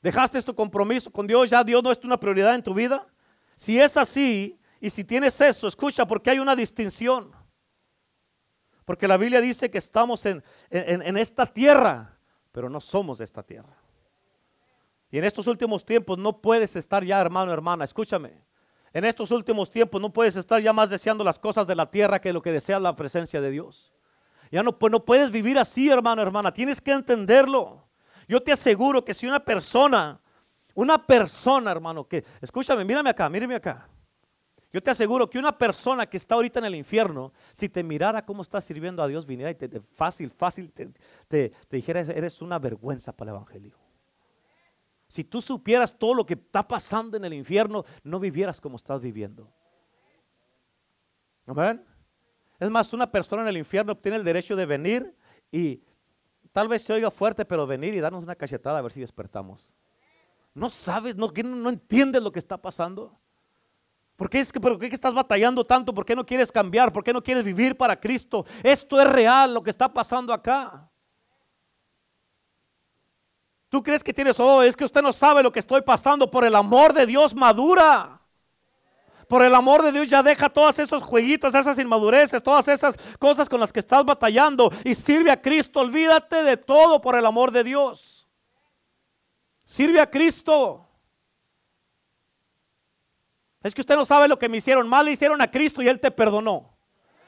¿Dejaste 0.00 0.40
tu 0.42 0.54
compromiso 0.54 1.10
con 1.10 1.26
Dios? 1.26 1.50
¿Ya 1.50 1.64
Dios 1.64 1.82
no 1.82 1.90
es 1.90 1.98
una 2.04 2.18
prioridad 2.18 2.54
en 2.54 2.62
tu 2.62 2.72
vida? 2.74 3.06
Si 3.56 3.80
es 3.80 3.96
así, 3.96 4.56
y 4.80 4.88
si 4.88 5.02
tienes 5.02 5.40
eso, 5.40 5.66
escucha, 5.66 6.06
porque 6.06 6.30
hay 6.30 6.38
una 6.38 6.54
distinción. 6.54 7.32
Porque 8.84 9.08
la 9.08 9.16
Biblia 9.16 9.40
dice 9.40 9.70
que 9.70 9.78
estamos 9.78 10.24
en, 10.26 10.44
en, 10.70 11.02
en 11.02 11.16
esta 11.16 11.44
tierra, 11.44 12.16
pero 12.52 12.70
no 12.70 12.80
somos 12.80 13.18
de 13.18 13.24
esta 13.24 13.42
tierra. 13.42 13.76
Y 15.10 15.18
en 15.18 15.24
estos 15.24 15.48
últimos 15.48 15.84
tiempos 15.84 16.18
no 16.18 16.40
puedes 16.40 16.76
estar 16.76 17.02
ya, 17.02 17.20
hermano, 17.20 17.52
hermana, 17.52 17.84
escúchame. 17.84 18.44
En 18.94 19.04
estos 19.04 19.32
últimos 19.32 19.68
tiempos 19.68 20.00
no 20.00 20.12
puedes 20.12 20.36
estar 20.36 20.62
ya 20.62 20.72
más 20.72 20.88
deseando 20.88 21.24
las 21.24 21.36
cosas 21.36 21.66
de 21.66 21.74
la 21.74 21.90
tierra 21.90 22.20
que 22.20 22.32
lo 22.32 22.40
que 22.40 22.52
desea 22.52 22.78
la 22.78 22.94
presencia 22.94 23.40
de 23.40 23.50
Dios. 23.50 23.92
Ya 24.52 24.62
no, 24.62 24.78
pues 24.78 24.92
no 24.92 25.04
puedes 25.04 25.32
vivir 25.32 25.58
así, 25.58 25.90
hermano, 25.90 26.22
hermana. 26.22 26.54
Tienes 26.54 26.80
que 26.80 26.92
entenderlo. 26.92 27.88
Yo 28.28 28.40
te 28.40 28.52
aseguro 28.52 29.04
que 29.04 29.12
si 29.12 29.26
una 29.26 29.40
persona, 29.40 30.20
una 30.74 31.04
persona, 31.04 31.72
hermano, 31.72 32.06
que, 32.06 32.24
escúchame, 32.40 32.84
mírame 32.84 33.10
acá, 33.10 33.28
mírame 33.28 33.56
acá. 33.56 33.88
Yo 34.72 34.80
te 34.80 34.92
aseguro 34.92 35.28
que 35.28 35.40
una 35.40 35.58
persona 35.58 36.06
que 36.06 36.16
está 36.16 36.36
ahorita 36.36 36.60
en 36.60 36.66
el 36.66 36.76
infierno, 36.76 37.32
si 37.52 37.68
te 37.68 37.82
mirara 37.82 38.24
cómo 38.24 38.42
estás 38.42 38.64
sirviendo 38.64 39.02
a 39.02 39.08
Dios, 39.08 39.26
viniera 39.26 39.50
y 39.50 39.56
te, 39.56 39.80
fácil, 39.96 40.30
fácil, 40.30 40.72
te, 40.72 40.92
te 41.28 41.52
dijera, 41.68 42.00
eres 42.00 42.40
una 42.40 42.60
vergüenza 42.60 43.12
para 43.12 43.32
el 43.32 43.36
Evangelio. 43.36 43.83
Si 45.08 45.24
tú 45.24 45.40
supieras 45.40 45.96
todo 45.96 46.14
lo 46.14 46.26
que 46.26 46.34
está 46.34 46.66
pasando 46.66 47.16
en 47.16 47.24
el 47.24 47.34
infierno, 47.34 47.84
no 48.02 48.18
vivieras 48.18 48.60
como 48.60 48.76
estás 48.76 49.00
viviendo. 49.00 49.48
Amén. 51.46 51.84
Es 52.58 52.70
más, 52.70 52.92
una 52.92 53.10
persona 53.10 53.42
en 53.42 53.48
el 53.48 53.58
infierno 53.58 53.96
tiene 53.96 54.16
el 54.16 54.24
derecho 54.24 54.56
de 54.56 54.66
venir 54.66 55.14
y 55.52 55.82
tal 56.52 56.68
vez 56.68 56.82
se 56.82 56.92
oiga 56.92 57.10
fuerte, 57.10 57.44
pero 57.44 57.66
venir 57.66 57.94
y 57.94 58.00
darnos 58.00 58.22
una 58.22 58.34
cachetada 58.34 58.78
a 58.78 58.82
ver 58.82 58.92
si 58.92 59.00
despertamos. 59.00 59.68
No 60.54 60.70
sabes, 60.70 61.16
no, 61.16 61.32
entiendes 61.68 62.22
lo 62.22 62.30
que 62.30 62.38
está 62.38 62.56
pasando. 62.56 63.18
¿Por 64.16 64.30
qué 64.30 64.38
es 64.38 64.52
que, 64.52 64.60
por 64.60 64.78
qué 64.78 64.86
estás 64.86 65.12
batallando 65.12 65.64
tanto? 65.64 65.92
¿Por 65.92 66.06
qué 66.06 66.14
no 66.14 66.24
quieres 66.24 66.52
cambiar? 66.52 66.92
¿Por 66.92 67.02
qué 67.02 67.12
no 67.12 67.22
quieres 67.22 67.44
vivir 67.44 67.76
para 67.76 67.98
Cristo? 67.98 68.46
Esto 68.62 69.00
es 69.00 69.08
real 69.08 69.52
lo 69.52 69.62
que 69.62 69.70
está 69.70 69.92
pasando 69.92 70.32
acá. 70.32 70.88
Tú 73.74 73.82
crees 73.82 74.04
que 74.04 74.14
tienes, 74.14 74.38
oh, 74.38 74.62
es 74.62 74.76
que 74.76 74.84
usted 74.84 75.02
no 75.02 75.12
sabe 75.12 75.42
lo 75.42 75.50
que 75.50 75.58
estoy 75.58 75.82
pasando. 75.82 76.30
Por 76.30 76.44
el 76.44 76.54
amor 76.54 76.92
de 76.92 77.06
Dios, 77.06 77.34
madura. 77.34 78.20
Por 79.28 79.42
el 79.42 79.52
amor 79.52 79.82
de 79.82 79.90
Dios 79.90 80.08
ya 80.08 80.22
deja 80.22 80.48
todos 80.48 80.78
esos 80.78 81.02
jueguitos, 81.02 81.52
esas 81.56 81.76
inmadureces, 81.80 82.40
todas 82.40 82.68
esas 82.68 82.96
cosas 83.18 83.48
con 83.48 83.58
las 83.58 83.72
que 83.72 83.80
estás 83.80 84.04
batallando 84.04 84.70
y 84.84 84.94
sirve 84.94 85.32
a 85.32 85.42
Cristo. 85.42 85.80
Olvídate 85.80 86.44
de 86.44 86.56
todo 86.56 87.00
por 87.00 87.16
el 87.16 87.26
amor 87.26 87.50
de 87.50 87.64
Dios. 87.64 88.28
Sirve 89.64 90.00
a 90.00 90.08
Cristo. 90.08 90.86
Es 93.60 93.74
que 93.74 93.80
usted 93.80 93.96
no 93.96 94.04
sabe 94.04 94.28
lo 94.28 94.38
que 94.38 94.48
me 94.48 94.58
hicieron. 94.58 94.86
Mal 94.86 95.04
le 95.04 95.10
hicieron 95.10 95.42
a 95.42 95.50
Cristo 95.50 95.82
y 95.82 95.88
Él 95.88 95.98
te 95.98 96.12
perdonó. 96.12 96.76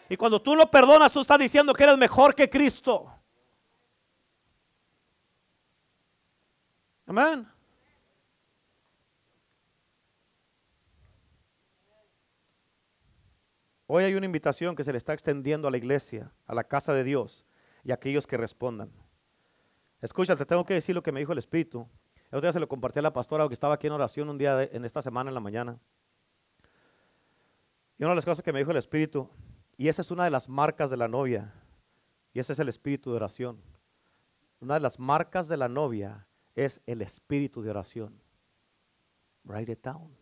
Y 0.09 0.17
cuando 0.17 0.41
tú 0.41 0.55
lo 0.55 0.71
perdonas, 0.71 1.13
tú 1.13 1.23
estás 1.23 1.41
diciendo 1.41 1.73
que 1.73 1.83
eres 1.83 1.99
mejor 1.99 2.37
que 2.37 2.49
Cristo. 2.49 3.16
Amén. 7.07 7.47
Hoy 13.87 14.03
hay 14.03 14.15
una 14.15 14.27
invitación 14.27 14.75
que 14.75 14.83
se 14.83 14.91
le 14.91 14.99
está 14.99 15.13
extendiendo 15.13 15.69
a 15.69 15.71
la 15.71 15.77
iglesia, 15.77 16.33
a 16.47 16.55
la 16.55 16.65
casa 16.65 16.93
de 16.93 17.05
Dios 17.05 17.45
y 17.85 17.93
a 17.93 17.95
aquellos 17.95 18.27
que 18.27 18.37
respondan. 18.37 18.91
Escucha, 20.03 20.35
te 20.35 20.45
tengo 20.45 20.67
que 20.67 20.75
decir 20.75 20.97
lo 20.97 21.03
que 21.05 21.13
me 21.13 21.21
dijo 21.21 21.31
el 21.31 21.39
Espíritu. 21.39 21.89
El 22.33 22.39
otro 22.39 22.49
día 22.49 22.53
se 22.53 22.61
lo 22.61 22.69
compartí 22.69 22.99
a 22.99 23.03
la 23.03 23.13
pastora 23.13 23.47
que 23.47 23.55
estaba 23.55 23.75
aquí 23.75 23.87
en 23.87 23.93
oración 23.93 24.29
un 24.29 24.39
día 24.39 24.65
en 24.65 24.85
esta 24.85 25.01
semana 25.01 25.31
en 25.31 25.35
la 25.35 25.41
mañana. 25.41 25.79
Y 27.97 28.03
una 28.03 28.11
de 28.11 28.17
las 28.17 28.25
cosas 28.25 28.43
que 28.43 28.53
me 28.53 28.59
dijo 28.59 28.73
el 28.73 28.77
Espíritu, 28.77 29.31
y 29.77 29.87
esa 29.87 30.03
es 30.03 30.11
una 30.11 30.25
de 30.25 30.31
las 30.31 30.49
marcas 30.49 30.91
de 30.91 30.97
la 30.97 31.07
novia, 31.07 31.55
y 32.35 32.41
ese 32.41 32.55
es 32.55 32.59
el 32.59 32.69
espíritu 32.69 33.11
de 33.11 33.17
oración. 33.17 33.63
Una 34.61 34.75
de 34.75 34.81
las 34.81 34.99
marcas 34.99 35.49
de 35.49 35.57
la 35.57 35.69
novia 35.69 36.27
es 36.57 36.81
el 36.87 37.03
espíritu 37.03 37.63
de 37.63 37.71
oración. 37.71 38.21
Write 39.45 39.71
it 39.71 39.83
down. 39.83 40.17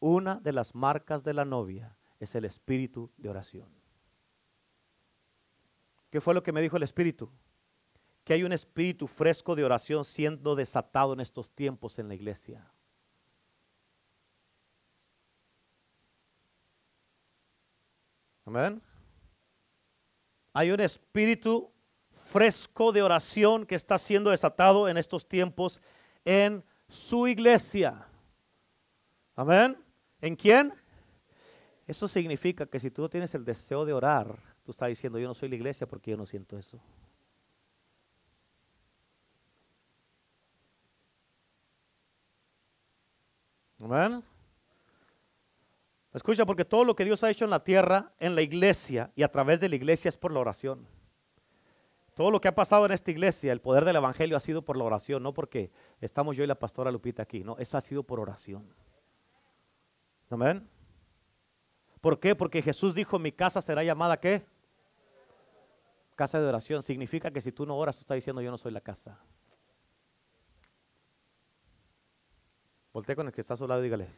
Una 0.00 0.34
de 0.40 0.52
las 0.52 0.74
marcas 0.74 1.24
de 1.24 1.32
la 1.32 1.44
novia 1.44 1.96
es 2.18 2.34
el 2.34 2.44
espíritu 2.44 3.10
de 3.16 3.30
oración. 3.30 3.68
¿Qué 6.10 6.20
fue 6.20 6.34
lo 6.34 6.42
que 6.42 6.52
me 6.52 6.60
dijo 6.60 6.76
el 6.76 6.82
espíritu? 6.82 7.30
Que 8.24 8.34
hay 8.34 8.42
un 8.42 8.52
espíritu 8.52 9.06
fresco 9.06 9.54
de 9.54 9.64
oración 9.64 10.04
siendo 10.04 10.56
desatado 10.56 11.12
en 11.12 11.20
estos 11.20 11.50
tiempos 11.52 11.98
en 11.98 12.08
la 12.08 12.14
iglesia. 12.14 12.70
Amén. 18.44 18.82
Hay 20.52 20.72
un 20.72 20.80
espíritu 20.80 21.70
fresco 22.30 22.92
de 22.92 23.02
oración 23.02 23.66
que 23.66 23.74
está 23.74 23.98
siendo 23.98 24.30
desatado 24.30 24.88
en 24.88 24.96
estos 24.96 25.26
tiempos 25.26 25.80
en 26.24 26.62
su 26.88 27.26
iglesia. 27.26 28.06
Amén. 29.34 29.76
¿En 30.20 30.36
quién? 30.36 30.72
Eso 31.86 32.06
significa 32.06 32.66
que 32.66 32.78
si 32.78 32.90
tú 32.90 33.02
no 33.02 33.08
tienes 33.08 33.34
el 33.34 33.44
deseo 33.44 33.84
de 33.84 33.92
orar, 33.92 34.38
tú 34.64 34.70
estás 34.70 34.88
diciendo, 34.88 35.18
yo 35.18 35.26
no 35.26 35.34
soy 35.34 35.48
la 35.48 35.56
iglesia 35.56 35.88
porque 35.88 36.12
yo 36.12 36.16
no 36.16 36.24
siento 36.24 36.56
eso. 36.56 36.78
Amén. 43.82 44.22
Escucha, 46.12 46.46
porque 46.46 46.64
todo 46.64 46.84
lo 46.84 46.94
que 46.94 47.04
Dios 47.04 47.24
ha 47.24 47.30
hecho 47.30 47.44
en 47.44 47.50
la 47.50 47.64
tierra, 47.64 48.12
en 48.20 48.34
la 48.34 48.42
iglesia 48.42 49.10
y 49.16 49.22
a 49.22 49.30
través 49.30 49.58
de 49.58 49.68
la 49.68 49.76
iglesia 49.76 50.08
es 50.08 50.16
por 50.16 50.32
la 50.32 50.40
oración. 50.40 50.86
Todo 52.14 52.30
lo 52.30 52.40
que 52.40 52.48
ha 52.48 52.54
pasado 52.54 52.86
en 52.86 52.92
esta 52.92 53.10
iglesia, 53.10 53.52
el 53.52 53.60
poder 53.60 53.84
del 53.84 53.96
Evangelio 53.96 54.36
ha 54.36 54.40
sido 54.40 54.62
por 54.62 54.76
la 54.76 54.84
oración, 54.84 55.22
no 55.22 55.32
porque 55.32 55.70
estamos 56.00 56.36
yo 56.36 56.44
y 56.44 56.46
la 56.46 56.58
pastora 56.58 56.90
Lupita 56.90 57.22
aquí, 57.22 57.44
no, 57.44 57.56
eso 57.58 57.78
ha 57.78 57.80
sido 57.80 58.02
por 58.02 58.20
oración. 58.20 58.74
Amén. 60.28 60.68
¿Por 62.00 62.18
qué? 62.18 62.34
Porque 62.34 62.62
Jesús 62.62 62.94
dijo, 62.94 63.18
mi 63.18 63.32
casa 63.32 63.60
será 63.60 63.84
llamada 63.84 64.18
¿qué? 64.18 64.46
Casa 66.14 66.40
de 66.40 66.46
oración. 66.46 66.82
Significa 66.82 67.30
que 67.30 67.40
si 67.40 67.52
tú 67.52 67.66
no 67.66 67.76
oras, 67.76 67.96
tú 67.96 68.00
estás 68.00 68.14
diciendo, 68.14 68.40
yo 68.40 68.50
no 68.50 68.58
soy 68.58 68.72
la 68.72 68.80
casa. 68.80 69.18
Voltea 72.92 73.16
con 73.16 73.26
el 73.26 73.32
que 73.32 73.40
está 73.40 73.54
a 73.54 73.56
su 73.56 73.66
lado 73.66 73.80
y 73.80 73.84
dígale, 73.84 74.08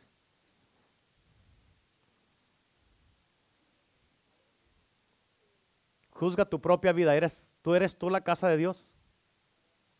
Juzga 6.22 6.44
tu 6.44 6.60
propia 6.60 6.92
vida. 6.92 7.16
¿Eres, 7.16 7.52
¿Tú 7.62 7.74
eres 7.74 7.98
tú 7.98 8.08
la 8.08 8.20
casa 8.20 8.46
de 8.46 8.56
Dios? 8.56 8.94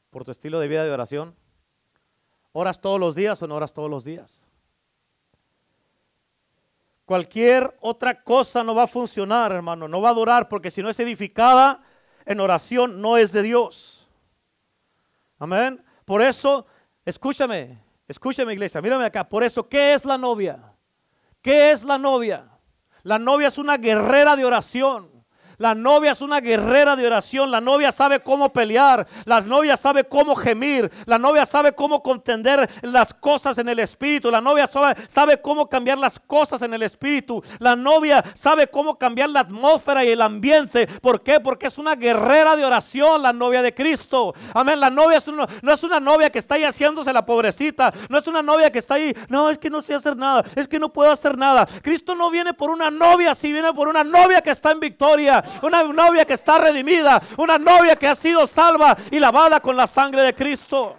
Por 0.08 0.24
tu 0.24 0.30
estilo 0.30 0.60
de 0.60 0.68
vida 0.68 0.84
de 0.84 0.90
oración. 0.92 1.34
¿Oras 2.52 2.80
todos 2.80 3.00
los 3.00 3.16
días 3.16 3.42
o 3.42 3.48
no 3.48 3.56
oras 3.56 3.72
todos 3.72 3.90
los 3.90 4.04
días? 4.04 4.46
Cualquier 7.06 7.76
otra 7.80 8.22
cosa 8.22 8.62
no 8.62 8.72
va 8.72 8.84
a 8.84 8.86
funcionar, 8.86 9.50
hermano. 9.50 9.88
No 9.88 10.00
va 10.00 10.10
a 10.10 10.14
durar 10.14 10.48
porque 10.48 10.70
si 10.70 10.80
no 10.80 10.90
es 10.90 11.00
edificada 11.00 11.82
en 12.24 12.38
oración 12.38 13.00
no 13.00 13.16
es 13.16 13.32
de 13.32 13.42
Dios. 13.42 14.06
Amén. 15.40 15.84
Por 16.04 16.22
eso, 16.22 16.66
escúchame, 17.04 17.82
escúchame 18.06 18.52
iglesia, 18.52 18.80
mírame 18.80 19.06
acá. 19.06 19.28
Por 19.28 19.42
eso, 19.42 19.68
¿qué 19.68 19.92
es 19.92 20.04
la 20.04 20.16
novia? 20.16 20.72
¿Qué 21.40 21.72
es 21.72 21.82
la 21.82 21.98
novia? 21.98 22.48
La 23.02 23.18
novia 23.18 23.48
es 23.48 23.58
una 23.58 23.76
guerrera 23.76 24.36
de 24.36 24.44
oración. 24.44 25.11
La 25.59 25.74
novia 25.74 26.12
es 26.12 26.20
una 26.20 26.40
guerrera 26.40 26.96
de 26.96 27.07
oración. 27.07 27.50
La 27.50 27.61
novia 27.61 27.92
sabe 27.92 28.20
cómo 28.20 28.53
pelear. 28.53 29.07
La 29.24 29.40
novia 29.40 29.76
sabe 29.76 30.05
cómo 30.05 30.34
gemir. 30.34 30.90
La 31.07 31.18
novia 31.18 31.46
sabe 31.46 31.72
cómo 31.72 32.03
contender 32.03 32.68
las 32.82 33.14
cosas 33.14 33.59
en 33.59 33.68
el 33.68 33.78
espíritu. 33.78 34.30
La 34.30 34.40
novia 34.40 34.68
sabe, 35.07 35.40
cómo 35.40 35.68
cambiar 35.68 35.98
las 35.98 36.18
cosas 36.18 36.62
en 36.62 36.74
el 36.74 36.82
espíritu. 36.82 37.42
La 37.59 37.76
novia 37.76 38.24
sabe 38.34 38.66
cómo 38.66 38.98
cambiar 38.98 39.30
la 39.30 39.40
atmósfera 39.40 40.05
y 40.05 40.11
el 40.11 40.22
ambiente. 40.22 40.86
¿Por 40.86 41.22
qué? 41.22 41.40
Porque 41.40 41.66
es 41.66 41.78
una 41.78 41.94
guerrera 41.94 42.57
de 42.57 42.64
oración, 42.64 43.22
la 43.22 43.32
novia 43.32 43.62
de 43.62 43.74
Cristo. 43.74 44.34
Amén. 44.55 44.80
La 44.80 44.90
novia 44.90 45.20
no 45.62 45.72
es 45.72 45.82
una 45.82 46.00
novia 46.00 46.30
que 46.30 46.38
está 46.38 46.55
ahí 46.57 46.64
haciéndose 46.64 47.12
la 47.12 47.24
pobrecita. 47.24 47.92
No 48.09 48.18
es 48.18 48.26
una 48.26 48.42
novia 48.42 48.70
que 48.70 48.78
está 48.78 48.94
ahí. 48.94 49.14
No, 49.28 49.50
es 49.50 49.59
que 49.59 49.70
no 49.70 49.82
sé 49.82 49.94
hacer 49.94 50.16
nada. 50.16 50.44
Es 50.55 50.68
que 50.68 50.78
no 50.78 50.92
puedo 50.92 51.11
hacer 51.11 51.36
nada. 51.36 51.66
Cristo 51.82 52.14
no 52.14 52.30
viene 52.30 52.55
por 52.55 52.70
una 52.70 52.90
novia, 52.90 53.34
si 53.34 53.53
viene 53.53 53.72
por 53.72 53.88
una 53.88 54.05
novia 54.05 54.40
que 54.40 54.50
está 54.50 54.70
en 54.70 54.80
victoria 54.80 55.41
una 55.62 55.82
novia 55.82 56.24
que 56.24 56.34
está 56.34 56.59
redimida, 56.59 57.22
una 57.36 57.59
novia 57.59 57.97
que 57.97 58.09
ha 58.09 58.14
sido 58.14 58.47
salva 58.47 58.97
y 59.11 59.18
lavada 59.18 59.61
con 59.61 59.76
la 59.76 59.86
sangre 59.86 60.22
de 60.22 60.34
Cristo. 60.34 60.97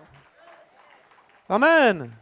Amén. 1.47 2.19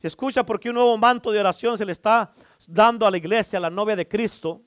Escucha 0.00 0.44
porque 0.44 0.68
un 0.68 0.76
nuevo 0.76 0.96
manto 0.96 1.32
de 1.32 1.40
oración 1.40 1.76
se 1.76 1.84
le 1.84 1.92
está 1.92 2.32
dando 2.66 3.06
a 3.06 3.10
la 3.10 3.16
iglesia, 3.16 3.58
a 3.58 3.62
la 3.62 3.70
novia 3.70 3.96
de 3.96 4.06
Cristo, 4.06 4.62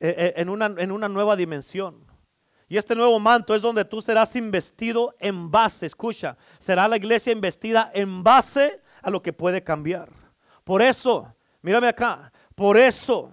eh, 0.00 0.14
eh, 0.18 0.34
en, 0.36 0.48
una, 0.48 0.66
en 0.66 0.90
una 0.90 1.08
nueva 1.08 1.36
dimensión. 1.36 2.04
Y 2.68 2.76
este 2.76 2.94
nuevo 2.94 3.18
manto 3.18 3.54
es 3.54 3.62
donde 3.62 3.84
tú 3.84 4.02
serás 4.02 4.36
investido 4.36 5.14
en 5.18 5.50
base, 5.50 5.86
escucha, 5.86 6.36
será 6.58 6.86
la 6.86 6.96
iglesia 6.96 7.32
investida 7.32 7.90
en 7.94 8.22
base 8.22 8.82
a 9.00 9.10
lo 9.10 9.22
que 9.22 9.32
puede 9.32 9.64
cambiar. 9.64 10.10
Por 10.64 10.82
eso, 10.82 11.34
mírame 11.62 11.88
acá, 11.88 12.30
por 12.54 12.76
eso 12.76 13.32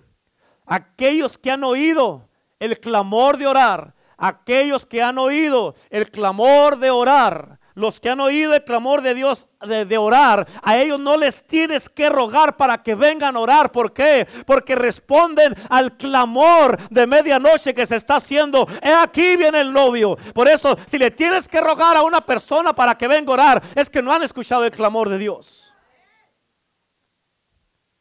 aquellos 0.66 1.38
que 1.38 1.52
han 1.52 1.64
oído 1.64 2.28
el 2.60 2.80
clamor 2.80 3.38
de 3.38 3.48
orar, 3.48 3.94
aquellos 4.18 4.86
que 4.86 5.02
han 5.02 5.18
oído 5.18 5.76
el 5.90 6.10
clamor 6.10 6.78
de 6.78 6.92
orar, 6.92 7.60
los 7.76 8.00
que 8.00 8.10
han 8.10 8.22
oído 8.22 8.54
el 8.54 8.64
clamor 8.64 9.02
de 9.02 9.14
Dios 9.14 9.48
de, 9.60 9.98
orar, 9.98 10.48
a 10.64 10.78
ellos 10.78 10.98
no 10.98 11.18
les 11.18 11.44
tienes 11.44 11.90
que 11.90 12.10
rogar 12.10 12.56
para 12.56 12.82
que 12.82 12.96
vengan 12.96 13.36
a 13.36 13.40
orar. 13.40 13.72
¿Por 13.72 13.94
qué? 13.94 14.26
Porque 14.48 14.76
responden 14.76 15.54
al 15.70 15.98
clamor 15.98 16.78
de 16.90 17.06
medianoche 17.06 17.74
que 17.74 17.86
se 17.86 17.98
está 17.98 18.16
haciendo. 18.16 18.66
He 18.82 18.94
aquí 18.94 19.36
viene 19.36 19.60
el 19.60 19.74
novio. 19.74 20.18
Por 20.34 20.48
eso, 20.48 20.78
si 20.86 20.98
le 20.98 21.12
tienes 21.12 21.50
que 21.50 21.60
rogar 21.60 21.98
a 21.98 22.02
una 22.02 22.22
persona 22.22 22.74
para 22.74 22.98
que 22.98 23.10
venga 23.10 23.32
a 23.32 23.34
orar, 23.34 23.64
es 23.76 23.90
que 23.90 24.02
no 24.02 24.14
han 24.14 24.24
escuchado 24.24 24.64
el 24.64 24.72
clamor 24.72 25.10
de 25.10 25.18
Dios. 25.18 25.74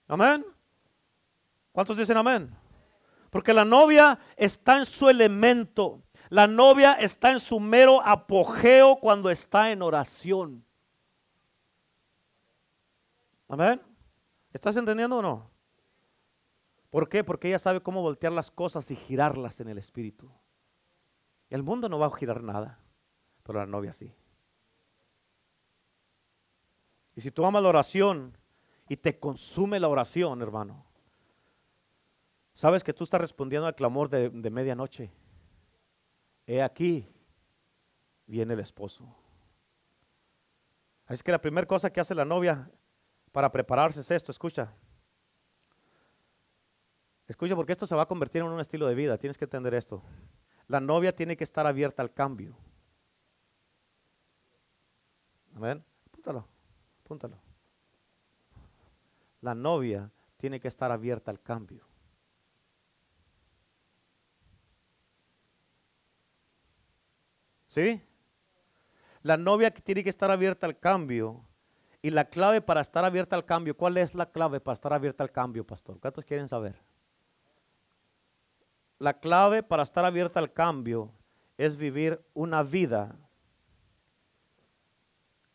Amén. 0.06 0.53
¿Cuántos 1.75 1.97
dicen 1.97 2.16
amén? 2.16 2.55
Porque 3.31 3.53
la 3.53 3.64
novia 3.64 4.16
está 4.37 4.79
en 4.79 4.87
su 4.87 5.09
elemento. 5.09 6.05
La 6.29 6.47
novia 6.47 6.93
está 6.93 7.33
en 7.33 7.41
su 7.41 7.59
mero 7.59 8.01
apogeo 8.07 8.97
cuando 9.01 9.29
está 9.29 9.72
en 9.72 9.83
oración. 9.83 10.64
Amén. 13.49 13.83
¿Estás 14.53 14.77
entendiendo 14.77 15.18
o 15.18 15.22
no? 15.22 15.51
¿Por 16.91 17.09
qué? 17.09 17.25
Porque 17.25 17.49
ella 17.49 17.59
sabe 17.59 17.81
cómo 17.81 18.03
voltear 18.03 18.33
las 18.33 18.53
cosas 18.53 18.89
y 18.93 18.95
girarlas 18.95 19.59
en 19.59 19.68
el 19.68 19.79
espíritu. 19.79 20.31
El 21.51 21.64
mundo 21.64 21.89
no 21.89 21.99
va 21.99 22.07
a 22.07 22.16
girar 22.16 22.41
nada, 22.41 22.79
pero 23.43 23.59
la 23.59 23.66
novia 23.66 23.93
sí. 23.93 24.14
Y 27.16 27.20
si 27.20 27.33
tú 27.33 27.45
amas 27.45 27.64
la 27.64 27.68
oración 27.68 28.39
y 28.89 28.97
te 28.97 29.18
consume 29.18 29.81
la 29.81 29.89
oración, 29.89 30.41
hermano, 30.41 30.93
Sabes 32.55 32.84
que 32.84 32.92
tú 32.92 33.02
estás 33.05 33.20
respondiendo 33.20 33.66
al 33.66 33.74
clamor 33.74 34.09
de, 34.09 34.30
medianoche. 34.50 35.11
He 36.46 36.62
aquí, 36.62 37.09
viene 38.26 38.55
el 38.55 38.61
esposo. 38.61 39.12
Así 41.07 41.22
que 41.22 41.32
la 41.32 41.40
primera 41.40 41.66
cosa 41.66 41.90
que 41.90 42.00
hace 42.00 42.14
la 42.14 42.24
novia 42.24 42.70
para 43.32 43.50
prepararse 43.50 44.00
es 44.00 44.11
esto, 44.11 44.30
escucha. 44.30 44.72
Escucha, 47.26 47.57
porque 47.57 47.72
esto 47.72 47.86
se 47.86 47.96
va 47.96 48.02
a 48.02 48.09
convertir 48.09 48.42
en 48.42 48.48
un 48.48 48.61
estilo 48.61 48.86
de 48.86 48.94
vida, 48.94 49.18
tienes 49.18 49.36
que 49.36 49.46
entender 49.46 49.74
esto. 49.74 50.02
La 50.68 50.80
novia 50.80 51.14
tiene 51.14 51.36
que 51.36 51.44
estar 51.44 51.66
abierta 51.66 52.02
al 52.02 52.12
cambio. 52.12 52.57
Amén. 55.57 55.84
Apúntalo, 56.07 56.46
apúntalo. 57.05 57.38
La 59.40 59.55
novia 59.55 60.11
tiene 60.36 60.61
que 60.61 60.68
estar 60.68 60.90
abierta 60.92 61.30
al 61.30 61.40
cambio. 61.40 61.93
¿Sí? 67.75 68.01
La 69.22 69.37
novia 69.37 69.75
tiene 69.75 70.05
que 70.05 70.11
estar 70.11 70.31
abierta 70.31 70.64
al 70.64 70.79
cambio. 70.79 71.45
Y 72.03 72.11
la 72.11 72.27
clave 72.27 72.61
para 72.61 72.81
estar 72.81 73.05
abierta 73.05 73.35
al 73.35 73.45
cambio, 73.45 73.77
¿cuál 73.77 73.97
es 73.97 74.14
la 74.14 74.31
clave 74.31 74.61
para 74.61 74.75
estar 74.75 74.93
abierta 74.93 75.25
al 75.25 75.33
cambio, 75.33 75.66
pastor? 75.66 75.99
¿Cuántos 75.99 76.25
quieren 76.25 76.47
saber? 76.47 76.81
La 79.01 79.18
clave 79.18 79.64
para 79.64 79.83
estar 79.83 80.05
abierta 80.05 80.39
al 80.39 80.53
cambio 80.53 81.11
es 81.59 81.77
vivir 81.77 82.25
una 82.33 82.62
vida 82.62 83.16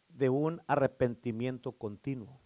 de 0.09 0.27
un 0.27 0.61
arrepentimiento 0.67 1.71
continuo. 1.71 2.37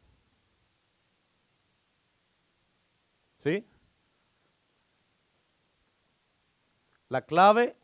¿Sí? 3.40 3.66
La 7.10 7.24
clave 7.24 7.76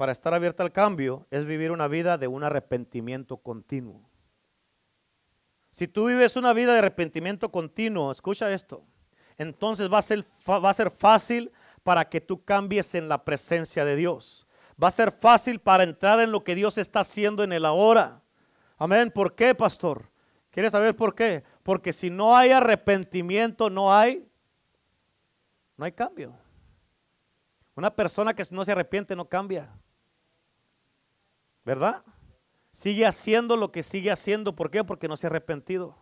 para 0.00 0.12
estar 0.12 0.32
abierta 0.32 0.62
al 0.62 0.72
cambio 0.72 1.26
es 1.30 1.44
vivir 1.44 1.70
una 1.70 1.86
vida 1.86 2.16
de 2.16 2.26
un 2.26 2.42
arrepentimiento 2.42 3.36
continuo. 3.36 4.08
Si 5.72 5.88
tú 5.88 6.06
vives 6.06 6.36
una 6.36 6.54
vida 6.54 6.72
de 6.72 6.78
arrepentimiento 6.78 7.52
continuo, 7.52 8.10
escucha 8.10 8.50
esto, 8.50 8.82
entonces 9.36 9.92
va 9.92 9.98
a 9.98 10.02
ser, 10.02 10.24
va 10.48 10.70
a 10.70 10.72
ser 10.72 10.90
fácil 10.90 11.52
para 11.82 12.08
que 12.08 12.22
tú 12.22 12.42
cambies 12.42 12.94
en 12.94 13.10
la 13.10 13.26
presencia 13.26 13.84
de 13.84 13.94
Dios. 13.94 14.46
Va 14.82 14.88
a 14.88 14.90
ser 14.90 15.12
fácil 15.12 15.60
para 15.60 15.84
entrar 15.84 16.18
en 16.20 16.32
lo 16.32 16.44
que 16.44 16.54
Dios 16.54 16.78
está 16.78 17.00
haciendo 17.00 17.44
en 17.44 17.52
el 17.52 17.66
ahora. 17.66 18.22
Amén. 18.78 19.10
¿Por 19.10 19.34
qué, 19.34 19.54
pastor? 19.54 20.10
¿Quieres 20.48 20.72
saber 20.72 20.96
por 20.96 21.14
qué? 21.14 21.44
Porque 21.62 21.92
si 21.92 22.08
no 22.08 22.34
hay 22.34 22.52
arrepentimiento, 22.52 23.68
no 23.68 23.94
hay, 23.94 24.26
no 25.76 25.84
hay 25.84 25.92
cambio. 25.92 26.34
Una 27.74 27.94
persona 27.94 28.32
que 28.32 28.44
no 28.50 28.64
se 28.64 28.72
arrepiente 28.72 29.14
no 29.14 29.28
cambia. 29.28 29.70
¿Verdad? 31.64 32.02
Sigue 32.72 33.06
haciendo 33.06 33.56
lo 33.56 33.72
que 33.72 33.82
sigue 33.82 34.10
haciendo. 34.10 34.54
¿Por 34.54 34.70
qué? 34.70 34.84
Porque 34.84 35.08
no 35.08 35.16
se 35.16 35.26
ha 35.26 35.30
arrepentido. 35.30 35.96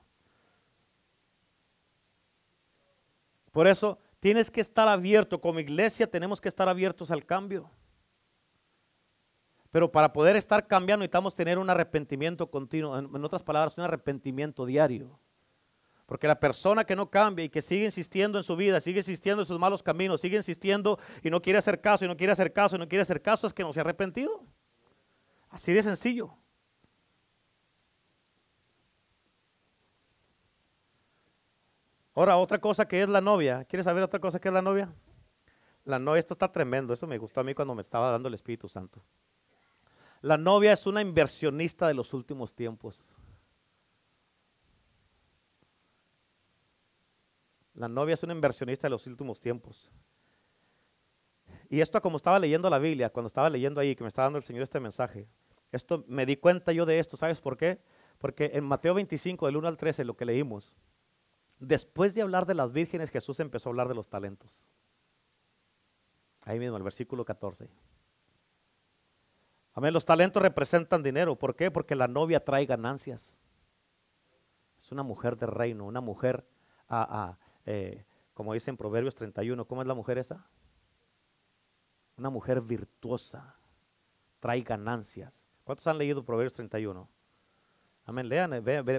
Por 3.52 3.66
eso 3.66 3.98
tienes 4.20 4.50
que 4.50 4.60
estar 4.60 4.88
abierto. 4.88 5.40
Como 5.40 5.60
iglesia 5.60 6.08
tenemos 6.08 6.40
que 6.40 6.48
estar 6.48 6.68
abiertos 6.68 7.10
al 7.10 7.24
cambio. 7.24 7.70
Pero 9.70 9.90
para 9.90 10.12
poder 10.12 10.36
estar 10.36 10.66
cambiando 10.66 11.02
necesitamos 11.02 11.34
tener 11.34 11.58
un 11.58 11.68
arrepentimiento 11.68 12.50
continuo. 12.50 12.98
En, 12.98 13.24
otras 13.24 13.42
palabras, 13.42 13.76
un 13.76 13.84
arrepentimiento 13.84 14.64
diario. 14.64 15.18
Porque 16.06 16.26
la 16.26 16.40
persona 16.40 16.84
que 16.84 16.96
no 16.96 17.10
cambia 17.10 17.44
y 17.44 17.50
que 17.50 17.60
sigue 17.60 17.84
insistiendo 17.84 18.38
en 18.38 18.44
su 18.44 18.56
vida, 18.56 18.80
sigue 18.80 19.00
insistiendo 19.00 19.42
en 19.42 19.46
sus 19.46 19.58
malos 19.58 19.82
caminos, 19.82 20.22
sigue 20.22 20.38
insistiendo 20.38 20.98
y 21.22 21.28
no 21.28 21.42
quiere 21.42 21.58
hacer 21.58 21.82
caso 21.82 22.06
y 22.06 22.08
no 22.08 22.16
quiere 22.16 22.32
hacer 22.32 22.50
caso 22.52 22.76
y 22.76 22.78
no 22.78 22.88
quiere 22.88 23.02
hacer 23.02 23.20
caso, 23.20 23.46
es 23.46 23.52
que 23.52 23.62
no 23.62 23.74
se 23.74 23.80
ha 23.80 23.82
arrepentido. 23.82 24.42
Así 25.50 25.72
de 25.72 25.82
sencillo. 25.82 26.34
Ahora, 32.14 32.36
otra 32.36 32.60
cosa 32.60 32.86
que 32.86 33.00
es 33.00 33.08
la 33.08 33.20
novia. 33.20 33.64
¿Quieres 33.64 33.84
saber 33.84 34.02
otra 34.02 34.18
cosa 34.18 34.40
que 34.40 34.48
es 34.48 34.54
la 34.54 34.60
novia? 34.60 34.92
La 35.84 35.98
novia, 35.98 36.18
esto 36.18 36.34
está 36.34 36.50
tremendo. 36.50 36.92
Esto 36.92 37.06
me 37.06 37.16
gustó 37.16 37.40
a 37.40 37.44
mí 37.44 37.54
cuando 37.54 37.74
me 37.74 37.82
estaba 37.82 38.10
dando 38.10 38.28
el 38.28 38.34
Espíritu 38.34 38.68
Santo. 38.68 39.02
La 40.20 40.36
novia 40.36 40.72
es 40.72 40.84
una 40.86 41.00
inversionista 41.00 41.86
de 41.86 41.94
los 41.94 42.12
últimos 42.12 42.54
tiempos. 42.54 43.14
La 47.74 47.88
novia 47.88 48.14
es 48.14 48.22
una 48.24 48.32
inversionista 48.32 48.88
de 48.88 48.90
los 48.90 49.06
últimos 49.06 49.38
tiempos. 49.38 49.88
Y 51.68 51.80
esto 51.80 52.00
como 52.00 52.16
estaba 52.16 52.38
leyendo 52.38 52.70
la 52.70 52.78
Biblia, 52.78 53.10
cuando 53.10 53.26
estaba 53.26 53.50
leyendo 53.50 53.80
ahí, 53.80 53.94
que 53.94 54.02
me 54.02 54.08
estaba 54.08 54.26
dando 54.26 54.38
el 54.38 54.44
Señor 54.44 54.62
este 54.62 54.80
mensaje, 54.80 55.28
esto 55.70 56.04
me 56.08 56.24
di 56.24 56.36
cuenta 56.36 56.72
yo 56.72 56.86
de 56.86 56.98
esto, 56.98 57.16
¿sabes 57.16 57.40
por 57.40 57.56
qué? 57.56 57.80
Porque 58.18 58.50
en 58.54 58.64
Mateo 58.64 58.94
25, 58.94 59.46
del 59.46 59.56
1 59.56 59.68
al 59.68 59.76
13, 59.76 60.04
lo 60.04 60.16
que 60.16 60.24
leímos, 60.24 60.72
después 61.58 62.14
de 62.14 62.22
hablar 62.22 62.46
de 62.46 62.54
las 62.54 62.72
vírgenes, 62.72 63.10
Jesús 63.10 63.38
empezó 63.40 63.68
a 63.68 63.70
hablar 63.70 63.88
de 63.88 63.94
los 63.94 64.08
talentos. 64.08 64.64
Ahí 66.42 66.58
mismo, 66.58 66.76
el 66.78 66.82
versículo 66.82 67.24
14. 67.24 67.68
Amén. 69.74 69.92
Los 69.92 70.06
talentos 70.06 70.42
representan 70.42 71.02
dinero. 71.02 71.36
¿Por 71.36 71.54
qué? 71.54 71.70
Porque 71.70 71.94
la 71.94 72.08
novia 72.08 72.42
trae 72.42 72.64
ganancias. 72.64 73.36
Es 74.80 74.90
una 74.90 75.02
mujer 75.02 75.36
de 75.36 75.46
reino, 75.46 75.84
una 75.84 76.00
mujer, 76.00 76.46
ah, 76.88 77.06
ah, 77.08 77.38
eh, 77.66 78.04
como 78.32 78.54
dice 78.54 78.70
en 78.70 78.78
Proverbios 78.78 79.14
31. 79.14 79.66
¿Cómo 79.66 79.82
es 79.82 79.86
la 79.86 79.94
mujer 79.94 80.16
esa? 80.16 80.46
Una 82.18 82.30
mujer 82.30 82.60
virtuosa. 82.60 83.54
Trae 84.40 84.60
ganancias. 84.60 85.46
¿Cuántos 85.64 85.86
han 85.86 85.98
leído 85.98 86.24
Proverbios 86.24 86.52
31? 86.52 87.08
Amén. 88.04 88.28
Lean, 88.28 88.50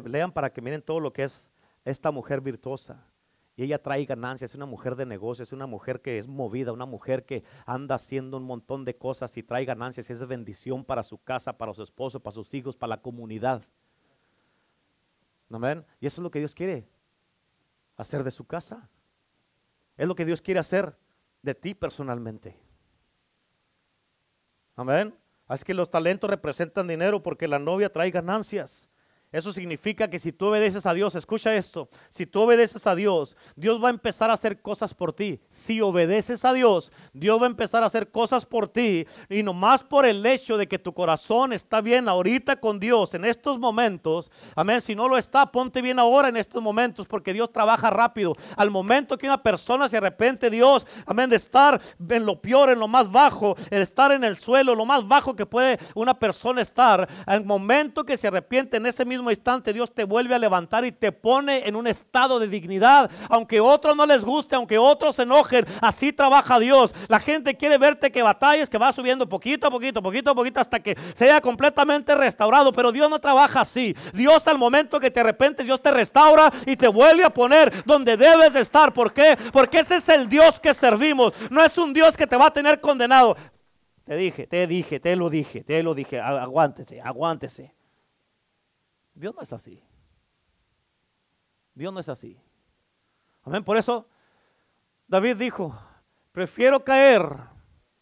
lean 0.05 0.31
para 0.31 0.51
que 0.51 0.61
miren 0.61 0.81
todo 0.81 0.99
lo 0.99 1.13
que 1.13 1.23
es 1.23 1.49
esta 1.83 2.11
mujer 2.11 2.41
virtuosa. 2.41 3.05
Y 3.55 3.63
ella 3.63 3.81
trae 3.81 4.05
ganancias, 4.05 4.51
es 4.51 4.55
una 4.55 4.65
mujer 4.65 4.95
de 4.95 5.05
negocios, 5.05 5.49
es 5.49 5.51
una 5.51 5.67
mujer 5.67 5.99
que 5.99 6.17
es 6.17 6.27
movida, 6.29 6.71
una 6.71 6.85
mujer 6.85 7.25
que 7.25 7.43
anda 7.65 7.95
haciendo 7.95 8.37
un 8.37 8.43
montón 8.43 8.85
de 8.85 8.95
cosas 8.95 9.35
y 9.35 9.43
trae 9.43 9.65
ganancias 9.65 10.09
y 10.09 10.13
es 10.13 10.25
bendición 10.25 10.85
para 10.85 11.03
su 11.03 11.17
casa, 11.17 11.57
para 11.57 11.73
su 11.73 11.83
esposo, 11.83 12.21
para 12.21 12.33
sus 12.33 12.53
hijos, 12.53 12.77
para 12.77 12.91
la 12.91 13.01
comunidad. 13.01 13.61
Amén. 15.51 15.85
Y 15.99 16.07
eso 16.07 16.21
es 16.21 16.23
lo 16.23 16.31
que 16.31 16.39
Dios 16.39 16.55
quiere 16.55 16.87
hacer 17.97 18.23
de 18.23 18.31
su 18.31 18.45
casa. 18.45 18.89
Es 19.97 20.07
lo 20.07 20.15
que 20.15 20.23
Dios 20.23 20.41
quiere 20.41 20.61
hacer 20.61 20.95
de 21.41 21.53
ti 21.53 21.73
personalmente. 21.73 22.55
Amén. 24.79 25.13
Así 25.45 25.65
que 25.65 25.73
los 25.73 25.91
talentos 25.91 26.29
representan 26.29 26.87
dinero 26.87 27.21
porque 27.21 27.49
la 27.49 27.59
novia 27.59 27.91
trae 27.91 28.11
ganancias. 28.11 28.87
Eso 29.31 29.53
significa 29.53 30.09
que 30.09 30.17
si 30.17 30.31
tú 30.31 30.47
obedeces 30.47 30.87
a 30.87 30.93
Dios, 30.95 31.13
escucha 31.13 31.55
esto, 31.55 31.87
si 32.09 32.25
tú 32.25 32.41
obedeces 32.41 32.87
a 32.87 32.95
Dios, 32.95 33.37
Dios 33.55 33.81
va 33.83 33.89
a 33.89 33.91
empezar 33.91 34.31
a 34.31 34.33
hacer 34.33 34.59
cosas 34.59 34.95
por 34.95 35.13
ti. 35.13 35.39
Si 35.47 35.81
obedeces 35.81 36.45
a 36.45 36.53
Dios, 36.53 36.91
Dios 37.13 37.39
va 37.39 37.45
a 37.45 37.49
empezar 37.49 37.83
a 37.83 37.85
hacer 37.85 38.09
cosas 38.09 38.47
por 38.47 38.67
ti. 38.67 39.05
Y 39.29 39.43
nomás 39.43 39.83
por 39.83 40.07
el 40.07 40.25
hecho 40.25 40.57
de 40.57 40.67
que 40.67 40.79
tu 40.79 40.93
corazón 40.93 41.53
está 41.53 41.79
bien 41.79 42.09
ahorita 42.09 42.59
con 42.59 42.79
Dios 42.79 43.13
en 43.13 43.23
estos 43.23 43.59
momentos, 43.59 44.31
amén, 44.55 44.81
si 44.81 44.95
no 44.95 45.07
lo 45.07 45.15
está, 45.15 45.51
ponte 45.51 45.83
bien 45.83 45.99
ahora 45.99 46.29
en 46.29 46.37
estos 46.37 46.63
momentos 46.63 47.05
porque 47.05 47.31
Dios 47.31 47.51
trabaja 47.51 47.91
rápido. 47.91 48.33
Al 48.57 48.71
momento 48.71 49.15
que 49.15 49.27
una 49.27 49.43
persona 49.43 49.87
se 49.87 49.97
arrepiente, 49.97 50.49
Dios, 50.49 50.87
amén, 51.05 51.29
de 51.29 51.35
estar 51.35 51.79
en 52.09 52.25
lo 52.25 52.41
peor, 52.41 52.71
en 52.71 52.79
lo 52.79 52.87
más 52.87 53.11
bajo, 53.11 53.55
de 53.69 53.79
estar 53.79 54.11
en 54.11 54.23
el 54.23 54.37
suelo, 54.37 54.73
lo 54.73 54.87
más 54.87 55.07
bajo 55.07 55.35
que 55.35 55.45
puede 55.45 55.77
una 55.93 56.17
persona 56.17 56.61
estar, 56.61 57.07
al 57.27 57.45
momento 57.45 58.03
que 58.03 58.17
se 58.17 58.27
arrepiente 58.27 58.77
en 58.77 58.87
ese 58.87 59.05
mismo 59.05 59.18
instante 59.27 59.73
Dios 59.73 59.93
te 59.93 60.03
vuelve 60.03 60.35
a 60.35 60.39
levantar 60.39 60.85
y 60.85 60.91
te 60.91 61.11
pone 61.11 61.67
en 61.67 61.75
un 61.75 61.87
estado 61.87 62.39
de 62.39 62.47
dignidad. 62.47 63.09
Aunque 63.29 63.59
otros 63.59 63.95
no 63.95 64.05
les 64.05 64.23
guste, 64.23 64.55
aunque 64.55 64.77
otros 64.77 65.15
se 65.17 65.23
enojen, 65.23 65.65
así 65.81 66.13
trabaja 66.13 66.59
Dios. 66.59 66.93
La 67.07 67.19
gente 67.19 67.55
quiere 67.55 67.77
verte 67.77 68.11
que 68.11 68.23
batalles, 68.23 68.69
que 68.69 68.77
va 68.77 68.93
subiendo 68.93 69.27
poquito 69.27 69.67
a 69.67 69.71
poquito, 69.71 70.01
poquito 70.01 70.31
a 70.31 70.35
poquito 70.35 70.59
hasta 70.59 70.79
que 70.79 70.97
sea 71.13 71.41
completamente 71.41 72.15
restaurado. 72.15 72.71
Pero 72.71 72.91
Dios 72.91 73.09
no 73.09 73.19
trabaja 73.19 73.61
así. 73.61 73.95
Dios 74.13 74.47
al 74.47 74.57
momento 74.57 74.99
que 74.99 75.11
te 75.11 75.19
arrepentes, 75.19 75.65
Dios 75.65 75.81
te 75.81 75.91
restaura 75.91 76.51
y 76.65 76.75
te 76.75 76.87
vuelve 76.87 77.23
a 77.23 77.29
poner 77.29 77.83
donde 77.85 78.17
debes 78.17 78.55
estar. 78.55 78.93
¿Por 78.93 79.13
qué? 79.13 79.37
Porque 79.51 79.79
ese 79.79 79.97
es 79.97 80.09
el 80.09 80.29
Dios 80.29 80.59
que 80.59 80.73
servimos. 80.73 81.33
No 81.49 81.63
es 81.63 81.77
un 81.77 81.93
Dios 81.93 82.15
que 82.15 82.27
te 82.27 82.37
va 82.37 82.47
a 82.47 82.53
tener 82.53 82.79
condenado. 82.79 83.35
Te 84.05 84.15
dije, 84.15 84.47
te 84.47 84.65
dije, 84.65 84.99
te 84.99 85.15
lo 85.15 85.29
dije, 85.29 85.63
te 85.63 85.83
lo 85.83 85.93
dije. 85.93 86.19
Aguántese, 86.19 86.99
aguántese. 86.99 87.75
Dios 89.19 89.35
no 89.35 89.41
es 89.41 89.51
así. 89.51 89.83
Dios 91.73 91.91
no 91.91 91.99
es 91.99 92.07
así. 92.07 92.39
Amén. 93.43 93.65
Por 93.65 93.75
eso 93.75 94.07
David 95.09 95.35
dijo, 95.35 95.77
prefiero 96.31 96.85
caer 96.85 97.29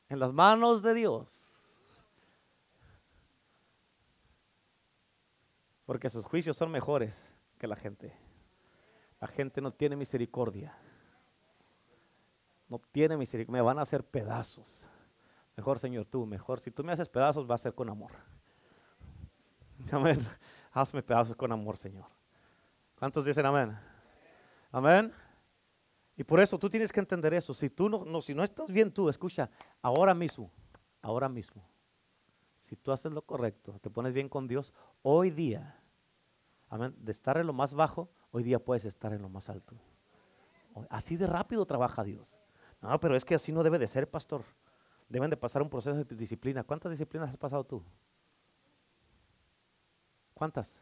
en 0.09 0.19
las 0.19 0.31
manos 0.31 0.83
de 0.83 0.93
Dios. 0.93 1.55
Porque 5.87 6.07
sus 6.07 6.23
juicios 6.23 6.55
son 6.55 6.69
mejores 6.69 7.33
que 7.57 7.65
la 7.65 7.75
gente. 7.75 8.15
La 9.19 9.27
gente 9.27 9.59
no 9.59 9.71
tiene 9.71 9.95
misericordia. 9.95 10.77
No 12.69 12.79
tiene 12.91 13.17
misericordia. 13.17 13.59
Me 13.59 13.65
van 13.65 13.79
a 13.79 13.81
hacer 13.81 14.03
pedazos. 14.03 14.85
Mejor, 15.55 15.79
Señor, 15.79 16.05
tú, 16.05 16.27
mejor. 16.27 16.59
Si 16.59 16.69
tú 16.69 16.83
me 16.83 16.91
haces 16.91 17.09
pedazos, 17.09 17.49
va 17.49 17.55
a 17.55 17.57
ser 17.57 17.73
con 17.73 17.89
amor. 17.89 18.11
Amén. 19.91 20.19
Hazme 20.77 21.01
pedazos 21.01 21.35
con 21.35 21.51
amor, 21.51 21.75
Señor. 21.75 22.05
¿Cuántos 22.99 23.25
dicen 23.25 23.47
amén? 23.47 23.75
Amén. 24.71 25.11
Y 26.15 26.23
por 26.23 26.39
eso 26.39 26.59
tú 26.59 26.69
tienes 26.69 26.91
que 26.91 26.99
entender 26.99 27.33
eso. 27.33 27.51
Si 27.51 27.67
tú 27.67 27.89
no, 27.89 28.05
no, 28.05 28.21
si 28.21 28.35
no 28.35 28.43
estás 28.43 28.69
bien 28.69 28.91
tú, 28.91 29.09
escucha, 29.09 29.49
ahora 29.81 30.13
mismo, 30.13 30.51
ahora 31.01 31.29
mismo, 31.29 31.67
si 32.55 32.75
tú 32.75 32.91
haces 32.91 33.11
lo 33.11 33.23
correcto, 33.23 33.79
te 33.81 33.89
pones 33.89 34.13
bien 34.13 34.29
con 34.29 34.47
Dios, 34.47 34.71
hoy 35.01 35.31
día, 35.31 35.79
amén, 36.69 36.93
de 36.99 37.11
estar 37.11 37.37
en 37.37 37.47
lo 37.47 37.53
más 37.53 37.73
bajo, 37.73 38.11
hoy 38.29 38.43
día 38.43 38.59
puedes 38.59 38.85
estar 38.85 39.13
en 39.13 39.23
lo 39.23 39.29
más 39.29 39.49
alto. 39.49 39.75
Así 40.91 41.17
de 41.17 41.25
rápido 41.25 41.65
trabaja 41.65 42.03
Dios. 42.03 42.37
No, 42.83 42.99
pero 42.99 43.15
es 43.15 43.25
que 43.25 43.33
así 43.33 43.51
no 43.51 43.63
debe 43.63 43.79
de 43.79 43.87
ser, 43.87 44.07
pastor. 44.07 44.43
Deben 45.09 45.31
de 45.31 45.37
pasar 45.37 45.63
un 45.63 45.71
proceso 45.71 46.03
de 46.03 46.15
disciplina. 46.15 46.63
¿Cuántas 46.63 46.91
disciplinas 46.91 47.31
has 47.31 47.37
pasado 47.37 47.63
tú? 47.63 47.83
¿Cuántas? 50.37 50.77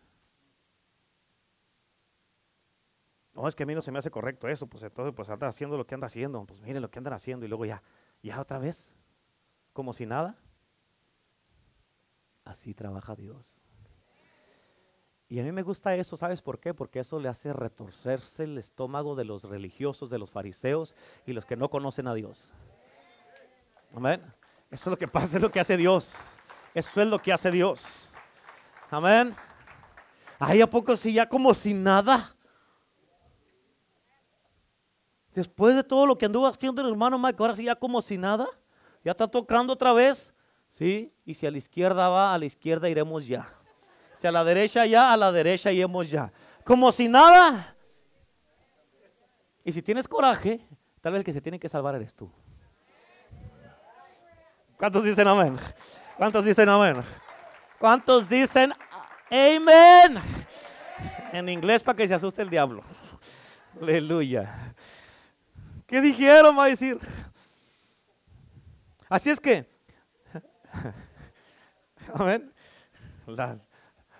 No, 3.34 3.48
es 3.48 3.56
que 3.56 3.64
a 3.64 3.66
mí 3.66 3.74
no 3.74 3.82
se 3.82 3.90
me 3.90 4.00
hace 4.00 4.12
correcto 4.12 4.50
eso, 4.50 4.68
pues 4.68 4.84
entonces 4.84 5.14
pues 5.16 5.30
anda 5.30 5.48
haciendo 5.48 5.78
lo 5.78 5.88
que 5.88 5.96
anda 5.96 6.08
haciendo, 6.08 6.44
pues 6.46 6.60
miren 6.60 6.82
lo 6.82 6.92
que 6.92 7.00
andan 7.00 7.14
haciendo 7.14 7.46
y 7.46 7.48
luego 7.50 7.64
ya, 7.64 7.82
ya 8.22 8.42
otra 8.42 8.60
vez, 8.60 8.90
como 9.72 9.94
si 9.94 10.06
nada. 10.06 10.36
Así 12.44 12.74
trabaja 12.74 13.16
Dios. 13.16 13.64
Y 15.30 15.40
a 15.40 15.44
mí 15.44 15.54
me 15.54 15.64
gusta 15.64 15.96
eso, 15.96 16.18
¿sabes 16.18 16.42
por 16.42 16.60
qué? 16.60 16.74
Porque 16.74 17.00
eso 17.00 17.18
le 17.18 17.30
hace 17.30 17.54
retorcerse 17.54 18.44
el 18.44 18.58
estómago 18.58 19.16
de 19.16 19.24
los 19.24 19.46
religiosos, 19.46 20.10
de 20.10 20.20
los 20.20 20.32
fariseos 20.32 20.96
y 21.26 21.32
los 21.32 21.46
que 21.46 21.56
no 21.56 21.70
conocen 21.70 22.08
a 22.08 22.14
Dios. 22.14 22.54
Amén. 23.96 24.22
Eso 24.70 24.90
es 24.90 24.92
lo 24.92 24.98
que 24.98 25.08
pasa, 25.08 25.38
es 25.38 25.42
lo 25.42 25.50
que 25.50 25.62
hace 25.62 25.78
Dios. 25.78 26.18
Eso 26.74 27.02
es 27.02 27.08
lo 27.08 27.20
que 27.20 27.32
hace 27.32 27.52
Dios. 27.52 28.12
Amén. 28.96 29.36
Ahí 30.40 30.62
a 30.62 30.70
poco 30.70 30.96
sí, 30.96 31.12
ya 31.12 31.28
como 31.28 31.54
si 31.54 31.74
nada. 31.74 32.34
Después 35.34 35.76
de 35.76 35.84
todo 35.84 36.06
lo 36.06 36.18
que 36.18 36.28
anduvo 36.28 36.48
haciendo 36.48 36.82
el 36.82 36.92
hermano 36.92 37.20
Mike, 37.20 37.36
ahora 37.40 37.56
sí 37.56 37.66
ya 37.66 37.76
como 37.76 38.02
si 38.02 38.18
nada. 38.18 38.48
Ya 39.04 39.12
está 39.12 39.28
tocando 39.28 39.74
otra 39.74 39.92
vez. 39.92 40.34
¿Sí? 40.70 41.14
Y 41.26 41.34
si 41.34 41.46
a 41.46 41.52
la 41.52 41.58
izquierda 41.58 42.08
va, 42.08 42.34
a 42.34 42.38
la 42.38 42.46
izquierda 42.46 42.88
iremos 42.88 43.28
ya. 43.28 43.54
Si 44.14 44.28
a 44.28 44.32
la 44.32 44.46
derecha 44.46 44.86
ya, 44.86 45.12
a 45.12 45.18
la 45.18 45.30
derecha 45.30 45.74
iremos 45.74 46.10
ya. 46.10 46.32
Como 46.64 46.90
si 46.94 47.10
nada. 47.10 47.76
Y 49.66 49.74
si 49.74 49.82
tienes 49.82 50.08
coraje, 50.08 50.66
tal 51.02 51.12
vez 51.12 51.20
el 51.20 51.26
que 51.26 51.34
se 51.34 51.42
tiene 51.42 51.60
que 51.60 51.68
salvar 51.68 51.96
eres 51.96 52.16
tú. 52.16 52.32
¿Cuántos 54.78 55.04
dicen 55.04 55.28
amén? 55.28 55.60
¿Cuántos 56.16 56.46
dicen 56.46 56.70
amén? 56.70 57.04
¿Cuántos 57.80 58.30
dicen 58.30 58.74
amén? 59.30 60.22
En 61.32 61.50
inglés 61.50 61.84
para 61.84 61.98
que 61.98 62.08
se 62.08 62.14
asuste 62.14 62.42
el 62.42 62.50
diablo. 62.50 62.82
Aleluya. 63.82 64.74
¿Qué 65.86 66.02
dijeron? 66.02 66.58
Va 66.58 66.66
a 66.66 66.68
decir. 66.68 66.98
Así 69.10 69.30
es 69.30 69.40
que, 69.40 69.70
amén. 72.14 72.52
La 73.28 73.60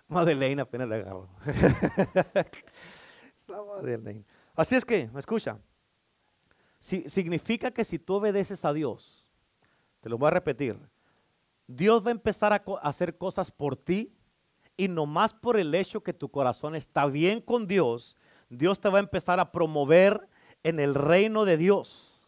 Madeleine 0.08 0.62
apenas 0.62 0.88
le 0.88 0.96
agarró. 0.96 1.30
Así 4.56 4.76
es 4.76 4.86
que, 4.86 5.10
me 5.12 5.20
escucha. 5.20 5.58
Si, 6.80 7.10
significa 7.10 7.72
que 7.72 7.84
si 7.84 8.00
tú 8.00 8.16
obedeces 8.16 8.64
a 8.64 8.74
Dios, 8.74 9.28
te 10.02 10.10
lo 10.10 10.18
voy 10.18 10.28
a 10.28 10.32
repetir, 10.32 10.80
Dios 11.68 12.04
va 12.06 12.10
a 12.10 12.12
empezar 12.12 12.54
a, 12.54 12.64
hacer 12.82 13.18
cosas 13.18 13.52
por 13.52 13.76
ti 13.76 14.14
y 14.78 14.88
nomás 14.88 15.34
por 15.34 15.60
el 15.60 15.74
hecho 15.74 16.04
que 16.04 16.14
tu 16.14 16.30
corazón 16.30 16.76
está 16.76 17.06
bien 17.06 17.42
con 17.42 17.68
Dios, 17.68 18.16
Dios 18.50 18.80
te 18.80 18.90
va 18.90 18.98
a 19.00 19.02
empezar 19.02 19.40
a 19.40 19.52
promover 19.52 20.28
en 20.64 20.80
el 20.80 20.94
reino 20.94 21.46
de 21.46 21.58
Dios. 21.58 22.28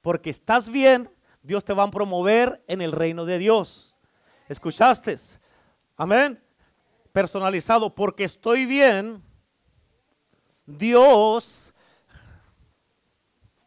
Porque 0.00 0.30
estás 0.30 0.70
bien, 0.70 1.10
Dios 1.42 1.64
te 1.64 1.72
va 1.72 1.82
a 1.84 1.90
promover 1.90 2.62
en 2.68 2.80
el 2.80 2.92
reino 2.92 3.24
de 3.24 3.38
Dios. 3.38 3.96
¿Escuchaste? 4.48 5.16
Amén. 5.96 6.42
Personalizado, 7.12 7.94
porque 7.94 8.24
estoy 8.24 8.66
bien, 8.66 9.22
Dios 10.64 11.74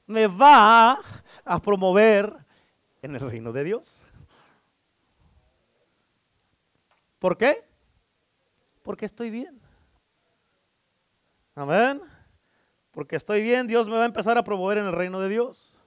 me 0.07 0.27
va 0.27 0.99
a 1.45 1.61
promover 1.61 2.33
en 3.01 3.15
el 3.15 3.21
reino 3.21 3.51
de 3.51 3.63
Dios. 3.63 4.05
¿Por 7.23 7.37
qué? 7.37 7.63
Porque 8.81 9.05
estoy 9.05 9.29
bien. 9.29 9.61
Amén. 11.55 12.01
Porque 12.91 13.15
estoy 13.15 13.41
bien, 13.41 13.65
Dios 13.65 13.87
me 13.87 13.95
va 13.95 14.03
a 14.03 14.07
empezar 14.07 14.37
a 14.37 14.43
promover 14.43 14.79
en 14.79 14.87
el 14.87 14.91
reino 14.91 15.21
de 15.21 15.29
Dios. 15.29 15.79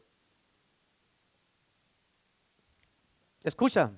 Escucha, 3.43 3.93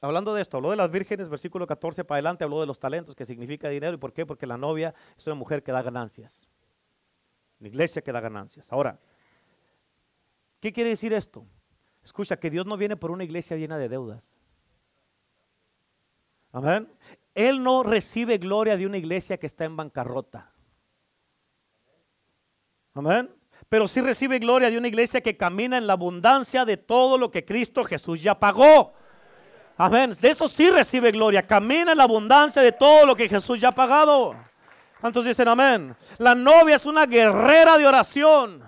hablando 0.00 0.34
de 0.34 0.42
esto, 0.42 0.56
habló 0.56 0.70
de 0.70 0.76
las 0.76 0.90
vírgenes, 0.90 1.28
versículo 1.28 1.68
14 1.68 2.02
para 2.02 2.16
adelante, 2.16 2.42
habló 2.42 2.58
de 2.58 2.66
los 2.66 2.80
talentos, 2.80 3.14
que 3.14 3.24
significa 3.24 3.68
dinero. 3.68 3.94
¿Y 3.94 3.98
por 3.98 4.12
qué? 4.12 4.26
Porque 4.26 4.44
la 4.44 4.58
novia 4.58 4.92
es 5.16 5.24
una 5.28 5.36
mujer 5.36 5.62
que 5.62 5.70
da 5.70 5.82
ganancias. 5.82 6.48
La 7.60 7.68
iglesia 7.68 8.02
que 8.02 8.10
da 8.10 8.18
ganancias. 8.18 8.72
Ahora, 8.72 8.98
¿qué 10.58 10.72
quiere 10.72 10.90
decir 10.90 11.12
esto? 11.12 11.46
Escucha, 12.02 12.36
que 12.40 12.50
Dios 12.50 12.66
no 12.66 12.76
viene 12.76 12.96
por 12.96 13.12
una 13.12 13.22
iglesia 13.22 13.56
llena 13.56 13.78
de 13.78 13.88
deudas. 13.88 14.34
Amén. 16.54 16.88
Él 17.34 17.64
no 17.64 17.82
recibe 17.82 18.38
gloria 18.38 18.76
de 18.76 18.86
una 18.86 18.96
iglesia 18.96 19.36
que 19.38 19.46
está 19.46 19.64
en 19.64 19.76
bancarrota. 19.76 20.52
Amén. 22.94 23.28
Pero 23.68 23.88
sí 23.88 24.00
recibe 24.00 24.38
gloria 24.38 24.70
de 24.70 24.78
una 24.78 24.86
iglesia 24.86 25.20
que 25.20 25.36
camina 25.36 25.76
en 25.76 25.88
la 25.88 25.94
abundancia 25.94 26.64
de 26.64 26.76
todo 26.76 27.18
lo 27.18 27.28
que 27.32 27.44
Cristo 27.44 27.82
Jesús 27.82 28.22
ya 28.22 28.38
pagó. 28.38 28.92
Amén. 29.76 30.12
De 30.20 30.28
eso 30.28 30.46
sí 30.46 30.70
recibe 30.70 31.10
gloria. 31.10 31.44
Camina 31.44 31.90
en 31.90 31.98
la 31.98 32.04
abundancia 32.04 32.62
de 32.62 32.70
todo 32.70 33.04
lo 33.04 33.16
que 33.16 33.28
Jesús 33.28 33.60
ya 33.60 33.70
ha 33.70 33.72
pagado. 33.72 34.36
¿Cuántos 35.00 35.24
dicen 35.24 35.48
amén? 35.48 35.96
La 36.18 36.36
novia 36.36 36.76
es 36.76 36.86
una 36.86 37.04
guerrera 37.04 37.76
de 37.76 37.86
oración. 37.88 38.62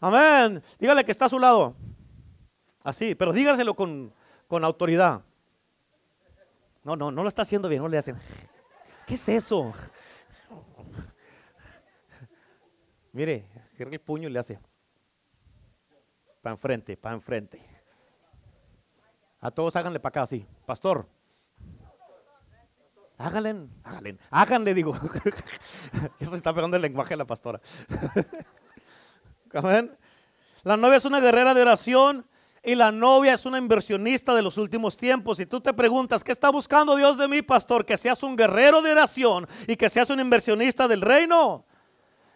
Amén. 0.00 0.62
Dígale 0.78 1.04
que 1.04 1.12
está 1.12 1.26
a 1.26 1.28
su 1.28 1.38
lado. 1.38 1.76
Así, 2.82 3.14
pero 3.14 3.30
dígaselo 3.30 3.74
con, 3.74 4.10
con 4.48 4.64
autoridad. 4.64 5.20
No, 6.84 6.94
no, 6.96 7.10
no 7.10 7.22
lo 7.22 7.28
está 7.28 7.42
haciendo 7.42 7.68
bien. 7.68 7.82
No 7.82 7.88
le 7.88 7.98
hacen. 7.98 8.16
¿Qué 9.06 9.14
es 9.14 9.28
eso? 9.28 9.72
Mire, 13.12 13.46
cierra 13.74 13.92
el 13.92 14.00
puño 14.00 14.28
y 14.28 14.32
le 14.32 14.38
hace. 14.38 14.58
Para 16.42 16.54
enfrente, 16.54 16.96
para 16.96 17.14
enfrente. 17.14 17.60
A 19.40 19.50
todos 19.50 19.74
háganle 19.76 20.00
para 20.00 20.10
acá 20.10 20.22
así. 20.22 20.46
Pastor. 20.66 21.08
Háganle, 23.16 23.68
háganle, 23.84 24.18
háganle, 24.30 24.74
digo. 24.74 24.94
Eso 26.18 26.34
está 26.34 26.52
pegando 26.52 26.76
el 26.76 26.82
lenguaje 26.82 27.10
de 27.10 27.16
la 27.16 27.24
pastora. 27.24 27.60
La 30.64 30.76
novia 30.76 30.96
es 30.96 31.04
una 31.04 31.20
guerrera 31.20 31.54
de 31.54 31.62
oración 31.62 32.26
y 32.64 32.74
la 32.74 32.90
novia 32.90 33.34
es 33.34 33.44
una 33.44 33.58
inversionista 33.58 34.34
de 34.34 34.42
los 34.42 34.56
últimos 34.56 34.96
tiempos. 34.96 35.38
Y 35.40 35.46
tú 35.46 35.60
te 35.60 35.72
preguntas, 35.72 36.24
¿qué 36.24 36.32
está 36.32 36.48
buscando 36.50 36.96
Dios 36.96 37.18
de 37.18 37.28
mí, 37.28 37.42
pastor? 37.42 37.84
Que 37.84 37.96
seas 37.96 38.22
un 38.22 38.36
guerrero 38.36 38.80
de 38.80 38.92
oración 38.92 39.46
y 39.66 39.76
que 39.76 39.90
seas 39.90 40.10
un 40.10 40.20
inversionista 40.20 40.88
del 40.88 41.02
reino. 41.02 41.64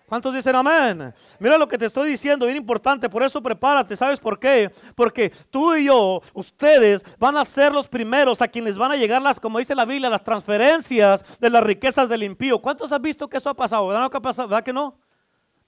¿Cuántos 0.08 0.34
dicen 0.34 0.56
amén? 0.56 1.14
Mira 1.38 1.58
lo 1.58 1.68
que 1.68 1.76
te 1.76 1.84
estoy 1.84 2.08
diciendo, 2.10 2.46
bien 2.46 2.56
importante, 2.56 3.10
por 3.10 3.22
eso 3.22 3.42
prepárate, 3.42 3.94
¿sabes 3.94 4.18
por 4.18 4.38
qué? 4.38 4.72
Porque 4.94 5.28
tú 5.50 5.74
y 5.74 5.84
yo, 5.84 6.22
ustedes 6.32 7.04
van 7.18 7.36
a 7.36 7.44
ser 7.44 7.74
los 7.74 7.88
primeros 7.88 8.40
a 8.40 8.48
quienes 8.48 8.78
van 8.78 8.92
a 8.92 8.96
llegar 8.96 9.20
las, 9.20 9.38
como 9.38 9.58
dice 9.58 9.74
la 9.74 9.84
Biblia, 9.84 10.08
las 10.08 10.24
transferencias 10.24 11.38
de 11.38 11.50
las 11.50 11.62
riquezas 11.62 12.08
del 12.08 12.22
impío. 12.22 12.58
¿Cuántos 12.58 12.90
han 12.90 13.02
visto 13.02 13.28
que 13.28 13.36
eso 13.36 13.50
ha 13.50 13.54
pasado? 13.54 13.86
¿Verdad, 13.86 14.10
que, 14.10 14.16
ha 14.16 14.20
pasado? 14.20 14.48
¿verdad 14.48 14.64
que 14.64 14.72
no? 14.72 14.98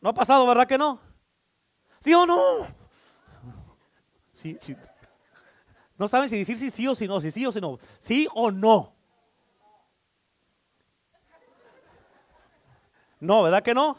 ¿No 0.01 0.09
ha 0.09 0.15
pasado, 0.15 0.47
verdad 0.47 0.67
que 0.67 0.79
no? 0.79 0.99
¿Sí 2.01 2.15
o 2.15 2.25
no? 2.25 2.80
Sí, 4.41 4.57
sí. 4.61 4.77
No 5.99 6.09
saben 6.09 6.29
si 6.29 6.39
decir 6.39 6.57
si 6.57 6.71
sí 6.71 6.87
o 6.89 6.95
si 6.95 7.07
no, 7.07 7.21
si 7.21 7.31
sí 7.31 7.45
o 7.45 7.53
si 7.53 7.61
no. 7.61 7.79
¿Sí 7.99 8.27
o 8.35 8.51
no? 8.51 8.95
No, 13.21 13.43
¿verdad 13.43 13.63
que 13.63 13.75
no? 13.75 13.99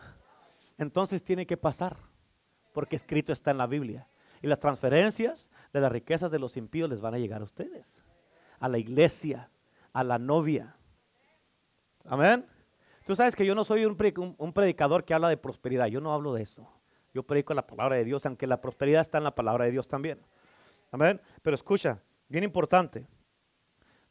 entonces 0.81 1.23
tiene 1.23 1.45
que 1.45 1.57
pasar, 1.57 1.95
porque 2.73 2.95
escrito 2.95 3.31
está 3.31 3.51
en 3.51 3.59
la 3.59 3.67
Biblia. 3.67 4.07
Y 4.41 4.47
las 4.47 4.59
transferencias 4.59 5.51
de 5.71 5.79
las 5.79 5.91
riquezas 5.91 6.31
de 6.31 6.39
los 6.39 6.57
impíos 6.57 6.89
les 6.89 7.01
van 7.01 7.13
a 7.13 7.19
llegar 7.19 7.41
a 7.41 7.43
ustedes, 7.43 8.03
a 8.59 8.67
la 8.67 8.79
iglesia, 8.79 9.51
a 9.93 10.03
la 10.03 10.17
novia. 10.17 10.75
Amén. 12.05 12.47
Tú 13.05 13.15
sabes 13.15 13.35
que 13.35 13.45
yo 13.45 13.53
no 13.53 13.63
soy 13.63 13.85
un, 13.85 13.95
predicador 13.95 15.05
que 15.05 15.13
habla 15.13 15.29
de 15.29 15.37
prosperidad, 15.37 15.85
yo 15.85 16.01
no 16.01 16.13
hablo 16.13 16.33
de 16.33 16.41
eso. 16.41 16.67
Yo 17.13 17.23
predico 17.23 17.53
la 17.53 17.67
palabra 17.67 17.95
de 17.97 18.05
Dios, 18.05 18.25
aunque 18.25 18.47
la 18.47 18.61
prosperidad 18.61 19.01
está 19.01 19.17
en 19.17 19.23
la 19.23 19.35
palabra 19.35 19.65
de 19.65 19.71
Dios 19.71 19.87
también. 19.87 20.19
Amén. 20.91 21.21
Pero 21.41 21.55
escucha, 21.55 22.01
bien 22.27 22.43
importante. 22.43 23.07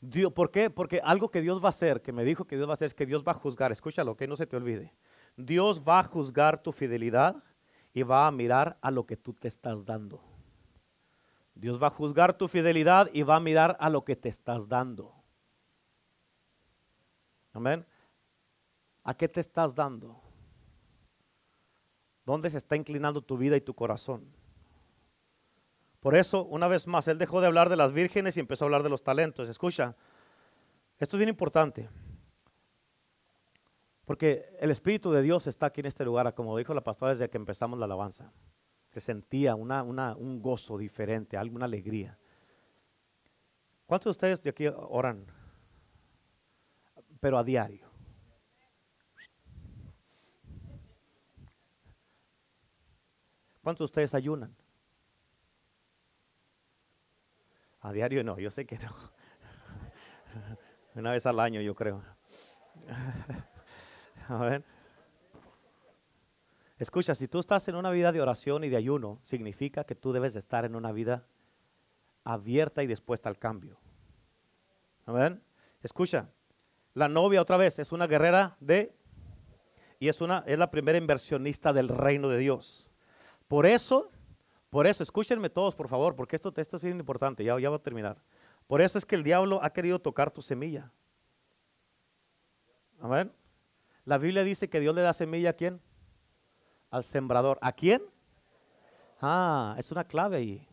Dios, 0.01 0.33
¿Por 0.33 0.51
qué? 0.51 0.71
Porque 0.71 1.01
algo 1.05 1.31
que 1.31 1.43
Dios 1.43 1.63
va 1.63 1.67
a 1.67 1.71
hacer, 1.71 2.01
que 2.01 2.13
me 2.13 2.25
dijo 2.25 2.47
que 2.47 2.57
Dios 2.57 2.67
va 2.67 2.73
a 2.73 2.75
hacer, 2.75 2.87
es 2.87 2.95
que 2.95 3.07
Dios 3.07 3.23
va 3.27 3.33
a 3.33 3.35
juzgar. 3.35 3.71
Escúchalo, 3.73 4.17
que 4.17 4.27
no 4.27 4.37
se 4.37 4.47
te 4.47 4.57
olvide. 4.57 4.95
Dios 5.37 5.83
va 5.87 6.01
a 6.01 6.05
juzgar 6.05 6.63
tu 6.63 6.73
fidelidad 6.73 7.43
y 7.93 8.03
va 8.03 8.27
a 8.27 8.31
mirar 8.31 8.79
a 8.81 8.91
lo 8.91 9.07
que 9.07 9.17
tú 9.17 9.35
te 9.35 9.49
estás 9.49 9.85
dando. 9.85 10.23
Dios 11.55 11.83
va 11.83 11.89
a 11.89 11.91
juzgar 11.91 12.37
tu 12.37 12.49
fidelidad 12.49 13.11
y 13.13 13.23
va 13.23 13.37
a 13.37 13.41
mirar 13.41 13.77
a 13.81 13.91
lo 13.91 14.05
que 14.05 14.17
te 14.17 14.29
estás 14.29 14.69
dando. 14.69 15.15
Amén. 17.53 17.85
¿A 19.05 19.15
qué 19.15 19.29
te 19.29 19.41
estás 19.41 19.75
dando? 19.75 20.21
¿Dónde 22.31 22.49
se 22.49 22.59
está 22.59 22.77
inclinando 22.77 23.23
tu 23.23 23.37
vida 23.37 23.57
y 23.57 23.61
tu 23.61 23.75
corazón? 23.75 24.25
Por 25.99 26.15
eso, 26.15 26.45
una 26.45 26.69
vez 26.69 26.87
más, 26.87 27.09
él 27.09 27.19
dejó 27.19 27.41
de 27.41 27.49
hablar 27.49 27.69
de 27.69 27.75
las 27.75 27.93
vírgenes 27.93 28.37
y 28.37 28.41
empezó 28.41 28.65
a 28.65 28.67
hablar 28.67 28.85
de 28.85 28.89
los 28.89 29.03
talentos. 29.03 29.49
Escucha, 29.49 29.97
esto 31.01 31.17
es 31.17 31.19
bien 31.19 31.29
importante. 31.29 31.89
Porque 34.05 34.57
el 34.61 34.71
Espíritu 34.71 35.11
de 35.11 35.23
Dios 35.23 35.49
está 35.49 35.67
aquí 35.67 35.81
en 35.81 35.87
este 35.87 36.05
lugar, 36.05 36.33
como 36.37 36.57
dijo 36.57 36.73
la 36.73 36.85
pastora 36.85 37.11
desde 37.11 37.29
que 37.29 37.37
empezamos 37.37 37.81
la 37.81 37.87
alabanza. 37.87 38.33
Se 38.91 39.01
sentía 39.01 39.57
una, 39.57 39.83
un 39.83 40.41
gozo 40.41 40.79
diferente, 40.79 41.37
alguna 41.37 41.65
alegría. 41.65 42.17
¿Cuántos 43.87 44.05
de 44.05 44.11
ustedes 44.11 44.43
de 44.45 44.51
aquí 44.51 44.69
oran? 44.69 45.27
Pero 47.19 47.39
a 47.39 47.43
diario. 47.43 47.90
¿Cuántos 53.71 53.85
de 53.85 53.93
ustedes 53.93 54.15
ayunan? 54.15 54.53
A 57.83 57.93
diario 57.93 58.25
no, 58.25 58.37
yo 58.41 58.51
sé 58.51 58.67
que 58.67 58.77
no. 58.79 58.93
Una 60.97 61.13
vez 61.13 61.25
al 61.25 61.39
año, 61.39 61.61
yo 61.61 61.73
creo. 61.77 62.03
A 64.29 64.39
ver. 64.39 64.65
Escucha, 66.81 67.15
si 67.15 67.29
tú 67.29 67.39
estás 67.39 67.69
en 67.69 67.77
una 67.77 67.93
vida 67.93 68.11
de 68.11 68.21
oración 68.21 68.65
y 68.65 68.71
de 68.71 68.77
ayuno, 68.77 69.21
significa 69.23 69.85
que 69.85 69.95
tú 69.95 70.13
debes 70.13 70.33
de 70.33 70.41
estar 70.41 70.65
en 70.65 70.75
una 70.75 70.91
vida 70.91 71.25
abierta 72.25 72.83
y 72.83 72.89
dispuesta 72.89 73.29
al 73.29 73.39
cambio. 73.39 73.79
Amén. 75.07 75.45
Escucha, 75.81 76.29
la 76.95 77.07
novia 77.07 77.41
otra 77.41 77.57
vez 77.57 77.79
es 77.79 77.93
una 77.93 78.09
guerrera 78.09 78.57
de 78.59 78.97
y 80.01 80.09
es 80.09 80.21
una 80.21 80.43
es 80.49 80.59
la 80.59 80.73
primera 80.73 80.99
inversionista 80.99 81.73
del 81.73 81.87
reino 81.87 82.29
de 82.31 82.39
Dios. 82.39 82.90
Por 83.51 83.67
eso, 83.67 84.13
por 84.69 84.87
eso, 84.87 85.03
escúchenme 85.03 85.51
todos, 85.51 85.75
por 85.75 85.89
favor, 85.89 86.15
porque 86.15 86.37
esto, 86.37 86.53
esto 86.57 86.77
es 86.77 86.85
importante, 86.85 87.43
ya, 87.43 87.59
ya 87.59 87.69
voy 87.69 87.79
a 87.81 87.83
terminar. 87.83 88.17
Por 88.69 88.81
eso 88.81 88.97
es 88.97 89.05
que 89.05 89.17
el 89.17 89.25
diablo 89.25 89.59
ha 89.61 89.73
querido 89.73 89.99
tocar 89.99 90.31
tu 90.31 90.41
semilla. 90.41 90.93
Amén. 93.01 93.33
La 94.05 94.19
Biblia 94.19 94.45
dice 94.45 94.71
que 94.71 94.79
Dios 94.79 94.95
le 94.95 95.03
da 95.03 95.13
semilla 95.13 95.51
a 95.51 95.53
quién? 95.55 95.81
Al 96.93 97.03
sembrador. 97.03 97.59
¿A 97.61 97.73
quién? 97.73 98.05
Ah, 99.21 99.75
es 99.79 99.91
una 99.91 100.05
clave 100.05 100.37
ahí. 100.37 100.69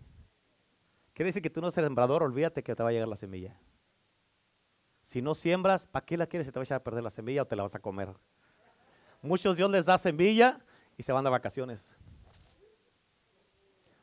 Quiere 1.15 1.29
decir 1.29 1.41
que 1.41 1.49
tú 1.49 1.61
no 1.61 1.69
eres 1.69 1.73
sembrador, 1.73 2.21
olvídate 2.21 2.61
que 2.61 2.75
te 2.75 2.83
va 2.83 2.89
a 2.89 2.91
llegar 2.91 3.07
la 3.07 3.17
semilla. 3.17 3.57
Si 5.01 5.19
no 5.19 5.33
siembras, 5.33 5.87
¿para 5.87 6.05
qué 6.05 6.15
la 6.15 6.27
quieres? 6.27 6.45
¿Se 6.45 6.51
te 6.51 6.59
va 6.59 6.65
a 6.69 6.75
a 6.75 6.83
perder 6.83 7.03
la 7.03 7.09
semilla 7.09 7.41
o 7.41 7.47
te 7.47 7.55
la 7.55 7.63
vas 7.63 7.73
a 7.73 7.79
comer? 7.79 8.13
Muchos 9.23 9.57
Dios 9.57 9.71
les 9.71 9.87
da 9.87 9.97
semilla 9.97 10.59
y 10.95 11.01
se 11.01 11.11
van 11.11 11.23
de 11.23 11.31
vacaciones. 11.31 11.97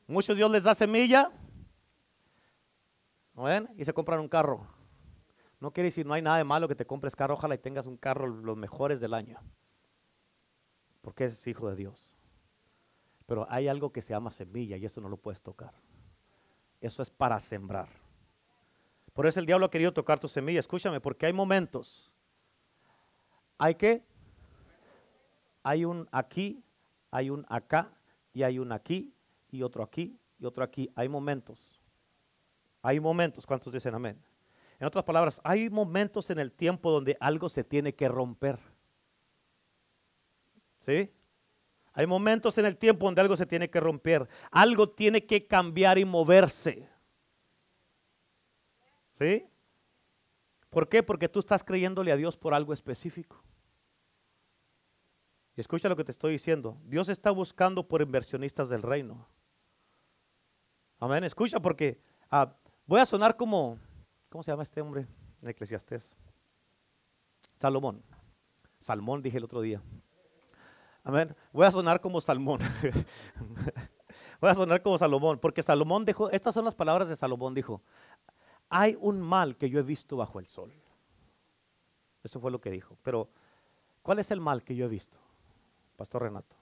Muchos 0.06 0.36
Dios 0.36 0.50
les 0.50 0.64
da 0.64 0.74
semilla 0.74 1.30
ven? 3.34 3.68
y 3.76 3.84
se 3.84 3.92
compran 3.92 4.20
un 4.20 4.28
carro. 4.28 4.66
No 5.60 5.72
quiere 5.72 5.86
decir, 5.86 6.04
no 6.06 6.14
hay 6.14 6.22
nada 6.22 6.36
de 6.36 6.44
malo 6.44 6.68
que 6.68 6.74
te 6.74 6.86
compres 6.86 7.16
carro, 7.16 7.34
ojalá 7.34 7.54
y 7.54 7.58
tengas 7.58 7.86
un 7.86 7.96
carro 7.96 8.26
los 8.26 8.56
mejores 8.56 9.00
del 9.00 9.14
año. 9.14 9.40
Porque 11.00 11.24
es 11.24 11.46
hijo 11.46 11.68
de 11.70 11.76
Dios. 11.76 12.14
Pero 13.26 13.46
hay 13.48 13.68
algo 13.68 13.90
que 13.90 14.02
se 14.02 14.10
llama 14.10 14.30
semilla 14.30 14.76
y 14.76 14.84
eso 14.84 15.00
no 15.00 15.08
lo 15.08 15.16
puedes 15.16 15.42
tocar. 15.42 15.72
Eso 16.80 17.02
es 17.02 17.10
para 17.10 17.40
sembrar. 17.40 17.88
Por 19.14 19.26
eso 19.26 19.40
el 19.40 19.46
diablo 19.46 19.66
ha 19.66 19.70
querido 19.70 19.92
tocar 19.92 20.18
tu 20.18 20.28
semilla. 20.28 20.60
Escúchame, 20.60 21.00
porque 21.00 21.24
hay 21.26 21.32
momentos. 21.32 22.12
Hay 23.56 23.76
que, 23.76 24.04
hay 25.62 25.84
un 25.84 26.08
aquí, 26.12 26.62
hay 27.10 27.30
un 27.30 27.46
acá, 27.48 27.96
y 28.34 28.42
hay 28.42 28.58
un 28.58 28.72
aquí, 28.72 29.14
y 29.54 29.62
otro 29.62 29.84
aquí, 29.84 30.18
y 30.38 30.44
otro 30.44 30.64
aquí. 30.64 30.90
Hay 30.96 31.08
momentos. 31.08 31.80
Hay 32.82 32.98
momentos. 32.98 33.46
¿Cuántos 33.46 33.72
dicen 33.72 33.94
amén? 33.94 34.20
En 34.80 34.86
otras 34.86 35.04
palabras, 35.04 35.40
hay 35.44 35.70
momentos 35.70 36.28
en 36.30 36.40
el 36.40 36.52
tiempo 36.52 36.90
donde 36.90 37.16
algo 37.20 37.48
se 37.48 37.62
tiene 37.62 37.94
que 37.94 38.08
romper. 38.08 38.58
¿Sí? 40.80 41.10
Hay 41.92 42.06
momentos 42.06 42.58
en 42.58 42.66
el 42.66 42.76
tiempo 42.76 43.06
donde 43.06 43.20
algo 43.20 43.36
se 43.36 43.46
tiene 43.46 43.70
que 43.70 43.78
romper. 43.78 44.28
Algo 44.50 44.90
tiene 44.90 45.24
que 45.24 45.46
cambiar 45.46 45.98
y 45.98 46.04
moverse. 46.04 46.88
¿Sí? 49.18 49.46
¿Por 50.68 50.88
qué? 50.88 51.04
Porque 51.04 51.28
tú 51.28 51.38
estás 51.38 51.62
creyéndole 51.62 52.10
a 52.10 52.16
Dios 52.16 52.36
por 52.36 52.52
algo 52.52 52.72
específico. 52.72 53.40
Y 55.56 55.60
escucha 55.60 55.88
lo 55.88 55.94
que 55.94 56.02
te 56.02 56.10
estoy 56.10 56.32
diciendo. 56.32 56.76
Dios 56.84 57.08
está 57.08 57.30
buscando 57.30 57.86
por 57.86 58.02
inversionistas 58.02 58.68
del 58.68 58.82
reino. 58.82 59.28
Amén. 61.04 61.22
Escucha 61.22 61.60
porque 61.60 62.00
ah, 62.30 62.50
voy 62.86 62.98
a 62.98 63.04
sonar 63.04 63.36
como, 63.36 63.76
¿cómo 64.30 64.42
se 64.42 64.50
llama 64.50 64.62
este 64.62 64.80
hombre 64.80 65.06
en 65.42 65.48
Eclesiastés? 65.50 66.16
Salomón. 67.56 68.02
Salmón 68.80 69.20
dije 69.20 69.36
el 69.36 69.44
otro 69.44 69.60
día. 69.60 69.82
Amén. 71.02 71.36
Voy 71.52 71.66
a 71.66 71.70
sonar 71.70 72.00
como 72.00 72.22
Salmón. 72.22 72.60
Voy 74.40 74.50
a 74.50 74.54
sonar 74.54 74.80
como 74.80 74.96
Salomón, 74.96 75.38
porque 75.38 75.62
Salomón 75.62 76.06
dijo, 76.06 76.30
estas 76.30 76.54
son 76.54 76.64
las 76.64 76.74
palabras 76.74 77.10
de 77.10 77.16
Salomón, 77.16 77.52
dijo, 77.52 77.82
hay 78.70 78.96
un 78.98 79.20
mal 79.20 79.58
que 79.58 79.68
yo 79.68 79.80
he 79.80 79.82
visto 79.82 80.16
bajo 80.16 80.38
el 80.38 80.46
sol. 80.46 80.72
Eso 82.22 82.40
fue 82.40 82.50
lo 82.50 82.62
que 82.62 82.70
dijo. 82.70 82.96
Pero, 83.02 83.28
¿cuál 84.02 84.20
es 84.20 84.30
el 84.30 84.40
mal 84.40 84.64
que 84.64 84.74
yo 84.74 84.86
he 84.86 84.88
visto, 84.88 85.18
Pastor 85.98 86.22
Renato? 86.22 86.56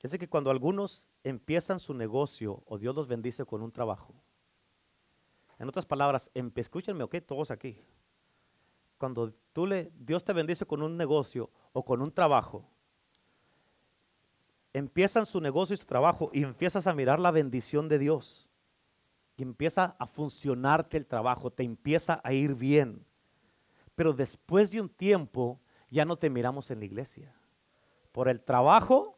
Es 0.00 0.16
que 0.16 0.28
cuando 0.28 0.50
algunos 0.50 1.06
empiezan 1.24 1.80
su 1.80 1.94
negocio 1.94 2.62
o 2.66 2.78
Dios 2.78 2.94
los 2.94 3.06
bendice 3.06 3.44
con 3.44 3.62
un 3.62 3.72
trabajo, 3.72 4.14
en 5.62 5.68
otras 5.68 5.86
palabras, 5.86 6.28
escúchenme, 6.56 7.04
ok, 7.04 7.18
todos 7.24 7.52
aquí. 7.52 7.78
Cuando 8.98 9.32
tú 9.52 9.64
le, 9.64 9.92
Dios 9.94 10.24
te 10.24 10.32
bendice 10.32 10.66
con 10.66 10.82
un 10.82 10.96
negocio 10.96 11.50
o 11.72 11.84
con 11.84 12.02
un 12.02 12.10
trabajo, 12.10 12.68
empiezan 14.72 15.24
su 15.24 15.40
negocio 15.40 15.74
y 15.74 15.76
su 15.76 15.86
trabajo 15.86 16.30
y 16.32 16.42
empiezas 16.42 16.88
a 16.88 16.94
mirar 16.94 17.20
la 17.20 17.30
bendición 17.30 17.88
de 17.88 18.00
Dios 18.00 18.48
y 19.36 19.44
empieza 19.44 19.94
a 20.00 20.06
funcionarte 20.08 20.96
el 20.96 21.06
trabajo, 21.06 21.52
te 21.52 21.62
empieza 21.62 22.20
a 22.24 22.32
ir 22.32 22.56
bien. 22.56 23.06
Pero 23.94 24.12
después 24.12 24.72
de 24.72 24.80
un 24.80 24.88
tiempo 24.88 25.60
ya 25.90 26.04
no 26.04 26.16
te 26.16 26.28
miramos 26.28 26.72
en 26.72 26.80
la 26.80 26.86
iglesia. 26.86 27.32
¿Por 28.10 28.28
el 28.28 28.42
trabajo 28.42 29.16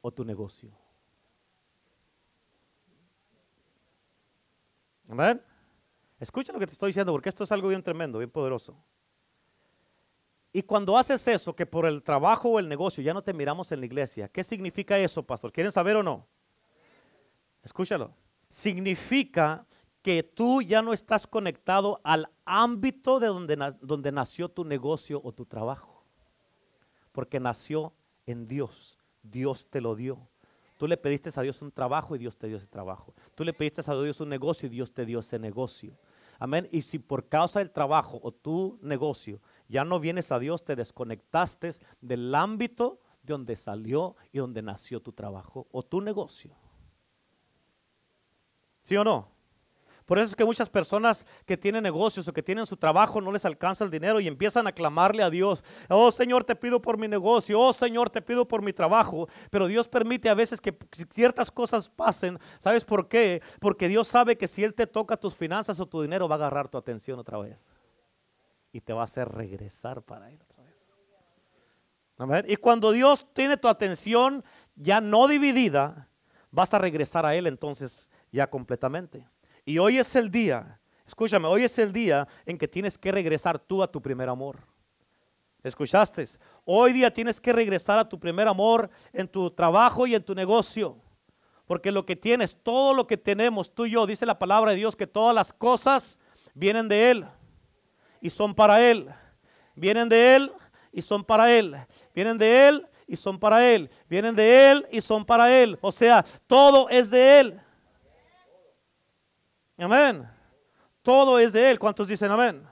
o 0.00 0.10
tu 0.10 0.24
negocio? 0.24 0.72
Amén. 5.08 5.42
Escucha 6.18 6.52
lo 6.52 6.58
que 6.58 6.66
te 6.66 6.72
estoy 6.72 6.88
diciendo 6.88 7.12
porque 7.12 7.28
esto 7.28 7.44
es 7.44 7.52
algo 7.52 7.68
bien 7.68 7.82
tremendo, 7.82 8.18
bien 8.18 8.30
poderoso. 8.30 8.76
Y 10.52 10.62
cuando 10.62 10.96
haces 10.96 11.26
eso, 11.26 11.54
que 11.54 11.66
por 11.66 11.84
el 11.84 12.02
trabajo 12.02 12.48
o 12.48 12.58
el 12.58 12.68
negocio 12.68 13.02
ya 13.02 13.12
no 13.12 13.22
te 13.22 13.32
miramos 13.32 13.72
en 13.72 13.80
la 13.80 13.86
iglesia, 13.86 14.28
¿qué 14.28 14.44
significa 14.44 14.96
eso, 14.98 15.22
pastor? 15.22 15.52
¿Quieren 15.52 15.72
saber 15.72 15.96
o 15.96 16.02
no? 16.02 16.26
Escúchalo 17.62 18.14
significa 18.54 19.66
que 20.00 20.22
tú 20.22 20.62
ya 20.62 20.80
no 20.80 20.92
estás 20.92 21.26
conectado 21.26 22.00
al 22.04 22.28
ámbito 22.44 23.18
de 23.18 23.26
donde, 23.26 23.74
donde 23.80 24.12
nació 24.12 24.48
tu 24.48 24.64
negocio 24.64 25.20
o 25.24 25.32
tu 25.32 25.44
trabajo. 25.44 26.04
Porque 27.10 27.40
nació 27.40 27.92
en 28.26 28.46
Dios. 28.46 28.96
Dios 29.24 29.68
te 29.68 29.80
lo 29.80 29.96
dio. 29.96 30.28
Tú 30.76 30.86
le 30.86 30.96
pediste 30.96 31.30
a 31.34 31.42
Dios 31.42 31.62
un 31.62 31.70
trabajo 31.70 32.16
y 32.16 32.18
Dios 32.18 32.36
te 32.36 32.48
dio 32.48 32.56
ese 32.56 32.66
trabajo. 32.66 33.14
Tú 33.34 33.44
le 33.44 33.52
pediste 33.52 33.82
a 33.86 33.94
Dios 33.94 34.20
un 34.20 34.28
negocio 34.28 34.66
y 34.66 34.70
Dios 34.70 34.92
te 34.92 35.06
dio 35.06 35.20
ese 35.20 35.38
negocio. 35.38 35.96
Amén. 36.38 36.68
Y 36.72 36.82
si 36.82 36.98
por 36.98 37.28
causa 37.28 37.60
del 37.60 37.70
trabajo 37.70 38.18
o 38.22 38.32
tu 38.32 38.78
negocio 38.82 39.40
ya 39.68 39.84
no 39.84 40.00
vienes 40.00 40.32
a 40.32 40.38
Dios, 40.38 40.64
te 40.64 40.76
desconectaste 40.76 41.70
del 42.00 42.34
ámbito 42.34 43.00
de 43.22 43.32
donde 43.32 43.56
salió 43.56 44.16
y 44.32 44.38
donde 44.38 44.62
nació 44.62 45.00
tu 45.00 45.12
trabajo 45.12 45.66
o 45.72 45.82
tu 45.82 46.00
negocio. 46.00 46.54
¿Sí 48.82 48.96
o 48.96 49.04
no? 49.04 49.33
Por 50.06 50.18
eso 50.18 50.28
es 50.28 50.36
que 50.36 50.44
muchas 50.44 50.68
personas 50.68 51.24
que 51.46 51.56
tienen 51.56 51.82
negocios 51.82 52.28
o 52.28 52.32
que 52.32 52.42
tienen 52.42 52.66
su 52.66 52.76
trabajo 52.76 53.20
no 53.20 53.32
les 53.32 53.44
alcanza 53.44 53.84
el 53.84 53.90
dinero 53.90 54.20
y 54.20 54.28
empiezan 54.28 54.66
a 54.66 54.72
clamarle 54.72 55.22
a 55.22 55.30
Dios. 55.30 55.64
Oh 55.88 56.10
Señor, 56.12 56.44
te 56.44 56.54
pido 56.54 56.82
por 56.82 56.98
mi 56.98 57.08
negocio. 57.08 57.58
Oh 57.58 57.72
Señor, 57.72 58.10
te 58.10 58.20
pido 58.20 58.46
por 58.46 58.62
mi 58.62 58.72
trabajo. 58.72 59.28
Pero 59.50 59.66
Dios 59.66 59.88
permite 59.88 60.28
a 60.28 60.34
veces 60.34 60.60
que 60.60 60.76
ciertas 61.10 61.50
cosas 61.50 61.88
pasen. 61.88 62.38
¿Sabes 62.58 62.84
por 62.84 63.08
qué? 63.08 63.42
Porque 63.60 63.88
Dios 63.88 64.06
sabe 64.06 64.36
que 64.36 64.46
si 64.46 64.62
Él 64.62 64.74
te 64.74 64.86
toca 64.86 65.16
tus 65.16 65.34
finanzas 65.34 65.80
o 65.80 65.86
tu 65.86 66.02
dinero 66.02 66.28
va 66.28 66.34
a 66.34 66.38
agarrar 66.38 66.68
tu 66.68 66.76
atención 66.76 67.18
otra 67.18 67.38
vez. 67.38 67.66
Y 68.72 68.80
te 68.80 68.92
va 68.92 69.02
a 69.02 69.04
hacer 69.04 69.28
regresar 69.28 70.02
para 70.02 70.30
Él 70.30 70.38
otra 70.42 70.64
vez. 70.64 72.44
Y 72.46 72.56
cuando 72.56 72.92
Dios 72.92 73.26
tiene 73.32 73.56
tu 73.56 73.68
atención 73.68 74.44
ya 74.76 75.00
no 75.00 75.26
dividida, 75.28 76.08
vas 76.50 76.74
a 76.74 76.78
regresar 76.78 77.24
a 77.24 77.34
Él 77.34 77.46
entonces 77.46 78.08
ya 78.30 78.48
completamente. 78.48 79.26
Y 79.64 79.78
hoy 79.78 79.98
es 79.98 80.14
el 80.16 80.30
día, 80.30 80.78
escúchame, 81.06 81.46
hoy 81.46 81.64
es 81.64 81.78
el 81.78 81.92
día 81.92 82.28
en 82.44 82.58
que 82.58 82.68
tienes 82.68 82.98
que 82.98 83.10
regresar 83.10 83.58
tú 83.58 83.82
a 83.82 83.90
tu 83.90 84.00
primer 84.02 84.28
amor. 84.28 84.58
¿Escuchaste? 85.62 86.26
Hoy 86.66 86.92
día 86.92 87.10
tienes 87.10 87.40
que 87.40 87.52
regresar 87.52 87.98
a 87.98 88.06
tu 88.06 88.20
primer 88.20 88.46
amor 88.46 88.90
en 89.12 89.26
tu 89.26 89.50
trabajo 89.50 90.06
y 90.06 90.14
en 90.14 90.22
tu 90.22 90.34
negocio. 90.34 90.98
Porque 91.66 91.90
lo 91.90 92.04
que 92.04 92.14
tienes, 92.14 92.54
todo 92.62 92.92
lo 92.92 93.06
que 93.06 93.16
tenemos, 93.16 93.74
tú 93.74 93.86
y 93.86 93.92
yo, 93.92 94.06
dice 94.06 94.26
la 94.26 94.38
palabra 94.38 94.72
de 94.72 94.76
Dios 94.76 94.94
que 94.94 95.06
todas 95.06 95.34
las 95.34 95.52
cosas 95.54 96.18
vienen 96.52 96.86
de 96.88 97.10
Él 97.10 97.26
y 98.20 98.28
son 98.28 98.54
para 98.54 98.82
Él. 98.82 99.08
Vienen 99.74 100.10
de 100.10 100.36
Él 100.36 100.52
y 100.92 101.00
son 101.00 101.24
para 101.24 101.50
Él. 101.50 101.74
Vienen 102.14 102.36
de 102.36 102.68
Él 102.68 102.86
y 103.06 103.16
son 103.16 103.38
para 103.38 103.66
Él. 103.66 103.90
Vienen 104.06 104.36
de 104.36 104.70
Él 104.70 104.86
y 104.92 105.00
son 105.00 105.24
para 105.24 105.50
Él. 105.50 105.78
O 105.80 105.90
sea, 105.90 106.22
todo 106.46 106.90
es 106.90 107.10
de 107.10 107.40
Él. 107.40 107.60
Amén. 109.76 110.28
Todo 111.02 111.38
es 111.38 111.52
de 111.52 111.70
Él. 111.70 111.78
¿Cuántos 111.78 112.08
dicen 112.08 112.30
amén? 112.30 112.66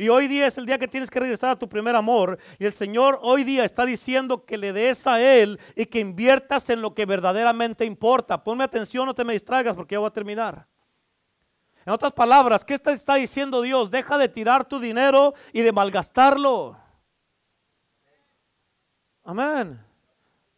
Y 0.00 0.08
hoy 0.08 0.28
día 0.28 0.46
es 0.46 0.56
el 0.56 0.64
día 0.64 0.78
que 0.78 0.86
tienes 0.86 1.10
que 1.10 1.18
regresar 1.18 1.50
a 1.50 1.58
tu 1.58 1.68
primer 1.68 1.96
amor. 1.96 2.38
Y 2.60 2.64
el 2.64 2.72
Señor 2.72 3.18
hoy 3.20 3.42
día 3.42 3.64
está 3.64 3.84
diciendo 3.84 4.44
que 4.44 4.56
le 4.56 4.72
des 4.72 5.06
a 5.08 5.20
Él 5.20 5.58
y 5.74 5.86
que 5.86 5.98
inviertas 5.98 6.70
en 6.70 6.80
lo 6.80 6.94
que 6.94 7.04
verdaderamente 7.04 7.84
importa. 7.84 8.42
Ponme 8.44 8.62
atención, 8.62 9.06
no 9.06 9.14
te 9.14 9.24
me 9.24 9.32
distraigas 9.32 9.74
porque 9.74 9.96
ya 9.96 9.98
voy 9.98 10.06
a 10.06 10.12
terminar. 10.12 10.66
En 11.84 11.92
otras 11.92 12.12
palabras, 12.12 12.64
¿qué 12.64 12.74
está, 12.74 12.92
está 12.92 13.16
diciendo 13.16 13.60
Dios? 13.60 13.90
Deja 13.90 14.16
de 14.18 14.28
tirar 14.28 14.64
tu 14.64 14.78
dinero 14.78 15.34
y 15.52 15.62
de 15.62 15.72
malgastarlo. 15.72 16.78
Amén. 19.24 19.84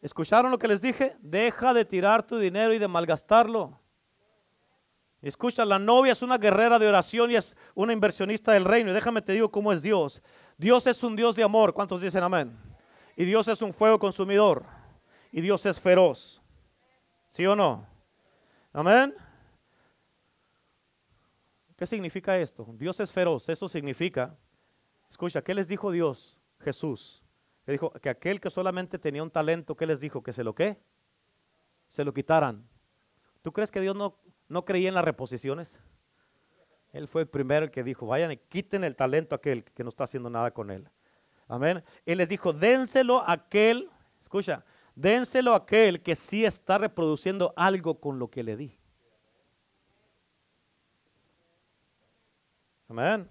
¿Escucharon 0.03 0.51
lo 0.51 0.59
que 0.59 0.69
les 0.69 0.83
dije? 0.83 1.17
Deja 1.21 1.73
de 1.73 1.87
tirar 1.87 2.23
tu 2.23 2.37
dinero 2.37 2.75
y 2.75 2.79
de 2.79 2.89
malgastarlo. 2.89 3.80
Escucha, 5.23 5.65
la 5.65 5.79
novia 5.79 6.13
es 6.13 6.23
una 6.23 6.39
guerrera 6.39 6.79
de 6.79 6.89
oración 6.89 7.31
y 7.31 7.37
es 7.37 7.57
una 7.75 7.93
inversionista 7.93 8.53
del 8.53 8.65
reino. 8.65 8.93
Déjame 8.93 9.21
te 9.21 9.33
digo 9.33 9.51
cómo 9.51 9.73
es 9.73 9.83
Dios. 9.83 10.23
Dios 10.57 10.87
es 10.87 11.03
un 11.03 11.15
Dios 11.15 11.37
de 11.37 11.43
amor. 11.43 11.75
¿Cuántos 11.75 12.01
dicen 12.01 12.23
amén? 12.23 12.59
Y 13.17 13.25
Dios 13.27 13.47
es 13.49 13.61
un 13.61 13.73
fuego 13.73 13.99
consumidor. 13.99 14.65
Y 15.31 15.43
Dios 15.43 15.65
es 15.67 15.79
feroz. 15.79 16.41
¿Sí 17.29 17.45
o 17.47 17.55
no? 17.55 17.87
Amén. 18.73 19.15
¿Qué 21.77 21.87
significa 21.87 22.39
esto? 22.39 22.67
Dios 22.75 22.99
es 23.01 23.13
feroz. 23.13 23.49
Eso 23.49 23.69
significa, 23.69 24.37
escucha, 25.11 25.43
¿qué 25.43 25.55
les 25.55 25.69
dijo 25.69 25.91
Dios? 25.91 26.39
Jesús. 26.61 27.23
Le 27.67 27.73
dijo 27.73 27.91
que 27.91 28.09
aquel 28.09 28.41
que 28.41 28.51
solamente 28.51 28.99
tenía 28.99 29.23
un 29.23 29.31
talento, 29.31 29.77
¿qué 29.77 29.87
les 29.87 30.01
dijo? 30.01 30.23
Que 30.23 30.33
se 30.33 30.45
lo 30.45 30.55
qué? 30.55 30.79
Se 31.89 32.05
lo 32.05 32.13
quitaran. 32.13 32.67
¿Tú 33.43 33.53
crees 33.53 33.71
que 33.71 33.81
Dios 33.81 33.97
no 33.97 34.19
no 34.51 34.65
creía 34.65 34.89
en 34.89 34.95
las 34.95 35.05
reposiciones. 35.05 35.81
Él 36.93 37.09
fue 37.09 37.23
el 37.23 37.29
primero 37.29 37.65
el 37.65 37.71
que 37.71 37.85
dijo, 37.85 38.07
vayan 38.07 38.33
y 38.33 38.37
quiten 38.37 38.85
el 38.85 38.97
talento 38.97 39.35
a 39.35 39.39
aquel 39.39 39.65
que 39.65 39.85
no 39.85 39.89
está 39.89 40.05
haciendo 40.05 40.29
nada 40.29 40.51
con 40.51 40.71
él. 40.71 40.89
Amén. 41.49 41.83
Él 42.05 42.19
les 42.19 42.29
dijo, 42.29 42.53
dénselo 42.53 43.21
a 43.21 43.33
aquel, 43.33 43.89
escucha, 44.21 44.65
dénselo 44.95 45.53
a 45.53 45.59
aquel 45.59 46.03
que 46.03 46.15
sí 46.15 46.45
está 46.45 46.79
reproduciendo 46.79 47.55
algo 47.57 48.01
con 48.01 48.19
lo 48.19 48.29
que 48.29 48.43
le 48.43 48.57
di. 48.57 48.77
Amén. 52.89 53.31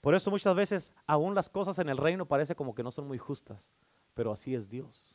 Por 0.00 0.14
eso 0.14 0.30
muchas 0.30 0.54
veces 0.54 0.94
aún 1.08 1.34
las 1.34 1.50
cosas 1.50 1.80
en 1.80 1.88
el 1.88 1.96
reino 1.96 2.26
parece 2.26 2.54
como 2.54 2.72
que 2.72 2.84
no 2.84 2.92
son 2.92 3.08
muy 3.08 3.18
justas, 3.18 3.74
pero 4.14 4.30
así 4.30 4.54
es 4.54 4.68
Dios. 4.68 5.05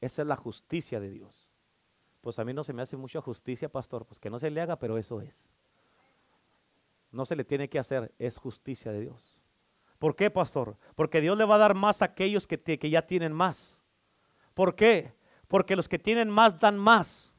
Esa 0.00 0.22
es 0.22 0.28
la 0.28 0.36
justicia 0.36 1.00
de 1.00 1.10
Dios. 1.10 1.48
Pues 2.20 2.38
a 2.38 2.44
mí 2.44 2.52
no 2.52 2.64
se 2.64 2.72
me 2.72 2.82
hace 2.82 2.96
mucha 2.96 3.20
justicia, 3.20 3.68
pastor, 3.68 4.04
pues 4.04 4.18
que 4.18 4.30
no 4.30 4.38
se 4.38 4.50
le 4.50 4.60
haga, 4.60 4.78
pero 4.78 4.98
eso 4.98 5.20
es. 5.20 5.50
No 7.12 7.24
se 7.24 7.36
le 7.36 7.44
tiene 7.44 7.68
que 7.68 7.78
hacer, 7.78 8.12
es 8.18 8.36
justicia 8.36 8.92
de 8.92 9.00
Dios. 9.00 9.38
¿Por 9.98 10.14
qué, 10.14 10.30
pastor? 10.30 10.76
Porque 10.94 11.20
Dios 11.20 11.38
le 11.38 11.44
va 11.44 11.54
a 11.54 11.58
dar 11.58 11.74
más 11.74 12.02
a 12.02 12.06
aquellos 12.06 12.46
que, 12.46 12.60
que 12.60 12.90
ya 12.90 13.02
tienen 13.02 13.32
más. 13.32 13.80
¿Por 14.54 14.74
qué? 14.74 15.14
Porque 15.48 15.76
los 15.76 15.88
que 15.88 15.98
tienen 15.98 16.28
más 16.28 16.58
dan 16.58 16.76
más. 16.76 17.32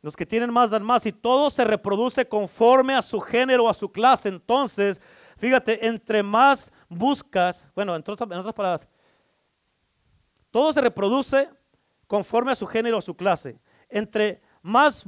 Los 0.00 0.16
que 0.16 0.24
tienen 0.24 0.52
más 0.52 0.70
dan 0.70 0.84
más 0.84 1.04
y 1.06 1.12
todo 1.12 1.50
se 1.50 1.64
reproduce 1.64 2.26
conforme 2.28 2.94
a 2.94 3.02
su 3.02 3.20
género, 3.20 3.68
a 3.68 3.74
su 3.74 3.90
clase. 3.90 4.28
Entonces, 4.28 5.00
fíjate, 5.36 5.86
entre 5.86 6.22
más 6.22 6.72
buscas, 6.88 7.68
bueno, 7.74 7.94
en 7.96 8.00
otras 8.02 8.54
palabras, 8.54 8.88
todo 10.50 10.72
se 10.72 10.80
reproduce 10.80 11.50
conforme 12.06 12.52
a 12.52 12.54
su 12.54 12.66
género 12.66 12.98
o 12.98 13.00
su 13.00 13.16
clase. 13.16 13.60
Entre 13.88 14.40
más, 14.62 15.04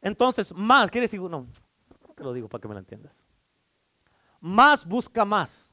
entonces, 0.00 0.52
más, 0.54 0.90
quiere 0.90 1.04
decir, 1.04 1.20
no, 1.20 1.46
te 2.14 2.24
lo 2.24 2.32
digo 2.32 2.48
para 2.48 2.62
que 2.62 2.68
me 2.68 2.74
lo 2.74 2.80
entiendas. 2.80 3.24
Más 4.40 4.84
busca 4.84 5.24
más 5.24 5.72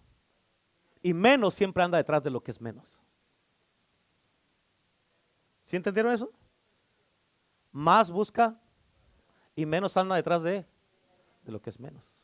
y 1.02 1.14
menos 1.14 1.54
siempre 1.54 1.84
anda 1.84 1.98
detrás 1.98 2.24
de 2.24 2.30
lo 2.30 2.42
que 2.42 2.52
es 2.52 2.60
menos. 2.60 3.02
¿Sí 5.66 5.76
entendieron 5.76 6.14
eso? 6.14 6.32
Más 7.72 8.10
busca 8.10 8.60
y 9.56 9.66
menos 9.66 9.96
anda 9.98 10.16
detrás 10.16 10.44
de, 10.44 10.66
de 11.44 11.52
lo 11.52 11.62
que 11.62 11.70
es 11.70 11.80
menos. 11.80 12.17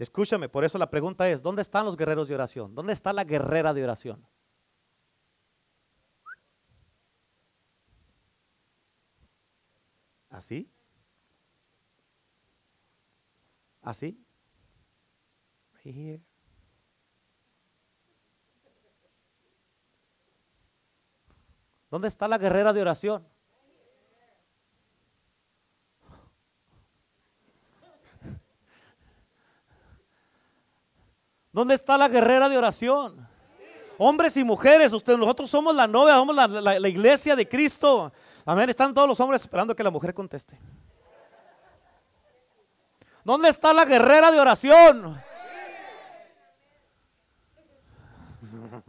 Escúchame, 0.00 0.48
por 0.48 0.64
eso 0.64 0.78
la 0.78 0.88
pregunta 0.88 1.28
es, 1.28 1.42
¿dónde 1.42 1.60
están 1.60 1.84
los 1.84 1.94
guerreros 1.94 2.26
de 2.26 2.34
oración? 2.34 2.74
¿Dónde 2.74 2.94
está 2.94 3.12
la 3.12 3.24
guerrera 3.24 3.74
de 3.74 3.84
oración? 3.84 4.26
¿Así? 10.30 10.72
¿Así? 13.82 14.24
¿Dónde 21.90 22.08
está 22.08 22.26
la 22.26 22.38
guerrera 22.38 22.72
de 22.72 22.80
oración? 22.80 23.29
¿Dónde 31.52 31.74
está 31.74 31.98
la 31.98 32.08
guerrera 32.08 32.48
de 32.48 32.56
oración? 32.56 33.28
Hombres 33.98 34.36
y 34.36 34.44
mujeres, 34.44 34.92
ustedes, 34.92 35.18
nosotros 35.18 35.50
somos 35.50 35.74
la 35.74 35.88
novia, 35.88 36.14
somos 36.14 36.34
la, 36.34 36.88
iglesia 36.88 37.36
de 37.36 37.46
Cristo. 37.46 38.10
Amén. 38.46 38.70
Están 38.70 38.94
todos 38.94 39.06
los 39.08 39.20
hombres 39.20 39.42
esperando 39.42 39.76
que 39.76 39.82
la 39.82 39.90
mujer 39.90 40.14
conteste. 40.14 40.58
¿Dónde 43.24 43.50
está 43.50 43.74
la 43.74 43.84
guerrera 43.84 44.32
de 44.32 44.40
oración? 44.40 45.20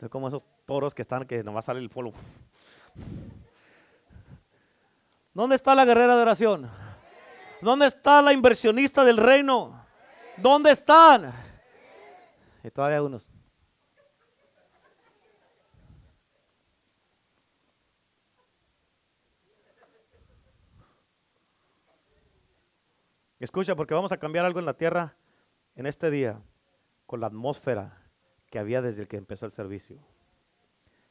Soy 0.00 0.08
como 0.08 0.26
esos 0.28 0.44
toros 0.64 0.92
que 0.94 1.02
están 1.02 1.24
que 1.26 1.44
nomás 1.44 1.66
sale 1.66 1.78
el 1.78 1.90
polvo. 1.90 2.14
¿Dónde 5.32 5.54
está 5.54 5.74
la 5.74 5.84
guerrera 5.84 6.16
de 6.16 6.22
oración? 6.22 6.68
¿Dónde 7.60 7.86
está 7.86 8.22
la 8.22 8.32
inversionista 8.32 9.04
del 9.04 9.18
reino? 9.18 9.85
¿Dónde 10.36 10.70
están? 10.70 11.32
Y 12.62 12.70
todavía 12.70 13.02
unos. 13.02 13.30
Escucha, 23.38 23.76
porque 23.76 23.94
vamos 23.94 24.12
a 24.12 24.16
cambiar 24.16 24.44
algo 24.44 24.58
en 24.58 24.66
la 24.66 24.74
tierra 24.74 25.16
en 25.74 25.86
este 25.86 26.10
día 26.10 26.40
con 27.06 27.20
la 27.20 27.28
atmósfera 27.28 28.02
que 28.50 28.58
había 28.58 28.82
desde 28.82 29.02
el 29.02 29.08
que 29.08 29.16
empezó 29.16 29.46
el 29.46 29.52
servicio. 29.52 29.98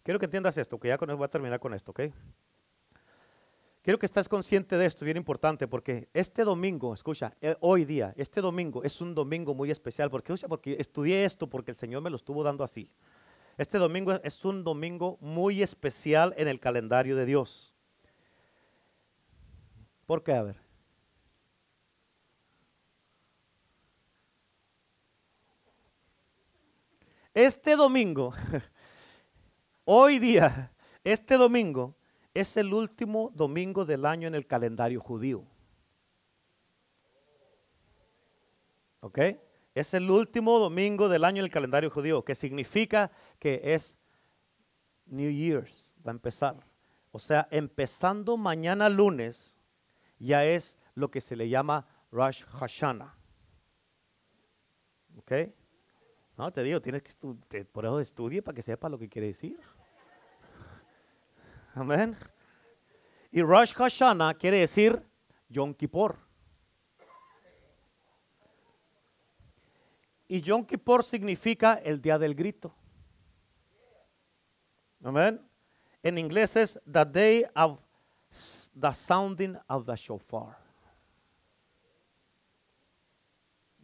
Quiero 0.03 0.19
que 0.19 0.25
entiendas 0.25 0.57
esto, 0.57 0.79
que 0.79 0.87
ya 0.89 0.97
con 0.97 1.09
eso 1.09 1.17
voy 1.17 1.25
a 1.25 1.29
terminar 1.29 1.59
con 1.59 1.73
esto, 1.73 1.91
¿ok? 1.91 2.01
Quiero 3.85 3.99
que 3.99 4.07
estés 4.07 4.27
consciente 4.27 4.79
de 4.79 4.87
esto, 4.87 5.05
bien 5.05 5.15
importante, 5.15 5.67
porque 5.67 6.09
este 6.11 6.43
domingo, 6.43 6.91
escucha, 6.91 7.35
eh, 7.39 7.55
hoy 7.59 7.85
día, 7.85 8.15
este 8.17 8.41
domingo 8.41 8.83
es 8.83 8.99
un 8.99 9.13
domingo 9.13 9.53
muy 9.53 9.69
especial, 9.69 10.09
porque, 10.09 10.33
porque 10.49 10.75
estudié 10.79 11.23
esto, 11.23 11.47
porque 11.47 11.69
el 11.69 11.77
Señor 11.77 12.01
me 12.01 12.09
lo 12.09 12.15
estuvo 12.15 12.41
dando 12.41 12.63
así. 12.63 12.89
Este 13.59 13.77
domingo 13.77 14.13
es 14.23 14.43
un 14.43 14.63
domingo 14.63 15.19
muy 15.21 15.61
especial 15.61 16.33
en 16.35 16.47
el 16.47 16.59
calendario 16.59 17.15
de 17.15 17.27
Dios. 17.27 17.75
¿Por 20.07 20.23
qué? 20.23 20.33
A 20.33 20.41
ver. 20.41 20.57
Este 27.35 27.75
domingo, 27.75 28.33
hoy 29.85 30.17
día, 30.17 30.71
este 31.03 31.37
domingo, 31.37 31.93
es 32.35 32.57
el 32.57 32.73
último 32.73 33.31
domingo 33.33 33.85
del 33.85 34.05
año 34.05 34.27
en 34.27 34.35
el 34.35 34.45
calendario 34.45 34.99
judío. 34.99 35.45
¿Ok? 38.99 39.19
Es 39.73 39.93
el 39.93 40.11
último 40.11 40.59
domingo 40.59 41.07
del 41.07 41.23
año 41.23 41.39
en 41.39 41.45
el 41.45 41.51
calendario 41.51 41.89
judío, 41.89 42.25
que 42.25 42.35
significa 42.35 43.09
que 43.39 43.61
es 43.63 43.97
New 45.05 45.31
Year's, 45.31 45.93
va 46.05 46.11
a 46.11 46.15
empezar. 46.15 46.57
O 47.11 47.19
sea, 47.19 47.47
empezando 47.51 48.35
mañana 48.35 48.89
lunes, 48.89 49.57
ya 50.19 50.43
es 50.45 50.77
lo 50.93 51.09
que 51.09 51.21
se 51.21 51.37
le 51.37 51.47
llama 51.47 51.87
Rosh 52.11 52.43
Hashanah. 52.43 53.15
¿Ok? 55.17 55.31
No, 56.37 56.51
te 56.51 56.63
digo, 56.63 56.81
tienes 56.81 57.01
que 57.01 57.09
estudiar, 57.09 57.65
por 57.67 57.85
eso 57.85 58.01
estudie 58.01 58.41
para 58.41 58.55
que 58.55 58.61
sepa 58.61 58.89
lo 58.89 58.99
que 58.99 59.07
quiere 59.07 59.27
decir. 59.27 59.57
Amén. 61.75 62.15
Y 63.31 63.41
Rosh 63.41 63.73
Hashanah 63.73 64.33
quiere 64.35 64.59
decir 64.59 65.03
Yom 65.49 65.73
Kippur. 65.73 66.17
Y 70.29 70.41
Yom 70.41 70.65
Kippur 70.65 71.03
significa 71.03 71.73
el 71.75 72.01
día 72.01 72.17
del 72.17 72.33
grito. 72.33 72.73
Amén. 75.03 75.45
En 76.01 76.17
inglés 76.17 76.55
es 76.55 76.79
the 76.85 77.03
day 77.05 77.45
of 77.55 77.81
the 78.79 78.93
sounding 78.93 79.57
of 79.67 79.85
the 79.85 79.95
shofar. 79.97 80.57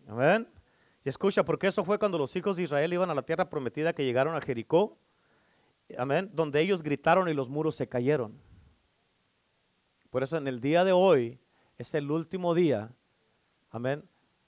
Amén. 0.08 0.48
Y 1.04 1.10
escucha, 1.10 1.44
porque 1.44 1.68
eso 1.68 1.84
fue 1.84 2.00
cuando 2.00 2.18
los 2.18 2.34
hijos 2.38 2.56
de 2.56 2.64
Israel 2.64 2.94
iban 2.94 3.10
a 3.10 3.16
la 3.16 3.22
tierra 3.22 3.50
prometida 3.50 3.92
que 3.92 4.06
llegaron 4.06 4.34
a 4.34 4.42
Jericó. 4.42 4.98
Amén. 5.98 6.30
Donde 6.34 6.62
ellos 6.62 6.84
gritaron 6.84 7.30
y 7.30 7.34
los 7.34 7.50
muros 7.50 7.76
se 7.76 7.88
cayeron. 7.88 8.40
Por 10.10 10.24
eso 10.24 10.38
en 10.38 10.48
el 10.48 10.60
día 10.60 10.84
de 10.84 10.92
hoy 10.92 11.40
es 11.78 11.94
el 11.94 12.12
último 12.12 12.54
día, 12.54 12.92
amén, 13.70 14.04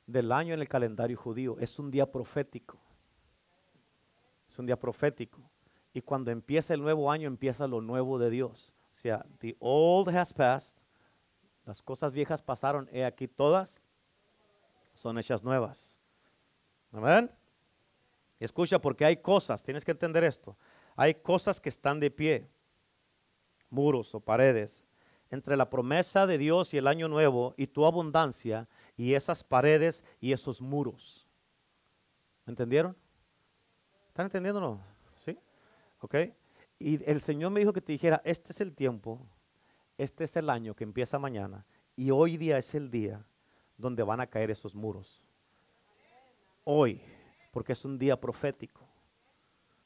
del 0.05 0.31
año 0.31 0.53
en 0.53 0.59
el 0.59 0.67
calendario 0.67 1.17
judío. 1.17 1.57
Es 1.59 1.79
un 1.79 1.89
día 1.89 2.11
profético. 2.11 2.77
Es 4.47 4.59
un 4.59 4.65
día 4.65 4.77
profético. 4.77 5.39
Y 5.93 6.01
cuando 6.01 6.31
empieza 6.31 6.73
el 6.73 6.81
nuevo 6.81 7.09
año, 7.09 7.27
empieza 7.27 7.67
lo 7.67 7.81
nuevo 7.81 8.19
de 8.19 8.29
Dios. 8.29 8.73
O 8.91 8.95
sea, 8.95 9.25
the 9.39 9.55
old 9.59 10.09
has 10.09 10.33
passed. 10.33 10.79
Las 11.65 11.81
cosas 11.81 12.11
viejas 12.11 12.41
pasaron. 12.41 12.89
He 12.91 13.05
aquí 13.05 13.27
todas 13.27 13.79
son 14.93 15.17
hechas 15.17 15.43
nuevas. 15.43 15.97
Amén. 16.91 17.31
escucha, 18.39 18.79
porque 18.79 19.05
hay 19.05 19.17
cosas, 19.17 19.63
tienes 19.63 19.83
que 19.85 19.91
entender 19.91 20.23
esto. 20.23 20.57
Hay 20.95 21.15
cosas 21.15 21.59
que 21.59 21.69
están 21.69 21.99
de 21.99 22.11
pie, 22.11 22.49
muros 23.69 24.13
o 24.13 24.19
paredes, 24.19 24.83
entre 25.29 25.57
la 25.57 25.69
promesa 25.69 26.27
de 26.27 26.37
Dios 26.37 26.73
y 26.73 26.77
el 26.77 26.87
año 26.87 27.07
nuevo 27.07 27.55
y 27.57 27.67
tu 27.67 27.85
abundancia 27.85 28.67
y 28.95 29.13
esas 29.13 29.43
paredes 29.43 30.03
y 30.19 30.31
esos 30.31 30.61
muros. 30.61 31.27
¿Entendieron? 32.45 32.95
¿Están 34.09 34.27
entendiendo? 34.27 34.79
¿Sí? 35.15 35.37
¿Ok? 36.01 36.15
Y 36.77 37.03
el 37.09 37.21
Señor 37.21 37.51
me 37.51 37.61
dijo 37.61 37.73
que 37.73 37.81
te 37.81 37.93
dijera, 37.93 38.21
este 38.25 38.51
es 38.51 38.61
el 38.61 38.73
tiempo, 38.75 39.25
este 39.97 40.25
es 40.25 40.35
el 40.35 40.49
año 40.49 40.75
que 40.75 40.83
empieza 40.83 41.17
mañana 41.17 41.65
y 41.95 42.11
hoy 42.11 42.37
día 42.37 42.57
es 42.57 42.75
el 42.75 42.91
día 42.91 43.25
donde 43.77 44.03
van 44.03 44.19
a 44.19 44.27
caer 44.27 44.51
esos 44.51 44.75
muros 44.75 45.23
hoy, 46.63 47.01
porque 47.51 47.73
es 47.73 47.85
un 47.85 47.97
día 47.97 48.19
profético. 48.19 48.87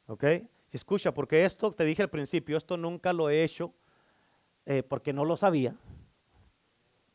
¿Ok? 0.07 0.23
Escucha, 0.71 1.13
porque 1.13 1.45
esto, 1.45 1.71
te 1.71 1.85
dije 1.85 2.03
al 2.03 2.09
principio, 2.09 2.57
esto 2.57 2.77
nunca 2.77 3.13
lo 3.13 3.29
he 3.29 3.43
hecho 3.43 3.73
eh, 4.65 4.83
porque 4.83 5.13
no 5.13 5.23
lo 5.23 5.37
sabía. 5.37 5.75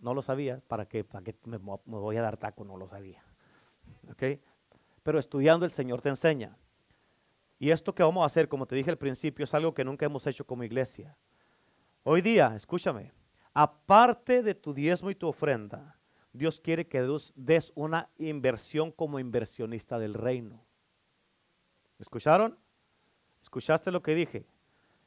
No 0.00 0.14
lo 0.14 0.22
sabía, 0.22 0.60
¿para 0.66 0.86
qué? 0.86 1.04
¿Para 1.04 1.24
me, 1.44 1.58
voy 1.58 2.16
a 2.16 2.22
dar 2.22 2.36
taco? 2.36 2.64
No 2.64 2.76
lo 2.76 2.88
sabía. 2.88 3.22
¿Ok? 4.10 4.40
Pero 5.02 5.18
estudiando 5.18 5.64
el 5.64 5.70
Señor 5.70 6.00
te 6.00 6.08
enseña. 6.08 6.56
Y 7.58 7.70
esto 7.70 7.94
que 7.94 8.02
vamos 8.02 8.22
a 8.22 8.26
hacer, 8.26 8.48
como 8.48 8.66
te 8.66 8.74
dije 8.74 8.90
al 8.90 8.98
principio, 8.98 9.44
es 9.44 9.54
algo 9.54 9.74
que 9.74 9.84
nunca 9.84 10.06
hemos 10.06 10.26
hecho 10.26 10.44
como 10.44 10.64
iglesia. 10.64 11.16
Hoy 12.02 12.20
día, 12.20 12.54
escúchame, 12.56 13.12
aparte 13.54 14.42
de 14.42 14.54
tu 14.54 14.74
diezmo 14.74 15.10
y 15.10 15.14
tu 15.14 15.28
ofrenda, 15.28 15.96
Dios 16.32 16.58
quiere 16.58 16.88
que 16.88 17.06
des 17.36 17.72
una 17.76 18.08
inversión 18.18 18.90
como 18.90 19.20
inversionista 19.20 19.98
del 19.98 20.14
reino. 20.14 20.64
¿Escucharon? 21.98 22.58
¿Escuchaste 23.42 23.90
lo 23.90 24.02
que 24.02 24.14
dije? 24.14 24.46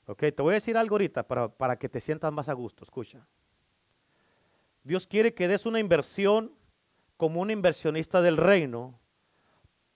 Ok, 0.07 0.19
te 0.35 0.41
voy 0.41 0.51
a 0.51 0.53
decir 0.55 0.77
algo 0.77 0.95
ahorita 0.95 1.23
para, 1.23 1.47
para 1.47 1.77
que 1.77 1.89
te 1.89 1.99
sientas 1.99 2.31
más 2.31 2.49
a 2.49 2.53
gusto. 2.53 2.83
Escucha. 2.83 3.25
Dios 4.83 5.07
quiere 5.07 5.33
que 5.33 5.47
des 5.47 5.65
una 5.65 5.79
inversión 5.79 6.51
como 7.17 7.41
un 7.41 7.49
inversionista 7.49 8.21
del 8.21 8.37
reino 8.37 8.99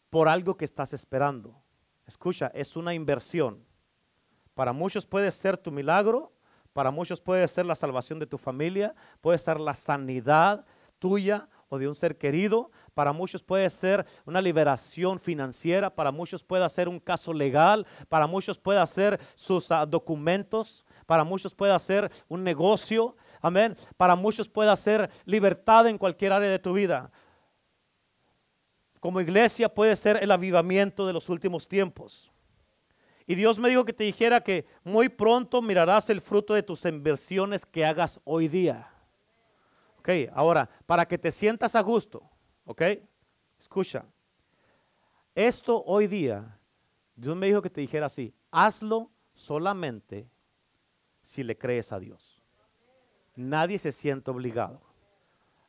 por 0.10 0.28
algo 0.28 0.58
que 0.58 0.66
estás 0.66 0.94
esperando. 0.94 1.62
escucha, 2.08 2.48
es 2.56 2.76
una 2.76 2.94
inversión. 2.94 3.64
Para 4.56 4.74
muchos 4.74 5.06
puede 5.06 5.30
ser 5.32 5.58
tu 5.58 5.72
milagro, 5.72 6.34
para 6.74 6.92
muchos 6.92 7.22
puede 7.22 7.48
ser 7.48 7.66
la 7.66 7.76
salvación 7.76 8.20
de 8.20 8.26
tu 8.26 8.38
familia, 8.38 8.96
puede 9.22 9.38
ser 9.38 9.60
la 9.60 9.76
sanidad 9.76 10.66
tuya 10.98 11.48
o 11.70 11.78
de 11.78 11.88
un 11.88 11.96
ser 11.96 12.18
querido, 12.18 12.72
para 12.94 13.14
muchos 13.14 13.44
puede 13.44 13.70
ser 13.70 14.06
una 14.26 14.42
liberación 14.42 15.20
financiera, 15.20 15.90
para 15.94 16.12
muchos 16.12 16.44
puede 16.44 16.68
ser 16.70 16.90
un 16.90 17.00
caso 17.00 17.32
legal, 17.32 17.86
para 18.10 18.28
muchos 18.28 18.58
puede 18.58 18.86
ser 18.88 19.20
sus 19.36 19.72
ah, 19.72 19.86
documentos, 19.86 20.84
para 21.06 21.24
muchos 21.24 21.54
puede 21.54 21.78
ser 21.80 22.12
un 22.28 22.44
negocio, 22.44 23.16
amén, 23.40 23.78
para 23.98 24.16
muchos 24.16 24.50
puede 24.50 24.76
ser 24.76 25.10
libertad 25.26 25.88
en 25.88 25.98
cualquier 25.98 26.34
área 26.34 26.50
de 26.50 26.60
tu 26.60 26.74
vida. 26.74 27.12
Como 29.00 29.22
iglesia 29.22 29.74
puede 29.74 29.96
ser 29.96 30.18
el 30.22 30.32
avivamiento 30.32 31.08
de 31.08 31.14
los 31.14 31.30
últimos 31.30 31.68
tiempos. 31.68 32.32
Y 33.26 33.36
Dios 33.36 33.60
me 33.60 33.70
dijo 33.70 33.86
que 33.86 33.94
te 33.94 34.04
dijera 34.04 34.42
que 34.42 34.66
muy 34.84 35.08
pronto 35.08 35.62
mirarás 35.62 36.10
el 36.10 36.20
fruto 36.20 36.56
de 36.56 36.64
tus 36.64 36.84
inversiones 36.86 37.64
que 37.64 37.86
hagas 37.86 38.20
hoy 38.24 38.48
día. 38.48 38.92
Ok, 40.10 40.32
ahora, 40.34 40.68
para 40.88 41.08
que 41.08 41.20
te 41.20 41.32
sientas 41.32 41.76
a 41.76 41.82
gusto, 41.82 42.28
ok, 42.66 42.82
escucha. 43.60 44.04
Esto 45.36 45.84
hoy 45.86 46.08
día, 46.08 46.58
Dios 47.16 47.36
me 47.36 47.46
dijo 47.46 47.62
que 47.62 47.70
te 47.70 47.82
dijera 47.82 48.08
así, 48.08 48.34
hazlo 48.50 49.12
solamente 49.36 50.28
si 51.22 51.44
le 51.44 51.56
crees 51.56 51.92
a 51.92 52.00
Dios. 52.00 52.42
Nadie 53.36 53.78
se 53.78 53.92
siente 53.92 54.32
obligado. 54.32 54.82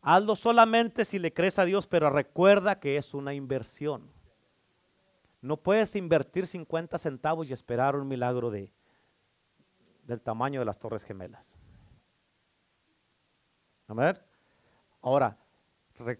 Hazlo 0.00 0.34
solamente 0.34 1.04
si 1.04 1.18
le 1.18 1.34
crees 1.34 1.58
a 1.58 1.66
Dios, 1.66 1.86
pero 1.86 2.08
recuerda 2.08 2.80
que 2.80 2.96
es 2.96 3.12
una 3.12 3.34
inversión. 3.34 4.10
No 5.42 5.58
puedes 5.58 5.94
invertir 5.96 6.46
50 6.46 6.96
centavos 6.96 7.50
y 7.50 7.52
esperar 7.52 7.94
un 7.94 8.08
milagro 8.08 8.50
de, 8.50 8.72
del 10.04 10.22
tamaño 10.22 10.60
de 10.60 10.64
las 10.64 10.78
Torres 10.78 11.04
Gemelas. 11.04 11.58
A 13.86 13.92
ver. 13.92 14.29
Ahora, 15.02 15.36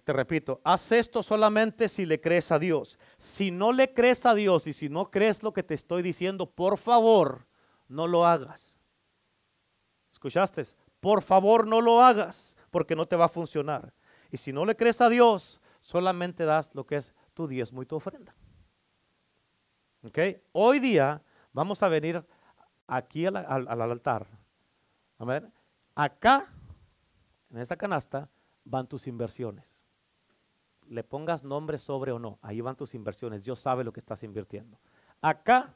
te 0.05 0.13
repito, 0.13 0.61
haz 0.63 0.93
esto 0.93 1.23
solamente 1.23 1.89
si 1.89 2.05
le 2.05 2.21
crees 2.21 2.53
a 2.53 2.59
Dios. 2.59 2.99
Si 3.19 3.51
no 3.51 3.73
le 3.73 3.95
crees 3.95 4.27
a 4.27 4.35
Dios 4.35 4.67
y 4.67 4.73
si 4.73 4.89
no 4.89 5.11
crees 5.11 5.43
lo 5.43 5.53
que 5.53 5.63
te 5.63 5.75
estoy 5.75 6.03
diciendo, 6.03 6.51
por 6.51 6.77
favor, 6.77 7.47
no 7.89 8.07
lo 8.07 8.27
hagas. 8.27 8.77
¿Escuchaste? 10.13 10.65
Por 11.01 11.23
favor, 11.23 11.67
no 11.67 11.81
lo 11.81 12.03
hagas 12.03 12.57
porque 12.71 12.95
no 12.95 13.07
te 13.07 13.17
va 13.17 13.25
a 13.27 13.29
funcionar. 13.29 13.95
Y 14.31 14.37
si 14.37 14.53
no 14.53 14.67
le 14.67 14.77
crees 14.77 15.01
a 15.01 15.09
Dios, 15.09 15.61
solamente 15.81 16.45
das 16.45 16.75
lo 16.75 16.87
que 16.87 16.97
es 16.97 17.15
tu 17.33 17.49
diezmo 17.49 17.83
y 17.83 17.87
tu 17.87 17.97
ofrenda. 17.97 18.35
Hoy 20.53 20.79
día 20.79 21.23
vamos 21.53 21.83
a 21.83 21.89
venir 21.89 22.25
aquí 22.87 23.27
al, 23.27 23.37
altar. 23.37 24.27
A 25.19 25.25
ver, 25.25 25.51
acá, 25.95 26.49
en 27.51 27.59
esa 27.59 27.77
canasta, 27.77 28.29
van 28.65 28.87
tus 28.87 29.07
inversiones. 29.07 29.65
Le 30.89 31.05
pongas 31.05 31.45
nombre 31.45 31.79
sobre 31.79 32.13
o 32.13 32.19
no, 32.19 32.39
ahí 32.43 32.61
van 32.61 32.77
tus 32.77 32.95
inversiones. 32.95 33.45
Dios 33.45 33.61
sabe 33.61 33.85
lo 33.85 33.93
que 33.93 34.01
estás 34.01 34.23
invirtiendo. 34.23 34.79
Acá 35.21 35.75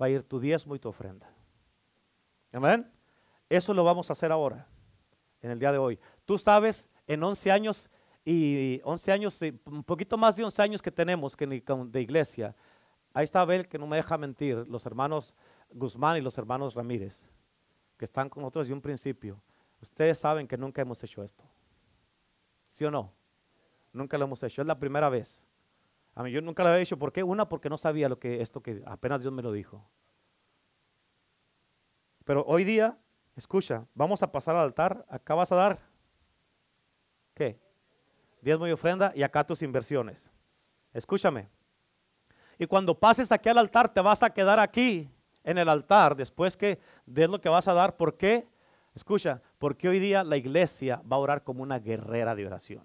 va 0.00 0.06
a 0.06 0.10
ir 0.10 0.22
tu 0.22 0.40
diezmo 0.40 0.74
y 0.74 0.78
tu 0.78 0.88
ofrenda. 0.88 1.28
Amén. 2.52 2.90
Eso 3.48 3.74
lo 3.74 3.84
vamos 3.84 4.08
a 4.10 4.12
hacer 4.12 4.32
ahora, 4.32 4.66
en 5.42 5.50
el 5.50 5.58
día 5.58 5.72
de 5.72 5.78
hoy. 5.78 5.98
Tú 6.24 6.38
sabes, 6.38 6.88
en 7.06 7.22
11 7.22 7.50
años 7.50 7.90
y 8.24 8.80
11 8.84 9.12
años, 9.12 9.40
un 9.64 9.84
poquito 9.84 10.16
más 10.16 10.36
de 10.36 10.44
11 10.44 10.62
años 10.62 10.82
que 10.82 10.90
tenemos 10.90 11.36
que 11.36 11.46
de 11.46 12.00
iglesia, 12.00 12.54
Ahí 13.12 13.24
está 13.24 13.40
Abel 13.40 13.66
que 13.66 13.78
no 13.78 13.86
me 13.86 13.96
deja 13.96 14.16
mentir, 14.16 14.64
los 14.68 14.86
hermanos 14.86 15.34
Guzmán 15.70 16.16
y 16.16 16.20
los 16.20 16.38
hermanos 16.38 16.74
Ramírez, 16.74 17.24
que 17.96 18.04
están 18.04 18.28
con 18.28 18.42
nosotros 18.42 18.66
desde 18.66 18.74
un 18.74 18.80
principio. 18.80 19.40
Ustedes 19.80 20.18
saben 20.18 20.46
que 20.46 20.56
nunca 20.56 20.82
hemos 20.82 21.02
hecho 21.02 21.22
esto. 21.22 21.42
¿Sí 22.70 22.84
o 22.84 22.90
no? 22.90 23.12
Nunca 23.92 24.16
lo 24.16 24.24
hemos 24.24 24.42
hecho. 24.42 24.62
Es 24.62 24.66
la 24.66 24.78
primera 24.78 25.08
vez. 25.08 25.42
A 26.14 26.22
mí 26.22 26.30
yo 26.30 26.40
nunca 26.40 26.62
lo 26.62 26.70
había 26.70 26.80
hecho. 26.80 26.98
¿Por 26.98 27.12
qué? 27.12 27.22
Una, 27.22 27.48
porque 27.48 27.68
no 27.68 27.76
sabía 27.76 28.08
lo 28.08 28.18
que 28.18 28.40
esto 28.40 28.62
que 28.62 28.82
apenas 28.86 29.20
Dios 29.20 29.32
me 29.32 29.42
lo 29.42 29.52
dijo. 29.52 29.84
Pero 32.24 32.44
hoy 32.46 32.64
día, 32.64 32.96
escucha, 33.36 33.86
vamos 33.94 34.22
a 34.22 34.30
pasar 34.30 34.56
al 34.56 34.62
altar. 34.62 35.04
Acá 35.08 35.34
vas 35.34 35.50
a 35.52 35.56
dar, 35.56 35.80
¿qué? 37.34 37.58
Diezmo 38.40 38.66
y 38.66 38.72
ofrenda 38.72 39.12
y 39.14 39.22
acá 39.22 39.44
tus 39.44 39.62
inversiones. 39.62 40.30
Escúchame. 40.92 41.48
Y 42.58 42.66
cuando 42.66 42.98
pases 42.98 43.32
aquí 43.32 43.48
al 43.48 43.58
altar, 43.58 43.92
te 43.92 44.00
vas 44.00 44.22
a 44.22 44.30
quedar 44.30 44.60
aquí 44.60 45.10
en 45.42 45.58
el 45.58 45.68
altar 45.68 46.14
después 46.14 46.56
que 46.56 46.78
des 47.06 47.28
lo 47.28 47.40
que 47.40 47.48
vas 47.48 47.66
a 47.66 47.74
dar. 47.74 47.96
¿Por 47.96 48.16
qué? 48.16 48.46
Escucha, 49.00 49.40
porque 49.56 49.88
hoy 49.88 49.98
día 49.98 50.22
la 50.22 50.36
iglesia 50.36 51.00
va 51.10 51.16
a 51.16 51.20
orar 51.20 51.42
como 51.42 51.62
una 51.62 51.78
guerrera 51.78 52.34
de 52.34 52.44
oración. 52.44 52.84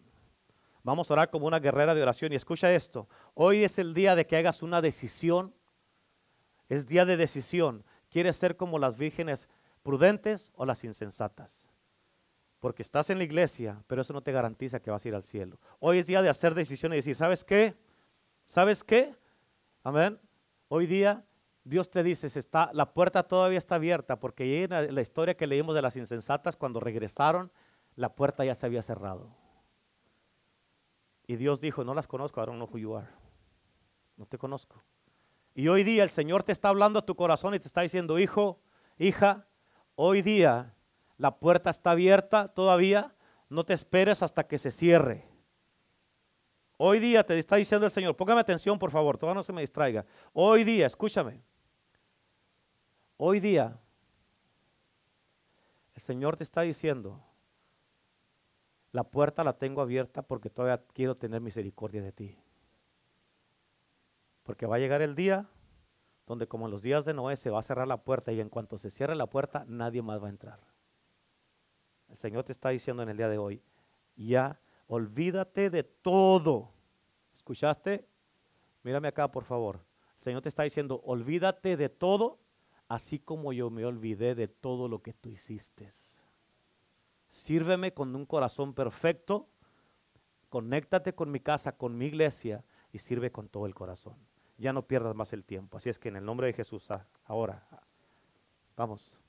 Vamos 0.82 1.10
a 1.10 1.14
orar 1.14 1.30
como 1.30 1.46
una 1.46 1.60
guerrera 1.60 1.94
de 1.94 2.02
oración. 2.02 2.32
Y 2.32 2.38
escucha 2.38 2.74
esto, 2.74 3.10
hoy 3.34 3.66
es 3.66 3.78
el 3.80 3.94
día 3.94 4.16
de 4.16 4.26
que 4.26 4.38
hagas 4.38 4.64
una 4.64 4.82
decisión. 4.82 5.54
Es 6.70 6.88
día 6.88 7.04
de 7.04 7.18
decisión. 7.18 7.84
¿Quieres 8.10 8.38
ser 8.38 8.56
como 8.56 8.80
las 8.80 8.96
vírgenes 8.96 9.50
prudentes 9.84 10.54
o 10.56 10.66
las 10.66 10.86
insensatas? 10.86 11.68
Porque 12.62 12.82
estás 12.82 13.10
en 13.10 13.18
la 13.18 13.26
iglesia, 13.26 13.84
pero 13.86 14.02
eso 14.02 14.14
no 14.14 14.24
te 14.24 14.32
garantiza 14.32 14.80
que 14.80 14.92
vas 14.92 15.04
a 15.04 15.10
ir 15.10 15.16
al 15.16 15.24
cielo. 15.24 15.60
Hoy 15.80 15.98
es 15.98 16.08
día 16.08 16.22
de 16.22 16.30
hacer 16.30 16.56
decisiones 16.56 16.96
y 16.96 17.00
decir, 17.00 17.16
¿sabes 17.16 17.44
qué? 17.44 17.76
¿Sabes 18.46 18.86
qué? 18.86 19.14
Amén. 19.84 20.18
Hoy 20.70 20.88
día 20.88 21.26
Dios 21.66 21.90
te 21.90 22.04
dice, 22.04 22.28
está, 22.28 22.70
la 22.74 22.94
puerta 22.94 23.24
todavía 23.24 23.58
está 23.58 23.76
abierta, 23.76 24.20
porque 24.20 24.64
en 24.64 24.94
la 24.94 25.02
historia 25.02 25.36
que 25.36 25.48
leímos 25.48 25.74
de 25.74 25.82
las 25.82 25.96
insensatas, 25.96 26.56
cuando 26.56 26.80
regresaron, 26.80 27.52
la 27.96 28.16
puerta 28.16 28.46
ya 28.46 28.54
se 28.54 28.68
había 28.68 28.84
cerrado. 28.84 29.36
Y 31.26 31.38
Dios 31.38 31.60
dijo, 31.60 31.84
no 31.84 31.96
las 31.96 32.06
conozco, 32.06 32.40
I 32.42 32.46
don't 32.46 32.58
know 32.58 32.70
who 32.72 32.78
you 32.78 32.96
are. 32.96 33.08
No 34.16 34.28
te 34.28 34.38
conozco. 34.38 34.84
Y 35.56 35.68
hoy 35.68 35.84
día 35.84 36.04
el 36.04 36.12
Señor 36.12 36.44
te 36.44 36.52
está 36.52 36.70
hablando 36.70 37.00
a 37.00 37.06
tu 37.06 37.16
corazón 37.16 37.56
y 37.56 37.60
te 37.60 37.68
está 37.68 37.82
diciendo, 37.82 38.20
hijo, 38.20 38.62
hija, 39.00 39.48
hoy 39.96 40.22
día 40.22 40.76
la 41.18 41.40
puerta 41.40 41.72
está 41.72 41.92
abierta 41.92 42.50
todavía, 42.50 43.16
no 43.50 43.64
te 43.64 43.74
esperes 43.74 44.22
hasta 44.22 44.46
que 44.48 44.60
se 44.60 44.70
cierre. 44.70 45.28
Hoy 46.78 47.00
día 47.00 47.26
te 47.26 47.40
está 47.40 47.56
diciendo 47.56 47.88
el 47.88 47.92
Señor, 47.92 48.16
póngame 48.16 48.42
atención 48.42 48.78
por 48.78 48.92
favor, 48.92 49.18
todavía 49.18 49.40
no 49.40 49.44
se 49.44 49.54
me 49.54 49.62
distraiga. 49.62 50.06
Hoy 50.32 50.64
día, 50.64 50.86
escúchame. 50.86 51.42
Hoy 53.18 53.40
día, 53.40 53.80
el 55.94 56.02
Señor 56.02 56.36
te 56.36 56.44
está 56.44 56.62
diciendo, 56.62 57.22
la 58.92 59.04
puerta 59.04 59.44
la 59.44 59.54
tengo 59.54 59.82
abierta 59.82 60.22
porque 60.22 60.50
todavía 60.50 60.84
quiero 60.94 61.16
tener 61.16 61.42
misericordia 61.42 62.02
de 62.02 62.12
ti. 62.12 62.38
Porque 64.44 64.66
va 64.66 64.76
a 64.76 64.80
llegar 64.80 65.02
el 65.02 65.16
día 65.16 65.48
donde 66.28 66.48
como 66.48 66.66
en 66.66 66.72
los 66.72 66.82
días 66.82 67.06
de 67.06 67.14
Noé 67.14 67.36
se 67.36 67.50
va 67.50 67.60
a 67.60 67.64
cerrar 67.64 67.88
la 67.88 68.04
puerta 68.04 68.32
y 68.32 68.40
en 68.40 68.50
cuanto 68.50 68.78
se 68.78 68.90
cierre 68.90 69.16
la 69.16 69.28
puerta 69.28 69.64
nadie 69.68 70.02
más 70.02 70.22
va 70.22 70.28
a 70.28 70.32
entrar. 70.32 70.60
El 72.10 72.18
Señor 72.18 72.44
te 72.44 72.52
está 72.52 72.70
diciendo 72.70 73.04
en 73.04 73.10
el 73.10 73.18
día 73.18 73.30
de 73.30 73.38
hoy, 73.38 73.62
ya 74.16 74.60
Olvídate 74.88 75.70
de 75.70 75.84
todo. 75.84 76.72
¿Escuchaste? 77.36 78.08
Mírame 78.84 79.08
acá, 79.08 79.32
por 79.32 79.44
favor. 79.44 79.80
El 80.18 80.24
Señor 80.24 80.42
te 80.42 80.50
está 80.50 80.64
diciendo, 80.64 81.02
olvídate 81.04 81.76
de 81.76 81.90
todo, 81.90 82.40
así 82.88 83.20
como 83.20 83.54
yo 83.54 83.70
me 83.70 83.86
olvidé 83.86 84.36
de 84.36 84.48
todo 84.48 84.88
lo 84.88 85.02
que 85.02 85.14
tú 85.14 85.30
hiciste. 85.30 85.90
Sírveme 87.28 87.94
con 87.94 88.16
un 88.16 88.26
corazón 88.26 88.74
perfecto, 88.74 89.48
conéctate 90.50 91.14
con 91.14 91.32
mi 91.32 91.40
casa, 91.40 91.76
con 91.76 91.98
mi 91.98 92.06
iglesia 92.06 92.64
y 92.92 93.00
sirve 93.00 93.32
con 93.32 93.50
todo 93.50 93.66
el 93.66 93.76
corazón. 93.76 94.16
Ya 94.58 94.72
no 94.72 94.88
pierdas 94.88 95.16
más 95.16 95.34
el 95.34 95.44
tiempo. 95.44 95.78
Así 95.78 95.90
es 95.90 96.00
que 96.00 96.10
en 96.10 96.16
el 96.16 96.26
nombre 96.26 96.48
de 96.48 96.54
Jesús, 96.54 96.90
ah, 96.92 97.06
ahora, 97.26 97.68
vamos. 98.78 99.20